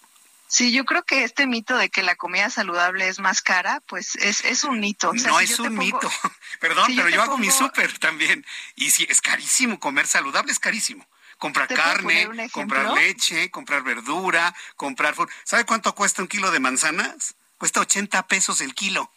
Sí, 0.48 0.72
yo 0.72 0.84
creo 0.84 1.02
que 1.04 1.24
este 1.24 1.46
mito 1.46 1.76
de 1.76 1.90
que 1.90 2.02
la 2.02 2.14
comida 2.14 2.50
saludable 2.50 3.08
es 3.08 3.18
más 3.18 3.42
cara, 3.42 3.82
pues 3.86 4.14
es, 4.16 4.44
es 4.44 4.64
un 4.64 4.78
mito. 4.78 5.12
no 5.12 5.40
es 5.40 5.58
un 5.58 5.76
mito. 5.76 6.10
Perdón, 6.60 6.92
pero 6.94 7.08
yo, 7.08 7.22
hago 7.22 7.38
mi 7.38 7.50
súper 7.50 7.98
también. 7.98 8.46
Y 8.76 8.90
sí, 8.90 9.06
es 9.08 9.20
carísimo 9.20 9.80
comer 9.80 10.06
saludable, 10.06 10.52
es 10.52 10.58
carísimo. 10.58 11.06
Comprar 11.38 11.68
carne, 11.68 12.48
comprar 12.50 12.92
leche, 12.92 13.50
comprar 13.50 13.82
verdura, 13.82 14.54
comprar... 14.76 15.14
¿Sabe 15.44 15.66
cuánto 15.66 15.94
cuesta 15.94 16.22
un 16.22 16.28
kilo 16.28 16.50
de 16.50 16.60
manzanas? 16.60 17.34
Cuesta 17.58 17.80
80 17.80 18.26
pesos 18.26 18.62
el 18.62 18.74
kilo. 18.74 19.12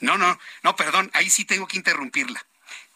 No, 0.00 0.18
no, 0.18 0.38
no, 0.62 0.76
perdón, 0.76 1.10
ahí 1.14 1.30
sí 1.30 1.44
tengo 1.44 1.68
que 1.68 1.76
interrumpirla. 1.76 2.44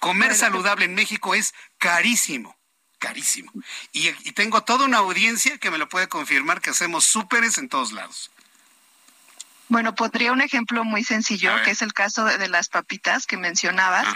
Comer 0.01 0.35
saludable 0.35 0.87
en 0.87 0.95
México 0.95 1.35
es 1.35 1.55
carísimo 1.79 2.57
carísimo. 3.03 3.51
Y, 3.93 4.13
tengo 4.33 4.63
toda 4.63 4.87
una 4.87 4.99
audiencia 4.99 5.59
que 5.59 5.73
me 5.73 5.79
lo 5.79 5.89
puede 5.89 6.09
confirmar 6.09 6.61
que 6.61 6.71
hacemos 6.71 7.05
súperes 7.05 7.59
en 7.59 7.69
todos 7.69 7.91
lados. 7.91 8.31
Bueno, 9.69 9.95
podría 9.95 10.33
un 10.33 10.43
ejemplo 10.43 10.85
muy 10.85 11.03
sencillo, 11.03 11.51
que 11.65 11.71
es 11.71 11.81
el 11.81 11.95
caso 11.95 12.25
de, 12.27 12.49
las 12.49 12.69
papitas 12.69 13.27
que 13.27 13.39
mencionabas. 13.39 14.07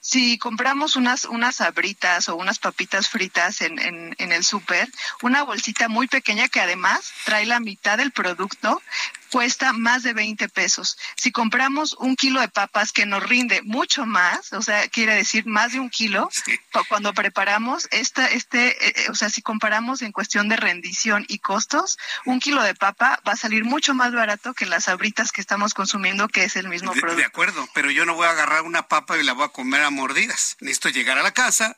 Si 0.00 0.36
compramos 0.36 0.94
unas, 0.94 1.24
unas 1.24 1.60
abritas 1.62 2.28
o 2.28 2.36
unas 2.36 2.58
papitas 2.58 3.08
fritas 3.08 3.62
en, 3.62 3.78
en, 3.78 4.14
en 4.18 4.32
el 4.32 4.44
súper, 4.44 4.88
una 5.22 5.42
bolsita 5.42 5.88
muy 5.88 6.06
pequeña 6.06 6.48
que 6.48 6.60
además 6.60 7.12
trae 7.24 7.46
la 7.46 7.60
mitad 7.60 7.96
del 7.96 8.12
producto, 8.12 8.82
cuesta 9.30 9.72
más 9.72 10.02
de 10.02 10.12
20 10.12 10.48
pesos. 10.48 10.96
Si 11.16 11.32
compramos 11.32 11.94
un 11.94 12.16
kilo 12.16 12.40
de 12.40 12.48
papas 12.48 12.92
que 12.92 13.06
nos 13.06 13.22
rinde 13.22 13.62
mucho 13.62 14.06
más, 14.06 14.52
o 14.52 14.62
sea, 14.62 14.88
quiere 14.88 15.14
decir 15.14 15.46
más 15.46 15.72
de 15.72 15.80
un 15.80 15.90
kilo, 15.90 16.28
cuando 16.88 17.12
preparamos 17.14 17.88
esta, 17.90 18.26
este, 18.28 18.68
eh, 18.68 18.94
eh, 18.96 19.10
o 19.10 19.14
sea, 19.14 19.30
si 19.30 19.42
comparamos 19.42 20.02
en 20.02 20.12
cuestión 20.12 20.48
de 20.48 20.56
rendición 20.56 21.24
y 21.28 21.38
costos, 21.38 21.98
un 22.24 22.40
kilo 22.40 22.62
de 22.62 22.74
papa 22.74 23.20
va 23.26 23.32
a 23.32 23.36
salir 23.36 23.64
mucho 23.64 23.94
más 23.94 24.12
barato 24.12 24.54
que 24.54 24.66
las 24.66 24.88
abritas 24.88 25.32
que 25.32 25.40
estamos 25.40 25.74
consumiendo, 25.74 26.28
que 26.28 26.44
es 26.44 26.56
el 26.56 26.68
mismo 26.68 26.92
producto. 26.92 27.16
De 27.16 27.24
acuerdo, 27.24 27.68
pero 27.74 27.90
yo 27.90 28.04
no 28.04 28.14
voy 28.14 28.26
a 28.26 28.30
agarrar 28.30 28.62
una 28.62 28.88
papa 28.88 29.18
y 29.18 29.22
la 29.22 29.32
voy 29.32 29.44
a 29.44 29.48
comer 29.48 29.82
a 29.82 29.90
mordidas. 29.90 30.56
Necesito 30.60 30.88
llegar 30.88 31.18
a 31.18 31.22
la 31.22 31.32
casa, 31.32 31.76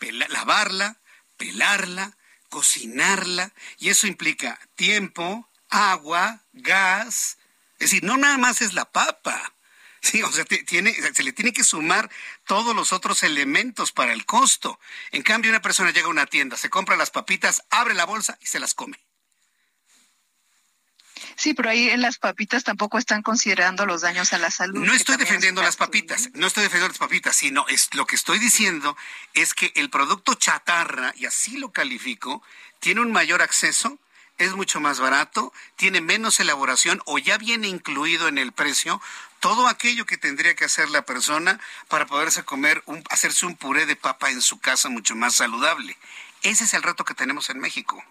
lavarla, 0.00 0.96
pelarla, 1.36 2.16
cocinarla, 2.48 3.52
y 3.78 3.88
eso 3.88 4.06
implica 4.06 4.58
tiempo, 4.74 5.48
agua, 5.70 6.42
gas. 6.52 7.38
Es 7.78 7.90
decir, 7.90 8.04
no 8.04 8.16
nada 8.16 8.38
más 8.38 8.60
es 8.60 8.74
la 8.74 8.90
papa. 8.90 9.54
Sí, 10.02 10.22
o 10.22 10.32
sea, 10.32 10.46
tiene, 10.46 10.94
se 10.94 11.22
le 11.22 11.34
tiene 11.34 11.52
que 11.52 11.62
sumar 11.62 12.08
todos 12.46 12.74
los 12.74 12.90
otros 12.94 13.22
elementos 13.22 13.92
para 13.92 14.14
el 14.14 14.24
costo. 14.24 14.80
En 15.10 15.22
cambio, 15.22 15.50
una 15.50 15.60
persona 15.60 15.90
llega 15.90 16.06
a 16.06 16.10
una 16.10 16.24
tienda, 16.24 16.56
se 16.56 16.70
compra 16.70 16.96
las 16.96 17.10
papitas, 17.10 17.64
abre 17.68 17.92
la 17.92 18.06
bolsa 18.06 18.38
y 18.40 18.46
se 18.46 18.58
las 18.60 18.72
come. 18.72 18.98
Sí, 21.36 21.54
pero 21.54 21.70
ahí 21.70 21.90
en 21.90 22.00
las 22.00 22.18
papitas 22.18 22.64
tampoco 22.64 22.98
están 22.98 23.22
considerando 23.22 23.86
los 23.86 24.02
daños 24.02 24.32
a 24.32 24.38
la 24.38 24.50
salud. 24.50 24.84
No 24.84 24.92
estoy 24.92 25.16
defendiendo 25.16 25.62
las 25.62 25.76
papitas, 25.76 26.30
no 26.34 26.46
estoy 26.46 26.64
defendiendo 26.64 26.88
las 26.88 26.98
papitas, 26.98 27.36
sino 27.36 27.66
es 27.68 27.88
lo 27.94 28.06
que 28.06 28.16
estoy 28.16 28.38
diciendo 28.38 28.96
es 29.34 29.54
que 29.54 29.72
el 29.74 29.90
producto 29.90 30.34
chatarra, 30.34 31.12
y 31.16 31.26
así 31.26 31.58
lo 31.58 31.72
califico, 31.72 32.42
tiene 32.78 33.00
un 33.00 33.12
mayor 33.12 33.42
acceso 33.42 33.98
es 34.40 34.54
mucho 34.54 34.80
más 34.80 35.00
barato, 35.00 35.52
tiene 35.76 36.00
menos 36.00 36.40
elaboración 36.40 37.02
o 37.04 37.18
ya 37.18 37.36
viene 37.36 37.68
incluido 37.68 38.26
en 38.26 38.38
el 38.38 38.52
precio 38.52 39.00
todo 39.38 39.68
aquello 39.68 40.06
que 40.06 40.16
tendría 40.16 40.54
que 40.54 40.64
hacer 40.64 40.88
la 40.90 41.02
persona 41.02 41.60
para 41.88 42.06
poderse 42.06 42.42
comer, 42.42 42.82
un, 42.86 43.04
hacerse 43.10 43.44
un 43.44 43.54
puré 43.54 43.84
de 43.84 43.96
papa 43.96 44.30
en 44.30 44.40
su 44.40 44.58
casa 44.58 44.88
mucho 44.88 45.14
más 45.14 45.34
saludable. 45.34 45.96
Ese 46.42 46.64
es 46.64 46.74
el 46.74 46.82
reto 46.82 47.04
que 47.04 47.14
tenemos 47.14 47.50
en 47.50 47.58
México. 47.58 48.02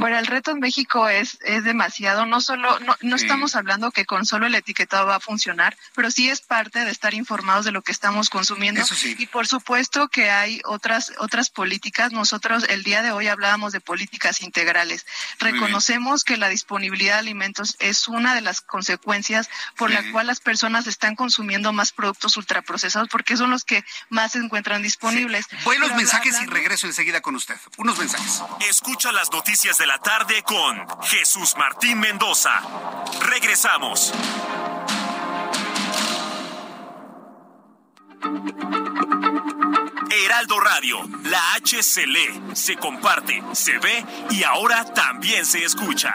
Bueno, 0.00 0.18
el 0.18 0.26
reto 0.26 0.50
en 0.50 0.60
México 0.60 1.10
es, 1.10 1.36
es 1.42 1.62
demasiado. 1.62 2.24
No 2.24 2.40
solo, 2.40 2.80
no, 2.80 2.96
no 3.02 3.16
estamos 3.16 3.54
hablando 3.54 3.90
que 3.90 4.06
con 4.06 4.24
solo 4.24 4.46
el 4.46 4.54
etiquetado 4.54 5.06
va 5.06 5.16
a 5.16 5.20
funcionar, 5.20 5.76
pero 5.94 6.10
sí 6.10 6.30
es 6.30 6.40
parte 6.40 6.86
de 6.86 6.90
estar 6.90 7.12
informados 7.12 7.66
de 7.66 7.70
lo 7.70 7.82
que 7.82 7.92
estamos 7.92 8.30
consumiendo. 8.30 8.80
Y 9.18 9.26
por 9.26 9.46
supuesto 9.46 10.08
que 10.08 10.30
hay 10.30 10.62
otras, 10.64 11.12
otras 11.18 11.50
políticas. 11.50 12.12
Nosotros 12.12 12.64
el 12.70 12.82
día 12.82 13.02
de 13.02 13.12
hoy 13.12 13.28
hablábamos 13.28 13.74
de 13.74 13.82
políticas 13.82 14.40
integrales. 14.40 15.04
Reconocemos 15.38 16.24
que 16.24 16.38
la 16.38 16.48
disponibilidad 16.48 17.16
de 17.16 17.18
alimentos 17.18 17.76
es 17.78 18.08
una 18.08 18.34
de 18.34 18.40
las 18.40 18.62
consecuencias 18.62 19.50
por 19.76 19.90
la 19.90 20.02
cual 20.12 20.26
las 20.26 20.40
personas 20.40 20.86
están 20.86 21.14
consumiendo 21.14 21.74
más 21.74 21.92
productos 21.92 22.38
ultraprocesados 22.38 23.08
porque 23.10 23.36
son 23.36 23.50
los 23.50 23.66
que 23.66 23.84
más 24.08 24.32
se 24.32 24.38
encuentran 24.38 24.80
disponibles. 24.80 25.44
Voy 25.64 25.76
a 25.76 25.80
los 25.80 25.94
mensajes 25.94 26.40
y 26.40 26.46
regreso 26.46 26.86
enseguida 26.86 27.20
con 27.20 27.34
usted. 27.34 27.56
Unos 27.76 27.98
mensajes. 27.98 28.42
Escucha 28.66 29.12
las 29.12 29.30
noticias 29.30 29.76
de 29.76 29.89
la 29.90 29.98
tarde 29.98 30.44
con 30.44 31.02
Jesús 31.02 31.56
Martín 31.56 31.98
Mendoza. 31.98 32.52
Regresamos. 33.22 34.12
Heraldo 40.12 40.60
Radio, 40.60 41.00
la 41.24 41.54
H 41.54 41.82
se 41.82 42.06
lee, 42.06 42.40
se 42.52 42.76
comparte, 42.76 43.42
se 43.52 43.78
ve 43.78 44.04
y 44.30 44.44
ahora 44.44 44.84
también 44.84 45.44
se 45.44 45.64
escucha. 45.64 46.14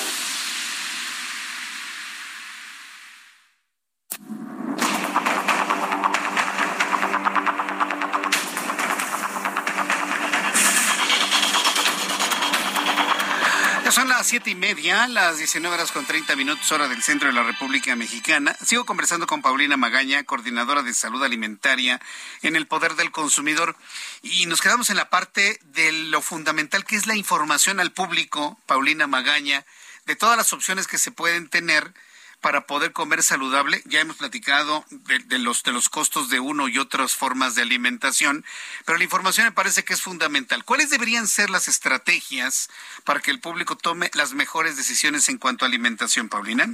Siete 14.31 14.51
y 14.51 14.55
media, 14.55 15.09
las 15.09 15.39
19 15.39 15.75
horas 15.75 15.91
con 15.91 16.05
30 16.05 16.37
minutos, 16.37 16.71
hora 16.71 16.87
del 16.87 17.03
centro 17.03 17.27
de 17.27 17.33
la 17.33 17.43
República 17.43 17.97
Mexicana. 17.97 18.55
Sigo 18.65 18.85
conversando 18.85 19.27
con 19.27 19.41
Paulina 19.41 19.75
Magaña, 19.75 20.23
coordinadora 20.23 20.83
de 20.83 20.93
salud 20.93 21.21
alimentaria 21.21 21.99
en 22.41 22.55
el 22.55 22.65
Poder 22.65 22.95
del 22.95 23.11
Consumidor. 23.11 23.75
Y 24.21 24.45
nos 24.45 24.61
quedamos 24.61 24.89
en 24.89 24.95
la 24.95 25.09
parte 25.09 25.59
de 25.73 25.91
lo 25.91 26.21
fundamental 26.21 26.85
que 26.85 26.95
es 26.95 27.07
la 27.07 27.17
información 27.17 27.81
al 27.81 27.91
público, 27.91 28.57
Paulina 28.67 29.05
Magaña, 29.05 29.65
de 30.05 30.15
todas 30.15 30.37
las 30.37 30.53
opciones 30.53 30.87
que 30.87 30.97
se 30.97 31.11
pueden 31.11 31.49
tener 31.49 31.93
para 32.41 32.65
poder 32.65 32.91
comer 32.91 33.23
saludable. 33.23 33.81
Ya 33.85 34.01
hemos 34.01 34.17
platicado 34.17 34.83
de, 34.89 35.39
los, 35.39 35.63
de 35.63 35.71
los 35.71 35.89
costos 35.89 36.29
de 36.29 36.39
uno 36.39 36.67
y 36.67 36.79
otras 36.79 37.13
formas 37.13 37.55
de 37.55 37.61
alimentación, 37.61 38.43
pero 38.85 38.97
la 38.97 39.03
información 39.03 39.45
me 39.45 39.51
parece 39.51 39.83
que 39.83 39.93
es 39.93 40.01
fundamental. 40.01 40.65
¿Cuáles 40.65 40.89
deberían 40.89 41.27
ser 41.27 41.49
las 41.49 41.67
estrategias 41.67 42.69
para 43.03 43.19
que 43.19 43.31
el 43.31 43.39
público 43.39 43.77
tome 43.77 44.11
las 44.13 44.33
mejores 44.33 44.75
decisiones 44.75 45.29
en 45.29 45.37
cuanto 45.37 45.65
a 45.65 45.67
alimentación, 45.67 46.29
Paulina? 46.29 46.67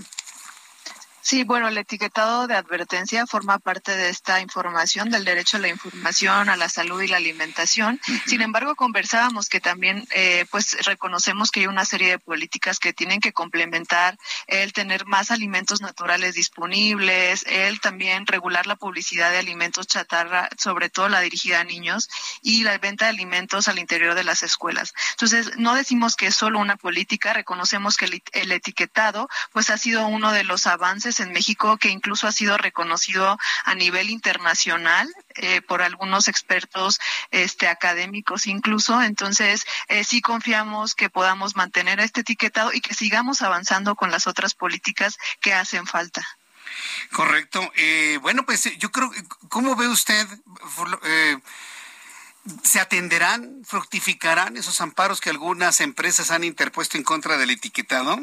Sí, 1.28 1.44
bueno, 1.44 1.68
el 1.68 1.78
etiquetado 1.78 2.48
de 2.48 2.56
advertencia 2.56 3.28
forma 3.28 3.60
parte 3.60 3.98
de 3.98 4.08
esta 4.08 4.40
información, 4.40 5.10
del 5.10 5.26
derecho 5.26 5.58
a 5.58 5.60
la 5.60 5.68
información, 5.68 6.48
a 6.48 6.56
la 6.56 6.70
salud 6.70 7.02
y 7.02 7.10
la 7.10 7.18
alimentación. 7.18 8.00
Sin 8.26 8.42
embargo, 8.42 8.76
conversábamos 8.76 9.50
que 9.50 9.60
también, 9.60 10.08
eh, 10.12 10.46
pues, 10.52 10.78
reconocemos 10.86 11.52
que 11.52 11.60
hay 11.60 11.68
una 11.68 11.84
serie 11.84 12.12
de 12.12 12.18
políticas 12.18 12.80
que 12.80 12.94
tienen 12.94 13.20
que 13.20 13.34
complementar 13.34 14.18
el 14.48 14.72
tener 14.72 15.06
más 15.06 15.30
alimentos 15.30 15.82
naturales 15.82 16.34
disponibles, 16.34 17.44
el 17.46 17.82
también 17.82 18.26
regular 18.26 18.66
la 18.66 18.78
publicidad 18.78 19.30
de 19.30 19.40
alimentos 19.40 19.86
chatarra, 19.86 20.48
sobre 20.58 20.90
todo 20.90 21.10
la 21.10 21.20
dirigida 21.20 21.60
a 21.60 21.66
niños, 21.66 22.08
y 22.42 22.64
la 22.64 22.78
venta 22.78 23.04
de 23.04 23.10
alimentos 23.10 23.68
al 23.68 23.80
interior 23.80 24.16
de 24.16 24.24
las 24.24 24.44
escuelas. 24.44 24.94
Entonces, 25.12 25.58
no 25.58 25.76
decimos 25.76 26.16
que 26.16 26.28
es 26.28 26.36
solo 26.36 26.58
una 26.60 26.78
política, 26.78 27.34
reconocemos 27.34 27.98
que 27.98 28.06
el, 28.06 28.24
el 28.32 28.52
etiquetado, 28.54 29.28
pues, 29.52 29.70
ha 29.70 29.78
sido 29.78 30.08
uno 30.08 30.32
de 30.32 30.46
los 30.46 30.68
avances 30.68 31.17
en 31.20 31.32
México 31.32 31.78
que 31.78 31.90
incluso 31.90 32.28
ha 32.28 32.32
sido 32.32 32.58
reconocido 32.58 33.38
a 33.66 33.76
nivel 33.76 34.10
internacional 34.10 35.08
eh, 35.36 35.62
por 35.62 35.82
algunos 35.82 36.28
expertos 36.28 37.00
este, 37.32 37.68
académicos 37.68 38.48
incluso. 38.48 39.02
Entonces, 39.02 39.66
eh, 39.88 40.04
sí 40.04 40.22
confiamos 40.22 40.96
que 40.96 41.10
podamos 41.10 41.56
mantener 41.56 42.00
este 42.00 42.22
etiquetado 42.22 42.74
y 42.74 42.82
que 42.82 42.94
sigamos 42.94 43.42
avanzando 43.42 43.96
con 43.96 44.12
las 44.12 44.28
otras 44.28 44.54
políticas 44.54 45.18
que 45.42 45.54
hacen 45.54 45.88
falta. 45.88 46.28
Correcto. 47.12 47.72
Eh, 47.76 48.20
bueno, 48.22 48.46
pues 48.46 48.64
yo 48.78 48.92
creo, 48.92 49.12
¿cómo 49.50 49.76
ve 49.76 49.88
usted? 49.88 50.28
¿Se 52.64 52.80
atenderán, 52.80 53.62
fructificarán 53.66 54.56
esos 54.56 54.80
amparos 54.80 55.20
que 55.20 55.30
algunas 55.30 55.82
empresas 55.82 56.32
han 56.32 56.44
interpuesto 56.44 56.98
en 56.98 57.04
contra 57.04 57.38
del 57.38 57.50
etiquetado? 57.50 58.20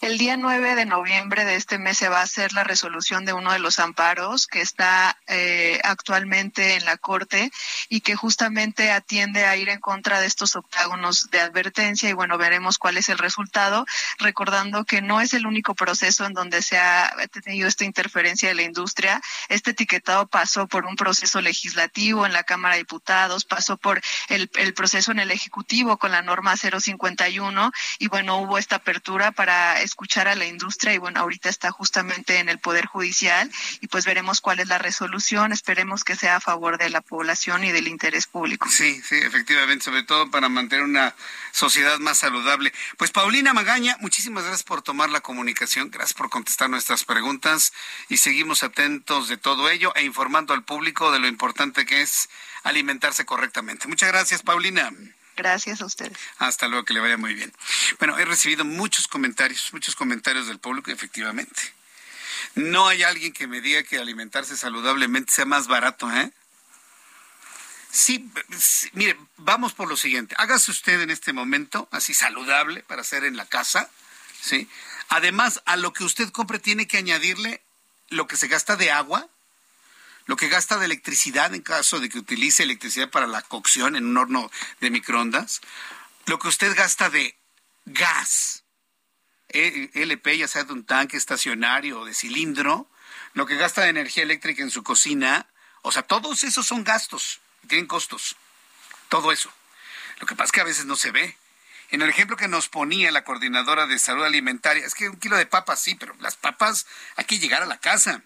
El 0.00 0.16
día 0.16 0.36
9 0.36 0.76
de 0.76 0.86
noviembre 0.86 1.44
de 1.44 1.56
este 1.56 1.76
mes 1.76 1.98
se 1.98 2.08
va 2.08 2.20
a 2.20 2.22
hacer 2.22 2.52
la 2.52 2.62
resolución 2.62 3.24
de 3.24 3.32
uno 3.32 3.52
de 3.52 3.58
los 3.58 3.80
amparos 3.80 4.46
que 4.46 4.60
está 4.60 5.18
eh, 5.26 5.80
actualmente 5.82 6.76
en 6.76 6.84
la 6.84 6.96
Corte 6.96 7.50
y 7.88 8.00
que 8.02 8.14
justamente 8.14 8.92
atiende 8.92 9.44
a 9.44 9.56
ir 9.56 9.68
en 9.68 9.80
contra 9.80 10.20
de 10.20 10.28
estos 10.28 10.54
octágonos 10.54 11.30
de 11.32 11.40
advertencia 11.40 12.08
y 12.08 12.12
bueno, 12.12 12.38
veremos 12.38 12.78
cuál 12.78 12.96
es 12.96 13.08
el 13.08 13.18
resultado, 13.18 13.86
recordando 14.20 14.84
que 14.84 15.02
no 15.02 15.20
es 15.20 15.34
el 15.34 15.48
único 15.48 15.74
proceso 15.74 16.24
en 16.26 16.32
donde 16.32 16.62
se 16.62 16.78
ha 16.78 17.12
tenido 17.42 17.66
esta 17.66 17.84
interferencia 17.84 18.48
de 18.48 18.54
la 18.54 18.62
industria. 18.62 19.20
Este 19.48 19.72
etiquetado 19.72 20.28
pasó 20.28 20.68
por 20.68 20.86
un 20.86 20.94
proceso 20.94 21.40
legislativo 21.40 22.24
en 22.24 22.32
la 22.32 22.44
Cámara 22.44 22.76
de 22.76 22.82
Diputados, 22.82 23.44
pasó 23.44 23.76
por 23.76 24.00
el, 24.28 24.48
el 24.54 24.74
proceso 24.74 25.10
en 25.10 25.18
el 25.18 25.32
Ejecutivo 25.32 25.96
con 25.96 26.12
la 26.12 26.22
norma 26.22 26.56
051 26.56 27.72
y 27.98 28.06
bueno, 28.06 28.36
hubo 28.38 28.58
esta 28.58 28.76
apertura 28.76 29.32
para 29.32 29.87
escuchar 29.88 30.28
a 30.28 30.36
la 30.36 30.46
industria 30.46 30.94
y 30.94 30.98
bueno, 30.98 31.20
ahorita 31.20 31.48
está 31.48 31.70
justamente 31.70 32.38
en 32.38 32.48
el 32.48 32.58
Poder 32.58 32.86
Judicial 32.86 33.50
y 33.80 33.88
pues 33.88 34.04
veremos 34.04 34.40
cuál 34.40 34.60
es 34.60 34.68
la 34.68 34.78
resolución, 34.78 35.52
esperemos 35.52 36.04
que 36.04 36.16
sea 36.16 36.36
a 36.36 36.40
favor 36.40 36.78
de 36.78 36.90
la 36.90 37.00
población 37.00 37.64
y 37.64 37.72
del 37.72 37.88
interés 37.88 38.26
público. 38.26 38.68
Sí, 38.70 39.02
sí, 39.02 39.16
efectivamente, 39.16 39.84
sobre 39.84 40.02
todo 40.02 40.30
para 40.30 40.48
mantener 40.48 40.84
una 40.84 41.14
sociedad 41.52 41.98
más 41.98 42.18
saludable. 42.18 42.72
Pues 42.96 43.10
Paulina 43.10 43.52
Magaña, 43.52 43.96
muchísimas 44.00 44.44
gracias 44.44 44.62
por 44.62 44.82
tomar 44.82 45.10
la 45.10 45.20
comunicación, 45.20 45.90
gracias 45.90 46.14
por 46.14 46.30
contestar 46.30 46.70
nuestras 46.70 47.04
preguntas 47.04 47.72
y 48.08 48.18
seguimos 48.18 48.62
atentos 48.62 49.28
de 49.28 49.36
todo 49.36 49.70
ello 49.70 49.92
e 49.96 50.04
informando 50.04 50.54
al 50.54 50.64
público 50.64 51.10
de 51.10 51.18
lo 51.18 51.26
importante 51.26 51.86
que 51.86 52.02
es 52.02 52.28
alimentarse 52.62 53.24
correctamente. 53.24 53.88
Muchas 53.88 54.10
gracias, 54.10 54.42
Paulina. 54.42 54.92
Gracias 55.38 55.80
a 55.80 55.86
ustedes. 55.86 56.18
Hasta 56.38 56.66
luego, 56.66 56.84
que 56.84 56.92
le 56.92 56.98
vaya 56.98 57.16
muy 57.16 57.32
bien. 57.32 57.52
Bueno, 58.00 58.18
he 58.18 58.24
recibido 58.24 58.64
muchos 58.64 59.06
comentarios, 59.06 59.72
muchos 59.72 59.94
comentarios 59.94 60.48
del 60.48 60.58
público, 60.58 60.90
efectivamente. 60.90 61.62
No 62.56 62.88
hay 62.88 63.04
alguien 63.04 63.32
que 63.32 63.46
me 63.46 63.60
diga 63.60 63.84
que 63.84 63.98
alimentarse 63.98 64.56
saludablemente 64.56 65.32
sea 65.32 65.44
más 65.44 65.68
barato, 65.68 66.10
¿eh? 66.10 66.32
Sí, 67.90 68.28
mire, 68.94 69.16
vamos 69.36 69.74
por 69.74 69.88
lo 69.88 69.96
siguiente. 69.96 70.34
Hágase 70.38 70.72
usted 70.72 71.00
en 71.00 71.10
este 71.10 71.32
momento 71.32 71.88
así 71.92 72.14
saludable 72.14 72.82
para 72.82 73.02
hacer 73.02 73.22
en 73.22 73.36
la 73.36 73.46
casa, 73.46 73.88
¿sí? 74.40 74.68
Además, 75.08 75.62
a 75.66 75.76
lo 75.76 75.92
que 75.92 76.02
usted 76.02 76.30
compre 76.30 76.58
tiene 76.58 76.88
que 76.88 76.98
añadirle 76.98 77.62
lo 78.08 78.26
que 78.26 78.36
se 78.36 78.48
gasta 78.48 78.74
de 78.74 78.90
agua, 78.90 79.28
lo 80.28 80.36
que 80.36 80.48
gasta 80.48 80.76
de 80.76 80.84
electricidad 80.84 81.54
en 81.54 81.62
caso 81.62 82.00
de 82.00 82.10
que 82.10 82.18
utilice 82.18 82.62
electricidad 82.62 83.08
para 83.08 83.26
la 83.26 83.40
cocción 83.40 83.96
en 83.96 84.04
un 84.04 84.18
horno 84.18 84.50
de 84.78 84.90
microondas, 84.90 85.62
lo 86.26 86.38
que 86.38 86.48
usted 86.48 86.76
gasta 86.76 87.08
de 87.08 87.34
gas, 87.86 88.62
e, 89.48 89.90
LP, 89.94 90.36
ya 90.36 90.46
sea 90.46 90.64
de 90.64 90.74
un 90.74 90.84
tanque 90.84 91.16
estacionario 91.16 92.00
o 92.00 92.04
de 92.04 92.12
cilindro, 92.12 92.90
lo 93.32 93.46
que 93.46 93.56
gasta 93.56 93.80
de 93.80 93.88
energía 93.88 94.22
eléctrica 94.22 94.62
en 94.62 94.70
su 94.70 94.82
cocina, 94.82 95.48
o 95.80 95.92
sea, 95.92 96.02
todos 96.02 96.44
esos 96.44 96.66
son 96.66 96.84
gastos, 96.84 97.40
tienen 97.66 97.86
costos, 97.86 98.36
todo 99.08 99.32
eso. 99.32 99.50
Lo 100.20 100.26
que 100.26 100.36
pasa 100.36 100.48
es 100.48 100.52
que 100.52 100.60
a 100.60 100.64
veces 100.64 100.84
no 100.84 100.96
se 100.96 101.10
ve. 101.10 101.38
En 101.88 102.02
el 102.02 102.10
ejemplo 102.10 102.36
que 102.36 102.48
nos 102.48 102.68
ponía 102.68 103.10
la 103.12 103.24
coordinadora 103.24 103.86
de 103.86 103.98
salud 103.98 104.24
alimentaria, 104.24 104.84
es 104.84 104.94
que 104.94 105.08
un 105.08 105.18
kilo 105.18 105.38
de 105.38 105.46
papas 105.46 105.80
sí, 105.80 105.94
pero 105.94 106.14
las 106.20 106.36
papas 106.36 106.86
hay 107.16 107.24
que 107.24 107.38
llegar 107.38 107.62
a 107.62 107.66
la 107.66 107.80
casa, 107.80 108.22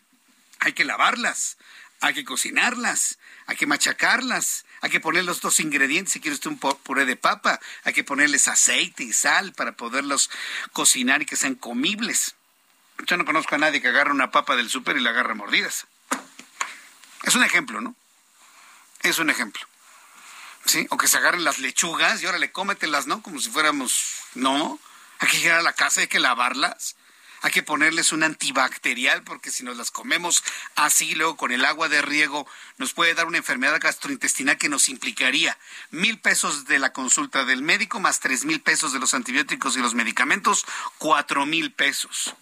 hay 0.59 0.73
que 0.73 0.85
lavarlas, 0.85 1.59
hay 2.03 2.15
que 2.15 2.25
cocinarlas, 2.25 3.19
hay 3.47 3.57
que 3.57 3.67
machacarlas, 3.67 4.67
hay 4.81 4.91
que 4.91 4.99
poner 4.99 5.25
los 5.25 5.41
dos 5.41 5.61
ingredientes, 5.61 6.13
si 6.13 6.21
quieres 6.21 6.39
usted 6.45 6.51
un 6.51 6.59
puré 6.59 7.05
de 7.05 7.15
papa, 7.15 7.61
hay 7.85 7.93
que 7.93 8.03
ponerles 8.03 8.49
aceite 8.49 9.05
y 9.05 9.13
sal 9.13 9.53
para 9.53 9.73
poderlos 9.73 10.29
cocinar 10.73 11.23
y 11.23 11.27
que 11.27 11.37
sean 11.37 11.55
comibles. 11.55 12.35
Yo 13.07 13.17
no 13.17 13.25
conozco 13.25 13.55
a 13.55 13.59
nadie 13.59 13.81
que 13.81 13.89
agarre 13.89 14.11
una 14.11 14.33
papa 14.33 14.57
del 14.57 14.69
súper 14.69 14.97
y 14.97 15.01
la 15.01 15.11
agarre 15.11 15.35
mordidas. 15.35 15.87
Es 17.23 17.37
un 17.37 17.45
ejemplo, 17.45 17.81
¿no? 17.81 17.95
Es 19.03 19.21
un 19.21 19.31
ejemplo. 19.31 19.63
¿Sí? 20.65 20.87
O 20.91 20.97
que 20.97 21.07
se 21.07 21.19
agarren 21.19 21.45
las 21.45 21.59
lechugas 21.59 22.21
y 22.21 22.27
ahora 22.27 22.39
le 22.39 22.51
cómetelas, 22.51 23.07
¿no? 23.07 23.23
Como 23.23 23.41
si 23.41 23.49
fuéramos, 23.49 24.17
no. 24.35 24.81
Hay 25.21 25.29
que 25.29 25.39
llegar 25.39 25.61
a 25.61 25.63
la 25.63 25.73
casa, 25.73 26.01
hay 26.01 26.09
que 26.09 26.19
lavarlas 26.19 26.97
hay 27.43 27.51
que 27.51 27.63
ponerles 27.63 28.13
un 28.13 28.23
antibacterial 28.23 29.25
porque 29.25 29.51
si 29.51 29.65
nos 29.65 29.77
las 29.77 29.91
comemos 29.91 30.43
así, 30.77 31.15
luego 31.15 31.37
con 31.37 31.51
el 31.51 31.65
agua 31.65 31.89
de 31.89 32.01
riego, 32.01 32.47
nos 32.79 32.93
puede 32.93 33.15
dar 33.15 33.27
una 33.27 33.39
enfermedad 33.39 33.81
gastrointestinal 33.81 34.59
que 34.59 34.69
nos 34.69 34.89
implicaría 34.89 35.59
mil 35.91 36.21
pesos 36.21 36.67
de 36.67 36.79
la 36.79 36.93
consulta 36.93 37.45
del 37.45 37.63
médico 37.63 37.99
más 38.01 38.21
tres 38.21 38.45
mil 38.45 38.61
pesos 38.61 38.93
de 38.93 39.01
los 39.01 39.13
antibióticos 39.13 39.77
y 39.77 39.81
los 39.81 39.95
medicamentos, 39.95 40.65
cuatro 40.99 41.45
mil 41.45 41.73
pesos. 41.73 42.35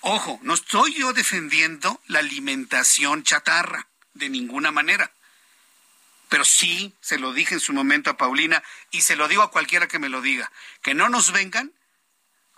Ojo, 0.00 0.40
no 0.42 0.54
estoy 0.54 0.94
yo 0.94 1.12
defendiendo 1.12 2.00
la 2.06 2.18
alimentación 2.18 3.22
chatarra, 3.22 3.86
de 4.14 4.28
ninguna 4.28 4.72
manera. 4.72 5.12
Pero 6.28 6.44
sí, 6.44 6.94
se 7.00 7.18
lo 7.18 7.32
dije 7.32 7.54
en 7.54 7.60
su 7.60 7.72
momento 7.72 8.10
a 8.10 8.16
Paulina 8.16 8.62
y 8.90 9.02
se 9.02 9.16
lo 9.16 9.28
digo 9.28 9.42
a 9.42 9.50
cualquiera 9.50 9.88
que 9.88 9.98
me 9.98 10.08
lo 10.08 10.20
diga, 10.20 10.50
que 10.82 10.94
no 10.94 11.08
nos 11.08 11.32
vengan 11.32 11.72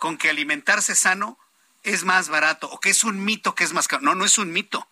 con 0.03 0.17
que 0.17 0.29
alimentarse 0.29 0.95
sano 0.95 1.39
es 1.81 2.03
más 2.03 2.27
barato 2.27 2.69
o 2.69 2.81
que 2.81 2.89
es 2.89 3.05
un 3.05 3.23
mito 3.23 3.55
que 3.55 3.63
es 3.63 3.71
más 3.71 3.87
caro. 3.87 4.01
No, 4.01 4.15
no 4.15 4.25
es 4.25 4.37
un 4.37 4.51
mito. 4.51 4.85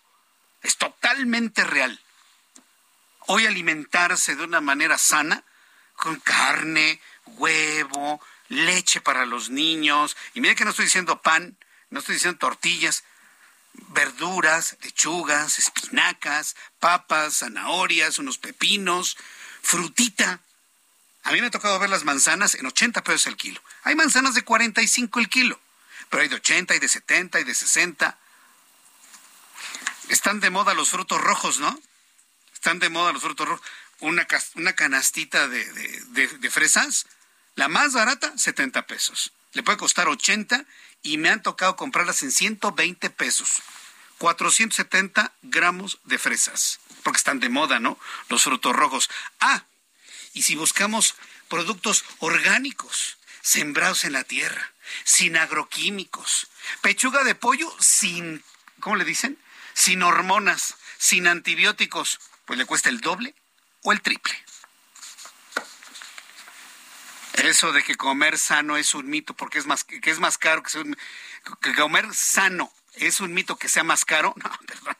Es 0.61 0.77
totalmente 0.77 1.65
real. 1.65 1.99
Hoy 3.27 3.45
alimentarse 3.45 4.38
de 4.38 4.45
una 4.45 4.61
manera 4.61 4.97
sana, 4.97 5.43
con 5.97 6.17
carne, 6.21 7.01
huevo, 7.25 8.21
leche 8.47 9.01
para 9.01 9.25
los 9.25 9.49
niños, 9.49 10.15
y 10.33 10.39
mire 10.39 10.55
que 10.55 10.63
no 10.63 10.69
estoy 10.69 10.85
diciendo 10.85 11.21
pan, 11.21 11.57
no 11.89 11.99
estoy 11.99 12.15
diciendo 12.15 12.39
tortillas, 12.39 13.03
verduras, 13.89 14.77
lechugas, 14.81 15.59
espinacas, 15.59 16.55
papas, 16.79 17.39
zanahorias, 17.39 18.17
unos 18.17 18.38
pepinos, 18.38 19.17
frutita. 19.61 20.39
A 21.23 21.31
mí 21.31 21.41
me 21.41 21.48
ha 21.48 21.52
tocado 21.52 21.77
ver 21.80 21.89
las 21.89 22.03
manzanas 22.03 22.56
en 22.56 22.65
80 22.65 23.03
pesos 23.03 23.27
el 23.27 23.38
kilo. 23.38 23.61
Hay 23.84 23.95
manzanas 23.95 24.34
de 24.34 24.43
45 24.43 25.19
el 25.19 25.30
kilo 25.30 25.60
pero 26.11 26.23
hay 26.23 26.30
de 26.30 26.35
80, 26.35 26.76
y 26.76 26.80
de 26.80 26.89
70, 26.89 27.39
y 27.39 27.43
de 27.45 27.56
60. 27.56 28.18
Están 30.10 30.41
de 30.41 30.49
moda 30.49 30.73
los 30.73 30.89
frutos 30.89 31.22
rojos, 31.22 31.60
¿no? 31.60 31.81
Están 32.53 32.80
de 32.80 32.89
moda 32.89 33.14
los 33.14 33.22
frutos 33.22 33.48
rojos. 33.48 33.65
Una, 34.02 34.27
una 34.56 34.73
canastita 34.73 35.48
de, 35.48 35.64
de, 36.10 36.49
fresas, 36.49 37.06
la 37.56 37.69
más 37.69 37.93
barata, 37.93 38.38
70 38.38 38.88
pesos. 38.88 39.31
Le 39.53 39.64
puede 39.64 39.77
costar 39.77 40.10
80 40.10 40.65
y 41.02 41.18
me 41.18 41.30
han 41.30 41.41
tocado 41.41 41.77
comprarlas 41.77 42.23
en 42.23 42.31
120 42.31 43.10
pesos. 43.11 43.61
470 44.18 45.31
gramos 45.43 45.99
de 46.03 46.18
fresas, 46.18 46.81
porque 47.03 47.18
están 47.18 47.39
de 47.39 47.48
moda, 47.48 47.80
¿no? 47.80 47.98
Los 48.27 48.43
frutos 48.43 48.76
rojos. 48.76 49.10
Ah, 49.39 49.64
y 50.33 50.43
si 50.43 50.55
buscamos 50.55 51.15
productos 51.47 52.05
orgánicos, 52.19 53.17
sembrados 53.41 54.05
en 54.05 54.13
la 54.13 54.23
tierra, 54.23 54.73
sin 55.03 55.37
agroquímicos. 55.37 56.47
Pechuga 56.81 57.23
de 57.23 57.35
pollo 57.35 57.73
sin, 57.79 58.43
¿cómo 58.79 58.95
le 58.95 59.05
dicen? 59.05 59.37
Sin 59.73 60.03
hormonas, 60.03 60.75
sin 60.97 61.27
antibióticos. 61.27 62.19
Pues 62.45 62.57
le 62.59 62.65
cuesta 62.65 62.89
el 62.89 63.01
doble 63.01 63.35
o 63.83 63.91
el 63.91 64.01
triple. 64.01 64.33
Eso 67.33 67.71
de 67.71 67.83
que 67.83 67.95
comer 67.95 68.37
sano 68.37 68.77
es 68.77 68.93
un 68.93 69.09
mito 69.09 69.33
porque 69.33 69.57
es 69.57 69.65
más, 69.65 69.83
que 69.83 70.09
es 70.09 70.19
más 70.19 70.37
caro 70.37 70.63
que, 70.63 70.83
que 71.61 71.75
comer 71.75 72.13
sano 72.13 72.71
es 72.95 73.19
un 73.19 73.33
mito 73.33 73.57
que 73.57 73.69
sea 73.69 73.83
más 73.83 74.05
caro. 74.05 74.33
No, 74.43 74.49
perdón. 74.65 74.97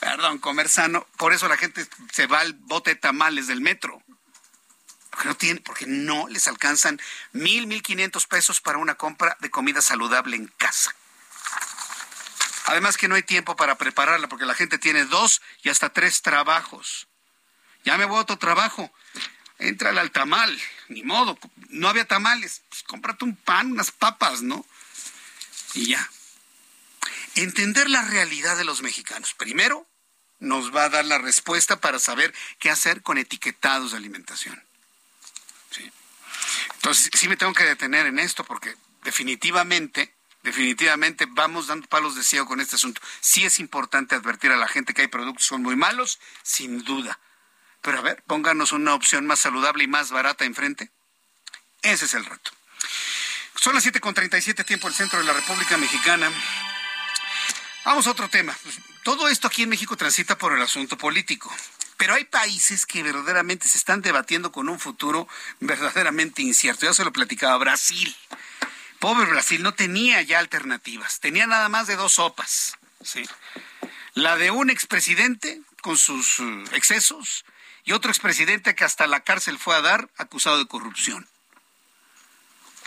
Perdón, 0.00 0.38
comer 0.38 0.68
sano. 0.68 1.06
Por 1.16 1.32
eso 1.32 1.48
la 1.48 1.56
gente 1.56 1.86
se 2.12 2.26
va 2.26 2.40
al 2.40 2.52
bote 2.54 2.90
de 2.90 2.96
tamales 2.96 3.46
del 3.46 3.60
metro. 3.60 4.02
Porque 5.10 5.28
no, 5.28 5.36
tiene, 5.36 5.60
porque 5.60 5.86
no 5.86 6.28
les 6.28 6.46
alcanzan 6.46 7.00
mil, 7.32 7.66
mil 7.66 7.82
quinientos 7.82 8.26
pesos 8.26 8.60
para 8.60 8.78
una 8.78 8.94
compra 8.94 9.36
de 9.40 9.50
comida 9.50 9.82
saludable 9.82 10.36
en 10.36 10.46
casa. 10.46 10.94
Además 12.66 12.96
que 12.96 13.08
no 13.08 13.14
hay 13.14 13.22
tiempo 13.22 13.56
para 13.56 13.78
prepararla 13.78 14.28
porque 14.28 14.44
la 14.46 14.54
gente 14.54 14.78
tiene 14.78 15.04
dos 15.06 15.40
y 15.62 15.70
hasta 15.70 15.92
tres 15.92 16.22
trabajos. 16.22 17.08
Ya 17.84 17.96
me 17.96 18.04
voy 18.04 18.18
a 18.18 18.20
otro 18.20 18.36
trabajo. 18.36 18.92
Entra 19.58 19.90
al 19.90 20.10
tamal. 20.12 20.60
Ni 20.88 21.02
modo. 21.02 21.38
No 21.70 21.88
había 21.88 22.06
tamales. 22.06 22.62
Pues 22.68 22.82
cómprate 22.82 23.24
un 23.24 23.34
pan, 23.34 23.72
unas 23.72 23.90
papas, 23.90 24.42
¿no? 24.42 24.64
Y 25.74 25.86
ya. 25.86 26.10
Entender 27.38 27.88
la 27.88 28.02
realidad 28.02 28.56
de 28.56 28.64
los 28.64 28.82
mexicanos. 28.82 29.32
Primero, 29.34 29.86
nos 30.40 30.74
va 30.74 30.84
a 30.84 30.88
dar 30.88 31.04
la 31.04 31.18
respuesta 31.18 31.80
para 31.80 32.00
saber 32.00 32.34
qué 32.58 32.68
hacer 32.68 33.00
con 33.02 33.16
etiquetados 33.16 33.92
de 33.92 33.96
alimentación. 33.96 34.60
Entonces, 36.74 37.10
sí 37.12 37.28
me 37.28 37.36
tengo 37.36 37.54
que 37.54 37.64
detener 37.64 38.06
en 38.06 38.18
esto 38.18 38.42
porque 38.42 38.74
definitivamente, 39.04 40.14
definitivamente 40.42 41.26
vamos 41.28 41.68
dando 41.68 41.86
palos 41.86 42.16
de 42.16 42.24
ciego 42.24 42.46
con 42.46 42.60
este 42.60 42.74
asunto. 42.74 43.00
Sí 43.20 43.44
es 43.44 43.60
importante 43.60 44.16
advertir 44.16 44.50
a 44.50 44.56
la 44.56 44.66
gente 44.66 44.92
que 44.92 45.02
hay 45.02 45.08
productos 45.08 45.44
que 45.44 45.48
son 45.48 45.62
muy 45.62 45.76
malos, 45.76 46.18
sin 46.42 46.82
duda. 46.82 47.20
Pero 47.82 47.98
a 47.98 48.02
ver, 48.02 48.24
pónganos 48.26 48.72
una 48.72 48.94
opción 48.94 49.26
más 49.26 49.38
saludable 49.38 49.84
y 49.84 49.88
más 49.88 50.10
barata 50.10 50.44
enfrente. 50.44 50.90
Ese 51.82 52.06
es 52.06 52.14
el 52.14 52.24
reto. 52.24 52.50
Son 53.54 53.76
las 53.76 53.86
7.37 53.86 54.64
tiempo 54.64 54.88
el 54.88 54.94
centro 54.94 55.20
de 55.20 55.24
la 55.24 55.34
República 55.34 55.76
Mexicana. 55.76 56.32
Vamos 57.88 58.06
a 58.06 58.10
otro 58.10 58.28
tema. 58.28 58.54
Todo 59.02 59.28
esto 59.28 59.46
aquí 59.46 59.62
en 59.62 59.70
México 59.70 59.96
transita 59.96 60.36
por 60.36 60.52
el 60.52 60.60
asunto 60.60 60.98
político. 60.98 61.50
Pero 61.96 62.12
hay 62.12 62.26
países 62.26 62.84
que 62.84 63.02
verdaderamente 63.02 63.66
se 63.66 63.78
están 63.78 64.02
debatiendo 64.02 64.52
con 64.52 64.68
un 64.68 64.78
futuro 64.78 65.26
verdaderamente 65.60 66.42
incierto. 66.42 66.84
Ya 66.84 66.92
se 66.92 67.02
lo 67.02 67.14
platicaba 67.14 67.56
Brasil. 67.56 68.14
Pobre 68.98 69.24
Brasil 69.24 69.62
no 69.62 69.72
tenía 69.72 70.20
ya 70.20 70.38
alternativas. 70.38 71.20
Tenía 71.20 71.46
nada 71.46 71.70
más 71.70 71.86
de 71.86 71.96
dos 71.96 72.12
sopas. 72.12 72.76
¿sí? 73.02 73.26
La 74.12 74.36
de 74.36 74.50
un 74.50 74.68
expresidente 74.68 75.62
con 75.80 75.96
sus 75.96 76.40
eh, 76.40 76.64
excesos 76.74 77.46
y 77.84 77.92
otro 77.92 78.10
expresidente 78.10 78.74
que 78.74 78.84
hasta 78.84 79.06
la 79.06 79.20
cárcel 79.20 79.58
fue 79.58 79.74
a 79.74 79.80
dar 79.80 80.10
acusado 80.18 80.58
de 80.58 80.66
corrupción 80.66 81.26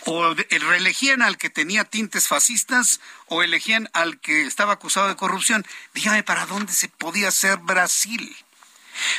o 0.05 0.33
reelegían 0.33 1.21
al 1.21 1.37
que 1.37 1.49
tenía 1.49 1.83
tintes 1.83 2.27
fascistas 2.27 2.99
o 3.27 3.43
elegían 3.43 3.89
al 3.93 4.19
que 4.19 4.43
estaba 4.43 4.73
acusado 4.73 5.07
de 5.07 5.15
corrupción. 5.15 5.65
Dígame, 5.93 6.23
¿para 6.23 6.45
dónde 6.45 6.73
se 6.73 6.87
podía 6.89 7.29
hacer 7.29 7.57
Brasil? 7.57 8.35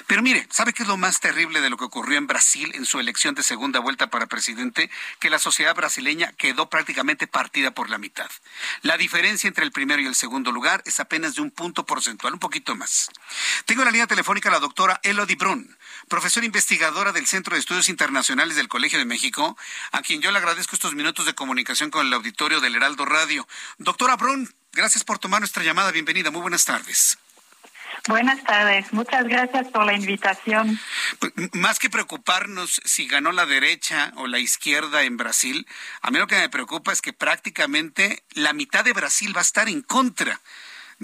Pero 0.06 0.22
mire, 0.22 0.46
¿sabe 0.50 0.72
qué 0.72 0.82
es 0.82 0.88
lo 0.88 0.96
más 0.96 1.20
terrible 1.20 1.60
de 1.60 1.70
lo 1.70 1.76
que 1.76 1.84
ocurrió 1.84 2.18
en 2.18 2.26
Brasil 2.26 2.72
en 2.74 2.84
su 2.84 3.00
elección 3.00 3.34
de 3.34 3.42
segunda 3.42 3.80
vuelta 3.80 4.08
para 4.08 4.26
presidente? 4.26 4.90
Que 5.18 5.30
la 5.30 5.38
sociedad 5.38 5.74
brasileña 5.74 6.32
quedó 6.32 6.68
prácticamente 6.68 7.26
partida 7.26 7.72
por 7.72 7.90
la 7.90 7.98
mitad. 7.98 8.30
La 8.82 8.96
diferencia 8.96 9.48
entre 9.48 9.64
el 9.64 9.72
primero 9.72 10.02
y 10.02 10.06
el 10.06 10.14
segundo 10.14 10.52
lugar 10.52 10.82
es 10.86 11.00
apenas 11.00 11.34
de 11.34 11.42
un 11.42 11.50
punto 11.50 11.86
porcentual, 11.86 12.34
un 12.34 12.38
poquito 12.38 12.74
más. 12.74 13.10
Tengo 13.64 13.82
en 13.82 13.86
la 13.86 13.92
línea 13.92 14.06
telefónica 14.06 14.48
a 14.48 14.52
la 14.52 14.60
doctora 14.60 15.00
Elodie 15.02 15.36
Brun, 15.36 15.76
profesora 16.08 16.46
investigadora 16.46 17.12
del 17.12 17.26
Centro 17.26 17.54
de 17.54 17.60
Estudios 17.60 17.88
Internacionales 17.88 18.56
del 18.56 18.68
Colegio 18.68 18.98
de 18.98 19.04
México, 19.04 19.56
a 19.92 20.02
quien 20.02 20.20
yo 20.20 20.30
le 20.30 20.38
agradezco 20.38 20.74
estos 20.74 20.94
minutos 20.94 21.26
de 21.26 21.34
comunicación 21.34 21.90
con 21.90 22.06
el 22.06 22.12
auditorio 22.12 22.60
del 22.60 22.76
Heraldo 22.76 23.04
Radio. 23.04 23.46
Doctora 23.78 24.16
Brun, 24.16 24.52
gracias 24.72 25.04
por 25.04 25.18
tomar 25.18 25.40
nuestra 25.40 25.62
llamada. 25.62 25.90
Bienvenida. 25.90 26.30
Muy 26.30 26.42
buenas 26.42 26.64
tardes. 26.64 27.18
Buenas 28.08 28.42
tardes, 28.42 28.92
muchas 28.92 29.24
gracias 29.28 29.68
por 29.68 29.84
la 29.84 29.94
invitación. 29.94 30.80
Pues, 31.20 31.32
más 31.52 31.78
que 31.78 31.88
preocuparnos 31.88 32.80
si 32.84 33.06
ganó 33.06 33.30
la 33.30 33.46
derecha 33.46 34.12
o 34.16 34.26
la 34.26 34.40
izquierda 34.40 35.04
en 35.04 35.16
Brasil, 35.16 35.68
a 36.00 36.10
mí 36.10 36.18
lo 36.18 36.26
que 36.26 36.36
me 36.36 36.48
preocupa 36.48 36.92
es 36.92 37.00
que 37.00 37.12
prácticamente 37.12 38.24
la 38.32 38.54
mitad 38.54 38.84
de 38.84 38.92
Brasil 38.92 39.34
va 39.36 39.40
a 39.40 39.42
estar 39.42 39.68
en 39.68 39.82
contra 39.82 40.40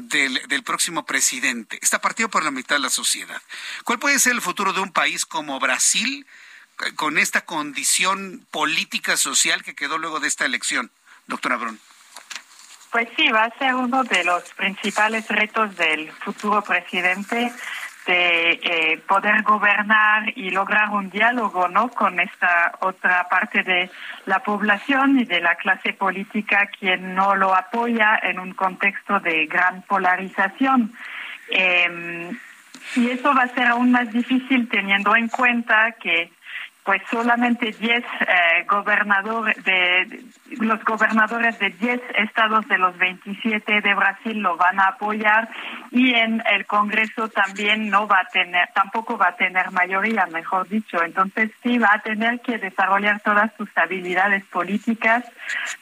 del, 0.07 0.41
del, 0.49 0.62
próximo 0.62 1.05
presidente. 1.05 1.79
Está 1.83 2.01
partido 2.01 2.29
por 2.29 2.45
la 2.45 2.51
mitad 2.51 2.77
de 2.77 2.83
la 2.83 2.91
sociedad. 2.91 3.41
¿Cuál 3.85 3.99
puede 3.99 4.19
ser 4.19 4.33
el 4.33 4.43
futuro 4.43 4.73
de 4.73 4.81
un 4.81 4.93
país 4.93 5.27
como 5.27 5.59
Brasil 5.59 6.27
eh, 6.81 6.95
con 6.95 7.19
esta 7.19 7.45
condición 7.45 8.47
política 8.51 9.16
social 9.16 9.62
que 9.62 9.75
quedó 9.75 9.99
luego 9.99 10.20
de 10.20 10.29
esta 10.29 10.45
elección, 10.45 10.91
doctora 11.27 11.57
Brun? 11.57 11.81
Pues 12.91 13.09
sí, 13.16 13.29
va 13.29 13.45
a 13.45 13.59
ser 13.59 13.75
uno 13.75 14.03
de 14.05 14.25
los 14.25 14.43
principales 14.55 15.29
retos 15.29 15.77
del 15.77 16.11
futuro 16.12 16.62
presidente 16.62 17.53
de 18.09 18.53
eh, 18.63 19.03
poder 19.07 19.43
gobernar 19.43 20.33
y 20.35 20.49
lograr 20.49 20.89
un 20.89 21.11
diálogo 21.11 21.69
no 21.69 21.91
con 21.91 22.19
esta 22.19 22.73
otra 22.81 23.29
parte 23.29 23.63
de 23.63 23.91
la 24.25 24.39
población 24.39 25.21
y 25.21 25.25
de 25.25 25.43
la 25.43 25.57
clase 25.57 25.93
política 25.93 26.71
quien 26.79 27.15
no 27.15 27.37
lo 27.37 27.55
apoya 27.55 28.19
en 28.23 28.41
un 28.41 28.55
contexto 28.55 29.21
de 29.21 29.45
gran 29.45 29.83
polarización. 29.83 30.91
Eh, 31.51 32.31
y 32.97 33.11
eso 33.11 33.35
va 33.35 33.43
a 33.43 33.55
ser 33.55 33.67
aún 33.67 33.93
más 33.93 34.11
difícil 34.11 34.71
teniendo 34.71 35.15
en 35.15 35.29
cuenta 35.29 35.93
que 36.01 36.31
pues 36.89 37.02
solamente 37.10 37.70
10 37.70 37.98
eh, 38.02 38.65
gobernadores 38.66 39.62
de 39.62 40.24
los 40.52 40.82
gobernadores 40.86 41.59
de 41.59 41.69
10 41.69 42.01
estados 42.16 42.66
de 42.66 42.78
los 42.78 42.97
27 42.97 43.82
de 43.82 43.94
Brasil 43.94 44.39
lo 44.39 44.56
van 44.56 44.81
a 44.81 44.85
apoyar 44.85 45.51
y 45.90 46.15
en 46.15 46.43
el 46.51 46.65
Congreso 46.65 47.28
también 47.28 47.90
no 47.90 48.09
va 48.09 48.20
a 48.20 48.28
tener 48.32 48.70
tampoco 48.73 49.19
va 49.19 49.28
a 49.28 49.36
tener 49.36 49.70
mayoría, 49.70 50.24
mejor 50.32 50.66
dicho. 50.66 51.02
Entonces 51.05 51.51
sí 51.62 51.77
va 51.77 51.90
a 51.93 51.98
tener 52.01 52.40
que 52.40 52.56
desarrollar 52.56 53.20
todas 53.20 53.52
sus 53.59 53.69
habilidades 53.77 54.43
políticas 54.44 55.31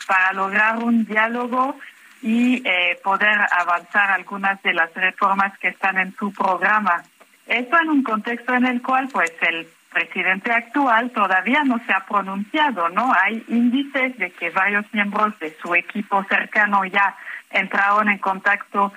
para 0.08 0.32
lograr 0.32 0.78
un 0.78 1.04
diálogo 1.04 1.76
y 2.20 2.66
eh, 2.66 2.98
poder 3.04 3.38
avanzar 3.52 4.10
algunas 4.10 4.60
de 4.64 4.74
las 4.74 4.92
reformas 4.92 5.56
que 5.60 5.68
están 5.68 5.98
en 5.98 6.16
su 6.16 6.32
programa. 6.32 7.04
Esto 7.46 7.78
en 7.80 7.90
un 7.90 8.02
contexto 8.02 8.54
en 8.54 8.66
el 8.66 8.82
cual 8.82 9.06
pues 9.12 9.30
el 9.42 9.68
presidente 9.96 10.52
actual 10.52 11.10
todavía 11.12 11.64
no 11.64 11.80
se 11.86 11.92
ha 11.94 12.04
pronunciado, 12.04 12.90
¿no? 12.90 13.14
Hay 13.14 13.42
índices 13.48 14.18
de 14.18 14.30
que 14.30 14.50
varios 14.50 14.84
miembros 14.92 15.38
de 15.38 15.56
su 15.62 15.74
equipo 15.74 16.22
cercano 16.24 16.84
ya 16.84 17.16
entraron 17.50 18.10
en 18.10 18.18
contacto 18.18 18.92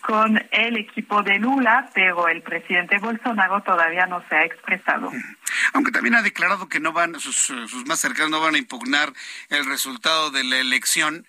con 0.00 0.40
el 0.52 0.76
equipo 0.76 1.24
de 1.24 1.40
Lula, 1.40 1.90
pero 1.92 2.28
el 2.28 2.40
presidente 2.42 2.98
Bolsonaro 2.98 3.62
todavía 3.62 4.06
no 4.06 4.22
se 4.28 4.36
ha 4.36 4.44
expresado. 4.44 5.10
Aunque 5.72 5.90
también 5.90 6.14
ha 6.14 6.22
declarado 6.22 6.68
que 6.68 6.78
no 6.78 6.92
van, 6.92 7.18
sus, 7.18 7.36
sus 7.36 7.84
más 7.86 7.98
cercanos 7.98 8.30
no 8.30 8.40
van 8.40 8.54
a 8.54 8.58
impugnar 8.58 9.12
el 9.48 9.64
resultado 9.64 10.30
de 10.30 10.44
la 10.44 10.58
elección. 10.58 11.26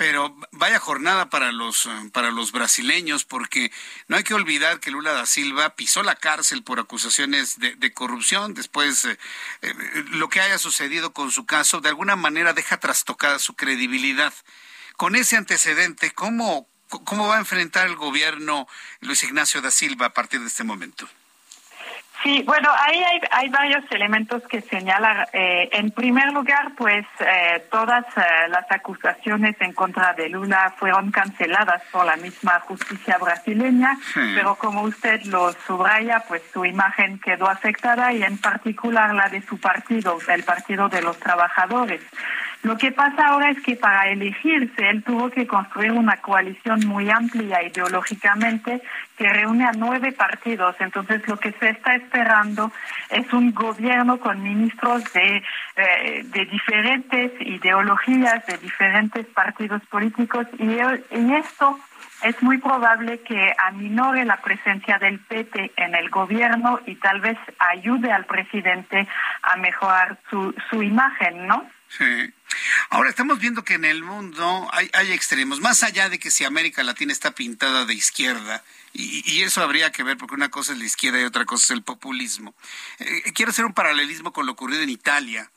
Pero 0.00 0.34
vaya 0.52 0.78
jornada 0.78 1.28
para 1.28 1.52
los 1.52 1.86
para 2.14 2.30
los 2.30 2.52
brasileños, 2.52 3.26
porque 3.26 3.70
no 4.08 4.16
hay 4.16 4.22
que 4.22 4.32
olvidar 4.32 4.80
que 4.80 4.90
Lula 4.90 5.12
da 5.12 5.26
Silva 5.26 5.76
pisó 5.76 6.02
la 6.02 6.14
cárcel 6.14 6.62
por 6.62 6.80
acusaciones 6.80 7.58
de, 7.58 7.92
corrupción. 7.92 8.54
Después, 8.54 9.04
eh, 9.04 9.18
eh, 9.60 9.74
lo 10.12 10.30
que 10.30 10.40
haya 10.40 10.56
sucedido 10.56 11.12
con 11.12 11.30
su 11.30 11.44
caso, 11.44 11.82
de 11.82 11.90
alguna 11.90 12.16
manera 12.16 12.54
deja 12.54 12.80
trastocada 12.80 13.38
su 13.38 13.56
credibilidad. 13.56 14.32
Con 14.96 15.16
ese 15.16 15.36
antecedente, 15.36 16.12
¿cómo, 16.12 16.66
cómo 16.88 17.28
va 17.28 17.36
a 17.36 17.40
enfrentar 17.40 17.86
el 17.86 17.96
gobierno 17.96 18.66
Luis 19.00 19.22
Ignacio 19.22 19.60
da 19.60 19.70
Silva 19.70 20.06
a 20.06 20.14
partir 20.14 20.40
de 20.40 20.46
este 20.46 20.64
momento? 20.64 21.10
Sí, 22.22 22.42
bueno, 22.46 22.68
ahí 22.86 23.02
hay, 23.02 23.20
hay 23.30 23.48
varios 23.48 23.82
elementos 23.90 24.42
que 24.46 24.60
señalan. 24.60 25.26
Eh, 25.32 25.70
en 25.72 25.90
primer 25.90 26.30
lugar, 26.32 26.72
pues 26.76 27.06
eh, 27.18 27.64
todas 27.70 28.04
eh, 28.14 28.48
las 28.48 28.70
acusaciones 28.70 29.56
en 29.60 29.72
contra 29.72 30.12
de 30.12 30.28
Lula 30.28 30.74
fueron 30.76 31.10
canceladas 31.10 31.82
por 31.90 32.04
la 32.04 32.16
misma 32.16 32.60
justicia 32.60 33.16
brasileña, 33.16 33.98
pero 34.34 34.54
como 34.56 34.82
usted 34.82 35.22
lo 35.24 35.52
subraya, 35.66 36.22
pues 36.28 36.42
su 36.52 36.66
imagen 36.66 37.18
quedó 37.20 37.48
afectada 37.48 38.12
y 38.12 38.22
en 38.22 38.36
particular 38.36 39.14
la 39.14 39.30
de 39.30 39.40
su 39.40 39.58
partido, 39.58 40.18
el 40.28 40.42
Partido 40.42 40.90
de 40.90 41.00
los 41.00 41.18
Trabajadores. 41.18 42.02
Lo 42.62 42.76
que 42.76 42.92
pasa 42.92 43.28
ahora 43.28 43.50
es 43.50 43.60
que 43.62 43.76
para 43.76 44.10
elegirse 44.10 44.90
él 44.90 45.02
tuvo 45.02 45.30
que 45.30 45.46
construir 45.46 45.92
una 45.92 46.18
coalición 46.18 46.86
muy 46.86 47.08
amplia 47.08 47.62
ideológicamente 47.62 48.82
que 49.20 49.28
reúne 49.28 49.66
a 49.66 49.72
nueve 49.72 50.12
partidos. 50.12 50.74
Entonces 50.78 51.28
lo 51.28 51.36
que 51.36 51.52
se 51.52 51.68
está 51.68 51.94
esperando 51.94 52.72
es 53.10 53.30
un 53.34 53.52
gobierno 53.52 54.18
con 54.18 54.42
ministros 54.42 55.04
de, 55.12 55.42
eh, 55.76 56.22
de 56.24 56.46
diferentes 56.46 57.32
ideologías, 57.40 58.46
de 58.46 58.56
diferentes 58.56 59.26
partidos 59.26 59.82
políticos 59.90 60.46
y, 60.58 60.64
y 60.64 61.34
esto 61.34 61.78
es 62.22 62.42
muy 62.42 62.56
probable 62.56 63.20
que 63.20 63.52
aminore 63.62 64.24
la 64.24 64.40
presencia 64.40 64.98
del 64.98 65.18
PT 65.20 65.72
en 65.76 65.94
el 65.94 66.08
gobierno 66.08 66.80
y 66.86 66.94
tal 66.94 67.20
vez 67.20 67.36
ayude 67.58 68.10
al 68.12 68.24
presidente 68.24 69.06
a 69.42 69.56
mejorar 69.56 70.18
su, 70.30 70.54
su 70.70 70.82
imagen, 70.82 71.46
¿no? 71.46 71.66
Sí. 71.96 72.32
Ahora 72.88 73.10
estamos 73.10 73.38
viendo 73.38 73.64
que 73.64 73.74
en 73.74 73.84
el 73.84 74.02
mundo 74.02 74.68
hay, 74.72 75.12
extremos, 75.12 75.60
más 75.60 75.82
allá 75.82 76.08
de 76.08 76.18
que 76.18 76.30
si 76.30 76.44
América 76.44 76.82
Latina 76.82 77.12
está 77.12 77.32
pintada 77.32 77.84
de 77.84 77.94
izquierda, 77.94 78.62
y, 78.92 79.42
eso 79.42 79.62
habría 79.62 79.92
que 79.92 80.02
ver 80.02 80.16
porque 80.16 80.34
una 80.34 80.50
cosa 80.50 80.72
es 80.72 80.78
la 80.78 80.84
izquierda 80.84 81.20
y 81.20 81.24
otra 81.24 81.44
cosa 81.44 81.64
es 81.64 81.70
el 81.70 81.82
populismo. 81.82 82.54
Eh, 82.98 83.32
quiero 83.34 83.50
hacer 83.50 83.64
un 83.64 83.72
paralelismo 83.72 84.32
con 84.32 84.46
lo 84.46 84.52
ocurrido 84.52 84.82
en 84.82 84.90
Italia. 84.90 85.50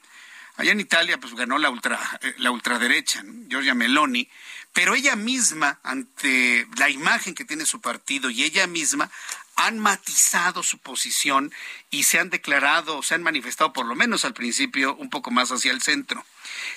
Allá 0.56 0.72
en 0.72 0.80
Italia 0.80 1.18
pues 1.18 1.34
ganó 1.34 1.58
la 1.58 1.72
ultra 1.72 2.00
eh, 2.22 2.36
la 2.38 2.52
ultraderecha. 2.52 3.24
Giorgia 3.50 3.74
Meloni, 3.74 4.30
pero 4.72 4.94
ella 4.94 5.16
misma, 5.16 5.80
ante 5.84 6.68
la 6.78 6.90
imagen 6.90 7.34
que 7.34 7.46
tiene 7.46 7.66
su 7.66 7.82
partido 7.82 8.30
y 8.30 8.44
ella 8.44 8.68
misma, 8.68 9.10
han 9.56 9.80
matizado 9.80 10.64
su 10.64 10.78
posición 10.80 11.54
y 11.90 12.04
se 12.04 12.20
han 12.20 12.30
declarado, 12.30 13.04
se 13.04 13.16
han 13.16 13.24
manifestado 13.24 13.74
por 13.74 13.86
lo 13.86 13.96
menos 13.96 14.26
al 14.26 14.34
principio 14.34 14.96
un 14.96 15.10
poco 15.10 15.32
más 15.32 15.52
hacia 15.52 15.72
el 15.72 15.82
centro. 15.82 16.26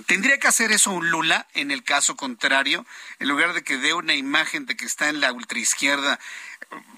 ¿Tendría 0.07 0.39
que 0.39 0.49
hacer 0.49 0.73
eso 0.73 0.91
un 0.91 1.11
Lula 1.11 1.47
en 1.55 1.71
el 1.71 1.83
caso 1.83 2.17
contrario, 2.17 2.87
en 3.19 3.29
lugar 3.29 3.53
de 3.55 3.63
que 3.63 3.79
dé 3.79 3.95
una 3.95 4.15
imagen 4.15 4.67
de 4.67 4.77
que 4.77 4.85
está 4.85 5.09
en 5.09 5.21
la 5.21 5.33
ultraizquierda, 5.33 6.19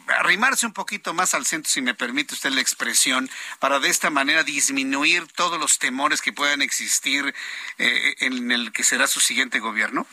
arrimarse 0.09 0.67
un 0.67 0.73
poquito 0.73 1.15
más 1.15 1.35
al 1.35 1.47
centro, 1.47 1.71
si 1.71 1.83
me 1.83 1.95
permite 1.95 2.35
usted 2.35 2.51
la 2.51 2.61
expresión, 2.61 3.31
para 3.59 3.79
de 3.81 3.89
esta 3.89 4.11
manera 4.11 4.43
disminuir 4.43 5.27
todos 5.29 5.61
los 5.61 5.79
temores 5.79 6.23
que 6.23 6.33
puedan 6.33 6.63
existir 6.63 7.35
eh, 7.79 8.17
en 8.21 8.51
el 8.51 8.73
que 8.73 8.85
será 8.85 9.07
su 9.07 9.21
siguiente 9.21 9.59
gobierno? 9.61 10.07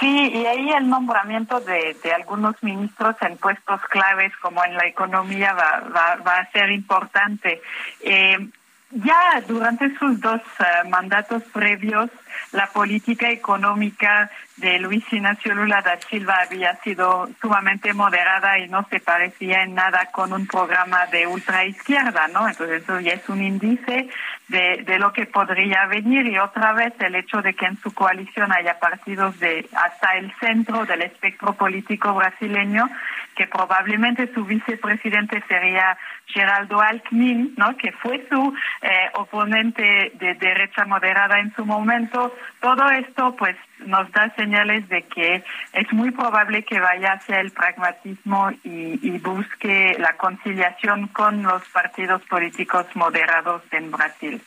Sí, 0.00 0.30
y 0.34 0.46
ahí 0.46 0.70
el 0.70 0.88
nombramiento 0.88 1.60
de, 1.60 1.96
de, 2.02 2.12
algunos 2.12 2.60
ministros 2.62 3.14
en 3.20 3.36
puestos 3.36 3.80
claves 3.82 4.32
como 4.38 4.64
en 4.64 4.74
la 4.74 4.86
economía 4.86 5.52
va, 5.52 5.80
va, 5.94 6.16
va 6.16 6.38
a 6.38 6.50
ser 6.50 6.70
importante. 6.70 7.60
Eh, 8.00 8.48
ya 8.94 9.42
durante 9.46 9.96
sus 9.98 10.20
dos 10.20 10.40
uh, 10.60 10.88
mandatos 10.88 11.42
previos, 11.52 12.10
la 12.52 12.66
política 12.68 13.30
económica 13.30 14.30
de 14.56 14.78
Luis 14.78 15.04
Ignacio 15.12 15.54
Lula 15.54 15.82
da 15.82 15.98
Silva 16.08 16.36
había 16.42 16.76
sido 16.76 17.28
sumamente 17.40 17.92
moderada 17.92 18.58
y 18.58 18.68
no 18.68 18.86
se 18.88 19.00
parecía 19.00 19.62
en 19.62 19.74
nada 19.74 20.10
con 20.12 20.32
un 20.32 20.46
programa 20.46 21.06
de 21.06 21.26
ultraizquierda, 21.26 22.28
¿no? 22.28 22.48
Entonces 22.48 22.82
eso 22.82 23.00
ya 23.00 23.14
es 23.14 23.28
un 23.28 23.42
índice 23.42 24.08
de, 24.48 24.84
de 24.86 24.98
lo 24.98 25.12
que 25.12 25.26
podría 25.26 25.86
venir 25.86 26.26
y 26.26 26.38
otra 26.38 26.72
vez 26.72 26.92
el 27.00 27.16
hecho 27.16 27.42
de 27.42 27.54
que 27.54 27.66
en 27.66 27.80
su 27.80 27.92
coalición 27.92 28.52
haya 28.52 28.78
partidos 28.78 29.38
de 29.40 29.68
hasta 29.74 30.16
el 30.16 30.32
centro 30.38 30.84
del 30.86 31.02
espectro 31.02 31.54
político 31.54 32.14
brasileño, 32.14 32.88
que 33.34 33.46
probablemente 33.46 34.32
su 34.34 34.44
vicepresidente 34.44 35.42
sería 35.48 35.96
Geraldo 36.26 36.80
Alckmin, 36.80 37.54
¿no? 37.56 37.76
Que 37.76 37.92
fue 37.92 38.26
su 38.30 38.54
eh, 38.82 39.10
oponente 39.14 40.12
de 40.14 40.34
derecha 40.34 40.84
moderada 40.84 41.38
en 41.40 41.54
su 41.54 41.64
momento. 41.64 42.34
Todo 42.60 42.88
esto, 42.90 43.36
pues, 43.36 43.56
nos 43.80 44.10
da 44.12 44.34
señales 44.36 44.88
de 44.88 45.02
que 45.02 45.44
es 45.72 45.92
muy 45.92 46.10
probable 46.10 46.64
que 46.64 46.80
vaya 46.80 47.14
hacia 47.14 47.40
el 47.40 47.50
pragmatismo 47.50 48.50
y, 48.62 48.98
y 49.02 49.18
busque 49.18 49.96
la 49.98 50.16
conciliación 50.16 51.08
con 51.08 51.42
los 51.42 51.62
partidos 51.70 52.22
políticos 52.22 52.86
moderados 52.94 53.62
en 53.70 53.90
Brasil. 53.90 54.42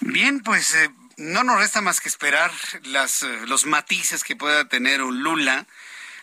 Bien, 0.00 0.40
pues 0.40 0.74
eh, 0.74 0.88
no 1.16 1.44
nos 1.44 1.58
resta 1.58 1.80
más 1.80 2.00
que 2.00 2.08
esperar 2.08 2.50
las, 2.84 3.22
eh, 3.22 3.46
los 3.46 3.66
matices 3.66 4.24
que 4.24 4.36
pueda 4.36 4.68
tener 4.68 5.02
un 5.02 5.22
Lula 5.22 5.66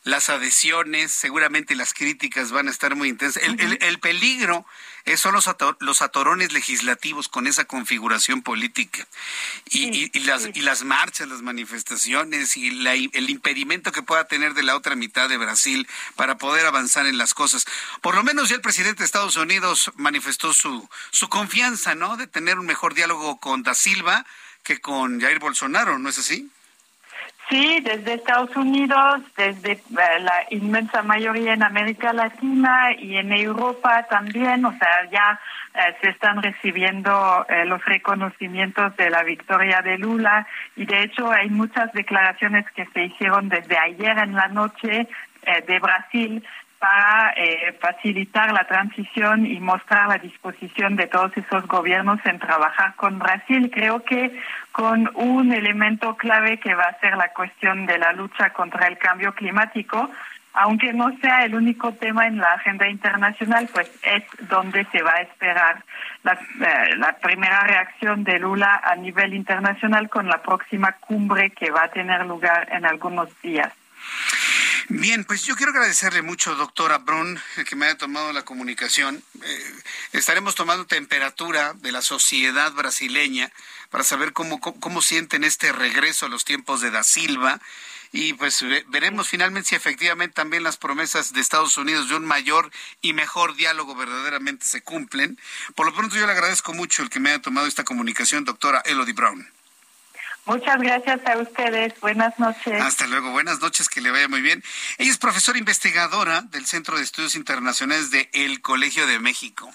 las 0.04 0.30
adhesiones, 0.30 1.12
seguramente 1.12 1.76
las 1.76 1.94
críticas 1.94 2.52
van 2.52 2.68
a 2.68 2.72
estar 2.72 2.96
muy 2.96 3.08
intensas. 3.10 3.42
El, 3.42 3.60
el, 3.60 3.78
el 3.82 4.00
peligro 4.00 4.66
es, 5.06 5.22
son 5.22 5.34
los, 5.34 5.48
ator, 5.48 5.78
los 5.80 6.02
atorones 6.02 6.52
legislativos 6.52 7.30
con 7.30 7.48
esa 7.48 7.66
configuración 7.66 8.42
política 8.42 9.08
y, 9.66 9.70
sí, 9.70 10.12
y, 10.14 10.18
y 10.18 10.24
las, 10.24 10.44
sí. 10.44 10.52
y 10.56 10.62
las 10.62 10.84
marchas, 10.84 11.30
las 11.30 11.42
manifestaciones 11.42 12.58
y 12.58 12.72
la, 12.72 12.94
el 12.94 13.30
impedimento 13.30 13.92
que 13.92 14.04
pueda 14.04 14.28
tener 14.28 14.54
de 14.54 14.64
la 14.64 14.76
otra 14.76 14.96
mitad 14.96 15.30
de 15.30 15.38
Brasil 15.38 15.88
para 16.16 16.38
poder 16.38 16.66
avanzar 16.66 17.06
en 17.06 17.18
las 17.18 17.34
cosas. 17.34 17.66
Por 18.02 18.16
lo 18.16 18.24
menos 18.24 18.50
ya 18.50 18.56
el 18.56 18.62
presidente 18.62 19.00
de 19.00 19.06
Estados 19.06 19.38
Unidos 19.38 19.92
manifestó 19.96 20.54
su, 20.54 20.90
su 21.12 21.30
confianza, 21.30 21.96
¿no? 21.96 22.18
De 22.18 22.28
tener 22.28 22.60
un 22.60 22.66
mejor 22.66 22.94
diálogo 22.94 23.40
con 23.40 23.64
Da 23.64 23.74
Silva 23.74 24.26
que 24.64 24.80
con 24.80 25.22
Jair 25.22 25.40
Bolsonaro, 25.40 25.98
¿no 26.00 26.10
es 26.10 26.18
así? 26.18 26.50
Sí, 27.50 27.80
desde 27.84 28.14
Estados 28.14 28.56
Unidos, 28.56 29.22
desde 29.36 29.74
uh, 29.92 30.24
la 30.24 30.46
inmensa 30.50 31.04
mayoría 31.04 31.54
en 31.54 31.64
América 31.64 32.14
Latina 32.14 32.94
y 32.98 33.18
en 33.18 33.34
Europa 33.34 34.08
también, 34.10 34.64
o 34.66 34.72
sea, 34.72 35.10
ya 35.12 35.40
uh, 35.76 36.02
se 36.02 36.10
están 36.10 36.42
recibiendo 36.42 37.12
uh, 37.12 37.66
los 37.68 37.84
reconocimientos 37.86 38.96
de 38.96 39.10
la 39.10 39.24
victoria 39.24 39.82
de 39.82 39.98
Lula. 39.98 40.48
Y 40.78 40.86
de 40.86 41.04
hecho 41.04 41.32
hay 41.32 41.50
muchas 41.50 41.92
declaraciones 41.92 42.66
que 42.72 42.86
se 42.88 43.06
hicieron 43.06 43.50
desde 43.50 43.78
ayer 43.78 44.18
en 44.18 44.34
la 44.34 44.48
noche 44.48 45.08
de 45.68 45.80
Brasil 45.80 46.42
para 46.84 47.34
eh, 47.38 47.78
facilitar 47.80 48.52
la 48.52 48.68
transición 48.68 49.46
y 49.46 49.58
mostrar 49.62 50.10
la 50.10 50.18
disposición 50.18 50.98
de 50.98 51.08
todos 51.08 51.32
esos 51.38 51.66
gobiernos 51.66 52.20
en 52.26 52.40
trabajar 52.40 52.94
con 52.96 53.20
Brasil. 53.20 53.72
Creo 53.74 54.04
que 54.04 54.38
con 54.74 55.10
un 55.16 55.54
elemento 55.54 56.18
clave 56.18 56.60
que 56.60 56.76
va 56.76 56.84
a 56.84 57.00
ser 57.00 57.16
la 57.16 57.30
cuestión 57.30 57.86
de 57.86 57.98
la 57.98 58.12
lucha 58.12 58.50
contra 58.50 58.88
el 58.88 58.98
cambio 58.98 59.34
climático, 59.34 60.12
aunque 60.56 60.92
no 60.92 61.18
sea 61.22 61.46
el 61.46 61.56
único 61.56 61.94
tema 61.94 62.28
en 62.28 62.40
la 62.40 62.52
agenda 62.52 62.90
internacional, 62.90 63.70
pues 63.72 63.90
es 64.04 64.26
donde 64.50 64.86
se 64.92 65.02
va 65.02 65.12
a 65.12 65.22
esperar 65.22 65.86
la, 66.24 66.34
eh, 66.34 66.98
la, 66.98 67.16
primera 67.16 67.62
reacción 67.62 68.26
de 68.26 68.40
Lula 68.40 68.82
a 68.84 68.98
nivel 68.98 69.34
internacional 69.34 70.10
con 70.10 70.28
la 70.28 70.42
próxima 70.42 70.92
cumbre 71.00 71.52
que 71.52 71.72
va 71.72 71.84
a 71.84 71.92
tener 71.92 72.26
lugar 72.26 72.68
en 72.74 72.86
algunos 72.86 73.30
días. 73.42 73.72
Bien, 74.90 75.24
pues 75.24 75.46
yo 75.46 75.56
quiero 75.56 75.72
agradecerle 75.72 76.22
mucho, 76.22 76.56
doctora 76.56 76.98
Brun, 76.98 77.40
que 77.70 77.76
me 77.76 77.86
haya 77.86 77.98
tomado 77.98 78.34
la 78.34 78.44
comunicación. 78.44 79.24
Eh, 79.42 79.74
estaremos 80.12 80.56
tomando 80.56 80.86
temperatura 80.86 81.74
de 81.76 81.94
la 81.94 82.02
sociedad 82.02 82.72
brasileña 82.74 83.52
para 83.90 84.04
saber 84.04 84.34
cómo, 84.34 84.60
cómo, 84.60 84.80
cómo, 84.82 85.02
sienten 85.02 85.46
este 85.46 85.72
regreso 85.72 86.26
a 86.26 86.30
los 86.30 86.44
tiempos 86.44 86.82
de 86.82 86.92
Da 86.92 87.04
Silva. 87.04 87.62
Y 88.12 88.34
pues 88.34 88.64
veremos 88.90 89.30
finalmente 89.30 89.70
si 89.70 89.76
efectivamente 89.76 90.36
también 90.36 90.64
las 90.64 90.78
promesas 90.78 91.34
de 91.34 91.42
Estados 91.42 91.78
Unidos 91.78 92.10
de 92.10 92.16
un 92.16 92.26
mayor 92.26 92.70
y 93.02 93.14
mejor 93.14 93.56
diálogo 93.56 93.96
verdaderamente 93.96 94.66
se 94.66 94.84
cumplen. 94.84 95.40
Por 95.76 95.86
lo 95.88 95.96
pronto 95.96 96.16
yo 96.16 96.26
le 96.28 96.34
agradezco 96.34 96.74
mucho 96.74 97.02
el 97.02 97.10
que 97.10 97.20
me 97.20 97.30
haya 97.30 97.42
tomado 97.42 97.68
esta 97.68 97.84
comunicación, 97.84 98.44
doctora 98.44 98.82
Elodie 98.86 99.14
Brown. 99.14 99.50
Muchas 100.46 100.78
gracias 100.82 101.22
a 101.26 101.38
ustedes. 101.38 101.98
Buenas 102.02 102.38
noches. 102.38 102.82
Hasta 102.82 103.08
luego. 103.08 103.32
Buenas 103.32 103.62
noches. 103.62 103.88
Que 103.88 104.02
le 104.02 104.12
vaya 104.12 104.28
muy 104.28 104.42
bien. 104.42 104.62
Ella 104.98 105.12
es 105.12 105.18
profesora 105.18 105.58
investigadora 105.58 106.42
del 106.42 106.66
Centro 106.66 106.98
de 106.98 107.04
Estudios 107.04 107.36
Internacionales 107.36 108.12
de 108.12 108.30
El 108.34 108.62
Colegio 108.62 109.08
de 109.08 109.20
México. 109.20 109.74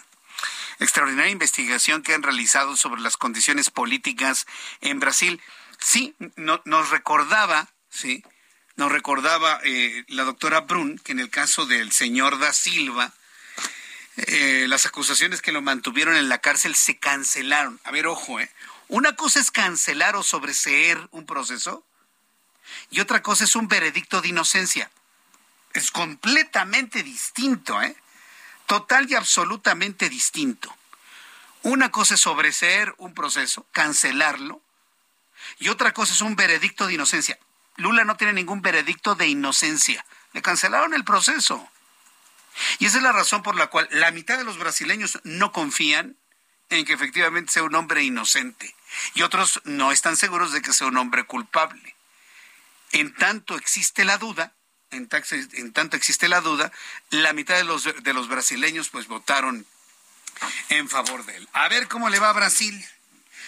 Extraordinaria 0.78 1.32
investigación 1.32 2.02
que 2.02 2.14
han 2.14 2.22
realizado 2.22 2.76
sobre 2.76 3.00
las 3.00 3.16
condiciones 3.16 3.70
políticas 3.70 4.46
en 4.82 5.00
Brasil. 5.00 5.40
Sí, 5.78 6.14
no, 6.36 6.60
nos 6.66 6.90
recordaba, 6.90 7.68
sí, 7.88 8.22
nos 8.76 8.92
recordaba 8.92 9.60
eh, 9.64 10.04
la 10.08 10.24
doctora 10.24 10.60
Brun 10.60 10.98
que 10.98 11.12
en 11.12 11.20
el 11.20 11.30
caso 11.30 11.66
del 11.66 11.92
señor 11.92 12.38
da 12.38 12.52
Silva, 12.52 13.12
eh, 14.16 14.66
las 14.68 14.84
acusaciones 14.86 15.40
que 15.40 15.52
lo 15.52 15.62
mantuvieron 15.62 16.14
en 16.14 16.28
la 16.28 16.38
cárcel 16.38 16.74
se 16.74 16.98
cancelaron. 16.98 17.80
A 17.84 17.90
ver, 17.90 18.06
ojo, 18.06 18.38
eh 18.38 18.50
una 18.88 19.16
cosa 19.16 19.40
es 19.40 19.50
cancelar 19.50 20.16
o 20.16 20.22
sobreseer 20.22 21.08
un 21.10 21.26
proceso 21.26 21.84
y 22.90 23.00
otra 23.00 23.22
cosa 23.22 23.44
es 23.44 23.54
un 23.54 23.68
veredicto 23.68 24.20
de 24.20 24.28
inocencia. 24.28 24.90
Es 25.74 25.90
completamente 25.90 27.02
distinto, 27.02 27.80
¿eh? 27.82 27.96
Total 28.66 29.10
y 29.10 29.14
absolutamente 29.14 30.08
distinto. 30.08 30.74
Una 31.62 31.90
cosa 31.90 32.14
es 32.14 32.20
sobreseer 32.20 32.94
un 32.98 33.14
proceso, 33.14 33.66
cancelarlo, 33.72 34.62
y 35.58 35.68
otra 35.68 35.92
cosa 35.92 36.12
es 36.12 36.20
un 36.20 36.36
veredicto 36.36 36.86
de 36.86 36.94
inocencia. 36.94 37.38
Lula 37.76 38.04
no 38.04 38.16
tiene 38.16 38.32
ningún 38.32 38.62
veredicto 38.62 39.14
de 39.14 39.28
inocencia. 39.28 40.04
Le 40.32 40.42
cancelaron 40.42 40.94
el 40.94 41.04
proceso. 41.04 41.68
Y 42.78 42.86
esa 42.86 42.98
es 42.98 43.02
la 43.02 43.12
razón 43.12 43.42
por 43.42 43.56
la 43.56 43.68
cual 43.68 43.88
la 43.92 44.10
mitad 44.10 44.36
de 44.36 44.44
los 44.44 44.58
brasileños 44.58 45.20
no 45.24 45.52
confían 45.52 46.16
en 46.70 46.84
que 46.84 46.92
efectivamente 46.92 47.52
sea 47.52 47.62
un 47.62 47.74
hombre 47.74 48.02
inocente. 48.02 48.74
Y 49.14 49.22
otros 49.22 49.60
no 49.64 49.92
están 49.92 50.16
seguros 50.16 50.52
de 50.52 50.62
que 50.62 50.72
sea 50.72 50.86
un 50.86 50.96
hombre 50.96 51.24
culpable. 51.24 51.94
En 52.92 53.14
tanto 53.14 53.56
existe 53.56 54.04
la 54.04 54.18
duda, 54.18 54.54
en, 54.90 55.08
tanto 55.08 55.96
existe 55.96 56.28
la 56.28 56.40
duda, 56.40 56.72
la 57.10 57.32
mitad 57.32 57.56
de 57.56 57.64
los, 57.64 57.84
de 57.84 58.14
los 58.14 58.28
brasileños 58.28 58.88
pues 58.88 59.06
votaron 59.06 59.66
en 60.68 60.88
favor 60.88 61.24
de 61.26 61.36
él. 61.36 61.48
A 61.52 61.68
ver 61.68 61.88
cómo 61.88 62.08
le 62.08 62.18
va 62.18 62.30
a 62.30 62.34
Brasil. 62.34 62.84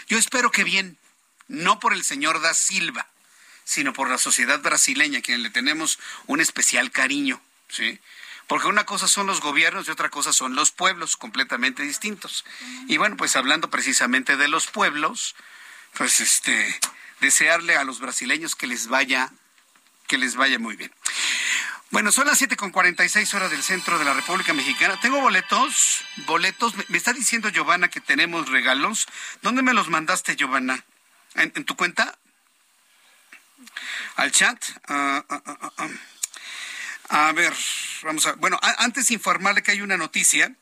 Yo 0.09 0.19
espero 0.19 0.51
que 0.51 0.65
bien, 0.65 0.99
no 1.49 1.81
por 1.81 1.93
el 1.93 2.05
señor 2.05 2.41
da 2.41 2.55
Silva, 2.55 3.07
sino 3.65 3.93
por 3.93 4.11
la 4.11 4.19
sociedad 4.19 4.61
brasileña, 4.61 5.21
a 5.21 5.23
quien 5.23 5.43
le 5.43 5.51
tenemos 5.51 5.99
un 6.27 6.41
especial 6.41 6.91
cariño, 6.91 7.41
¿sí? 7.69 8.01
Porque 8.51 8.67
una 8.67 8.85
cosa 8.85 9.07
son 9.07 9.29
los 9.29 9.41
gobiernos 9.41 9.87
y 9.87 9.93
otra 9.93 10.09
cosa 10.09 10.33
son 10.33 10.57
los 10.57 10.73
pueblos, 10.73 11.17
completamente 11.17 11.85
distintos. 11.85 12.45
Y 12.89 12.97
bueno, 12.97 13.17
pues 13.17 13.37
hablando 13.37 13.71
precisamente 13.71 14.37
de 14.37 14.49
los 14.49 14.67
pueblos, 14.67 15.37
pues 15.95 16.19
este, 16.19 16.77
desearle 17.21 17.77
a 17.77 17.85
los 17.85 18.01
brasileños 18.01 18.57
que 18.57 18.67
les 18.67 18.89
vaya, 18.89 19.31
que 20.09 20.19
les 20.19 20.35
vaya 20.35 20.59
muy 20.59 20.75
bien. 20.75 20.93
Bueno, 21.93 22.11
son 22.11 22.27
las 22.27 22.39
siete 22.39 22.57
con 22.57 22.73
seis 23.09 23.33
horas 23.35 23.53
del 23.53 23.63
centro 23.63 24.01
de 24.01 24.05
la 24.05 24.15
República 24.15 24.53
Mexicana. 24.53 24.99
Tengo 25.01 25.21
boletos, 25.21 26.03
boletos. 26.27 26.75
Me 26.89 26.99
está 26.99 27.13
diciendo 27.13 27.51
Giovanna 27.51 27.87
que 27.87 28.01
tenemos 28.01 28.49
regalos. 28.49 29.07
¿Dónde 29.43 29.63
me 29.63 29.75
los 29.75 29.89
mandaste, 29.89 30.35
Giovanna? 30.35 30.85
¿En, 31.37 31.53
tu 31.53 31.77
cuenta? 31.77 32.19
¿Al 34.17 34.33
chat? 34.33 34.61
Ah, 34.89 35.25
ah, 35.29 35.43
ah, 35.79 35.89
a 37.11 37.33
ver, 37.33 37.53
vamos 38.05 38.25
a. 38.27 38.35
Bueno, 38.35 38.59
antes 38.79 39.11
informarle 39.11 39.63
que 39.63 39.73
hay 39.73 39.83
una 39.83 39.97
noticia 39.97 40.55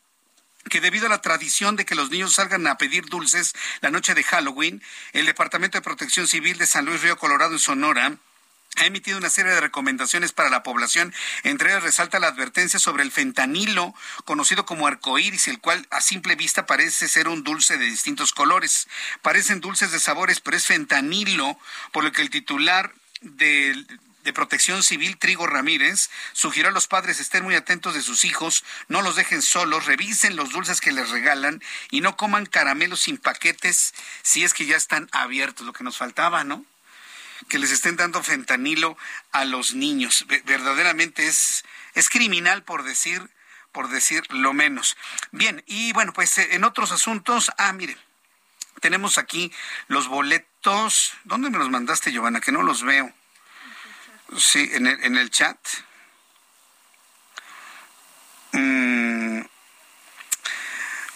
que 0.71 0.81
debido 0.81 1.07
a 1.07 1.11
la 1.11 1.21
tradición 1.21 1.77
de 1.77 1.85
que 1.85 1.95
los 1.95 2.11
niños 2.11 2.35
salgan 2.35 2.67
a 2.67 2.79
pedir 2.79 3.05
dulces 3.07 3.55
la 3.81 3.91
noche 3.91 4.15
de 4.15 4.25
Halloween, 4.25 4.83
el 5.13 5.27
Departamento 5.27 5.77
de 5.79 5.83
Protección 5.83 6.27
Civil 6.27 6.57
de 6.57 6.67
San 6.67 6.87
Luis 6.87 7.03
Río 7.03 7.19
Colorado 7.19 7.53
en 7.53 7.59
Sonora 7.59 8.17
ha 8.77 8.87
emitido 8.87 9.19
una 9.19 9.29
serie 9.29 9.53
de 9.53 9.61
recomendaciones 9.61 10.33
para 10.33 10.51
la 10.51 10.63
población. 10.63 11.13
Entre 11.43 11.71
ellas 11.71 11.83
resalta 11.83 12.19
la 12.19 12.29
advertencia 12.29 12.79
sobre 12.79 13.03
el 13.03 13.13
fentanilo, 13.13 13.95
conocido 14.25 14.65
como 14.65 14.87
arcoíris, 14.87 15.49
el 15.49 15.61
cual 15.61 15.87
a 15.91 16.01
simple 16.01 16.37
vista 16.37 16.65
parece 16.65 17.09
ser 17.09 17.29
un 17.29 17.45
dulce 17.45 17.77
de 17.77 17.87
distintos 17.87 18.33
colores. 18.33 18.89
Parecen 19.21 19.61
dulces 19.61 19.93
de 19.93 20.01
sabores, 20.01 20.41
pero 20.41 20.57
es 20.57 20.67
fentanilo, 20.67 21.59
por 21.93 22.05
lo 22.05 22.13
que 22.13 22.23
el 22.23 22.31
titular 22.31 22.95
de, 23.21 23.85
de 24.29 24.35
Protección 24.35 24.83
Civil, 24.83 25.17
Trigo 25.17 25.47
Ramírez, 25.47 26.11
sugirió 26.35 26.69
a 26.69 26.73
los 26.73 26.87
padres 26.87 27.19
estén 27.19 27.45
muy 27.45 27.55
atentos 27.55 27.95
de 27.95 28.03
sus 28.03 28.27
hijos, 28.27 28.63
no 28.87 29.01
los 29.01 29.17
dejen 29.17 29.41
solos, 29.41 29.87
revisen 29.87 30.37
los 30.37 30.51
dulces 30.51 30.83
que 30.83 30.93
les 30.93 31.09
regalan 31.09 31.63
y 31.91 32.03
no 32.03 32.15
coman 32.19 32.45
caramelos 32.45 33.01
sin 33.01 33.17
paquetes 33.17 33.95
si 34.21 34.45
es 34.45 34.53
que 34.53 34.67
ya 34.67 34.77
están 34.77 35.09
abiertos, 35.13 35.65
lo 35.65 35.73
que 35.73 35.83
nos 35.83 35.97
faltaba, 35.97 36.45
¿no? 36.45 36.63
que 37.49 37.59
les 37.59 37.71
estén 37.71 37.97
dando 37.97 38.23
fentanilo 38.23 38.99
a 39.33 39.47
los 39.47 39.73
niños. 39.73 40.27
Verdaderamente 40.45 41.27
es, 41.27 41.65
es 41.95 42.11
criminal 42.11 42.65
por 42.65 42.83
decir, 42.83 43.31
por 43.73 43.89
decir 43.89 44.25
lo 44.29 44.53
menos. 44.53 44.99
Bien, 45.31 45.65
y 45.67 45.93
bueno, 45.95 46.13
pues 46.13 46.37
eh, 46.37 46.49
en 46.51 46.65
otros 46.65 46.93
asuntos, 46.93 47.51
ah, 47.57 47.73
mire, 47.73 47.97
tenemos 48.83 49.17
aquí 49.17 49.51
los 49.87 50.07
boletos. 50.07 51.15
¿Dónde 51.25 51.49
me 51.49 51.57
los 51.57 51.71
mandaste, 51.71 52.13
Giovanna? 52.13 52.43
Que 52.43 52.53
no 52.53 52.63
los 52.63 52.83
veo. 52.83 53.15
Sí, 54.37 54.69
en 54.73 54.87
el, 54.87 55.03
en 55.05 55.17
el 55.17 55.31
chat. 55.31 55.59
Mm, 58.53 59.41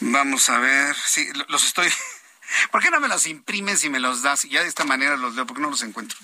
vamos 0.01 0.49
a 0.49 0.59
ver. 0.59 0.97
Sí, 0.97 1.29
los 1.49 1.65
estoy. 1.65 1.93
¿Por 2.71 2.83
qué 2.83 2.91
no 2.91 3.01
me 3.01 3.09
los 3.09 3.27
imprimes 3.27 3.85
y 3.85 3.91
me 3.91 4.01
los 4.01 4.23
das? 4.23 4.45
Ya 4.45 4.63
de 4.63 4.69
esta 4.69 4.85
manera 4.85 5.17
los 5.17 5.35
leo, 5.35 5.47
porque 5.47 5.63
no 5.63 5.71
los 5.71 5.83
encuentro. 5.83 6.19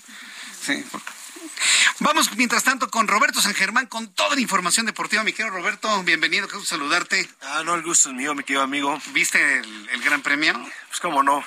Sí, 0.60 0.85
Vamos, 2.01 2.36
mientras 2.36 2.62
tanto, 2.62 2.89
con 2.90 3.09
Roberto 3.09 3.40
San 3.40 3.55
Germán, 3.55 3.86
con 3.86 4.12
toda 4.12 4.36
la 4.36 4.40
información 4.40 4.86
deportiva. 4.86 5.24
Mi 5.24 5.32
querido 5.32 5.55
Roberto, 5.55 6.02
bienvenido, 6.05 6.47
qué 6.47 6.56
gusto 6.56 6.77
saludarte. 6.77 7.28
Ah, 7.43 7.62
no, 7.65 7.74
el 7.74 7.82
gusto 7.82 8.10
es 8.10 8.15
mío, 8.15 8.35
mi 8.35 8.44
querido 8.44 8.62
amigo. 8.62 9.01
¿Viste 9.12 9.59
el, 9.59 10.02
Gran 10.02 10.23
Premio? 10.23 10.55
Pues 10.89 11.01
cómo 11.01 11.23
no. 11.23 11.43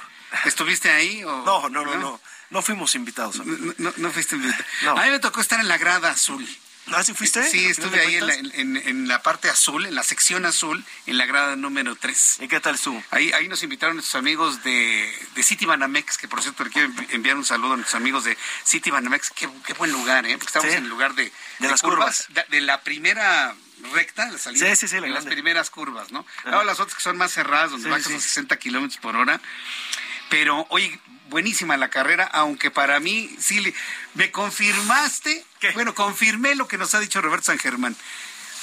¿Estuviste 0.46 0.92
ahí? 0.92 1.24
O, 1.24 1.46
no, 1.46 1.70
no, 1.70 1.86
no, 1.86 1.96
no, 1.96 1.98
no. 1.98 2.22
Fuimos 2.62 2.96
invitados. 2.96 3.38
No, 3.46 3.94
no, 3.96 4.12
fuiste 4.12 4.36
invitado. 4.36 4.64
A 4.98 5.04
mí 5.06 5.10
me 5.10 5.20
tocó 5.20 5.40
estar 5.40 5.60
en 5.60 5.68
la 5.68 5.78
grada 5.78 6.12
azul. 6.12 6.46
¿Ah, 6.88 7.04
sí 7.04 7.14
fuiste? 7.14 7.44
Sí, 7.48 7.68
estuve 7.68 8.00
ahí 8.02 8.16
en 8.16 8.28
la, 8.28 8.34
en, 8.34 9.08
la, 9.08 9.22
parte 9.22 9.50
azul, 9.50 9.86
en 9.86 9.96
la 9.96 10.04
sección 10.04 10.46
azul, 10.46 10.84
en 11.06 11.18
la 11.18 11.26
grada 11.26 11.56
número 11.56 11.96
3. 11.96 12.38
¿Y 12.42 12.48
qué 12.48 12.60
tal 12.60 12.76
estuvo? 12.76 13.02
Ahí, 13.12 13.32
ahí 13.34 13.48
nos 13.48 13.64
invitaron 13.64 13.96
nuestros 13.96 14.20
amigos 14.20 14.64
de, 14.64 15.14
de 15.36 15.44
City 15.44 15.66
Banamex, 15.66 16.18
que 16.18 16.28
por 16.28 16.42
cierto 16.42 16.64
le 16.64 16.72
quiero 16.72 16.92
enviar 17.10 17.38
un 17.38 17.46
saludo 17.46 17.74
a 17.74 17.76
nuestros 17.78 17.96
amigos 17.96 18.24
de 18.24 18.38
City 18.64 18.90
Banamex. 18.90 19.32
Qué, 19.32 19.48
qué 19.66 19.74
buen 19.74 19.92
lugar, 19.92 20.26
¿eh? 20.26 20.38
Porque 20.38 20.48
estamos 20.48 20.70
en 20.70 20.84
el 20.84 20.90
lugar 20.90 21.14
de, 21.14 21.32
de, 21.60 21.70
las 21.70 21.82
curvas. 21.82 22.28
De, 22.50 22.62
la 22.62 22.82
primera 22.82 23.56
recta, 23.94 24.30
la 24.30 24.38
salida. 24.38 24.76
Sí, 24.76 24.88
sí, 24.88 24.88
sí, 24.88 25.00
las 25.00 25.26
primeras 25.26 25.70
curvas, 25.70 26.12
¿no? 26.12 26.26
Ahora 26.46 26.66
las 26.66 26.80
otras 26.80 26.96
que 26.96 27.04
son 27.04 27.16
más 27.16 27.32
cerradas, 27.32 27.72
donde 27.72 27.90
bajas 27.90 28.08
a 28.08 28.20
60 28.20 28.58
kilómetros 28.58 29.00
por 29.00 29.16
hora. 29.16 29.40
Pero, 30.30 30.66
oye, 30.70 31.00
buenísima 31.32 31.78
la 31.78 31.90
carrera, 31.90 32.26
aunque 32.26 32.70
para 32.70 33.00
mí 33.00 33.36
sí 33.40 33.74
me 34.14 34.30
confirmaste, 34.30 35.44
bueno, 35.74 35.96
confirmé 35.96 36.54
lo 36.54 36.68
que 36.68 36.78
nos 36.78 36.94
ha 36.94 37.00
dicho 37.00 37.22
Roberto 37.22 37.48
San 37.48 37.58
Germán. 37.58 37.96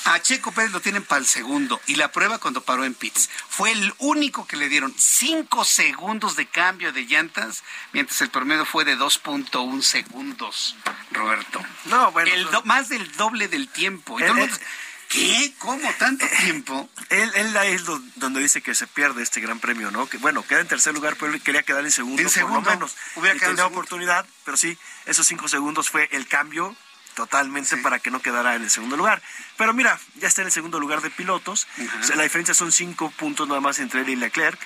A 0.05 0.23
Checo 0.23 0.53
Pérez 0.53 0.71
lo 0.71 0.81
tienen 0.81 1.03
para 1.03 1.21
el 1.21 1.27
segundo 1.27 1.81
y 1.87 1.97
la 1.97 2.13
prueba 2.13 2.39
cuando 2.39 2.63
paró 2.63 2.85
en 2.85 2.95
pits. 2.95 3.29
Fue 3.49 3.73
el 3.73 3.93
único 3.99 4.47
que 4.47 4.57
le 4.57 4.69
dieron 4.69 4.95
cinco 4.97 5.65
segundos 5.65 6.37
de 6.37 6.47
cambio 6.47 6.93
de 6.93 7.03
llantas, 7.05 7.65
mientras 7.93 8.21
el 8.23 8.31
promedio 8.31 8.65
fue 8.65 8.85
de 8.85 8.97
2.1 8.97 9.83
segundos, 9.83 10.77
Roberto. 11.11 11.61
No, 11.87 12.13
bueno. 12.13 12.31
Más 12.65 12.89
del 12.89 13.11
doble 13.17 13.49
del 13.49 13.69
tiempo. 13.69 14.19
¿Qué? 15.09 15.55
¿Cómo? 15.59 15.91
¿Tanto 15.99 16.27
tiempo? 16.45 16.89
Él, 17.09 17.31
él 17.35 17.57
es 17.57 17.85
donde 18.17 18.41
dice 18.41 18.61
que 18.61 18.75
se 18.75 18.87
pierde 18.87 19.23
este 19.23 19.41
gran 19.41 19.59
premio, 19.59 19.91
¿no? 19.91 20.09
Que 20.09 20.19
bueno, 20.19 20.43
queda 20.47 20.61
en 20.61 20.69
tercer 20.69 20.95
lugar, 20.95 21.17
pero 21.19 21.33
él 21.33 21.41
quería 21.41 21.63
quedar 21.63 21.85
en 21.85 21.91
segundo, 21.91 22.21
¿En 22.21 22.29
segundo? 22.29 22.63
por 22.63 22.73
lo 22.73 22.77
menos. 22.77 22.97
Hubiera 23.17 23.39
quedado 23.39 23.67
oportunidad, 23.67 24.27
pero 24.45 24.57
sí, 24.57 24.77
esos 25.07 25.27
cinco 25.27 25.49
segundos 25.49 25.89
fue 25.89 26.09
el 26.13 26.29
cambio 26.29 26.77
totalmente 27.19 27.77
para 27.79 27.99
que 27.99 28.13
no 28.13 28.23
quedara 28.23 28.55
en 28.55 28.63
el 28.63 28.71
segundo 28.71 28.97
lugar. 28.97 29.21
Pero 29.57 29.75
mira, 29.75 29.99
ya 30.21 30.29
está 30.29 30.43
en 30.43 30.47
el 30.47 30.53
segundo 30.53 30.79
lugar 30.79 31.01
de 31.01 31.11
pilotos. 31.11 31.67
la 32.15 32.23
diferencia 32.23 32.55
son 32.55 32.71
cinco 32.71 33.11
puntos 33.11 33.49
nada 33.49 33.61
más 33.61 33.81
entre 33.81 34.03
él 34.03 34.11
y 34.11 34.15
Leclerc. 34.17 34.59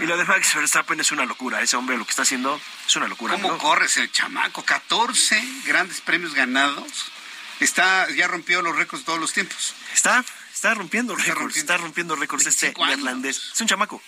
Y 0.00 0.06
lo 0.06 0.16
de 0.16 0.24
Max 0.30 0.54
Verstappen 0.56 0.98
es 0.98 1.12
una 1.12 1.24
locura. 1.24 1.60
Ese 1.60 1.76
hombre 1.76 1.96
lo 1.96 2.04
que 2.04 2.10
está 2.10 2.22
haciendo 2.22 2.60
es 2.84 2.96
una 2.96 3.06
locura. 3.06 3.34
¿Cómo 3.34 3.56
corre 3.58 3.86
ese 3.86 4.10
chamaco? 4.10 4.64
14 4.64 5.40
grandes 5.66 6.00
premios 6.00 6.34
ganados. 6.34 7.12
Está, 7.60 8.10
ya 8.10 8.26
rompió 8.26 8.62
los 8.62 8.74
récords 8.76 9.02
de 9.02 9.06
todos 9.06 9.20
los 9.20 9.32
tiempos. 9.32 9.74
Está, 9.92 10.24
está 10.52 10.74
rompiendo 10.74 11.14
récords, 11.14 11.56
está 11.56 11.76
rompiendo 11.76 12.16
récords 12.16 12.46
este 12.46 12.74
irlandés. 12.90 13.50
Es 13.54 13.60
un 13.60 13.66
chamaco. 13.66 14.02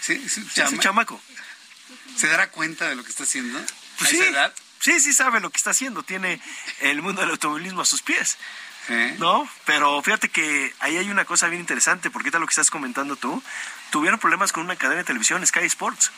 Sí, 0.00 0.20
es 0.24 0.36
un, 0.36 0.78
chamaco. 0.78 1.20
¿Se 2.16 2.28
dará 2.28 2.50
cuenta 2.50 2.88
de 2.88 2.96
lo 2.96 3.04
que 3.04 3.10
está 3.10 3.24
haciendo? 3.24 3.60
Pues 3.98 4.10
sí, 4.10 4.20
edad? 4.20 4.52
sí, 4.80 5.00
sí 5.00 5.12
sabe 5.12 5.40
lo 5.40 5.50
que 5.50 5.56
está 5.56 5.70
haciendo. 5.70 6.02
Tiene 6.02 6.40
el 6.80 7.02
mundo 7.02 7.20
del 7.20 7.30
automovilismo 7.30 7.82
a 7.82 7.84
sus 7.84 8.02
pies. 8.02 8.38
¿No? 9.18 9.48
Pero 9.64 10.02
fíjate 10.02 10.28
que 10.28 10.74
ahí 10.80 10.96
hay 10.96 11.08
una 11.08 11.24
cosa 11.24 11.48
bien 11.48 11.60
interesante, 11.60 12.10
porque 12.10 12.32
tal 12.32 12.40
lo 12.40 12.46
que 12.46 12.52
estás 12.52 12.70
comentando 12.70 13.16
tú. 13.16 13.42
Tuvieron 13.90 14.18
problemas 14.18 14.52
con 14.52 14.64
una 14.64 14.76
cadena 14.76 14.98
de 14.98 15.04
televisión, 15.04 15.46
Sky 15.46 15.66
Sports. 15.66 16.10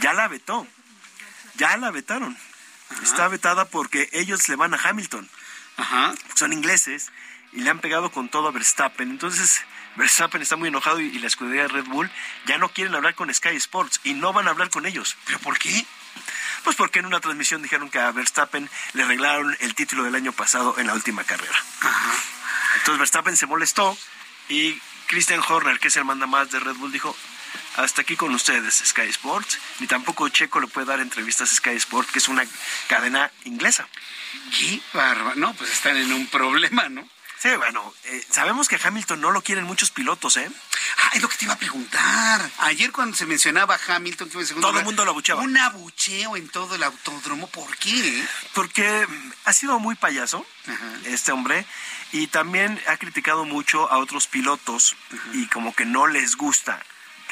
Ya 0.00 0.12
la 0.12 0.28
vetó. 0.28 0.66
Ya 1.54 1.76
la 1.78 1.90
vetaron. 1.90 2.36
Está 3.02 3.28
vetada 3.28 3.64
porque 3.66 4.10
ellos 4.12 4.48
le 4.48 4.56
van 4.56 4.74
a 4.74 4.80
Hamilton. 4.82 5.28
Son 6.34 6.52
ingleses 6.52 7.10
y 7.52 7.60
le 7.60 7.70
han 7.70 7.80
pegado 7.80 8.10
con 8.10 8.28
todo 8.28 8.48
a 8.48 8.50
Verstappen. 8.50 9.10
Entonces, 9.10 9.62
Verstappen 9.96 10.42
está 10.42 10.56
muy 10.56 10.68
enojado 10.68 11.00
y, 11.00 11.18
la 11.18 11.26
escudería 11.26 11.62
de 11.62 11.68
Red 11.68 11.84
Bull 11.84 12.10
ya 12.46 12.58
no 12.58 12.68
quieren 12.70 12.94
hablar 12.94 13.14
con 13.14 13.32
Sky 13.32 13.56
Sports 13.56 14.00
y 14.04 14.14
no 14.14 14.32
van 14.32 14.48
a 14.48 14.50
hablar 14.50 14.70
con 14.70 14.86
ellos. 14.86 15.16
¿Pero 15.26 15.38
por 15.40 15.58
qué? 15.58 15.84
Pues 16.64 16.76
porque 16.76 17.00
en 17.00 17.06
una 17.06 17.20
transmisión 17.20 17.62
dijeron 17.62 17.90
que 17.90 17.98
a 17.98 18.10
Verstappen 18.12 18.70
le 18.92 19.02
arreglaron 19.02 19.56
el 19.60 19.74
título 19.74 20.04
del 20.04 20.14
año 20.14 20.32
pasado 20.32 20.78
en 20.78 20.86
la 20.86 20.94
última 20.94 21.24
carrera. 21.24 21.56
Entonces 22.76 22.98
Verstappen 22.98 23.36
se 23.36 23.46
molestó 23.46 23.96
y 24.48 24.80
Christian 25.08 25.40
Horner, 25.46 25.78
que 25.78 25.88
es 25.88 25.96
el 25.96 26.04
más 26.04 26.50
de 26.50 26.60
Red 26.60 26.76
Bull, 26.76 26.92
dijo, 26.92 27.16
hasta 27.76 28.02
aquí 28.02 28.16
con 28.16 28.34
ustedes, 28.34 28.82
Sky 28.84 29.08
Sports. 29.08 29.58
Ni 29.80 29.86
tampoco 29.86 30.28
Checo 30.28 30.60
le 30.60 30.66
puede 30.66 30.86
dar 30.86 31.00
entrevistas 31.00 31.50
a 31.52 31.54
Sky 31.54 31.76
Sports, 31.76 32.12
que 32.12 32.18
es 32.18 32.28
una 32.28 32.44
cadena 32.88 33.30
inglesa. 33.44 33.88
Qué 34.58 34.80
barba. 34.92 35.34
No, 35.36 35.54
pues 35.54 35.72
están 35.72 35.96
en 35.96 36.12
un 36.12 36.26
problema, 36.26 36.88
¿no? 36.88 37.08
Sí, 37.42 37.48
bueno, 37.56 37.92
eh, 38.04 38.24
sabemos 38.30 38.68
que 38.68 38.78
Hamilton 38.80 39.20
no 39.20 39.32
lo 39.32 39.42
quieren 39.42 39.64
muchos 39.64 39.90
pilotos, 39.90 40.36
¿eh? 40.36 40.48
Ah, 40.98 41.10
es 41.14 41.22
lo 41.22 41.28
que 41.28 41.36
te 41.36 41.44
iba 41.46 41.54
a 41.54 41.58
preguntar. 41.58 42.48
Ayer 42.58 42.92
cuando 42.92 43.16
se 43.16 43.26
mencionaba 43.26 43.80
Hamilton, 43.84 44.30
que 44.30 44.46
segundo 44.46 44.68
todo 44.68 44.78
el 44.78 44.84
mundo 44.84 45.04
lo 45.04 45.10
abucheaba. 45.10 45.42
Un 45.42 45.58
abucheo 45.58 46.36
en 46.36 46.48
todo 46.48 46.76
el 46.76 46.84
autódromo, 46.84 47.48
¿por 47.48 47.76
qué? 47.78 48.24
Porque 48.54 49.08
ha 49.44 49.52
sido 49.52 49.80
muy 49.80 49.96
payaso 49.96 50.46
este 51.04 51.32
hombre 51.32 51.66
y 52.12 52.28
también 52.28 52.80
ha 52.86 52.96
criticado 52.96 53.44
mucho 53.44 53.90
a 53.90 53.98
otros 53.98 54.28
pilotos 54.28 54.94
y 55.32 55.46
como 55.46 55.74
que 55.74 55.84
no 55.84 56.06
les 56.06 56.36
gusta 56.36 56.80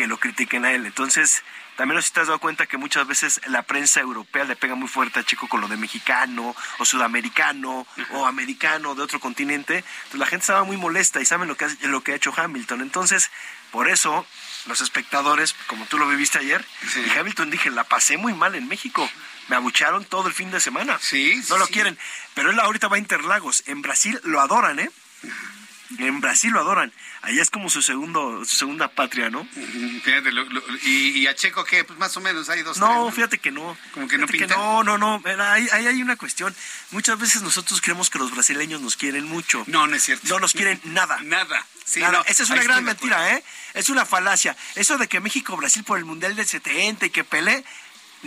que 0.01 0.07
lo 0.07 0.19
critiquen 0.19 0.65
a 0.65 0.73
él. 0.73 0.87
Entonces, 0.87 1.43
también 1.77 1.97
no 1.97 2.01
sé 2.01 2.09
si 2.09 2.15
te 2.15 2.21
has 2.21 2.29
dado 2.29 2.39
cuenta 2.39 2.65
que 2.65 2.79
muchas 2.79 3.07
veces 3.07 3.39
la 3.49 3.65
prensa 3.65 4.01
europea 4.01 4.45
le 4.45 4.57
pega 4.57 4.75
muy 4.75 4.89
fuerte 4.89 5.21
a 5.21 5.25
Checo 5.25 5.47
con 5.47 5.61
lo 5.61 5.69
de 5.69 5.77
mexicano 5.77 6.57
o 6.79 6.85
sudamericano 6.87 7.87
o 8.13 8.27
americano 8.27 8.95
de 8.95 9.03
otro 9.03 9.21
continente. 9.21 9.85
Entonces 9.85 10.21
la 10.21 10.25
gente 10.25 10.45
estaba 10.45 10.65
muy 10.65 10.79
molesta 10.79 11.21
y 11.21 11.27
saben 11.27 11.49
lo 11.49 11.57
que, 11.59 11.67
ha, 11.67 11.69
lo 11.83 12.03
que 12.03 12.13
ha 12.13 12.15
hecho 12.15 12.33
Hamilton. 12.35 12.81
Entonces, 12.81 13.31
por 13.73 13.91
eso 13.91 14.25
los 14.65 14.81
espectadores, 14.81 15.55
como 15.67 15.85
tú 15.85 15.99
lo 15.99 16.09
viviste 16.09 16.39
ayer, 16.39 16.65
y 16.97 17.19
Hamilton 17.19 17.51
dije, 17.51 17.69
la 17.69 17.85
pasé 17.85 18.17
muy 18.17 18.33
mal 18.33 18.55
en 18.55 18.69
México. 18.69 19.07
Me 19.49 19.57
abucharon 19.57 20.07
todo 20.07 20.29
el 20.29 20.33
fin 20.33 20.51
de 20.51 20.61
semana. 20.61 20.99
Sí, 20.99 21.43
No 21.51 21.59
lo 21.59 21.67
quieren. 21.67 21.99
Pero 22.33 22.53
él 22.53 22.59
ahorita 22.59 22.89
va 22.89 22.97
a 22.97 23.01
Interlagos. 23.01 23.65
En 23.67 23.83
Brasil 23.83 24.19
lo 24.25 24.41
adoran, 24.41 24.79
¿eh? 24.79 24.91
En 25.99 26.21
Brasil 26.21 26.51
lo 26.53 26.61
adoran. 26.61 26.93
Allá 27.23 27.43
es 27.43 27.51
como 27.51 27.69
su 27.69 27.83
segundo, 27.83 28.45
su 28.45 28.57
segunda 28.57 28.89
patria, 28.89 29.29
¿no? 29.29 29.45
Fíjate, 30.05 30.31
lo- 30.33 30.45
lo- 30.45 30.63
y, 30.85 31.19
y 31.19 31.27
a 31.27 31.35
Checo 31.35 31.65
qué, 31.65 31.85
pues 31.85 31.99
más 31.99 32.17
o 32.17 32.21
menos 32.21 32.49
hay 32.49 32.63
dos. 32.63 32.79
No, 32.79 33.05
tres, 33.05 33.15
fíjate 33.17 33.39
que 33.39 33.51
no. 33.51 33.77
Como 33.93 34.07
que 34.09 34.17
no 34.17 34.27
Fíjate 34.29 34.55
pinta. 34.55 34.57
no, 34.57 34.83
no, 34.85 34.99
no. 34.99 35.23
Ahí, 35.45 35.69
ahí 35.73 35.87
hay 35.87 36.01
una 36.03 36.17
cuestión. 36.17 36.55
Muchas 36.93 37.19
veces 37.19 37.43
nosotros 37.43 37.81
creemos 37.81 38.09
que 38.09 38.19
los 38.19 38.31
brasileños 38.31 38.81
nos 38.81 38.97
quieren 38.97 39.25
mucho. 39.27 39.65
No, 39.67 39.87
no 39.87 39.97
es 39.97 40.03
cierto. 40.05 40.27
No 40.29 40.39
nos 40.39 40.53
quieren 40.53 40.81
nada. 40.85 41.19
Nada. 41.23 41.67
Sí, 41.85 41.99
Nada. 42.01 42.19
no, 42.19 42.25
Esa 42.27 42.45
es 42.45 42.51
una 42.51 42.63
gran 42.63 42.85
mentira, 42.85 43.35
¿eh? 43.35 43.43
Es 43.75 43.91
una 43.91 44.07
falacia. 44.07 44.57
Eso 44.77 44.97
de 44.97 45.09
que 45.09 45.19
México-Brasil 45.19 45.83
por 45.83 45.99
el 45.99 46.05
Mundial 46.05 46.37
del 46.37 46.47
70 46.47 47.07
y 47.07 47.11
que 47.11 47.25
Pelé, 47.25 47.65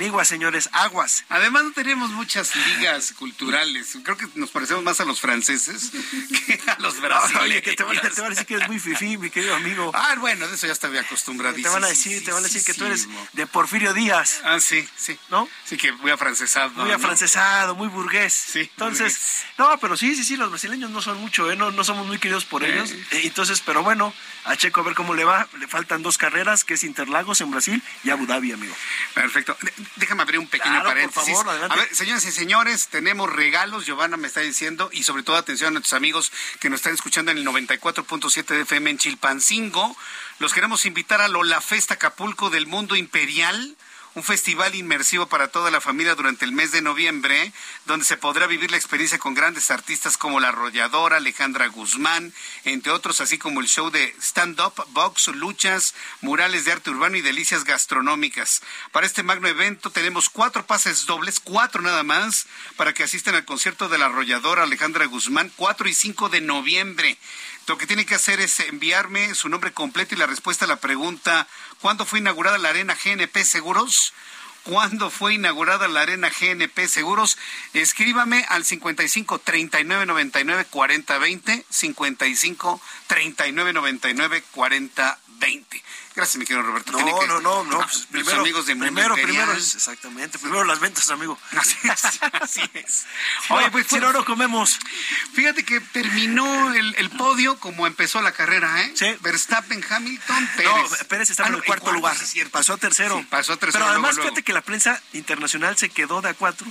Aguas, 0.02 0.28
señores, 0.28 0.70
aguas. 0.74 1.24
Además 1.30 1.64
no 1.65 1.72
tenemos 1.72 2.10
muchas 2.11 2.56
ligas 2.56 3.14
culturales. 3.14 3.95
Creo 4.03 4.18
que 4.18 4.28
nos 4.36 4.49
parecemos 4.49 4.84
más 4.84 4.99
a 4.99 5.06
los 5.06 5.20
franceses 5.22 5.91
que 6.48 6.60
a 6.68 6.78
los 6.80 6.99
brasileños. 6.99 7.44
Oye, 7.44 7.61
que 7.61 7.74
te 7.76 7.84
van, 7.84 7.98
a- 7.98 8.02
te 8.02 8.10
van 8.22 8.26
a 8.26 8.30
decir 8.30 8.45
que 8.48 8.56
eres 8.56 8.68
muy 8.68 8.80
fifí, 8.80 9.18
mi 9.18 9.30
querido 9.30 9.56
amigo. 9.56 9.91
Ah, 9.94 10.15
bueno, 10.20 10.48
de 10.48 10.56
eso 10.56 10.65
ya 10.68 10.74
estaba 10.74 10.99
acostumbradísimo. 10.99 11.68
Te 11.70 11.74
van 11.74 11.84
a 11.84 11.88
decir, 11.88 12.24
te 12.26 12.32
van 12.32 12.44
a 12.44 12.48
decir 12.48 12.64
que 12.64 12.74
tú 12.74 12.86
eres 12.86 13.07
de 13.34 13.48
Porfirio 13.48 13.94
Díaz. 13.94 14.41
Ah, 14.44 14.60
sí, 14.60 14.88
sí. 14.98 15.18
¿No? 15.30 15.48
Sí, 15.64 15.78
que 15.78 15.91
muy 15.91 16.11
afrancesado. 16.11 16.70
Muy 16.72 16.90
¿no? 16.90 16.95
afrancesado, 16.95 17.76
muy 17.76 17.88
burgués. 17.88 18.34
Sí, 18.34 18.61
Entonces, 18.61 19.44
no, 19.57 19.78
pero 19.80 19.95
sí, 19.95 20.15
sí, 20.15 20.24
sí, 20.24 20.38
los 20.38 20.49
brasileños 20.49 20.90
no 20.90 21.02
son 21.02 21.20
mucho, 21.20 21.52
¿eh? 21.52 21.56
no, 21.56 21.72
no 21.72 21.84
somos 21.84 22.06
muy 22.07 22.18
queridos 22.18 22.45
por 22.45 22.64
ellos. 22.64 22.91
Eh, 22.91 23.22
Entonces, 23.26 23.61
pero 23.61 23.84
bueno, 23.84 24.14
a 24.45 24.56
Checo 24.56 24.82
a 24.82 24.84
ver 24.84 24.95
cómo 24.95 25.14
le 25.14 25.24
va. 25.24 25.48
Le 25.60 25.68
faltan 25.68 26.02
dos 26.03 26.18
carreras, 26.18 26.64
que 26.64 26.74
es 26.74 26.84
Interlagos 26.84 27.41
en 27.41 27.52
Brasil 27.52 27.82
y 28.03 28.10
Abu 28.10 28.26
Dhabi, 28.26 28.52
amigo. 28.52 28.76
Perfecto. 29.14 29.56
Déjame 29.96 30.22
abrir 30.24 30.40
un 30.40 30.48
pequeño 30.48 30.82
Claro, 30.82 30.86
por 30.86 30.94
paréntesis. 30.94 31.34
favor, 31.34 31.50
adelante. 31.50 31.74
A 31.74 31.78
ver, 31.78 31.96
señoras 31.96 32.26
y 32.26 32.32
señores, 32.32 32.88
tenemos 32.88 33.32
regalos. 33.32 33.86
Giovanna 33.86 34.18
me 34.18 34.28
está 34.28 34.42
diciendo, 34.42 34.90
y 34.92 35.04
sobre 35.04 35.24
todo 35.24 35.36
atención 35.36 35.70
a 35.70 35.72
nuestros 35.72 35.94
amigos 35.94 36.32
que 36.60 36.70
nos 36.70 36.80
están 36.80 36.94
escuchando 36.94 37.32
en 37.32 37.38
el 37.38 37.46
94.7 37.46 38.46
de 38.46 38.62
FM 38.62 38.90
en 38.92 38.98
Chilpancingo. 38.98 39.96
Los 40.40 40.54
queremos 40.54 40.86
invitar 40.86 41.22
a 41.22 41.28
Lola 41.28 41.62
Festa 41.62 41.94
Acapulco 41.96 42.50
del 42.50 42.68
Mundo 42.68 42.96
Imperial. 42.96 43.76
Un 44.15 44.23
festival 44.23 44.76
inmersivo 44.76 45.26
para 45.26 45.48
toda 45.48 45.72
la 45.72 45.81
familia 45.81 46.14
durante 46.14 46.45
el 46.45 46.52
mes 46.52 46.72
de 46.72 46.84
noviembre, 46.84 47.52
donde 47.85 48.06
se 48.06 48.15
podrá 48.15 48.45
vivir 48.45 48.69
la 48.69 48.77
experiencia 48.77 49.18
con 49.18 49.34
grandes 49.34 49.72
artistas 49.72 50.18
como 50.18 50.40
La 50.40 50.49
Arrolladora, 50.49 51.18
Alejandra 51.18 51.65
Guzmán, 51.65 52.31
entre 52.64 52.91
otros, 52.91 53.22
así 53.22 53.40
como 53.40 53.60
el 53.60 53.68
show 53.68 53.90
de 53.90 54.15
stand-up, 54.22 54.85
box, 54.90 55.30
luchas, 55.30 55.95
murales 56.22 56.65
de 56.65 56.73
arte 56.73 56.91
urbano 56.91 57.18
y 57.18 57.22
delicias 57.22 57.64
gastronómicas. 57.64 58.61
Para 58.91 59.07
este 59.07 59.23
magno 59.23 59.48
evento 59.48 59.90
tenemos 59.90 60.30
cuatro 60.30 60.64
pases 60.64 61.07
dobles, 61.07 61.40
cuatro 61.40 61.81
nada 61.81 62.03
más, 62.03 62.45
para 62.76 62.94
que 62.94 63.02
asistan 63.02 63.34
al 63.34 63.45
concierto 63.45 63.90
de 63.90 63.98
La 63.98 64.06
Arrolladora, 64.06 64.61
Alejandra 64.61 65.06
Guzmán, 65.06 65.52
4 65.56 65.90
y 65.90 65.94
5 65.95 66.30
de 66.30 66.41
noviembre. 66.41 67.18
Lo 67.65 67.77
que 67.77 67.88
tiene 67.88 68.06
que 68.06 68.15
hacer 68.15 68.41
es 68.41 68.60
enviarme 68.60 69.34
su 69.35 69.48
nombre 69.48 69.72
completo 69.72 70.14
y 70.14 70.18
la 70.18 70.27
respuesta 70.27 70.65
a 70.65 70.68
la 70.68 70.81
pregunta, 70.81 71.48
¿cuándo 71.84 72.06
fue 72.06 72.20
inaugurada 72.20 72.58
la 72.58 72.70
Arena 72.70 72.96
GNP 72.96 73.44
Seguros? 73.44 74.14
¿Cuándo 74.64 75.12
fue 75.12 75.34
inaugurada 75.34 75.90
la 75.90 76.00
Arena 76.00 76.30
GNP 76.30 76.88
Seguros? 76.88 77.38
Escríbame 77.74 78.46
al 78.48 78.64
55 78.64 79.40
39 79.40 80.06
99 80.06 80.66
40 80.70 81.18
20, 81.18 81.66
55 81.70 82.82
39 83.08 83.74
99 83.74 84.44
40 84.52 85.20
20. 85.28 85.84
Gracias, 86.15 86.38
mi 86.38 86.45
querido 86.45 86.61
Roberto. 86.64 86.91
No, 86.91 87.19
que- 87.19 87.27
no, 87.27 87.40
no, 87.41 87.64
no. 87.64 87.81
Ah, 87.81 87.88
pues, 87.91 88.06
primero, 88.11 88.41
amigos 88.41 88.68
de 88.68 88.76
primero, 88.76 89.15
primero, 89.15 89.52
es- 89.53 89.73
exactamente. 89.76 90.38
Primero 90.38 90.64
las 90.64 90.80
ventas, 90.80 91.10
amigo. 91.10 91.40
Así 91.57 91.76
es, 91.84 92.19
así 92.34 92.61
es. 92.73 93.06
Oye, 93.49 93.72
pues 93.72 93.88
si 93.88 93.99
no, 93.99 94.14
no 94.14 94.23
comemos. 94.23 94.77
Fíjate 95.34 95.64
que 95.65 95.80
terminó 95.80 96.72
el, 96.73 96.94
el 96.95 97.10
podio 97.10 97.60
como 97.60 97.88
empezó 97.88 98.22
la 98.22 98.31
carrera, 98.31 98.81
¿eh? 98.84 98.91
Sí. 98.95 99.15
Verstappen, 99.22 99.84
Hamilton, 99.90 100.49
Pérez. 100.56 100.72
No, 100.72 101.07
Pérez 101.07 101.30
estaba 101.31 101.48
Ah, 101.48 101.49
en 101.49 101.53
no, 101.53 101.57
el 101.60 101.64
cuarto 101.65 101.91
lugar. 101.91 102.15
sí, 102.18 102.23
es 102.26 102.30
cierto. 102.30 102.52
pasó 102.52 102.73
a 102.73 102.77
tercero. 102.77 103.18
Sí, 103.18 103.26
pasó 103.30 103.53
a 103.53 103.57
tercero, 103.57 103.84
Pero 103.84 103.91
además, 103.91 104.11
luego, 104.15 104.15
luego. 104.18 104.30
fíjate 104.35 104.44
que 104.44 104.53
la 104.53 104.61
prensa 104.61 105.02
internacional 105.14 105.77
se 105.77 105.90
quedó 105.90 106.22
de 106.22 106.30
a 106.30 106.34
cuatro 106.35 106.68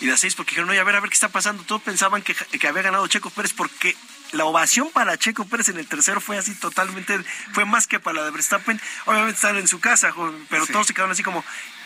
y 0.00 0.06
de 0.06 0.12
a 0.12 0.16
seis 0.16 0.34
porque 0.36 0.50
dijeron, 0.52 0.70
oye, 0.70 0.78
a 0.80 0.84
ver, 0.84 0.94
a 0.96 1.00
ver 1.00 1.10
qué 1.10 1.14
está 1.14 1.28
pasando. 1.30 1.64
Todos 1.64 1.82
pensaban 1.82 2.22
que, 2.22 2.34
que 2.34 2.68
había 2.68 2.82
ganado 2.82 3.06
Checo 3.08 3.30
Pérez 3.30 3.52
porque 3.54 3.96
la 4.34 4.44
ovación 4.44 4.90
para 4.92 5.16
Checo 5.16 5.46
Pérez 5.46 5.68
en 5.70 5.78
el 5.78 5.86
tercero 5.86 6.20
fue 6.20 6.36
así 6.38 6.54
totalmente, 6.54 7.18
fue 7.52 7.64
más 7.64 7.86
que 7.86 8.00
para 8.00 8.18
la 8.20 8.24
de 8.24 8.30
Verstappen. 8.32 8.80
Obviamente 9.06 9.36
estaban 9.36 9.56
en 9.56 9.68
su 9.68 9.80
casa, 9.80 10.12
pero 10.50 10.66
Sí. 10.66 10.72
todos 10.72 10.86
se 10.86 10.94
quedaron 10.94 11.12
así 11.12 11.22
como, 11.22 11.44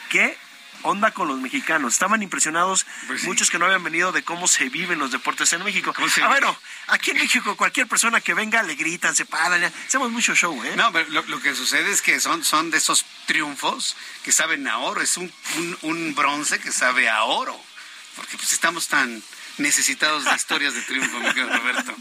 ¿qué? 0.09 0.37
onda 0.83 1.11
con 1.11 1.27
los 1.27 1.41
mexicanos. 1.41 1.95
Estaban 1.95 2.23
impresionados 2.23 2.87
Pues 3.09 3.23
sí. 3.23 3.27
muchos 3.27 3.51
que 3.51 3.59
no 3.59 3.65
habían 3.65 3.83
venido 3.83 4.13
de 4.13 4.23
cómo 4.23 4.47
se 4.47 4.69
viven 4.69 5.01
los 5.01 5.11
deportes 5.11 5.53
en 5.53 5.65
México. 5.65 5.93
¿Cómo 5.93 6.09
se 6.09 6.23
Ah, 6.23 6.29
bueno, 6.29 6.57
aquí 6.87 7.11
en 7.11 7.17
México 7.17 7.57
cualquier 7.57 7.89
persona 7.89 8.21
que 8.21 8.33
venga 8.33 8.63
le 8.63 8.77
gritan, 8.77 9.17
se 9.17 9.25
paran, 9.25 9.61
hacemos 9.65 10.09
mucho 10.13 10.37
show, 10.37 10.63
¿eh? 10.65 10.75
No, 10.77 10.93
pero 10.93 11.11
lo, 11.11 11.23
lo 11.23 11.41
que 11.41 11.53
sucede 11.57 11.91
es 11.91 12.01
que 12.01 12.21
son, 12.21 12.45
son 12.45 12.71
de 12.71 12.79
esos 12.79 13.05
triunfos 13.27 13.97
que 14.23 14.31
saben 14.31 14.69
a 14.69 14.79
oro. 14.79 15.01
Es 15.01 15.17
un, 15.17 15.33
un, 15.57 15.79
un 15.83 16.15
bronce 16.15 16.61
que 16.61 16.71
sabe 16.71 17.09
a 17.11 17.25
oro. 17.25 17.61
Porque 18.15 18.37
pues 18.37 18.53
estamos 18.53 18.87
tan 18.87 19.21
necesitados 19.59 20.25
de 20.25 20.35
historias 20.35 20.75
de 20.75 20.83
triunfo, 20.83 21.19
mi 21.19 21.27
querido 21.29 21.49
Roberto. 21.57 21.95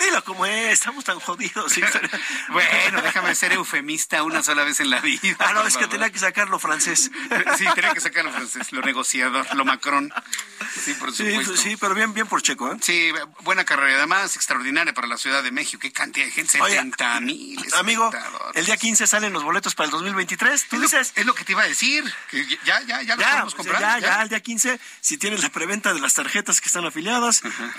Dilo 0.00 0.24
como 0.24 0.46
es, 0.46 0.72
estamos 0.72 1.04
tan 1.04 1.18
jodidos. 1.20 1.72
sí. 1.72 1.80
Bueno, 2.48 3.00
déjame 3.02 3.34
ser 3.34 3.52
eufemista 3.52 4.22
una 4.22 4.42
sola 4.42 4.64
vez 4.64 4.80
en 4.80 4.90
la 4.90 5.00
vida. 5.00 5.36
Ah, 5.38 5.52
no, 5.52 5.66
es 5.66 5.76
que 5.76 5.86
tenía 5.88 6.10
que 6.10 6.18
sacarlo 6.18 6.58
francés. 6.58 7.10
Sí, 7.58 7.64
tenía 7.74 7.92
que 7.92 8.00
sacarlo 8.00 8.32
francés, 8.32 8.72
lo 8.72 8.80
negociador, 8.82 9.46
lo 9.54 9.64
Macron. 9.64 10.12
Sí, 10.84 10.94
por 10.94 11.12
Sí, 11.12 11.24
supuesto. 11.28 11.52
pues 11.52 11.60
sí, 11.60 11.76
pero 11.76 11.94
bien, 11.94 12.12
bien 12.14 12.26
por 12.26 12.42
Checo, 12.42 12.72
¿eh? 12.72 12.76
Sí, 12.80 13.10
buena 13.42 13.64
carrera, 13.64 13.98
además 13.98 14.34
extraordinaria 14.36 14.92
para 14.92 15.06
la 15.06 15.16
Ciudad 15.18 15.42
de 15.42 15.50
México. 15.52 15.80
Qué 15.80 15.92
cantidad 15.92 16.26
de 16.26 16.32
gente, 16.32 16.60
Oye, 16.60 16.74
70 16.74 17.20
mil. 17.20 17.64
Amigo, 17.74 18.10
el 18.54 18.66
día 18.66 18.76
15 18.76 19.06
salen 19.06 19.32
los 19.32 19.42
boletos 19.44 19.74
para 19.74 19.86
el 19.86 19.90
2023. 19.92 20.66
Tú 20.68 20.76
Es 20.76 20.80
lo, 20.82 20.88
dices, 20.88 21.12
es 21.16 21.26
lo 21.26 21.34
que 21.34 21.44
te 21.44 21.52
iba 21.52 21.62
a 21.62 21.66
decir, 21.68 22.04
que 22.30 22.44
ya, 22.64 22.80
ya, 22.82 23.02
ya 23.02 23.16
los 23.16 23.24
ya, 23.24 23.30
podemos 23.32 23.54
pues, 23.54 23.68
comprar. 23.68 23.80
ya, 23.80 23.98
ya, 24.06 24.22
el 24.22 24.28
día 24.28 24.40
15, 24.40 24.80
si 25.00 25.18
tienes 25.18 25.42
la 25.42 25.50
preventa 25.50 25.92
de 25.94 26.00
las 26.00 26.14
tarjetas 26.14 26.60
que 26.60 26.66
están 26.66 26.84
afiliadas, 26.84 27.03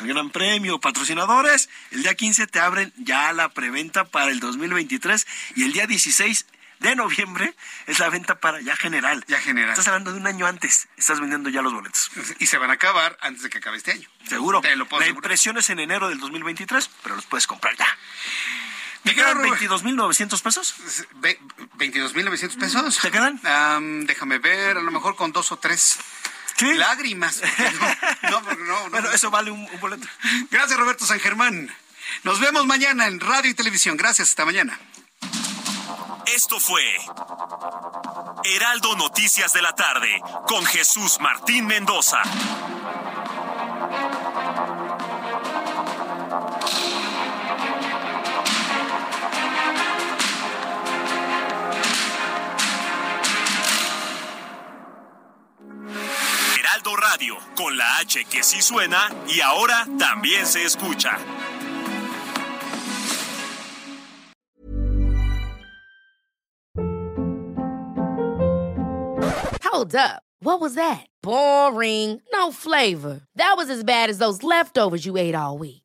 el 0.02 0.08
Gran 0.08 0.30
Premio, 0.30 0.80
patrocinadores, 0.80 1.70
el 1.92 2.04
día 2.04 2.16
15 2.16 2.48
te 2.48 2.60
abren 2.60 2.94
ya 2.98 3.32
la 3.34 3.50
preventa 3.50 4.06
para 4.06 4.32
el 4.32 4.40
2023 4.40 5.26
y 5.56 5.64
el 5.64 5.74
día 5.74 5.88
16 5.88 6.46
de 6.80 6.96
noviembre 6.96 7.56
es 7.88 8.00
la 8.00 8.10
venta 8.10 8.40
para 8.40 8.62
ya 8.62 8.76
general. 8.76 9.24
Ya 9.28 9.40
general. 9.40 9.72
Estás 9.72 9.88
hablando 9.88 10.12
de 10.12 10.20
un 10.20 10.28
año 10.28 10.46
antes, 10.46 10.88
estás 10.98 11.20
vendiendo 11.20 11.50
ya 11.50 11.62
los 11.62 11.74
boletos. 11.74 12.12
Y 12.40 12.48
se 12.48 12.58
van 12.58 12.70
a 12.70 12.74
acabar 12.74 13.18
antes 13.22 13.44
de 13.44 13.50
que 13.50 13.58
acabe 13.58 13.78
este 13.78 13.92
año. 13.94 14.08
Seguro. 14.28 14.62
Te 14.62 14.76
lo 14.76 14.86
puedo 14.88 15.02
la 15.02 15.08
impresión 15.08 15.58
es 15.58 15.70
en 15.70 15.80
enero 15.80 16.10
del 16.10 16.20
2023, 16.20 16.90
pero 17.02 17.16
los 17.16 17.26
puedes 17.26 17.48
comprar 17.48 17.76
ya. 17.78 17.88
¿Te 19.04 19.14
quedan 19.14 19.38
quedo, 19.42 19.56
22.900 19.56 20.42
pesos? 20.42 20.76
Ve- 21.16 21.40
22.900 21.78 22.58
pesos. 22.60 23.00
¿Te 23.00 23.12
quedan? 23.12 23.40
Am, 23.46 24.06
déjame 24.08 24.40
ver, 24.40 24.78
a 24.78 24.82
lo 24.82 24.92
mejor 24.92 25.16
con 25.16 25.32
dos 25.32 25.52
o 25.52 25.58
tres 25.58 25.98
Sí. 26.58 26.74
lágrimas. 26.76 27.42
No, 28.24 28.32
no, 28.32 28.42
porque 28.44 28.64
no, 28.64 28.84
no. 28.84 28.90
Bueno, 28.90 29.12
eso 29.12 29.30
vale 29.30 29.52
un, 29.52 29.68
un 29.72 29.80
boleto. 29.80 30.08
Gracias, 30.50 30.80
Roberto 30.80 31.06
San 31.06 31.20
Germán. 31.20 31.74
Nos 32.24 32.40
vemos 32.40 32.66
mañana 32.66 33.06
en 33.08 33.20
radio 33.20 33.52
y 33.52 33.54
televisión. 33.54 33.98
Gracias, 33.98 34.30
hasta 34.30 34.46
mañana. 34.46 34.80
Esto 36.26 36.60
fue 36.60 36.82
Heraldo 38.44 38.96
Noticias 38.96 39.54
de 39.54 39.62
la 39.62 39.74
tarde 39.74 40.22
con 40.48 40.66
Jesús 40.66 41.20
Martín 41.20 41.68
Mendoza. 41.68 42.22
Radio, 57.12 57.36
con 57.56 57.78
la 57.78 57.98
H 58.00 58.26
que 58.26 58.42
sí 58.42 58.62
suena 58.62 59.10
y 59.28 59.40
ahora 59.42 59.86
también 60.00 60.46
se 60.48 60.64
escucha. 60.64 61.18
Hold 69.64 69.96
up. 69.96 70.24
What 70.40 70.62
was 70.62 70.76
that? 70.76 71.06
Boring. 71.22 72.22
No 72.32 72.52
flavor. 72.52 73.22
That 73.36 73.56
was 73.58 73.70
as 73.70 73.84
bad 73.84 74.10
as 74.10 74.18
those 74.18 74.42
leftovers 74.44 75.06
you 75.06 75.18
ate 75.18 75.36
all 75.36 75.58
week. 75.58 75.85